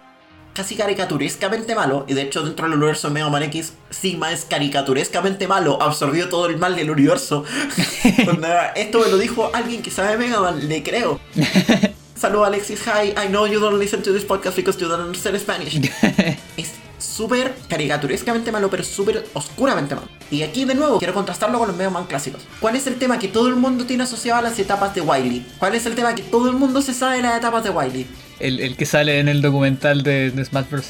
casi 0.54 0.76
caricaturescamente 0.76 1.76
malo, 1.76 2.06
y 2.08 2.14
de 2.14 2.24
hecho 2.24 2.44
dentro 2.44 2.68
del 2.68 2.78
universo 2.78 3.08
de 3.08 3.14
Mega 3.14 3.30
Man 3.30 3.44
X, 3.44 3.74
Sigma 3.90 4.32
es 4.32 4.46
caricaturescamente 4.46 5.48
malo, 5.48 5.82
absorbió 5.82 6.30
todo 6.30 6.48
el 6.48 6.58
mal 6.58 6.76
del 6.76 6.92
universo. 6.92 7.46
Onda, 8.28 8.68
Esto 8.76 9.00
me 9.00 9.10
lo 9.10 9.18
dijo 9.18 9.50
alguien 9.54 9.82
que 9.82 9.92
sabe 9.92 10.18
Mega 10.18 10.42
Man, 10.42 10.68
le 10.68 10.84
creo. 10.84 11.20
Saludos 12.16 12.48
Alexis, 12.48 12.82
hi, 12.86 13.14
I 13.18 13.30
know 13.30 13.48
you 13.48 13.60
don't 13.60 13.80
listen 13.80 14.04
to 14.04 14.14
this 14.14 14.24
podcast 14.24 14.56
because 14.56 14.80
you 14.80 14.88
don't 14.88 15.02
understand 15.02 15.40
Spanish. 15.40 15.76
es 16.58 16.74
súper 17.22 17.54
caricaturescamente 17.70 18.52
malo, 18.52 18.68
pero 18.72 18.84
súper 18.84 19.24
oscuramente 19.34 19.94
malo. 19.94 20.08
Y 20.32 20.42
aquí 20.42 20.66
de 20.66 20.74
nuevo 20.74 20.98
quiero 20.98 21.14
contrastarlo 21.14 21.60
con 21.60 21.68
los 21.68 21.78
Mega 21.78 21.92
Man 21.92 22.06
clásicos. 22.08 22.42
¿Cuál 22.60 22.76
es 22.76 22.88
el 22.88 22.96
tema 22.96 23.20
que 23.20 23.28
todo 23.28 23.48
el 23.48 23.56
mundo 23.56 23.86
tiene 23.86 24.04
asociado 24.04 24.40
a 24.40 24.42
las 24.42 24.58
etapas 24.58 24.96
de 24.96 25.02
Wily? 25.02 25.46
¿Cuál 25.60 25.76
es 25.76 25.86
el 25.86 25.94
tema 25.94 26.16
que 26.16 26.24
todo 26.24 26.50
el 26.50 26.56
mundo 26.56 26.82
se 26.82 26.96
sabe 26.96 27.18
de 27.18 27.22
las 27.22 27.38
etapas 27.38 27.64
de 27.64 27.70
Wily? 27.70 28.08
El, 28.40 28.60
el 28.60 28.76
que 28.76 28.88
sale 28.88 29.20
en 29.20 29.28
el 29.30 29.44
documental 29.44 30.02
de, 30.02 30.32
de 30.32 30.46
Smash 30.46 30.66
Bros. 30.72 30.86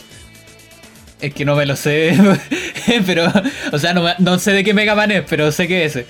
Es 1.19 1.33
que 1.33 1.43
no 1.43 1.55
me 1.55 1.65
lo 1.65 1.75
sé, 1.75 2.17
pero, 3.05 3.25
o 3.73 3.77
sea, 3.77 3.93
no, 3.93 4.03
no 4.19 4.39
sé 4.39 4.53
de 4.53 4.63
qué 4.63 4.73
Mega 4.73 4.95
Man 4.95 5.11
es, 5.11 5.23
pero 5.29 5.51
sé 5.51 5.67
que 5.67 5.83
es 5.85 5.97
ese. 5.97 6.07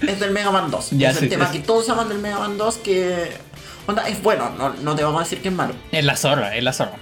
Es 0.00 0.18
del 0.18 0.30
Mega 0.30 0.50
Man 0.50 0.70
2. 0.70 0.88
Ya, 0.92 1.10
es 1.10 1.18
sí, 1.18 1.24
el 1.24 1.30
tema 1.30 1.44
es- 1.44 1.50
que 1.50 1.58
todos 1.60 1.88
aman 1.90 2.08
del 2.08 2.18
Mega 2.20 2.38
Man 2.38 2.56
2 2.56 2.78
que... 2.78 3.28
Onda, 3.86 4.08
es 4.08 4.22
bueno, 4.22 4.50
no, 4.56 4.72
no 4.82 4.94
te 4.94 5.02
vamos 5.04 5.20
a 5.20 5.24
decir 5.24 5.40
que 5.42 5.48
es 5.48 5.54
malo. 5.54 5.74
Es 5.92 6.04
la 6.04 6.16
zorra, 6.16 6.56
es 6.56 6.62
la 6.62 6.72
zorra. 6.72 6.92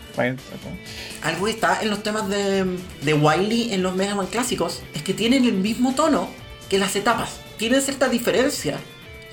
Algo 1.22 1.46
que 1.46 1.50
está 1.52 1.80
en 1.82 1.90
los 1.90 2.02
temas 2.02 2.28
de, 2.28 2.64
de 3.02 3.14
Wily 3.14 3.72
en 3.74 3.82
los 3.82 3.94
Mega 3.96 4.14
Man 4.14 4.26
clásicos 4.26 4.80
es 4.94 5.02
que 5.02 5.14
tienen 5.14 5.44
el 5.44 5.54
mismo 5.54 5.94
tono 5.94 6.28
que 6.68 6.78
las 6.78 6.94
etapas. 6.96 7.40
Tienen 7.56 7.82
cierta 7.82 8.08
diferencia, 8.08 8.78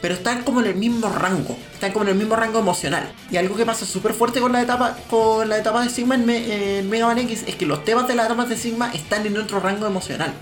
pero 0.01 0.15
están 0.15 0.43
como 0.43 0.61
en 0.61 0.67
el 0.67 0.75
mismo 0.75 1.09
rango. 1.09 1.55
Están 1.73 1.91
como 1.91 2.05
en 2.05 2.11
el 2.11 2.15
mismo 2.15 2.35
rango 2.35 2.57
emocional. 2.59 3.11
Y 3.29 3.37
algo 3.37 3.55
que 3.55 3.65
pasa 3.65 3.85
súper 3.85 4.13
fuerte 4.13 4.39
con 4.39 4.51
la 4.51 4.61
etapa 4.61 4.97
con 5.09 5.47
la 5.47 5.57
etapa 5.57 5.83
de 5.83 5.89
Sigma 5.89 6.15
en, 6.15 6.25
Me- 6.25 6.81
Mega 6.83 7.05
Man 7.05 7.19
X 7.19 7.43
es 7.45 7.55
que 7.55 7.65
los 7.67 7.85
temas 7.85 8.07
de 8.07 8.15
las 8.15 8.25
etapas 8.25 8.49
de 8.49 8.57
Sigma 8.57 8.91
están 8.93 9.25
en 9.27 9.37
otro 9.37 9.59
rango 9.59 9.85
emocional. 9.85 10.33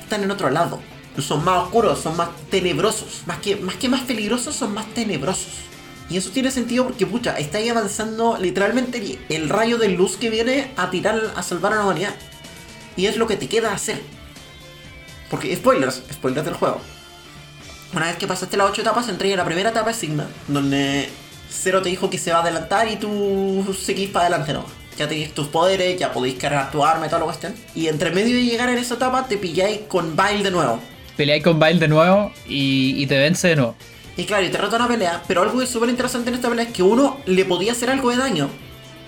Están 0.00 0.22
en 0.22 0.30
otro 0.30 0.50
lado. 0.50 0.80
Son 1.18 1.44
más 1.44 1.62
oscuros, 1.62 2.00
son 2.00 2.16
más 2.16 2.28
tenebrosos. 2.50 3.22
Más 3.26 3.38
que, 3.38 3.56
más 3.56 3.76
que 3.76 3.88
más 3.88 4.02
peligrosos, 4.02 4.54
son 4.54 4.74
más 4.74 4.86
tenebrosos. 4.92 5.46
Y 6.10 6.18
eso 6.18 6.30
tiene 6.30 6.50
sentido 6.50 6.84
porque, 6.84 7.06
pucha, 7.06 7.38
está 7.38 7.58
ahí 7.58 7.68
avanzando 7.68 8.36
literalmente 8.38 9.18
el, 9.28 9.48
rayo 9.48 9.78
de 9.78 9.88
luz 9.88 10.16
que 10.16 10.30
viene 10.30 10.70
a 10.76 10.90
tirar, 10.90 11.32
a 11.34 11.42
salvar 11.42 11.72
a 11.72 11.76
la 11.76 11.84
humanidad. 11.84 12.14
Y 12.96 13.06
es 13.06 13.16
lo 13.16 13.26
que 13.26 13.36
te 13.36 13.48
queda 13.48 13.72
hacer. 13.72 14.00
Porque, 15.30 15.54
spoilers, 15.56 16.02
spoilers 16.12 16.44
del 16.44 16.54
juego. 16.54 16.80
Una 17.94 18.06
vez 18.06 18.16
que 18.16 18.26
pasaste 18.26 18.56
las 18.56 18.70
8 18.70 18.82
etapas, 18.82 19.08
entré 19.08 19.30
en 19.30 19.38
la 19.38 19.44
primera 19.44 19.70
etapa 19.70 19.88
de 19.88 19.94
Sigma, 19.94 20.26
donde 20.48 21.08
Zero 21.50 21.80
te 21.80 21.88
dijo 21.88 22.10
que 22.10 22.18
se 22.18 22.32
va 22.32 22.38
a 22.38 22.42
adelantar 22.42 22.88
y 22.88 22.96
tú 22.96 23.74
seguís 23.78 24.10
para 24.10 24.26
adelante, 24.26 24.52
¿no? 24.52 24.64
Ya 24.98 25.08
tenéis 25.08 25.32
tus 25.32 25.48
poderes, 25.48 25.98
ya 25.98 26.12
podéis 26.12 26.36
cargar 26.36 26.70
tu 26.70 26.84
arma 26.84 27.06
y 27.06 27.08
toda 27.08 27.20
la 27.20 27.24
cuestión. 27.26 27.54
Y 27.74 27.88
entre 27.88 28.10
medio 28.10 28.36
de 28.36 28.44
llegar 28.44 28.68
en 28.68 28.78
esa 28.78 28.94
etapa, 28.94 29.26
te 29.26 29.38
pilláis 29.38 29.80
con 29.88 30.16
Bile 30.16 30.42
de 30.42 30.50
nuevo. 30.50 30.78
Peleáis 31.16 31.42
con 31.42 31.58
Bile 31.58 31.78
de 31.78 31.88
nuevo 31.88 32.32
y, 32.46 32.94
y 32.96 33.06
te 33.06 33.18
vence 33.18 33.48
de 33.48 33.56
nuevo. 33.56 33.74
Y 34.16 34.24
claro, 34.24 34.44
y 34.46 34.50
te 34.50 34.58
reta 34.58 34.76
una 34.76 34.88
pelea, 34.88 35.22
pero 35.26 35.42
algo 35.42 35.58
que 35.58 35.64
es 35.64 35.70
súper 35.70 35.88
interesante 35.88 36.28
en 36.28 36.36
esta 36.36 36.48
pelea 36.48 36.66
es 36.66 36.72
que 36.72 36.82
uno 36.82 37.18
le 37.26 37.44
podía 37.44 37.72
hacer 37.72 37.90
algo 37.90 38.10
de 38.10 38.16
daño. 38.16 38.48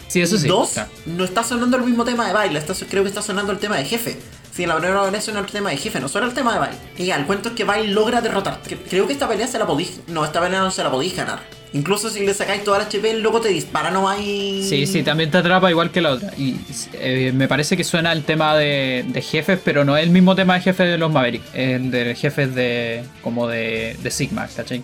Sí, 0.09 0.21
eso 0.21 0.37
sí. 0.39 0.49
Dos, 0.49 0.75
no 1.05 1.25
está 1.25 1.45
sonando 1.45 1.77
el 1.77 1.85
mismo 1.85 2.05
tema 2.05 2.27
de 2.27 2.33
baile, 2.33 2.59
está, 2.59 2.75
creo 2.89 3.03
que 3.03 3.09
está 3.09 3.23
sonando 3.23 3.53
el 3.53 3.59
tema 3.59 3.77
de 3.77 3.85
jefe. 3.85 4.19
Sí, 4.57 4.63
en 4.63 4.71
la 4.71 4.77
primera 4.79 5.05
pelea 5.05 5.21
suena 5.21 5.41
el 5.41 5.47
tema 5.47 5.69
de 5.69 5.77
jefe, 5.77 6.01
no 6.01 6.09
suena 6.09 6.27
el 6.27 6.33
tema 6.33 6.55
de 6.55 6.59
baile. 6.61 6.77
Y 6.97 7.05
ya, 7.05 7.17
el 7.17 7.27
cuento 7.27 7.51
es 7.51 7.55
que 7.55 7.65
Bail 7.65 7.93
logra 7.93 8.23
derrotar. 8.23 8.63
Cre- 8.63 8.79
Creo 8.89 9.07
que 9.07 9.13
esta 9.13 9.29
pelea 9.29 9.47
se 9.47 9.59
la 9.59 9.67
podéis. 9.67 10.01
No, 10.07 10.25
esta 10.25 10.41
pelea 10.41 10.61
no 10.61 10.71
se 10.71 10.83
la 10.83 10.91
podéis 10.91 11.15
ganar. 11.15 11.41
Incluso 11.75 12.09
si 12.09 12.25
le 12.25 12.33
sacáis 12.33 12.65
toda 12.65 12.79
la 12.79 12.85
HP, 12.85 13.11
el 13.11 13.21
loco 13.21 13.43
te 13.43 13.49
dispara, 13.51 13.91
no 13.91 14.09
hay. 14.09 14.65
Sí, 14.67 14.87
sí, 14.87 15.03
también 15.03 15.31
te 15.31 15.37
atrapa 15.37 15.69
igual 15.71 15.91
que 15.91 16.01
la 16.01 16.13
otra. 16.13 16.33
Y 16.39 16.57
eh, 16.95 17.33
me 17.35 17.49
parece 17.49 17.77
que 17.77 17.85
suena 17.85 18.13
el 18.13 18.25
tema 18.25 18.57
de, 18.57 19.05
de 19.07 19.21
jefes, 19.21 19.59
pero 19.63 19.85
no 19.85 19.95
es 19.95 20.05
el 20.05 20.11
mismo 20.11 20.35
tema 20.35 20.55
de 20.55 20.61
jefes 20.63 20.89
de 20.89 20.97
los 20.97 21.13
Maverick, 21.13 21.43
es 21.53 21.91
de 21.91 22.15
jefes 22.15 22.55
de 22.55 23.05
como 23.23 23.47
de, 23.49 23.95
de 24.03 24.11
Sigma, 24.11 24.49
¿cachai? 24.57 24.83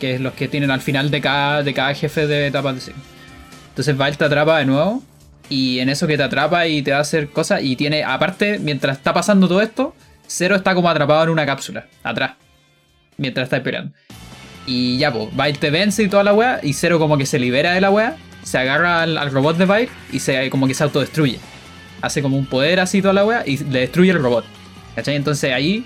Que 0.00 0.14
es 0.14 0.20
los 0.22 0.32
que 0.32 0.48
tienen 0.48 0.70
al 0.70 0.80
final 0.80 1.10
de 1.10 1.20
cada, 1.20 1.62
de 1.62 1.74
cada 1.74 1.92
jefe 1.94 2.26
de 2.26 2.46
etapas 2.46 2.76
de 2.76 2.80
Sigma. 2.80 3.02
Entonces 3.70 3.94
Vile 3.98 4.12
te 4.16 4.24
atrapa 4.24 4.58
de 4.60 4.64
nuevo. 4.64 5.02
Y 5.48 5.78
en 5.80 5.88
eso 5.88 6.06
que 6.06 6.16
te 6.16 6.22
atrapa 6.22 6.66
y 6.66 6.82
te 6.82 6.92
va 6.92 6.98
a 6.98 7.00
hacer 7.00 7.28
cosas. 7.28 7.62
Y 7.62 7.76
tiene, 7.76 8.02
aparte, 8.02 8.58
mientras 8.58 8.96
está 8.96 9.12
pasando 9.12 9.48
todo 9.48 9.60
esto, 9.60 9.94
Zero 10.26 10.56
está 10.56 10.74
como 10.74 10.88
atrapado 10.88 11.24
en 11.24 11.30
una 11.30 11.46
cápsula, 11.46 11.86
atrás. 12.02 12.32
Mientras 13.16 13.44
está 13.44 13.62
peleando. 13.62 13.92
Y 14.66 14.96
ya, 14.98 15.12
pues, 15.12 15.28
Vile 15.30 15.52
te 15.54 15.70
vence 15.70 16.02
y 16.02 16.08
toda 16.08 16.24
la 16.24 16.32
weá. 16.32 16.60
Y 16.62 16.72
Zero 16.72 16.98
como 16.98 17.18
que 17.18 17.26
se 17.26 17.38
libera 17.38 17.72
de 17.72 17.80
la 17.80 17.90
weá. 17.90 18.16
Se 18.42 18.58
agarra 18.58 19.02
al, 19.02 19.30
robot 19.30 19.56
de 19.56 19.66
Vile 19.66 19.88
y 20.12 20.18
se, 20.18 20.50
como 20.50 20.66
que 20.66 20.74
se 20.74 20.84
autodestruye. 20.84 21.38
Hace 22.00 22.22
como 22.22 22.36
un 22.36 22.46
poder 22.46 22.80
así 22.80 23.00
toda 23.00 23.14
la 23.14 23.24
weá 23.24 23.42
y 23.46 23.58
le 23.58 23.80
destruye 23.80 24.10
el 24.10 24.18
robot. 24.18 24.44
¿Cachai? 24.94 25.16
Entonces 25.16 25.52
ahí 25.52 25.84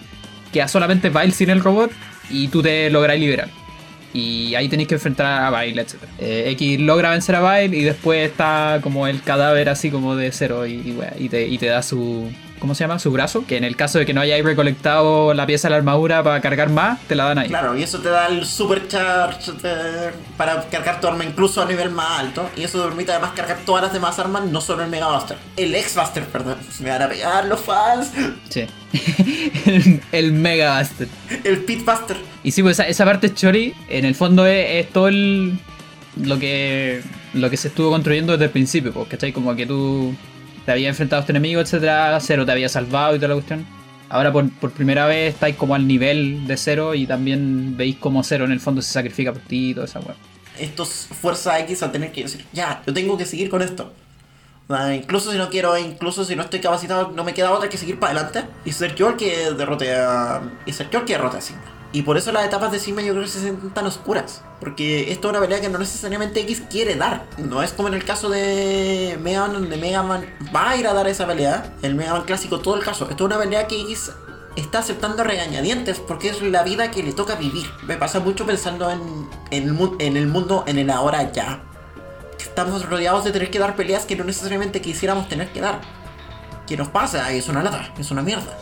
queda 0.52 0.68
solamente 0.68 1.10
Vile 1.10 1.32
sin 1.32 1.50
el 1.50 1.60
robot 1.60 1.90
y 2.30 2.48
tú 2.48 2.62
te 2.62 2.90
logras 2.90 3.18
liberar. 3.18 3.48
Y 4.14 4.54
ahí 4.54 4.68
tenéis 4.68 4.88
que 4.88 4.94
enfrentar 4.94 5.26
a 5.42 5.62
Vile, 5.62 5.82
etc. 5.82 5.96
Eh, 6.18 6.50
X 6.52 6.80
logra 6.80 7.10
vencer 7.10 7.34
a 7.34 7.60
Vile 7.60 7.76
y 7.76 7.82
después 7.82 8.28
está 8.28 8.80
como 8.82 9.06
el 9.06 9.22
cadáver 9.22 9.68
así 9.68 9.90
como 9.90 10.16
de 10.16 10.32
Zero 10.32 10.66
y, 10.66 10.96
y 11.18 11.28
te, 11.28 11.46
y 11.46 11.58
te 11.58 11.66
da 11.66 11.82
su, 11.82 12.30
¿cómo 12.58 12.74
se 12.74 12.84
llama? 12.84 12.98
Su 12.98 13.10
brazo, 13.10 13.44
que 13.46 13.56
en 13.56 13.64
el 13.64 13.76
caso 13.76 13.98
de 13.98 14.06
que 14.06 14.12
no 14.14 14.20
hayáis 14.20 14.44
recolectado 14.44 15.34
la 15.34 15.46
pieza 15.46 15.68
de 15.68 15.70
la 15.72 15.76
armadura 15.78 16.22
para 16.22 16.40
cargar 16.40 16.68
más, 16.70 17.00
te 17.06 17.14
la 17.14 17.24
dan 17.24 17.38
ahí. 17.38 17.48
Claro, 17.48 17.76
y 17.76 17.82
eso 17.82 17.98
te 18.00 18.08
da 18.08 18.26
el 18.28 18.44
supercharge 18.46 19.52
de- 19.52 20.10
para 20.36 20.62
cargar 20.68 21.00
tu 21.00 21.06
arma 21.08 21.24
incluso 21.24 21.62
a 21.62 21.66
nivel 21.66 21.90
más 21.90 22.20
alto. 22.20 22.48
Y 22.56 22.62
eso 22.64 22.80
te 22.82 22.88
permite 22.88 23.12
además 23.12 23.32
cargar 23.34 23.58
todas 23.64 23.82
las 23.84 23.92
demás 23.92 24.18
armas, 24.18 24.44
no 24.46 24.60
solo 24.60 24.82
el 24.84 24.90
Mega 24.90 25.08
Buster. 25.08 25.36
El 25.56 25.74
X 25.74 25.94
Buster, 25.96 26.24
perdón. 26.24 26.56
Me 26.80 26.90
van 26.90 27.02
a 27.02 27.08
pegar 27.08 27.44
los 27.46 27.60
fans. 27.60 28.10
Sí. 28.48 28.66
el, 29.66 30.00
el 30.12 30.32
Mega 30.32 30.78
Buster. 30.78 31.08
El 31.44 31.58
Pit 31.64 31.84
Buster. 31.84 32.16
Y 32.42 32.52
sí, 32.52 32.62
pues 32.62 32.78
esa, 32.78 32.88
esa 32.88 33.04
parte 33.04 33.32
chori, 33.34 33.74
en 33.88 34.04
el 34.04 34.14
fondo 34.14 34.46
es, 34.46 34.84
es 34.86 34.92
todo 34.92 35.08
el, 35.08 35.58
lo 36.22 36.38
que 36.38 37.02
lo 37.34 37.50
que 37.50 37.58
se 37.58 37.68
estuvo 37.68 37.90
construyendo 37.90 38.32
desde 38.32 38.46
el 38.46 38.50
principio, 38.50 38.90
pues, 38.92 39.06
¿cachai? 39.08 39.32
Como 39.32 39.54
que 39.54 39.66
tú 39.66 40.14
te 40.68 40.72
habías 40.72 40.90
enfrentado 40.90 41.20
a 41.20 41.22
este 41.22 41.32
enemigo, 41.32 41.62
etcétera, 41.62 42.18
Cero 42.20 42.44
te 42.44 42.52
había 42.52 42.68
salvado 42.68 43.16
y 43.16 43.18
toda 43.18 43.28
la 43.28 43.34
cuestión. 43.36 43.64
Ahora 44.10 44.30
por, 44.30 44.50
por 44.50 44.70
primera 44.70 45.06
vez 45.06 45.32
estáis 45.32 45.56
como 45.56 45.74
al 45.74 45.88
nivel 45.88 46.46
de 46.46 46.58
Cero 46.58 46.94
y 46.94 47.06
también 47.06 47.74
veis 47.74 47.96
como 47.96 48.22
Cero 48.22 48.44
en 48.44 48.52
el 48.52 48.60
fondo 48.60 48.82
se 48.82 48.92
sacrifica 48.92 49.32
por 49.32 49.40
ti 49.40 49.70
y 49.70 49.74
toda 49.74 49.86
esa 49.86 50.00
weá. 50.00 50.14
Estos 50.58 51.08
Fuerza 51.22 51.58
X 51.60 51.82
a 51.82 51.90
tener 51.90 52.12
que 52.12 52.24
decir, 52.24 52.44
ya, 52.52 52.82
yo 52.86 52.92
tengo 52.92 53.16
que 53.16 53.24
seguir 53.24 53.48
con 53.48 53.62
esto. 53.62 53.94
Sea, 54.66 54.94
incluso 54.94 55.32
si 55.32 55.38
no 55.38 55.48
quiero, 55.48 55.78
incluso 55.78 56.22
si 56.22 56.36
no 56.36 56.42
estoy 56.42 56.60
capacitado, 56.60 57.12
no 57.12 57.24
me 57.24 57.32
queda 57.32 57.50
otra 57.50 57.70
que 57.70 57.78
seguir 57.78 57.98
para 57.98 58.12
adelante 58.12 58.44
y 58.66 58.72
ser 58.72 58.94
yo 58.94 59.08
el 59.08 59.16
que 59.16 59.52
derrote 59.52 59.94
a. 59.94 60.42
y 60.66 60.74
ser 60.74 60.90
yo 60.90 60.98
el 60.98 61.06
que 61.06 61.14
derrote 61.14 61.38
a 61.38 61.40
Sigma. 61.40 61.77
Y 61.90 62.02
por 62.02 62.18
eso 62.18 62.32
las 62.32 62.44
etapas 62.44 62.70
de 62.70 62.78
Sigma 62.78 63.00
yo 63.00 63.12
creo 63.12 63.24
que 63.24 63.30
se 63.30 63.40
sienten 63.40 63.70
tan 63.70 63.86
oscuras. 63.86 64.42
Porque 64.60 65.10
esto 65.10 65.28
es 65.28 65.30
una 65.30 65.40
pelea 65.40 65.60
que 65.60 65.70
no 65.70 65.78
necesariamente 65.78 66.40
X 66.40 66.62
quiere 66.70 66.96
dar. 66.96 67.24
No 67.38 67.62
es 67.62 67.72
como 67.72 67.88
en 67.88 67.94
el 67.94 68.04
caso 68.04 68.28
de 68.28 69.18
Mega 69.22 69.40
Man, 69.42 69.54
donde 69.54 69.76
Mega 69.78 70.02
Man 70.02 70.26
va 70.54 70.70
a 70.70 70.76
ir 70.76 70.86
a 70.86 70.92
dar 70.92 71.08
esa 71.08 71.26
pelea. 71.26 71.72
El 71.82 71.94
Mega 71.94 72.12
Man 72.12 72.24
clásico, 72.24 72.60
todo 72.60 72.76
el 72.76 72.84
caso. 72.84 73.08
Esto 73.08 73.24
es 73.24 73.26
una 73.32 73.38
pelea 73.38 73.66
que 73.66 73.80
X 73.80 74.12
está 74.56 74.80
aceptando 74.80 75.24
regañadientes 75.24 75.98
porque 76.00 76.28
es 76.28 76.42
la 76.42 76.62
vida 76.62 76.90
que 76.90 77.02
le 77.02 77.12
toca 77.12 77.36
vivir. 77.36 77.70
Me 77.86 77.96
pasa 77.96 78.20
mucho 78.20 78.44
pensando 78.44 78.90
en, 78.90 79.00
el, 79.50 79.74
en 79.98 80.16
el 80.16 80.26
mundo, 80.26 80.64
en 80.66 80.78
el 80.78 80.90
ahora 80.90 81.32
ya. 81.32 81.62
Estamos 82.38 82.86
rodeados 82.88 83.24
de 83.24 83.30
tener 83.30 83.50
que 83.50 83.58
dar 83.58 83.76
peleas 83.76 84.04
que 84.04 84.16
no 84.16 84.24
necesariamente 84.24 84.82
quisiéramos 84.82 85.28
tener 85.28 85.52
que 85.52 85.60
dar. 85.60 85.80
¿Qué 86.66 86.76
nos 86.76 86.88
pasa? 86.88 87.32
Es 87.32 87.48
una 87.48 87.62
lata, 87.62 87.94
es 87.98 88.10
una 88.10 88.22
mierda. 88.22 88.58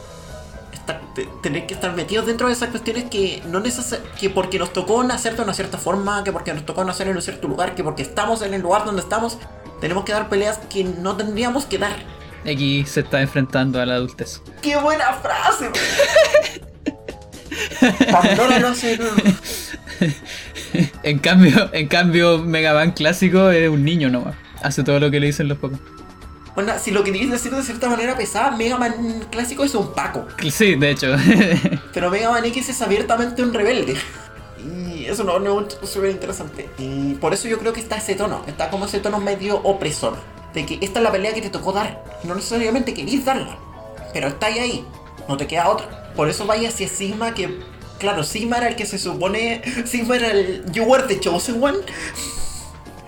Estar- 0.87 1.01
tener 1.43 1.67
que 1.67 1.75
estar 1.75 1.93
metidos 1.95 2.27
dentro 2.27 2.47
de 2.47 2.53
esas 2.53 2.69
cuestiones 2.69 3.05
que 3.11 3.43
no 3.49 3.59
neces 3.59 3.99
que 4.21 4.31
porque 4.31 4.59
nos 4.59 4.73
tocó 4.73 5.03
nacer 5.03 5.35
de 5.35 5.43
una 5.43 5.53
cierta 5.53 5.79
forma, 5.79 6.23
que 6.23 6.31
porque 6.33 6.55
nos 6.55 6.65
tocó 6.65 6.85
nacer 6.85 7.09
en 7.09 7.17
un 7.17 7.23
cierto 7.23 7.49
lugar, 7.49 7.75
que 7.75 7.83
porque 7.83 8.03
estamos 8.03 8.43
en 8.43 8.55
el 8.55 8.63
lugar 8.63 8.85
donde 8.85 9.03
estamos, 9.03 9.39
tenemos 9.81 10.05
que 10.05 10.13
dar 10.13 10.29
peleas 10.29 10.59
que 10.71 10.85
no 10.85 11.17
tendríamos 11.17 11.65
que 11.65 11.79
dar. 11.79 11.97
X 12.45 12.89
se 12.91 13.01
está 13.01 13.21
enfrentando 13.21 13.81
a 13.81 13.87
la 13.87 13.95
adultez. 13.95 14.41
¡Qué 14.63 14.77
buena 14.77 15.13
frase! 15.15 15.71
Pandora 18.13 18.59
lo 18.61 18.69
hace. 18.69 18.99
En 21.03 21.19
cambio, 21.19 21.71
en 21.73 21.89
cambio, 21.89 22.45
clásico 22.95 23.51
es 23.51 23.69
un 23.69 23.85
niño 23.85 24.09
nomás. 24.11 24.37
Hace 24.63 24.85
todo 24.85 25.01
lo 25.01 25.11
que 25.11 25.19
le 25.21 25.27
dicen 25.27 25.49
los 25.49 25.59
pocos. 25.59 25.79
Bueno, 26.57 26.73
si 26.83 26.91
lo 26.91 27.05
queréis 27.05 27.31
decir 27.31 27.55
de 27.55 27.63
cierta 27.63 27.87
manera 27.91 28.17
pesada, 28.17 28.51
Mega 28.51 28.79
Man 28.79 29.27
clásico 29.31 29.63
es 29.63 29.75
un 29.75 29.93
Paco. 29.93 30.27
Sí, 30.51 30.75
de 30.75 30.91
hecho. 30.91 31.15
Pero 31.93 32.11
Mega 32.11 32.31
Man 32.31 32.47
X 32.47 32.71
es 32.71 32.81
abiertamente 32.81 33.43
un 33.43 33.53
rebelde. 33.53 33.95
Y 34.59 35.05
eso 35.05 35.23
no 35.23 35.39
no, 35.39 35.61
es 35.61 35.89
súper 35.89 36.11
interesante. 36.11 36.71
Y 36.79 37.13
por 37.17 37.35
eso 37.35 37.47
yo 37.47 37.59
creo 37.59 37.75
que 37.75 37.81
está 37.81 37.97
ese 37.97 38.15
tono. 38.15 38.43
Está 38.47 38.71
como 38.71 38.87
ese 38.87 39.01
tono 39.01 39.21
medio 39.21 39.59
opresor. 39.59 40.17
De 40.55 40.65
que 40.65 40.79
esta 40.81 41.01
es 41.01 41.03
la 41.05 41.13
pelea 41.13 41.35
que 41.35 41.43
te 41.43 41.51
tocó 41.51 41.73
dar. 41.73 42.03
No 42.25 42.35
necesariamente 42.35 42.95
queréis 42.95 43.23
darla. 43.23 43.59
Pero 44.15 44.29
está 44.29 44.47
ahí, 44.47 44.59
ahí. 44.59 44.85
No 45.29 45.37
te 45.37 45.47
queda 45.47 45.69
otra. 45.69 46.11
Por 46.17 46.31
eso 46.31 46.47
vaya 46.47 46.71
hacia 46.71 46.89
Sigma 46.89 47.35
que... 47.35 47.61
Claro, 47.99 48.25
Sigma 48.25 48.57
era 48.57 48.69
el 48.69 48.77
que 48.77 48.87
se 48.87 48.99
supone... 48.99 49.63
Sigma 49.85 50.17
era 50.17 50.31
el... 50.31 50.65
You 50.73 50.85
were 50.85 51.05
the 51.05 51.21
chosen 51.21 51.63
one. 51.63 51.79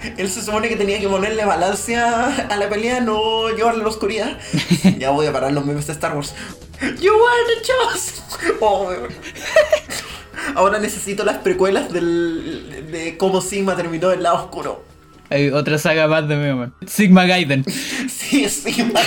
Él 0.17 0.29
se 0.31 0.43
supone 0.43 0.69
que 0.69 0.77
tenía 0.77 1.01
que 1.01 1.09
ponerle 1.09 1.45
balance 1.45 1.97
a, 1.97 2.49
la 2.57 2.69
pelea, 2.69 3.01
no 3.01 3.49
llevarle 3.51 3.81
a 3.81 3.85
la 3.85 3.89
oscuridad. 3.89 4.39
ya 4.99 5.11
voy 5.11 5.27
a 5.27 5.33
parar 5.33 5.53
los 5.53 5.65
memes 5.65 5.87
de 5.87 5.93
Star 5.93 6.15
Wars. 6.15 6.35
You 6.81 7.13
were 7.13 7.55
the 7.55 7.63
chosen. 7.63 8.57
Oh. 8.61 8.93
Ahora 10.55 10.79
necesito 10.79 11.25
las 11.25 11.39
precuelas 11.39 11.93
del, 11.93 12.89
de 12.91 13.17
cómo 13.17 13.41
Sigma 13.41 13.77
terminó 13.77 14.13
el 14.13 14.23
lado 14.23 14.37
oscuro. 14.37 14.85
Hay 15.31 15.51
otra 15.51 15.77
saga 15.79 16.07
más 16.07 16.27
de 16.29 16.37
Mega. 16.37 16.71
Sigma 16.87 17.27
Gaiden. 17.27 17.65
Sí, 18.09 18.49
Sigma. 18.49 19.01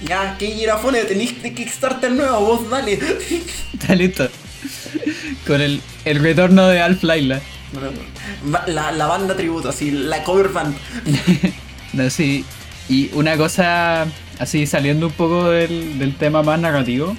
ya, 0.00 0.36
que 0.38 0.48
Girafone, 0.48 1.04
tenéis 1.04 1.40
de 1.42 1.54
Kickstarter 1.54 2.10
nuevo, 2.10 2.40
vos 2.40 2.70
dale. 2.70 2.98
Está 3.72 3.94
listo. 3.94 4.28
Con 5.46 5.60
el, 5.60 5.80
el 6.04 6.20
retorno 6.20 6.66
de 6.66 6.80
Alf 6.80 7.04
Laila. 7.04 7.40
La, 8.66 8.92
la 8.92 9.06
banda 9.06 9.36
tributo, 9.36 9.68
así, 9.68 9.90
la 9.90 10.22
cover 10.24 10.48
band. 10.48 10.76
No, 11.92 12.08
sí. 12.08 12.44
Y 12.88 13.10
una 13.14 13.36
cosa, 13.36 14.06
así 14.38 14.66
saliendo 14.66 15.06
un 15.06 15.12
poco 15.12 15.50
del, 15.50 15.98
del 15.98 16.16
tema 16.16 16.42
más 16.42 16.58
narrativo. 16.58 17.16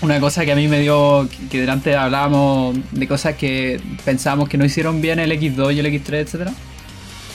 Una 0.00 0.20
cosa 0.20 0.44
que 0.44 0.52
a 0.52 0.56
mí 0.56 0.68
me 0.68 0.80
dio, 0.80 1.28
que 1.50 1.60
delante 1.60 1.94
hablábamos 1.96 2.76
de 2.92 3.08
cosas 3.08 3.34
que 3.34 3.80
pensábamos 4.04 4.48
que 4.48 4.56
no 4.56 4.64
hicieron 4.64 5.00
bien 5.00 5.18
el 5.18 5.32
X2 5.32 5.74
y 5.74 5.80
el 5.80 5.86
X3, 5.86 6.14
etc. 6.14 6.50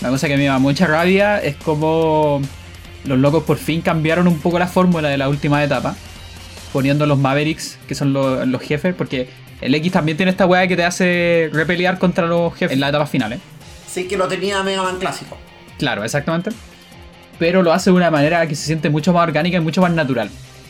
Una 0.02 0.10
cosa 0.10 0.28
que 0.28 0.38
me 0.38 0.46
da 0.46 0.60
mucha 0.60 0.88
rabia 0.88 1.40
es 1.40 1.56
como 1.58 2.42
los 3.06 3.18
locos 3.20 3.44
por 3.44 3.58
fin 3.58 3.82
cambiaron 3.82 4.28
un 4.28 4.40
poco 4.40 4.60
la 4.60 4.68
fórmula 4.68 5.10
de 5.10 5.18
la 5.18 5.30
última 5.30 5.64
etapa. 5.64 5.96
Poniendo 6.72 7.06
los 7.06 7.20
Mavericks, 7.20 7.78
que 7.88 7.96
son 7.96 8.14
los 8.14 8.62
jefes, 8.62 8.96
porque 8.96 9.30
el 9.66 9.76
X 9.76 9.92
también 9.92 10.18
tiene 10.18 10.32
esta 10.32 10.46
weá 10.46 10.68
que 10.68 10.76
te 10.76 10.84
hace 10.84 11.50
repelear 11.54 11.98
contra 11.98 12.28
los 12.28 12.54
jefes 12.54 12.74
en 12.74 12.80
las 12.80 12.90
etapas 12.90 13.10
finales. 13.10 13.40
Sí 13.88 14.08
que 14.08 14.18
lo 14.18 14.28
tenía 14.28 14.64
Mega 14.64 14.84
Man 14.84 14.98
clásico. 15.00 15.38
Claro, 15.78 16.04
exactamente. 16.04 16.52
Pero 17.40 17.64
lo 17.64 17.74
hace 17.74 17.90
de 17.90 17.96
una 17.96 18.12
manera 18.12 18.46
que 18.48 18.56
se 18.56 18.66
siente 18.66 18.90
mucho 18.90 19.14
más 19.14 19.24
orgánica 19.24 19.58
y 19.58 19.62
mucho 19.62 19.82
más 19.82 19.92
natural. 19.92 20.30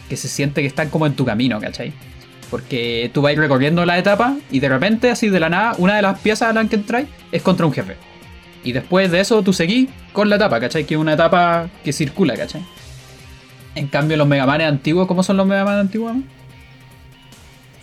Que 0.10 0.18
se 0.18 0.28
siente 0.28 0.62
que 0.62 0.68
están 0.68 0.90
como 0.90 1.06
en 1.06 1.14
tu 1.14 1.26
camino, 1.26 1.60
¿cachai? 1.60 1.94
Porque 2.50 3.10
tú 3.14 3.22
vas 3.22 3.36
recorriendo 3.36 3.86
la 3.86 3.98
etapa 3.98 4.36
y 4.52 4.60
de 4.60 4.70
repente, 4.70 5.10
así 5.10 5.30
de 5.30 5.40
la 5.40 5.50
nada, 5.50 5.76
una 5.78 5.96
de 5.96 6.02
las 6.02 6.20
piezas 6.20 6.50
a 6.50 6.54
las 6.54 6.70
que 6.70 6.76
entráis 6.76 7.08
es 7.32 7.42
contra 7.42 7.66
un 7.66 7.74
jefe. 7.74 7.96
Y 8.64 8.72
después 8.72 9.12
de 9.12 9.20
eso 9.20 9.42
tú 9.44 9.54
seguís 9.54 9.90
con 10.14 10.30
la 10.30 10.38
etapa, 10.38 10.60
¿cachai? 10.60 10.86
Que 10.86 10.94
es 10.94 11.00
una 11.00 11.14
etapa 11.14 11.68
que 11.84 11.92
circula, 11.92 12.36
¿cachai? 12.36 12.64
En 13.76 13.88
cambio, 13.88 14.18
los 14.18 14.28
Mega 14.28 14.46
Manes 14.46 14.68
antiguos, 14.68 15.08
¿cómo 15.08 15.24
son 15.24 15.38
los 15.38 15.48
Mega 15.48 15.66
Man 15.66 15.80
antiguos? 15.80 16.16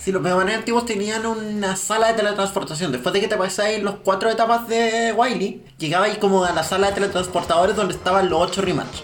Sí, 0.03 0.13
los 0.13 0.23
Mega 0.23 0.41
antiguos 0.41 0.87
tenían 0.87 1.27
una 1.27 1.77
sala 1.77 2.09
de 2.09 2.15
teletransportación. 2.15 2.91
Después 2.91 3.13
de 3.13 3.21
que 3.21 3.29
te 3.29 3.37
pasáis 3.37 3.83
los 3.83 3.97
cuatro 3.97 4.31
etapas 4.31 4.67
de 4.67 5.13
Wily, 5.13 5.63
llegabais 5.77 6.17
como 6.17 6.43
a 6.43 6.53
la 6.53 6.63
sala 6.63 6.87
de 6.87 6.95
teletransportadores 6.95 7.77
donde 7.77 7.93
estaban 7.93 8.31
los 8.31 8.41
ocho 8.41 8.63
rematch. 8.63 9.03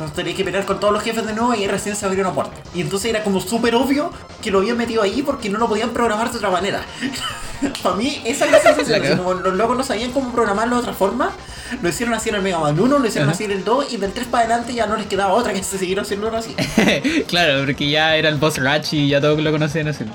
Entonces 0.00 0.16
tenías 0.16 0.34
que 0.34 0.44
pelear 0.44 0.64
con 0.64 0.80
todos 0.80 0.94
los 0.94 1.02
jefes 1.02 1.26
de 1.26 1.34
nuevo 1.34 1.54
y 1.54 1.66
recién 1.66 1.94
se 1.94 2.06
abrió 2.06 2.22
una 2.22 2.32
puerta. 2.32 2.54
Y 2.74 2.80
entonces 2.80 3.10
era 3.10 3.22
como 3.22 3.38
súper 3.38 3.74
obvio 3.74 4.10
que 4.40 4.50
lo 4.50 4.60
habían 4.60 4.78
metido 4.78 5.02
ahí 5.02 5.20
porque 5.20 5.50
no 5.50 5.58
lo 5.58 5.68
podían 5.68 5.90
programar 5.90 6.30
de 6.32 6.38
otra 6.38 6.48
manera. 6.48 6.80
Para 7.82 7.96
mí, 7.96 8.22
esa 8.24 8.46
es 8.46 8.50
la 8.50 8.60
sensación. 8.60 9.02
La 9.02 9.16
como 9.18 9.34
los 9.34 9.54
locos 9.54 9.76
no 9.76 9.82
sabían 9.82 10.10
cómo 10.12 10.32
programarlo 10.32 10.76
de 10.76 10.80
otra 10.80 10.94
forma. 10.94 11.32
Lo 11.82 11.88
hicieron 11.90 12.14
así 12.14 12.30
en 12.30 12.36
el 12.36 12.40
Mega 12.40 12.58
Man 12.58 12.80
1, 12.80 12.98
lo 12.98 13.06
hicieron 13.06 13.28
así 13.28 13.44
en 13.44 13.50
el 13.50 13.62
2 13.62 13.92
y 13.92 13.98
del 13.98 14.14
3 14.14 14.28
para 14.28 14.46
adelante 14.46 14.72
ya 14.72 14.86
no 14.86 14.96
les 14.96 15.06
quedaba 15.06 15.34
otra 15.34 15.52
que 15.52 15.62
se 15.62 15.76
siguieron 15.76 16.06
haciendo 16.06 16.34
así. 16.34 16.56
claro, 17.28 17.66
porque 17.66 17.90
ya 17.90 18.16
era 18.16 18.30
el 18.30 18.36
boss 18.36 18.56
Ratch 18.56 18.94
y 18.94 19.10
ya 19.10 19.20
todos 19.20 19.38
lo 19.38 19.52
conocían 19.52 19.88
así. 19.88 20.06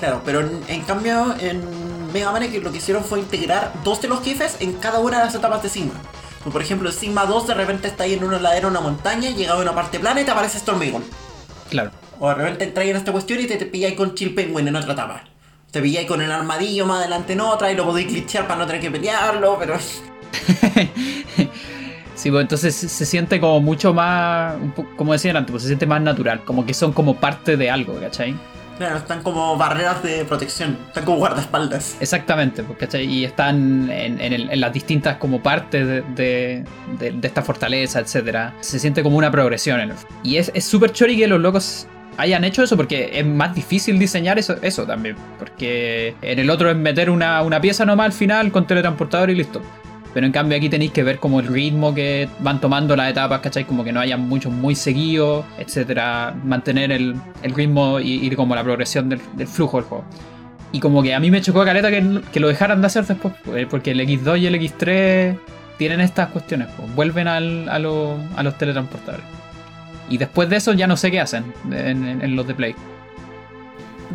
Claro, 0.00 0.20
pero 0.24 0.40
en, 0.40 0.64
en 0.66 0.82
cambio 0.82 1.36
en 1.38 1.62
Mega 2.12 2.32
Man 2.32 2.42
lo 2.60 2.72
que 2.72 2.78
hicieron 2.78 3.04
fue 3.04 3.20
integrar 3.20 3.72
dos 3.84 4.02
de 4.02 4.08
los 4.08 4.20
jefes 4.24 4.56
en 4.58 4.72
cada 4.72 4.98
una 4.98 5.18
de 5.18 5.26
las 5.26 5.34
etapas 5.36 5.62
de 5.62 5.68
Sigma. 5.68 5.94
Como 6.42 6.52
por 6.52 6.62
ejemplo, 6.62 6.88
en 6.88 6.94
Sigma 6.94 7.26
2 7.26 7.48
de 7.48 7.54
repente 7.54 7.88
está 7.88 8.04
ahí 8.04 8.14
en 8.14 8.24
una 8.24 8.38
ladera, 8.38 8.68
una 8.68 8.80
montaña, 8.80 9.30
llega 9.30 9.54
a 9.54 9.58
una 9.58 9.74
parte 9.74 9.98
plana 9.98 10.20
y 10.20 10.24
te 10.24 10.30
aparece 10.30 10.58
Stormigon. 10.58 11.02
Claro. 11.70 11.90
O 12.20 12.28
de 12.28 12.34
repente 12.34 12.64
entras 12.64 12.86
en 12.86 12.96
esta 12.96 13.12
cuestión 13.12 13.40
y 13.40 13.46
te, 13.46 13.56
te 13.56 13.66
pilláis 13.66 13.94
con 13.94 14.14
Chill 14.14 14.34
Penguin 14.34 14.68
en 14.68 14.76
otra 14.76 14.92
etapa. 14.92 15.24
Te 15.70 15.82
pilláis 15.82 16.06
con 16.06 16.22
el 16.22 16.30
armadillo 16.30 16.86
más 16.86 17.00
adelante 17.00 17.34
en 17.34 17.40
otra 17.40 17.70
y 17.70 17.76
lo 17.76 17.84
podéis 17.84 18.08
glitchear 18.08 18.46
para 18.46 18.60
no 18.60 18.66
tener 18.66 18.80
que 18.80 18.90
pelearlo, 18.90 19.56
pero... 19.58 19.76
Sí, 22.18 22.32
pues 22.32 22.42
entonces 22.42 22.74
se 22.74 23.06
siente 23.06 23.38
como 23.38 23.60
mucho 23.60 23.94
más, 23.94 24.56
como 24.96 25.12
decían 25.12 25.36
antes, 25.36 25.52
pues 25.52 25.62
se 25.62 25.68
siente 25.68 25.86
más 25.86 26.02
natural, 26.02 26.44
como 26.44 26.66
que 26.66 26.74
son 26.74 26.92
como 26.92 27.14
parte 27.14 27.56
de 27.56 27.70
algo, 27.70 27.94
¿cachai? 28.00 28.34
Están 28.80 29.22
como 29.22 29.56
barreras 29.56 30.02
de 30.02 30.24
protección, 30.24 30.78
están 30.86 31.04
como 31.04 31.18
guardaespaldas. 31.18 31.96
Exactamente, 32.00 32.62
pues, 32.62 32.78
¿cachai? 32.78 33.04
Y 33.06 33.24
están 33.24 33.90
en, 33.90 34.60
las 34.60 34.72
distintas 34.72 35.16
como 35.16 35.42
partes 35.42 36.04
de, 36.14 36.64
esta 37.22 37.42
fortaleza, 37.42 38.00
etcétera. 38.00 38.54
Se 38.60 38.78
siente 38.78 39.02
como 39.02 39.16
una 39.16 39.30
progresión. 39.30 39.80
en 39.80 39.90
el- 39.90 39.96
Y 40.22 40.36
es 40.36 40.50
es 40.54 40.64
súper 40.64 40.92
chori 40.92 41.16
que 41.16 41.26
los 41.26 41.40
locos 41.40 41.86
hayan 42.16 42.44
hecho 42.44 42.62
eso 42.62 42.76
porque 42.76 43.10
es 43.12 43.24
más 43.24 43.54
difícil 43.54 43.98
diseñar 43.98 44.38
eso, 44.38 44.56
eso 44.62 44.84
también. 44.84 45.16
Porque 45.38 46.14
en 46.22 46.38
el 46.38 46.50
otro 46.50 46.70
es 46.70 46.76
meter 46.76 47.10
una, 47.10 47.42
una 47.42 47.60
pieza 47.60 47.84
nomás 47.84 48.06
al 48.06 48.12
final 48.12 48.52
con 48.52 48.66
teletransportador 48.66 49.30
y 49.30 49.34
listo. 49.36 49.62
Pero 50.18 50.26
en 50.26 50.32
cambio 50.32 50.58
aquí 50.58 50.68
tenéis 50.68 50.90
que 50.90 51.04
ver 51.04 51.20
como 51.20 51.38
el 51.38 51.46
ritmo 51.46 51.94
que 51.94 52.28
van 52.40 52.60
tomando 52.60 52.96
las 52.96 53.08
etapas, 53.08 53.38
¿cachai? 53.38 53.64
Como 53.64 53.84
que 53.84 53.92
no 53.92 54.00
haya 54.00 54.16
muchos 54.16 54.52
muy 54.52 54.74
seguidos, 54.74 55.44
etcétera. 55.58 56.34
Mantener 56.42 56.90
el, 56.90 57.14
el 57.40 57.54
ritmo 57.54 58.00
y 58.00 58.28
como 58.34 58.56
la 58.56 58.64
progresión 58.64 59.08
del, 59.08 59.20
del, 59.36 59.46
flujo 59.46 59.76
del 59.76 59.86
juego. 59.86 60.04
Y 60.72 60.80
como 60.80 61.04
que 61.04 61.14
a 61.14 61.20
mí 61.20 61.30
me 61.30 61.40
chocó 61.40 61.64
caleta 61.64 61.88
que, 61.88 62.20
que 62.32 62.40
lo 62.40 62.48
dejaran 62.48 62.80
de 62.80 62.88
hacer 62.88 63.06
después, 63.06 63.32
pues, 63.44 63.64
porque 63.68 63.92
el 63.92 64.00
X2 64.00 64.40
y 64.40 64.46
el 64.48 64.56
X3 64.56 65.38
tienen 65.78 66.00
estas 66.00 66.30
cuestiones, 66.30 66.66
pues, 66.76 66.92
vuelven 66.96 67.28
al, 67.28 67.68
a, 67.68 67.78
lo, 67.78 68.16
a, 68.34 68.42
los 68.42 68.58
teletransportadores. 68.58 69.24
Y 70.10 70.18
después 70.18 70.48
de 70.48 70.56
eso 70.56 70.72
ya 70.72 70.88
no 70.88 70.96
sé 70.96 71.12
qué 71.12 71.20
hacen 71.20 71.44
en, 71.70 72.04
en, 72.04 72.22
en, 72.22 72.34
los 72.34 72.44
de 72.44 72.56
Play. 72.56 72.74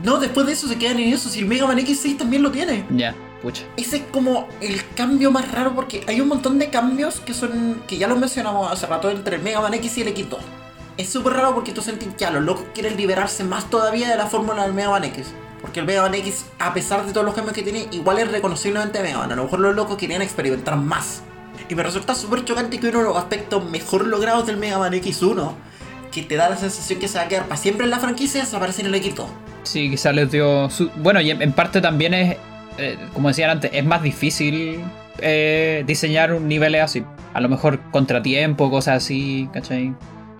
No, 0.03 0.19
después 0.19 0.47
de 0.47 0.51
eso 0.51 0.67
se 0.67 0.75
quedan 0.77 0.99
en 0.99 1.13
eso, 1.13 1.29
si 1.29 1.39
el 1.39 1.45
Mega 1.45 1.65
Man 1.65 1.77
X6 1.77 2.17
también 2.17 2.43
lo 2.43 2.51
tiene. 2.51 2.83
Ya, 2.89 3.15
pucha. 3.43 3.63
Ese 3.77 3.97
es 3.97 4.03
como 4.11 4.47
el 4.61 4.81
cambio 4.95 5.29
más 5.29 5.51
raro 5.51 5.75
porque 5.75 6.03
hay 6.07 6.21
un 6.21 6.29
montón 6.29 6.57
de 6.57 6.69
cambios 6.69 7.19
que 7.19 7.33
son, 7.33 7.83
que 7.87 7.97
ya 7.97 8.07
los 8.07 8.17
mencionamos 8.17 8.71
hace 8.71 8.87
rato 8.87 9.11
entre 9.11 9.35
el 9.35 9.43
Mega 9.43 9.61
Man 9.61 9.73
X 9.75 9.97
y 9.97 10.01
el 10.01 10.15
X2. 10.15 10.37
Es 10.97 11.09
súper 11.09 11.33
raro 11.33 11.53
porque 11.53 11.73
tú 11.73 11.81
sentís 11.81 12.07
que 12.09 12.19
ya 12.19 12.31
los 12.31 12.43
locos 12.43 12.65
quieren 12.73 12.95
liberarse 12.97 13.43
más 13.43 13.69
todavía 13.69 14.09
de 14.09 14.15
la 14.15 14.27
fórmula 14.27 14.63
del 14.63 14.73
Mega 14.73 14.89
Man 14.89 15.03
X. 15.03 15.27
Porque 15.61 15.81
el 15.81 15.85
Mega 15.85 16.01
Man 16.03 16.15
X, 16.15 16.45
a 16.59 16.73
pesar 16.73 17.05
de 17.05 17.13
todos 17.13 17.25
los 17.25 17.35
cambios 17.35 17.55
que 17.55 17.63
tiene, 17.63 17.87
igual 17.91 18.19
es 18.19 18.31
reconociblemente 18.31 19.01
Mega 19.01 19.19
Man. 19.19 19.31
A 19.31 19.35
lo 19.35 19.43
mejor 19.43 19.59
los 19.59 19.75
locos 19.75 19.97
querían 19.97 20.21
experimentar 20.21 20.77
más. 20.77 21.21
Y 21.69 21.75
me 21.75 21.83
resulta 21.83 22.15
súper 22.15 22.45
chocante 22.45 22.79
que 22.79 22.89
uno 22.89 22.99
de 22.99 23.05
los 23.05 23.17
aspectos 23.17 23.63
mejor 23.69 24.07
logrados 24.07 24.45
del 24.45 24.57
Mega 24.57 24.77
Man 24.77 24.93
X1, 24.93 25.51
que 26.11 26.21
te 26.21 26.35
da 26.35 26.49
la 26.49 26.57
sensación 26.57 26.99
que 26.99 27.07
se 27.07 27.17
va 27.17 27.25
a 27.25 27.27
quedar 27.27 27.43
para 27.43 27.57
siempre 27.57 27.85
en 27.85 27.89
la 27.89 27.99
franquicia, 27.99 28.41
desaparece 28.41 28.81
en 28.81 28.93
el 28.93 28.95
X2. 29.01 29.25
Sí, 29.63 29.89
quizás 29.89 30.13
les 30.13 30.29
dio. 30.29 30.69
Su... 30.69 30.89
Bueno, 30.97 31.21
y 31.21 31.31
en 31.31 31.53
parte 31.53 31.81
también 31.81 32.13
es, 32.13 32.37
eh, 32.77 32.97
como 33.13 33.27
decían 33.27 33.49
antes, 33.49 33.71
es 33.73 33.85
más 33.85 34.01
difícil 34.01 34.79
eh, 35.19 35.83
diseñar 35.85 36.33
un 36.33 36.47
nivel 36.47 36.75
así. 36.75 37.03
A 37.33 37.41
lo 37.41 37.49
mejor 37.49 37.79
contratiempo, 37.91 38.69
cosas 38.69 39.03
así, 39.03 39.49
¿cachai? 39.53 39.93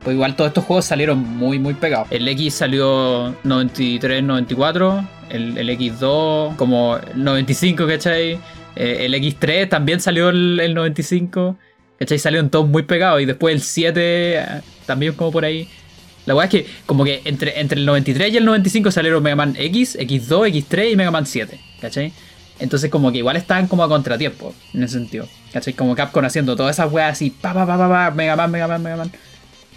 Pues 0.03 0.15
igual 0.15 0.35
todos 0.35 0.49
estos 0.49 0.65
juegos 0.65 0.85
salieron 0.85 1.19
muy, 1.19 1.59
muy 1.59 1.73
pegados. 1.73 2.07
El 2.11 2.27
X 2.27 2.55
salió 2.55 3.33
93, 3.43 4.23
94. 4.23 5.07
El, 5.29 5.57
el 5.57 5.69
X2 5.69 6.55
como 6.57 6.99
95, 7.15 7.87
¿cachai? 7.87 8.39
Eh, 8.75 9.05
el 9.05 9.13
X3 9.13 9.69
también 9.69 10.01
salió 10.01 10.29
el, 10.29 10.59
el 10.59 10.73
95. 10.73 11.57
¿Cachai? 11.97 12.19
Salieron 12.19 12.49
todos 12.49 12.67
muy 12.67 12.83
pegados. 12.83 13.21
Y 13.21 13.25
después 13.25 13.55
el 13.55 13.61
7 13.61 14.45
también 14.85 15.13
como 15.13 15.31
por 15.31 15.45
ahí. 15.45 15.69
La 16.25 16.33
verdad 16.33 16.53
es 16.53 16.63
que 16.63 16.71
como 16.85 17.03
que 17.03 17.21
entre, 17.25 17.59
entre 17.59 17.79
el 17.79 17.85
93 17.85 18.33
y 18.33 18.37
el 18.37 18.45
95 18.45 18.91
salieron 18.91 19.23
Mega 19.23 19.35
Man 19.35 19.55
X, 19.57 19.97
X2, 19.99 20.51
X3 20.51 20.91
y 20.91 20.95
Mega 20.95 21.11
Man 21.11 21.25
7. 21.25 21.59
¿Cachai? 21.83 22.13
Entonces 22.59 22.89
como 22.89 23.11
que 23.11 23.17
igual 23.17 23.35
estaban 23.35 23.67
como 23.67 23.83
a 23.83 23.89
contratiempo 23.89 24.53
en 24.73 24.83
ese 24.83 24.93
sentido. 24.93 25.27
¿Cachai? 25.51 25.73
Como 25.73 25.95
Capcom 25.95 26.23
haciendo 26.23 26.55
todas 26.55 26.77
esas 26.77 26.89
weas 26.89 27.11
así, 27.11 27.29
pa 27.29 27.53
pa 27.53 27.67
pa 27.67 27.77
pa 27.77 27.89
pa, 27.89 28.11
Mega 28.11 28.37
Man, 28.37 28.51
Mega 28.51 28.69
Man, 28.69 28.81
Mega 28.81 28.95
Man. 28.95 29.11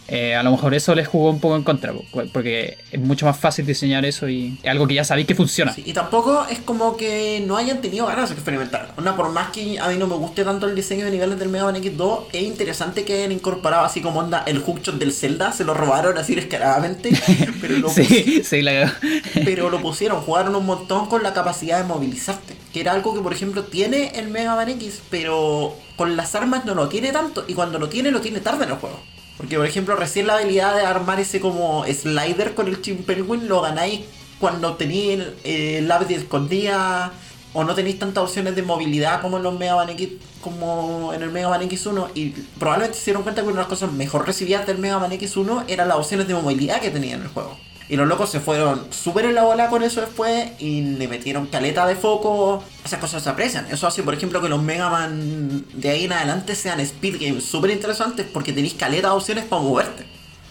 Eh, 0.09 0.37
a 0.37 0.43
lo 0.43 0.53
mejor 0.53 0.75
eso 0.75 0.95
les 0.95 1.09
jugó 1.09 1.31
un 1.31 1.41
poco 1.41 1.57
en 1.57 1.65
contra, 1.65 1.93
porque 2.33 2.79
es 2.93 3.01
mucho 3.01 3.27
más 3.27 3.39
fácil 3.39 3.67
diseñar 3.67 4.05
eso 4.05 4.29
y 4.29 4.59
es 4.63 4.71
algo 4.71 4.87
que 4.87 4.95
ya 4.95 5.05
sabéis 5.05 5.27
que 5.27 5.35
funciona. 5.35 5.73
Sí, 5.73 5.83
y 5.85 5.93
tampoco 5.93 6.47
es 6.49 6.61
como 6.61 6.97
que 6.97 7.43
no 7.45 7.57
hayan 7.57 7.81
tenido 7.81 8.07
ganas 8.07 8.29
de 8.29 8.35
experimentar. 8.35 8.93
Una, 8.97 9.17
por 9.17 9.31
más 9.31 9.51
que 9.51 9.79
a 9.81 9.89
mí 9.89 9.97
no 9.97 10.07
me 10.07 10.15
guste 10.15 10.45
tanto 10.45 10.69
el 10.69 10.75
diseño 10.75 11.05
de 11.07 11.11
niveles 11.11 11.39
del 11.39 11.49
Mega 11.49 11.65
Man 11.65 11.77
X2, 11.77 12.27
es 12.33 12.43
interesante 12.43 13.05
que 13.05 13.15
hayan 13.15 13.33
incorporado 13.33 13.85
así 13.85 14.01
como 14.01 14.21
onda 14.21 14.45
el 14.47 14.61
hookshot 14.61 14.97
del 14.97 15.13
Zelda, 15.13 15.53
se 15.53 15.65
lo 15.65 15.75
robaron 15.75 16.17
así 16.19 16.35
descaradamente, 16.35 17.11
pero 17.61 17.79
lo, 17.79 17.89
sí, 17.89 18.43
sí, 18.45 18.63
la... 18.63 18.95
pero 19.45 19.71
lo 19.71 19.81
pusieron, 19.81 20.21
jugaron 20.21 20.55
un 20.55 20.67
montón 20.67 21.07
con 21.07 21.25
la 21.25 21.33
capacidad 21.35 21.79
de 21.79 21.85
movilizarte, 21.85 22.55
que 22.73 22.81
era 22.81 22.93
algo 22.93 23.13
que 23.15 23.21
por 23.21 23.33
ejemplo 23.33 23.65
tiene 23.65 24.13
el 24.15 24.29
Mega 24.29 24.55
Man 24.55 24.69
X, 24.69 25.03
pero 25.11 25.75
con 25.97 26.17
las 26.17 26.35
armas 26.37 26.65
no 26.65 26.77
lo 26.77 26.89
tiene 26.89 27.11
tanto, 27.11 27.45
y 27.49 27.55
cuando 27.55 27.81
lo 27.81 27.89
tiene, 27.89 28.13
lo 28.13 28.21
tiene 28.21 28.39
tarde 28.39 28.65
en 28.65 28.71
el 28.71 28.77
juego. 28.77 29.01
Porque, 29.37 29.57
por 29.57 29.67
ejemplo, 29.67 29.97
recién 29.97 30.27
la 30.27 30.37
habilidad 30.37 30.75
de 30.75 30.83
armar 30.83 31.21
ese 31.21 31.41
como 31.41 31.85
slider 31.85 32.55
con 32.55 32.69
el 32.69 32.81
Chimpelwin 32.81 33.49
lo 33.49 33.61
ganáis 33.61 34.01
cuando 34.41 34.75
tenéis 34.75 35.25
eh, 35.45 35.79
el 35.79 35.89
lápiz 35.89 36.15
escondida 36.15 37.13
o 37.53 37.65
no 37.65 37.75
tenéis 37.75 37.99
tantas 37.99 38.25
opciones 38.25 38.55
de 38.55 38.63
movilidad 38.63 39.23
como 39.23 39.39
en 39.39 39.43
los 39.43 39.59
Mega 39.59 39.77
Man 39.77 39.89
X, 39.91 40.11
como 40.43 41.13
en 41.15 41.23
el 41.23 41.31
Mega 41.31 41.49
Man 41.49 41.63
X1 41.63 42.11
y 42.15 42.31
probablemente 42.59 42.99
se 42.99 43.07
dieron 43.07 43.23
cuenta 43.23 43.41
que 43.41 43.47
una 43.47 43.57
de 43.57 43.63
las 43.63 43.69
cosas 43.69 43.93
mejor 43.93 44.27
recibidas 44.27 44.67
del 44.67 44.79
Mega 44.79 44.99
Man 44.99 45.11
X1 45.11 45.65
eran 45.69 45.89
las 45.89 45.97
opciones 45.97 46.29
de 46.29 46.35
movilidad 46.35 46.81
que 46.81 46.91
tenía 46.91 47.15
en 47.15 47.23
el 47.23 47.29
juego. 47.29 47.57
Y 47.89 47.97
los 47.97 48.09
locos 48.09 48.31
se 48.31 48.41
fueron 48.41 48.93
súper 48.93 49.27
en 49.27 49.35
la 49.37 49.45
bola 49.45 49.69
con 49.69 49.83
eso 49.83 50.01
después 50.01 50.51
y 50.59 50.83
le 50.83 51.07
metieron 51.07 51.47
caleta 51.47 51.87
de 51.87 51.95
foco. 51.95 52.65
Esas 52.85 52.99
cosas 52.99 53.23
se 53.23 53.29
aprecian. 53.29 53.67
Eso 53.71 53.87
hace, 53.87 54.03
por 54.03 54.15
ejemplo, 54.15 54.43
que 54.43 54.49
los 54.49 54.63
Mega 54.63 54.91
Man 54.91 55.65
de 55.73 55.91
ahí 55.91 56.05
en 56.05 56.13
adelante 56.13 56.55
sean 56.57 56.81
speed 56.81 57.17
games 57.21 57.45
súper 57.45 57.71
interesantes 57.71 58.27
porque 58.33 58.53
tenéis 58.53 58.75
caleta 58.75 59.09
de 59.09 59.15
opciones 59.15 59.45
para 59.45 59.63
moverte. 59.63 60.05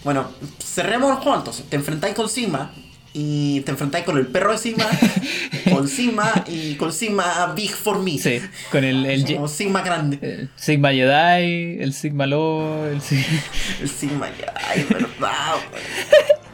Bueno, 0.06 0.28
cerremos 0.64 1.12
el 1.12 1.18
juego 1.18 1.38
entonces. 1.38 1.66
Te 1.68 1.76
enfrentáis 1.76 2.16
con 2.16 2.30
Sigma 2.30 2.72
y 3.18 3.62
te 3.62 3.72
enfrentáis 3.72 4.06
con 4.06 4.18
el 4.18 4.28
perro 4.28 4.52
de 4.52 4.57
Sigma, 4.57 4.86
con 5.74 5.88
Sigma 5.88 6.32
y 6.48 6.76
con 6.76 6.91
Sigma 6.91 7.53
Big 7.56 7.72
for 7.72 8.03
Me. 8.03 8.18
Sí, 8.18 8.41
con 8.72 8.84
el, 8.84 9.06
el 9.06 9.26
Como 9.26 9.48
Sigma 9.48 9.82
grande. 9.82 10.20
El 10.22 10.49
Sigma 10.57 10.91
Jedi, 10.91 11.82
el 11.82 11.94
Sigma 11.94 12.28
Law, 12.28 12.86
el, 12.86 13.02
el 13.82 13.90
Sigma 13.90 14.28
Jedi, 14.28 14.84
verdad, 14.84 15.56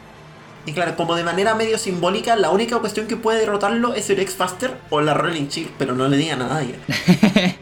y 0.64 0.72
claro, 0.72 0.94
como 0.94 1.16
de 1.16 1.24
manera 1.24 1.54
medio 1.54 1.76
simbólica, 1.76 2.36
la 2.36 2.50
única 2.50 2.78
cuestión 2.78 3.08
que 3.08 3.16
puede 3.16 3.40
derrotarlo 3.40 3.94
es 3.94 4.08
el 4.10 4.20
X-Faster 4.20 4.76
o 4.90 5.00
la 5.00 5.12
Rolling 5.12 5.48
Chill, 5.48 5.68
pero 5.76 5.94
no 5.94 6.06
le 6.06 6.16
digan 6.16 6.40
a 6.42 6.48
nadie. 6.48 6.76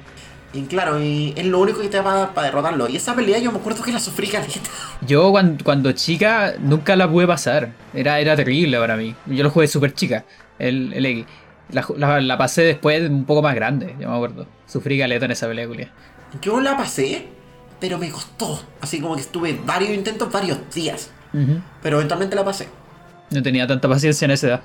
y 0.53 0.63
claro, 0.65 1.03
y 1.03 1.33
es 1.35 1.47
lo 1.47 1.61
único 1.61 1.81
que 1.81 1.89
te 1.89 1.99
va 2.01 2.35
para 2.35 2.49
derrotarlo. 2.49 2.89
Y 2.91 2.97
esa 2.97 3.15
pelea 3.15 3.39
yo 3.39 3.53
me 3.53 3.59
acuerdo 3.59 3.83
que 3.83 3.93
la 3.93 4.01
sufrí 4.01 4.29
caleta. 4.29 4.61
Yo 5.07 5.31
cuando, 5.31 5.65
cuando, 5.65 5.93
chica 5.93 6.55
nunca 6.59 6.95
la 6.95 7.11
pude 7.11 7.27
pasar. 7.27 7.73
Era, 7.95 8.21
era 8.21 8.37
terrible 8.37 8.79
para 8.79 8.97
mí. 8.97 9.15
Yo 9.27 9.45
lo 9.45 9.51
jugué 9.51 9.67
súper 9.67 9.95
chica, 9.95 10.27
el, 10.59 10.93
el 10.93 11.07
X. 11.07 11.27
La, 11.71 11.87
la, 11.97 12.21
la, 12.21 12.37
pasé 12.37 12.63
después 12.63 13.09
un 13.09 13.25
poco 13.25 13.41
más 13.41 13.55
grande, 13.55 13.95
yo 13.99 14.11
me 14.11 14.15
acuerdo. 14.15 14.47
Sufrí 14.67 14.99
caleta 14.99 15.25
en 15.25 15.31
esa 15.31 15.47
película. 15.49 15.89
Yo 16.43 16.61
la 16.61 16.77
pasé, 16.77 17.29
pero 17.79 17.97
me 17.97 18.11
costó. 18.11 18.61
Así 18.83 19.01
como 19.01 19.15
que 19.15 19.23
estuve 19.23 19.59
varios 19.65 19.91
intentos, 19.91 20.31
varios 20.31 20.59
días. 20.75 21.11
Uh 21.33 21.39
-huh. 21.39 21.63
Pero 21.81 21.97
eventualmente 21.97 22.37
la 22.37 22.45
pasé. 22.45 22.69
No 23.31 23.43
tenía 23.43 23.67
tanta 23.67 23.89
paciencia 23.89 24.25
en 24.25 24.33
esa 24.33 24.47
edad. 24.49 24.61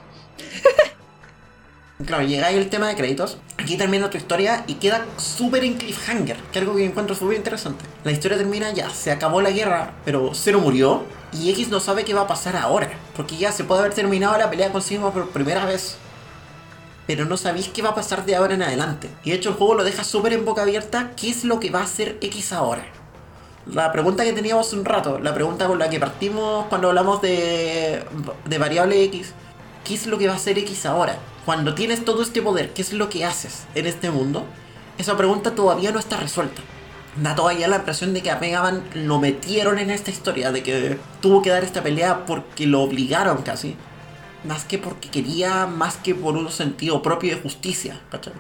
claro, 2.05 2.23
llega 2.25 2.47
ahí 2.47 2.55
el 2.55 2.69
tema 2.69 2.87
de 2.87 2.95
créditos. 2.95 3.37
Aquí 3.57 3.77
termina 3.77 4.09
tu 4.09 4.17
historia 4.17 4.63
y 4.67 4.75
queda 4.75 5.05
súper 5.17 5.63
en 5.63 5.75
cliffhanger, 5.75 6.37
que 6.51 6.59
es 6.59 6.63
algo 6.63 6.75
que 6.75 6.85
encuentro 6.85 7.15
súper 7.15 7.37
interesante. 7.37 7.85
La 8.03 8.11
historia 8.11 8.37
termina 8.37 8.71
ya, 8.71 8.89
se 8.89 9.11
acabó 9.11 9.41
la 9.41 9.51
guerra, 9.51 9.93
pero 10.03 10.31
Zero 10.33 10.59
murió 10.59 11.03
y 11.31 11.51
X 11.51 11.69
no 11.69 11.79
sabe 11.79 12.05
qué 12.05 12.13
va 12.13 12.21
a 12.21 12.27
pasar 12.27 12.55
ahora, 12.55 12.89
porque 13.15 13.37
ya 13.37 13.51
se 13.51 13.63
puede 13.63 13.81
haber 13.81 13.93
terminado 13.93 14.37
la 14.37 14.49
pelea 14.49 14.71
con 14.71 14.81
Sigma 14.81 15.13
por 15.13 15.29
primera 15.29 15.65
vez. 15.65 15.97
Pero 17.05 17.25
no 17.25 17.37
sabéis 17.37 17.69
qué 17.69 17.83
va 17.83 17.89
a 17.89 17.95
pasar 17.95 18.25
de 18.25 18.35
ahora 18.35 18.55
en 18.55 18.63
adelante. 18.63 19.09
Y 19.23 19.29
de 19.29 19.35
hecho 19.35 19.49
el 19.49 19.55
juego 19.55 19.75
lo 19.75 19.83
deja 19.83 20.03
súper 20.03 20.33
en 20.33 20.43
boca 20.43 20.63
abierta, 20.63 21.11
¿qué 21.15 21.29
es 21.29 21.43
lo 21.43 21.59
que 21.59 21.69
va 21.69 21.81
a 21.81 21.83
hacer 21.83 22.17
X 22.19 22.51
ahora? 22.51 22.83
La 23.67 23.91
pregunta 23.91 24.23
que 24.23 24.33
teníamos 24.33 24.73
un 24.73 24.85
rato, 24.85 25.19
la 25.19 25.33
pregunta 25.33 25.67
con 25.67 25.79
la 25.79 25.89
que 25.89 25.99
partimos 25.99 26.67
cuando 26.67 26.89
hablamos 26.89 27.21
de, 27.21 28.03
de 28.45 28.57
variable 28.57 29.03
X, 29.05 29.33
¿qué 29.83 29.95
es 29.95 30.05
lo 30.07 30.17
que 30.17 30.27
va 30.27 30.33
a 30.33 30.37
hacer 30.37 30.57
X 30.59 30.85
ahora? 30.85 31.17
Cuando 31.45 31.73
tienes 31.73 32.05
todo 32.05 32.21
este 32.21 32.41
poder, 32.41 32.73
¿qué 32.73 32.81
es 32.81 32.93
lo 32.93 33.09
que 33.09 33.25
haces 33.25 33.65
en 33.75 33.87
este 33.87 34.11
mundo? 34.11 34.45
Esa 34.97 35.17
pregunta 35.17 35.55
todavía 35.55 35.91
no 35.91 35.99
está 35.99 36.17
resuelta. 36.17 36.61
Da 37.21 37.33
todavía 37.33 37.67
la 37.67 37.77
impresión 37.77 38.13
de 38.13 38.21
que 38.21 38.29
a 38.29 38.39
Mega 38.39 38.61
Man 38.61 38.83
lo 38.93 39.19
metieron 39.19 39.79
en 39.79 39.89
esta 39.89 40.11
historia, 40.11 40.51
de 40.51 40.63
que 40.63 40.97
tuvo 41.21 41.41
que 41.41 41.49
dar 41.49 41.63
esta 41.63 41.81
pelea 41.81 42.25
porque 42.25 42.67
lo 42.67 42.81
obligaron 42.81 43.41
casi. 43.41 43.75
Más 44.43 44.63
que 44.65 44.77
porque 44.77 45.09
quería, 45.09 45.65
más 45.65 45.95
que 45.97 46.13
por 46.13 46.35
un 46.35 46.51
sentido 46.51 47.01
propio 47.01 47.35
de 47.35 47.41
justicia, 47.41 47.99
¿cachai? 48.11 48.33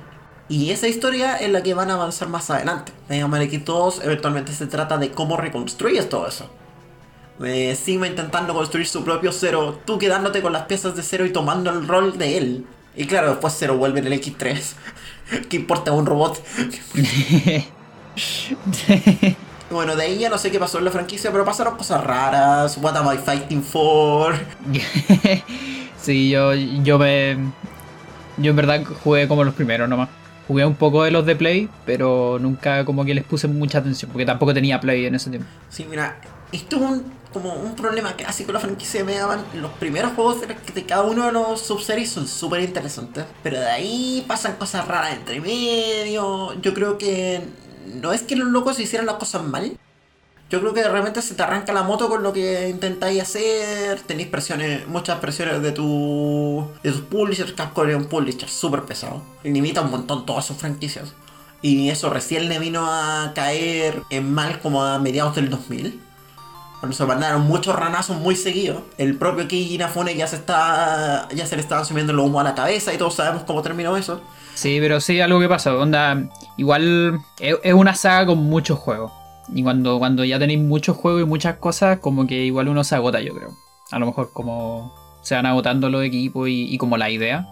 Y 0.47 0.69
esa 0.69 0.87
historia 0.87 1.37
es 1.37 1.49
la 1.49 1.63
que 1.63 1.73
van 1.73 1.89
a 1.89 1.95
avanzar 1.95 2.29
más 2.29 2.49
adelante. 2.51 2.91
Mega 3.09 3.27
Man 3.27 3.41
X2 3.41 4.03
eventualmente 4.03 4.53
se 4.53 4.67
trata 4.67 4.97
de 4.97 5.11
cómo 5.11 5.37
reconstruyes 5.37 6.07
todo 6.07 6.27
eso. 6.27 6.49
De 7.39 7.75
Sigma 7.75 8.07
intentando 8.07 8.53
construir 8.53 8.87
su 8.87 9.03
propio 9.03 9.31
Zero, 9.31 9.81
tú 9.85 9.97
quedándote 9.97 10.41
con 10.41 10.53
las 10.53 10.63
piezas 10.63 10.95
de 10.95 11.01
Zero 11.03 11.25
y 11.25 11.33
tomando 11.33 11.71
el 11.71 11.87
rol 11.87 12.17
de 12.17 12.37
él. 12.37 12.65
Y 12.95 13.07
claro, 13.07 13.29
después 13.29 13.55
Zero 13.57 13.75
vuelve 13.77 13.99
en 13.99 14.07
el 14.07 14.13
X3. 14.13 14.73
¿Qué 15.49 15.57
importa 15.57 15.91
un 15.91 16.05
robot? 16.05 16.41
bueno, 19.71 19.95
de 19.95 20.03
ahí 20.03 20.19
ya 20.19 20.29
no 20.29 20.37
sé 20.37 20.51
qué 20.51 20.59
pasó 20.59 20.77
en 20.77 20.85
la 20.85 20.91
franquicia, 20.91 21.31
pero 21.31 21.43
pasaron 21.43 21.75
cosas 21.75 22.03
raras. 22.03 22.77
What 22.77 22.95
am 22.95 23.11
I 23.11 23.17
fighting 23.17 23.63
for? 23.63 24.35
sí, 26.01 26.29
yo, 26.29 26.53
yo 26.53 26.99
me. 26.99 27.37
Yo 28.37 28.51
en 28.51 28.55
verdad 28.55 28.83
jugué 29.03 29.27
como 29.27 29.43
los 29.43 29.55
primeros 29.55 29.89
nomás. 29.89 30.09
Jugué 30.47 30.65
un 30.65 30.75
poco 30.75 31.03
de 31.03 31.11
los 31.11 31.25
de 31.25 31.35
Play, 31.35 31.69
pero 31.85 32.37
nunca 32.39 32.85
como 32.85 33.03
que 33.03 33.15
les 33.15 33.23
puse 33.23 33.47
mucha 33.47 33.79
atención, 33.79 34.11
porque 34.11 34.25
tampoco 34.25 34.53
tenía 34.53 34.79
Play 34.79 35.05
en 35.05 35.15
ese 35.15 35.29
tiempo. 35.29 35.47
Sí, 35.69 35.85
mira, 35.89 36.17
esto 36.51 36.75
es 36.77 36.81
un, 36.81 37.03
como 37.33 37.53
un 37.53 37.75
problema 37.75 38.15
clásico 38.15 38.47
de 38.47 38.53
la 38.53 38.59
franquicia 38.59 39.01
de 39.01 39.05
Mega 39.05 39.27
Man. 39.27 39.43
Los 39.55 39.71
primeros 39.71 40.13
juegos 40.13 40.37
de, 40.41 40.85
cada 40.85 41.03
uno 41.03 41.25
de 41.25 41.31
los 41.31 41.61
subseries 41.61 42.09
son 42.09 42.27
súper 42.27 42.61
interesantes, 42.61 43.25
pero 43.43 43.59
de 43.59 43.65
ahí 43.65 44.23
pasan 44.27 44.55
cosas 44.55 44.87
raras 44.87 45.13
entre 45.13 45.41
medio. 45.41 46.53
Yo 46.61 46.73
creo 46.73 46.97
que 46.97 47.41
no 48.01 48.13
es 48.13 48.21
que 48.23 48.35
los 48.35 48.49
locos 48.49 48.79
hicieran 48.79 49.05
las 49.05 49.15
cosas 49.15 49.43
mal. 49.43 49.77
Yo 50.49 50.59
creo 50.59 50.73
que 50.73 50.81
de 50.83 50.89
repente 50.89 51.21
se 51.23 51.33
te 51.33 51.41
arranca 51.41 51.73
la 51.73 51.81
moto 51.81 52.07
con 52.07 52.21
lo 52.21 52.31
que 52.31 52.69
intentáis 52.69 53.21
hacer. 53.21 53.99
Tenéis 54.01 54.27
presiones, 54.27 54.87
muchas 54.87 55.19
presiones 55.19 55.61
de 55.61 55.71
tu. 55.71 56.67
de 56.83 56.91
tus 56.91 57.01
publishers. 57.01 57.53
Capcom 57.53 57.89
es 57.89 57.95
un 57.95 58.05
publisher 58.05 58.47
súper 58.47 58.83
pesado. 58.83 59.23
Limita 59.43 59.81
un 59.81 59.89
montón 59.89 60.25
todas 60.25 60.45
sus 60.45 60.57
franquicias. 60.57 61.13
Y 61.63 61.89
eso 61.89 62.11
recién 62.11 62.47
le 62.47 62.59
vino 62.59 62.85
a 62.85 63.31
caer 63.33 64.03
en 64.11 64.31
mal 64.31 64.59
como 64.59 64.83
a 64.83 64.99
mediados 64.99 65.35
del 65.35 65.49
2000. 65.49 65.99
Cuando 66.79 66.95
se 66.95 67.05
mandaron 67.05 67.41
muchos 67.41 67.75
ranazos 67.75 68.17
muy 68.17 68.35
seguidos. 68.35 68.83
El 68.99 69.17
propio 69.17 69.47
Keiji 69.47 69.79
ya 69.79 70.27
se 70.27 70.35
está. 70.35 71.27
ya 71.33 71.47
se 71.47 71.55
le 71.55 71.63
estaban 71.63 71.85
subiendo 71.85 72.13
los 72.13 72.27
humo 72.27 72.39
a 72.39 72.43
la 72.43 72.53
cabeza 72.53 72.93
y 72.93 72.99
todos 72.99 73.15
sabemos 73.15 73.43
cómo 73.43 73.63
terminó 73.63 73.97
eso. 73.97 74.21
Sí, 74.53 74.77
pero 74.79 75.01
sí, 75.01 75.19
algo 75.19 75.39
que 75.39 75.49
pasa. 75.49 75.73
Onda, 75.73 76.29
igual 76.55 77.19
es 77.39 77.73
una 77.73 77.95
saga 77.95 78.27
con 78.27 78.37
muchos 78.37 78.77
juegos. 78.77 79.11
Y 79.53 79.63
cuando, 79.63 79.99
cuando 79.99 80.23
ya 80.23 80.39
tenéis 80.39 80.59
muchos 80.59 80.97
juegos 80.97 81.21
y 81.21 81.25
muchas 81.25 81.57
cosas, 81.57 81.99
como 81.99 82.25
que 82.25 82.43
igual 82.45 82.67
uno 82.67 82.83
se 82.83 82.95
agota, 82.95 83.21
yo 83.21 83.33
creo. 83.35 83.49
A 83.91 83.99
lo 83.99 84.07
mejor 84.07 84.31
como 84.33 84.93
se 85.21 85.35
van 85.35 85.45
agotando 85.45 85.89
los 85.89 86.03
equipos 86.03 86.47
y, 86.49 86.77
como 86.77 86.97
la 86.97 87.09
idea. 87.09 87.47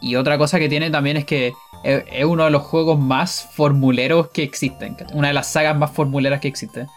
Y 0.00 0.16
otra 0.16 0.38
cosa 0.38 0.58
que 0.58 0.68
tiene 0.68 0.90
también 0.90 1.16
es 1.16 1.24
que 1.24 1.54
es, 1.82 2.04
es 2.10 2.24
uno 2.24 2.44
de 2.44 2.50
los 2.50 2.62
juegos 2.62 2.98
más 2.98 3.48
formuleros 3.52 4.28
que 4.28 4.42
existen. 4.42 4.96
Una 5.12 5.28
de 5.28 5.34
las 5.34 5.50
sagas 5.50 5.76
más 5.76 5.90
formuleras 5.90 6.40
que 6.40 6.48
existen. 6.48 6.88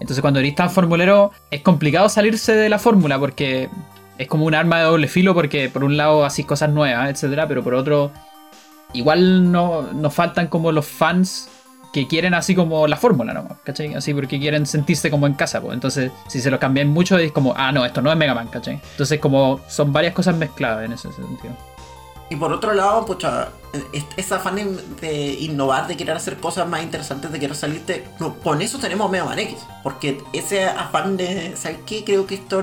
Entonces 0.00 0.20
cuando 0.20 0.40
eres 0.40 0.54
tan 0.54 0.70
formulero 0.70 1.32
es 1.50 1.62
complicado 1.62 2.08
salirse 2.08 2.54
de 2.54 2.68
la 2.68 2.78
fórmula 2.78 3.18
porque 3.18 3.68
es 4.16 4.28
como 4.28 4.46
un 4.46 4.54
arma 4.54 4.78
de 4.78 4.84
doble 4.84 5.08
filo 5.08 5.34
porque 5.34 5.68
por 5.68 5.84
un 5.84 5.96
lado 5.96 6.24
haces 6.24 6.46
cosas 6.46 6.70
nuevas, 6.70 7.10
etcétera, 7.10 7.48
pero 7.48 7.62
por 7.64 7.74
otro 7.74 8.12
igual 8.92 9.50
no, 9.50 9.82
nos 9.92 10.14
faltan 10.14 10.46
como 10.48 10.72
los 10.72 10.86
fans 10.86 11.48
que 11.92 12.06
quieren 12.06 12.34
así 12.34 12.54
como 12.54 12.86
la 12.86 12.96
fórmula 12.96 13.32
nomás, 13.32 13.58
¿cachai? 13.64 13.94
Así 13.94 14.12
porque 14.14 14.38
quieren 14.38 14.66
sentirse 14.66 15.10
como 15.10 15.26
en 15.26 15.34
casa, 15.34 15.60
pues. 15.60 15.74
Entonces, 15.74 16.12
si 16.28 16.40
se 16.40 16.50
lo 16.50 16.58
cambian 16.58 16.88
mucho 16.88 17.16
es 17.18 17.32
como, 17.32 17.54
ah, 17.56 17.72
no, 17.72 17.84
esto 17.84 18.02
no 18.02 18.10
es 18.10 18.16
Mega 18.16 18.34
Man, 18.34 18.48
¿cachai? 18.48 18.80
Entonces, 18.90 19.18
como 19.20 19.60
son 19.68 19.92
varias 19.92 20.14
cosas 20.14 20.36
mezcladas 20.36 20.84
en 20.84 20.92
ese 20.92 21.12
sentido. 21.12 21.56
Y 22.30 22.36
por 22.36 22.52
otro 22.52 22.74
lado, 22.74 23.06
pucha, 23.06 23.48
es- 23.94 24.04
ese 24.18 24.34
afán 24.34 24.56
de, 25.00 25.32
innovar, 25.40 25.86
de 25.86 25.96
querer 25.96 26.14
hacer 26.14 26.36
cosas 26.36 26.68
más 26.68 26.82
interesantes, 26.82 27.32
de 27.32 27.40
querer 27.40 27.56
salirte. 27.56 28.04
no, 28.20 28.34
con 28.34 28.60
eso 28.60 28.78
tenemos 28.78 29.10
Mega 29.10 29.24
Man 29.24 29.38
X. 29.38 29.56
Porque 29.82 30.22
ese 30.34 30.64
afán 30.66 31.16
de, 31.16 31.56
¿sabes 31.56 31.78
qué? 31.86 32.04
Creo 32.04 32.26
que 32.26 32.34
esto, 32.34 32.62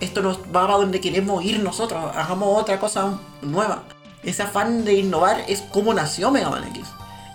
esto 0.00 0.22
nos 0.22 0.38
va 0.38 0.64
a 0.64 0.78
donde 0.78 1.02
queremos 1.02 1.44
ir 1.44 1.60
nosotros. 1.62 2.02
Hagamos 2.16 2.62
otra 2.62 2.80
cosa 2.80 3.18
nueva. 3.42 3.82
Ese 4.22 4.42
afán 4.42 4.86
de 4.86 4.94
innovar 4.94 5.42
es 5.48 5.60
como 5.60 5.92
nació 5.92 6.30
Mega 6.30 6.48
Man 6.48 6.64
X. 6.68 6.86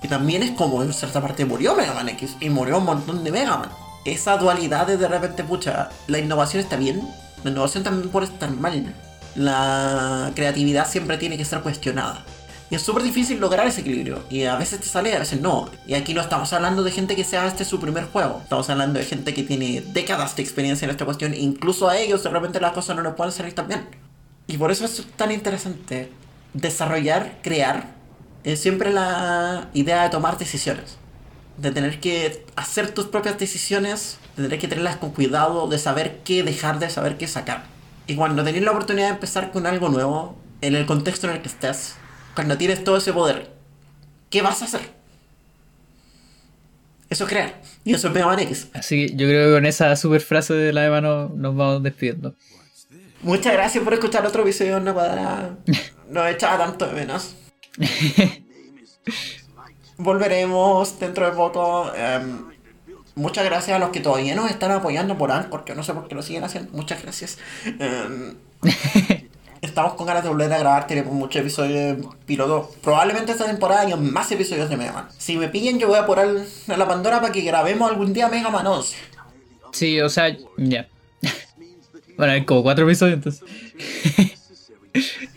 Y 0.01 0.07
también 0.07 0.43
es 0.43 0.51
como 0.51 0.83
en 0.83 0.93
cierta 0.93 1.21
parte 1.21 1.45
murió 1.45 1.75
Mega 1.75 1.93
Man 1.93 2.09
X. 2.09 2.37
Y 2.39 2.49
murió 2.49 2.77
un 2.77 2.85
montón 2.85 3.23
de 3.23 3.31
Mega 3.31 3.57
Man. 3.57 3.69
Esa 4.05 4.37
dualidad 4.37 4.87
de 4.87 4.97
de 4.97 5.07
repente, 5.07 5.43
pucha, 5.43 5.89
la 6.07 6.19
innovación 6.19 6.61
está 6.61 6.75
bien. 6.75 7.01
La 7.43 7.51
innovación 7.51 7.83
también 7.83 8.09
puede 8.09 8.27
estar 8.27 8.49
mal 8.51 8.93
la 9.37 10.31
creatividad 10.35 10.89
siempre 10.89 11.17
tiene 11.17 11.37
que 11.37 11.45
ser 11.45 11.61
cuestionada. 11.61 12.25
Y 12.69 12.75
es 12.75 12.81
súper 12.81 13.03
difícil 13.03 13.39
lograr 13.39 13.65
ese 13.65 13.81
equilibrio. 13.81 14.23
Y 14.29 14.43
a 14.43 14.57
veces 14.57 14.81
te 14.81 14.87
sale, 14.87 15.15
a 15.15 15.19
veces 15.19 15.39
no. 15.39 15.69
Y 15.85 15.93
aquí 15.93 16.13
no 16.13 16.21
estamos 16.21 16.51
hablando 16.51 16.83
de 16.83 16.91
gente 16.91 17.15
que 17.15 17.23
sea 17.23 17.47
este 17.47 17.63
su 17.63 17.79
primer 17.79 18.05
juego. 18.05 18.41
Estamos 18.43 18.69
hablando 18.69 18.99
de 18.99 19.05
gente 19.05 19.33
que 19.33 19.43
tiene 19.43 19.81
décadas 19.93 20.35
de 20.35 20.41
experiencia 20.41 20.85
en 20.85 20.91
esta 20.91 21.05
cuestión. 21.05 21.33
Incluso 21.33 21.87
a 21.87 21.97
ellos 21.97 22.23
de 22.23 22.29
repente 22.29 22.59
las 22.59 22.73
cosas 22.73 22.95
no 22.97 23.03
les 23.03 23.13
pueden 23.13 23.31
salir 23.31 23.53
tan 23.53 23.67
bien. 23.67 23.85
Y 24.47 24.57
por 24.57 24.71
eso 24.71 24.85
es 24.85 25.05
tan 25.15 25.31
interesante 25.31 26.11
desarrollar, 26.53 27.37
crear. 27.41 27.95
Es 28.47 28.61
siempre 28.61 28.93
la 28.93 29.67
idea 29.73 30.03
de 30.03 30.09
tomar 30.09 30.37
decisiones. 30.37 30.97
De 31.57 31.71
tener 31.71 31.99
que 31.99 32.45
hacer 32.55 32.91
tus 32.93 33.07
propias 33.07 33.37
decisiones. 33.37 34.19
De 34.37 34.43
tener 34.43 34.57
que 34.59 34.67
tenerlas 34.69 34.95
con 34.95 35.11
cuidado. 35.11 35.67
De 35.67 35.77
saber 35.77 36.19
qué 36.23 36.43
dejar, 36.43 36.79
de 36.79 36.89
saber 36.89 37.17
qué 37.17 37.27
sacar. 37.27 37.65
Y 38.07 38.15
cuando 38.15 38.45
tenés 38.45 38.61
la 38.63 38.71
oportunidad 38.71 39.07
de 39.07 39.13
empezar 39.15 39.51
con 39.51 39.65
algo 39.65 39.89
nuevo, 39.89 40.37
en 40.61 40.75
el 40.75 40.85
contexto 40.85 41.27
en 41.27 41.33
el 41.35 41.41
que 41.41 41.49
estés, 41.49 41.95
cuando 42.35 42.57
tienes 42.57 42.85
todo 42.85 42.95
ese 42.95 43.11
poder, 43.11 43.51
¿qué 44.29 44.41
vas 44.41 44.61
a 44.61 44.65
hacer? 44.65 44.81
Eso 47.09 47.25
es 47.25 47.29
crear. 47.29 47.61
Y 47.83 47.93
eso 47.95 48.07
es 48.07 48.13
Mega 48.13 48.27
Man 48.27 48.39
X. 48.39 48.69
Así 48.73 49.07
que 49.07 49.15
yo 49.15 49.27
creo 49.27 49.47
que 49.49 49.53
con 49.55 49.65
esa 49.65 49.93
super 49.97 50.21
frase 50.21 50.53
de 50.53 50.71
la 50.71 50.85
Eva 50.85 51.01
no- 51.01 51.29
nos 51.35 51.53
vamos 51.53 51.83
despidiendo. 51.83 52.33
Muchas 53.23 53.51
gracias 53.51 53.83
por 53.83 53.93
escuchar 53.93 54.25
otro 54.25 54.43
episodio 54.43 54.75
de 54.75 54.81
Una 54.81 54.93
Cuadrada. 54.93 55.57
Nos 56.09 56.29
echaba 56.29 56.57
tanto 56.65 56.87
de 56.87 56.93
menos. 56.93 57.35
Volveremos 59.97 60.99
dentro 60.99 61.25
de 61.25 61.31
poco. 61.31 61.91
em, 61.95 62.45
muchas 63.15 63.45
gracias 63.45 63.75
a 63.75 63.79
los 63.79 63.89
que 63.89 63.99
todavía 63.99 64.35
nos 64.35 64.49
están 64.49 64.71
apoyando 64.71 65.17
por 65.17 65.31
Anchor, 65.31 65.63
que 65.63 65.75
no 65.75 65.83
sé 65.83 65.93
por 65.93 66.07
qué 66.07 66.15
lo 66.15 66.21
siguen 66.21 66.43
haciendo. 66.43 66.71
Muchas 66.73 67.01
gracias. 67.01 67.37
Em, 67.65 68.35
estamos 69.61 69.93
con 69.93 70.05
ganas 70.05 70.23
de 70.23 70.29
volver 70.29 70.51
a 70.53 70.59
grabar, 70.59 70.87
tenemos 70.87 71.13
muchos 71.13 71.41
episodios 71.41 71.97
de 71.97 72.07
piloto. 72.25 72.71
Probablemente 72.81 73.31
esta 73.31 73.45
temporada 73.45 73.81
haya 73.81 73.95
más 73.95 74.31
episodios 74.31 74.69
de 74.69 74.77
Mega 74.77 74.93
Man. 74.93 75.07
Si 75.17 75.37
me 75.37 75.47
pillen, 75.47 75.79
yo 75.79 75.87
voy 75.87 75.97
a 75.97 76.01
apurar 76.01 76.27
a 76.67 76.77
la 76.77 76.87
Pandora 76.87 77.21
para 77.21 77.31
que 77.33 77.41
grabemos 77.41 77.89
algún 77.89 78.13
día 78.13 78.29
Mega 78.29 78.49
Man 78.49 78.67
11. 78.67 78.95
Sí, 79.71 79.99
o 80.01 80.09
sea, 80.09 80.35
ya. 80.57 80.87
Bueno, 82.17 82.33
hay 82.33 82.45
como 82.45 82.63
cuatro 82.63 82.83
episodios 82.83 83.17
entonces. 83.17 83.43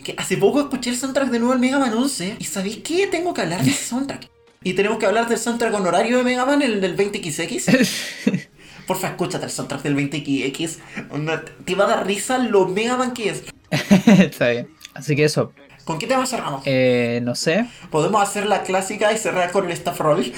Que 0.03 0.15
hace 0.17 0.37
poco 0.37 0.61
escuché 0.61 0.89
el 0.89 0.97
soundtrack 0.97 1.29
de 1.29 1.39
nuevo 1.39 1.53
del 1.53 1.61
Mega 1.61 1.79
Man 1.79 1.93
11 1.93 2.37
y 2.39 2.43
¿sabéis 2.45 2.77
qué? 2.77 3.07
Tengo 3.07 3.33
que 3.33 3.41
hablar 3.41 3.63
de 3.63 3.71
ese 3.71 3.83
soundtrack. 3.85 4.29
Y 4.63 4.73
tenemos 4.73 4.99
que 4.99 5.05
hablar 5.05 5.27
del 5.27 5.39
soundtrack 5.39 5.73
honorario 5.73 6.17
de 6.17 6.23
Mega 6.23 6.45
Man, 6.45 6.61
el 6.61 6.81
del 6.81 6.95
20XX. 6.95 8.47
Porfa, 8.87 9.09
escúchate 9.09 9.45
el 9.45 9.51
soundtrack 9.51 9.81
del 9.81 9.95
20XX. 9.95 10.77
Onda, 11.09 11.43
Te 11.65 11.75
va 11.75 11.85
a 11.85 11.87
dar 11.87 12.05
risa 12.05 12.37
lo 12.37 12.67
Mega 12.67 12.97
Man 12.97 13.13
que 13.13 13.29
es. 13.29 13.43
Está 14.19 14.49
bien. 14.49 14.69
Así 14.93 15.15
que 15.15 15.23
eso. 15.23 15.53
¿Con 15.85 15.97
qué 15.97 16.07
tema 16.07 16.25
cerramos? 16.25 16.61
Eh, 16.65 17.19
no 17.23 17.35
sé. 17.35 17.67
Podemos 17.89 18.21
hacer 18.21 18.45
la 18.45 18.63
clásica 18.63 19.11
y 19.13 19.17
cerrar 19.17 19.51
con 19.51 19.65
el 19.65 19.71
staff 19.71 19.99
roll. 19.99 20.31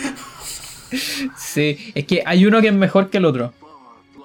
Sí, 1.38 1.92
es 1.96 2.06
que 2.06 2.24
hay 2.26 2.46
uno 2.46 2.62
que 2.62 2.68
es 2.68 2.74
mejor 2.74 3.10
que 3.10 3.18
el 3.18 3.26
otro. 3.26 3.54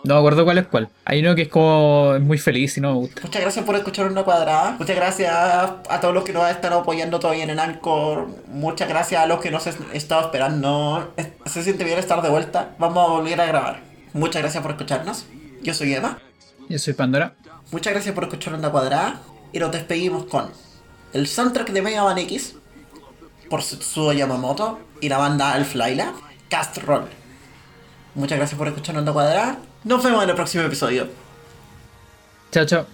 No 0.08 0.14
me 0.14 0.20
acuerdo 0.20 0.44
cuál 0.44 0.56
es 0.56 0.66
cuál. 0.66 0.88
Hay 1.04 1.20
uno 1.20 1.34
que 1.34 1.42
es 1.42 1.48
como 1.48 2.18
muy 2.20 2.38
feliz 2.38 2.78
y 2.78 2.80
no 2.80 2.92
me 2.94 2.98
gusta. 3.00 3.20
Muchas 3.22 3.42
gracias 3.42 3.64
por 3.66 3.76
escuchar 3.76 4.06
una 4.10 4.22
cuadrada. 4.24 4.70
Muchas 4.78 4.96
gracias 4.96 5.30
a 5.34 6.00
todos 6.00 6.14
los 6.14 6.24
que 6.24 6.32
nos 6.32 6.50
están 6.50 6.72
apoyando 6.72 7.20
todavía 7.20 7.44
en 7.44 7.50
el 7.50 7.58
Anchor. 7.58 8.26
Muchas 8.48 8.88
gracias 8.88 9.20
a 9.22 9.26
los 9.26 9.38
que 9.40 9.50
nos 9.50 9.66
han 9.66 9.74
estado 9.92 10.22
esperando. 10.22 11.12
Es- 11.18 11.28
Se 11.44 11.62
siente 11.62 11.84
bien 11.84 11.98
estar 11.98 12.22
de 12.22 12.30
vuelta. 12.30 12.70
Vamos 12.78 13.06
a 13.06 13.10
volver 13.12 13.38
a 13.40 13.44
grabar. 13.46 13.80
Muchas 14.14 14.40
gracias 14.40 14.62
por 14.62 14.70
escucharnos. 14.72 15.26
Yo 15.62 15.74
soy 15.74 15.92
Eva. 15.92 16.18
Yo 16.70 16.78
soy 16.78 16.94
Pandora. 16.94 17.34
Muchas 17.70 17.92
gracias 17.92 18.14
por 18.14 18.24
escuchar 18.24 18.54
Onda 18.54 18.70
Cuadrada. 18.70 19.20
Y 19.52 19.58
nos 19.58 19.70
despedimos 19.72 20.24
con 20.24 20.50
el 21.12 21.26
soundtrack 21.26 21.68
de 21.70 21.82
Mega 21.82 22.02
Man 22.04 22.16
X 22.18 22.54
por 23.50 23.62
Setsuo 23.62 24.12
Yamamoto 24.14 24.78
y 25.02 25.10
la 25.10 25.18
banda 25.18 25.52
Alf 25.52 25.74
Laila, 25.74 26.14
Cast 26.48 26.78
Roll. 26.78 27.04
Muchas 28.14 28.38
gracias 28.38 28.58
por 28.58 28.68
escuchar 28.68 28.96
Onda 28.96 29.12
Cuadrada. 29.12 29.58
Nos 29.84 30.02
vemos 30.02 30.22
en 30.24 30.30
el 30.30 30.34
próximo 30.34 30.64
episodio. 30.64 31.08
Chao, 32.50 32.64
chao. 32.64 32.86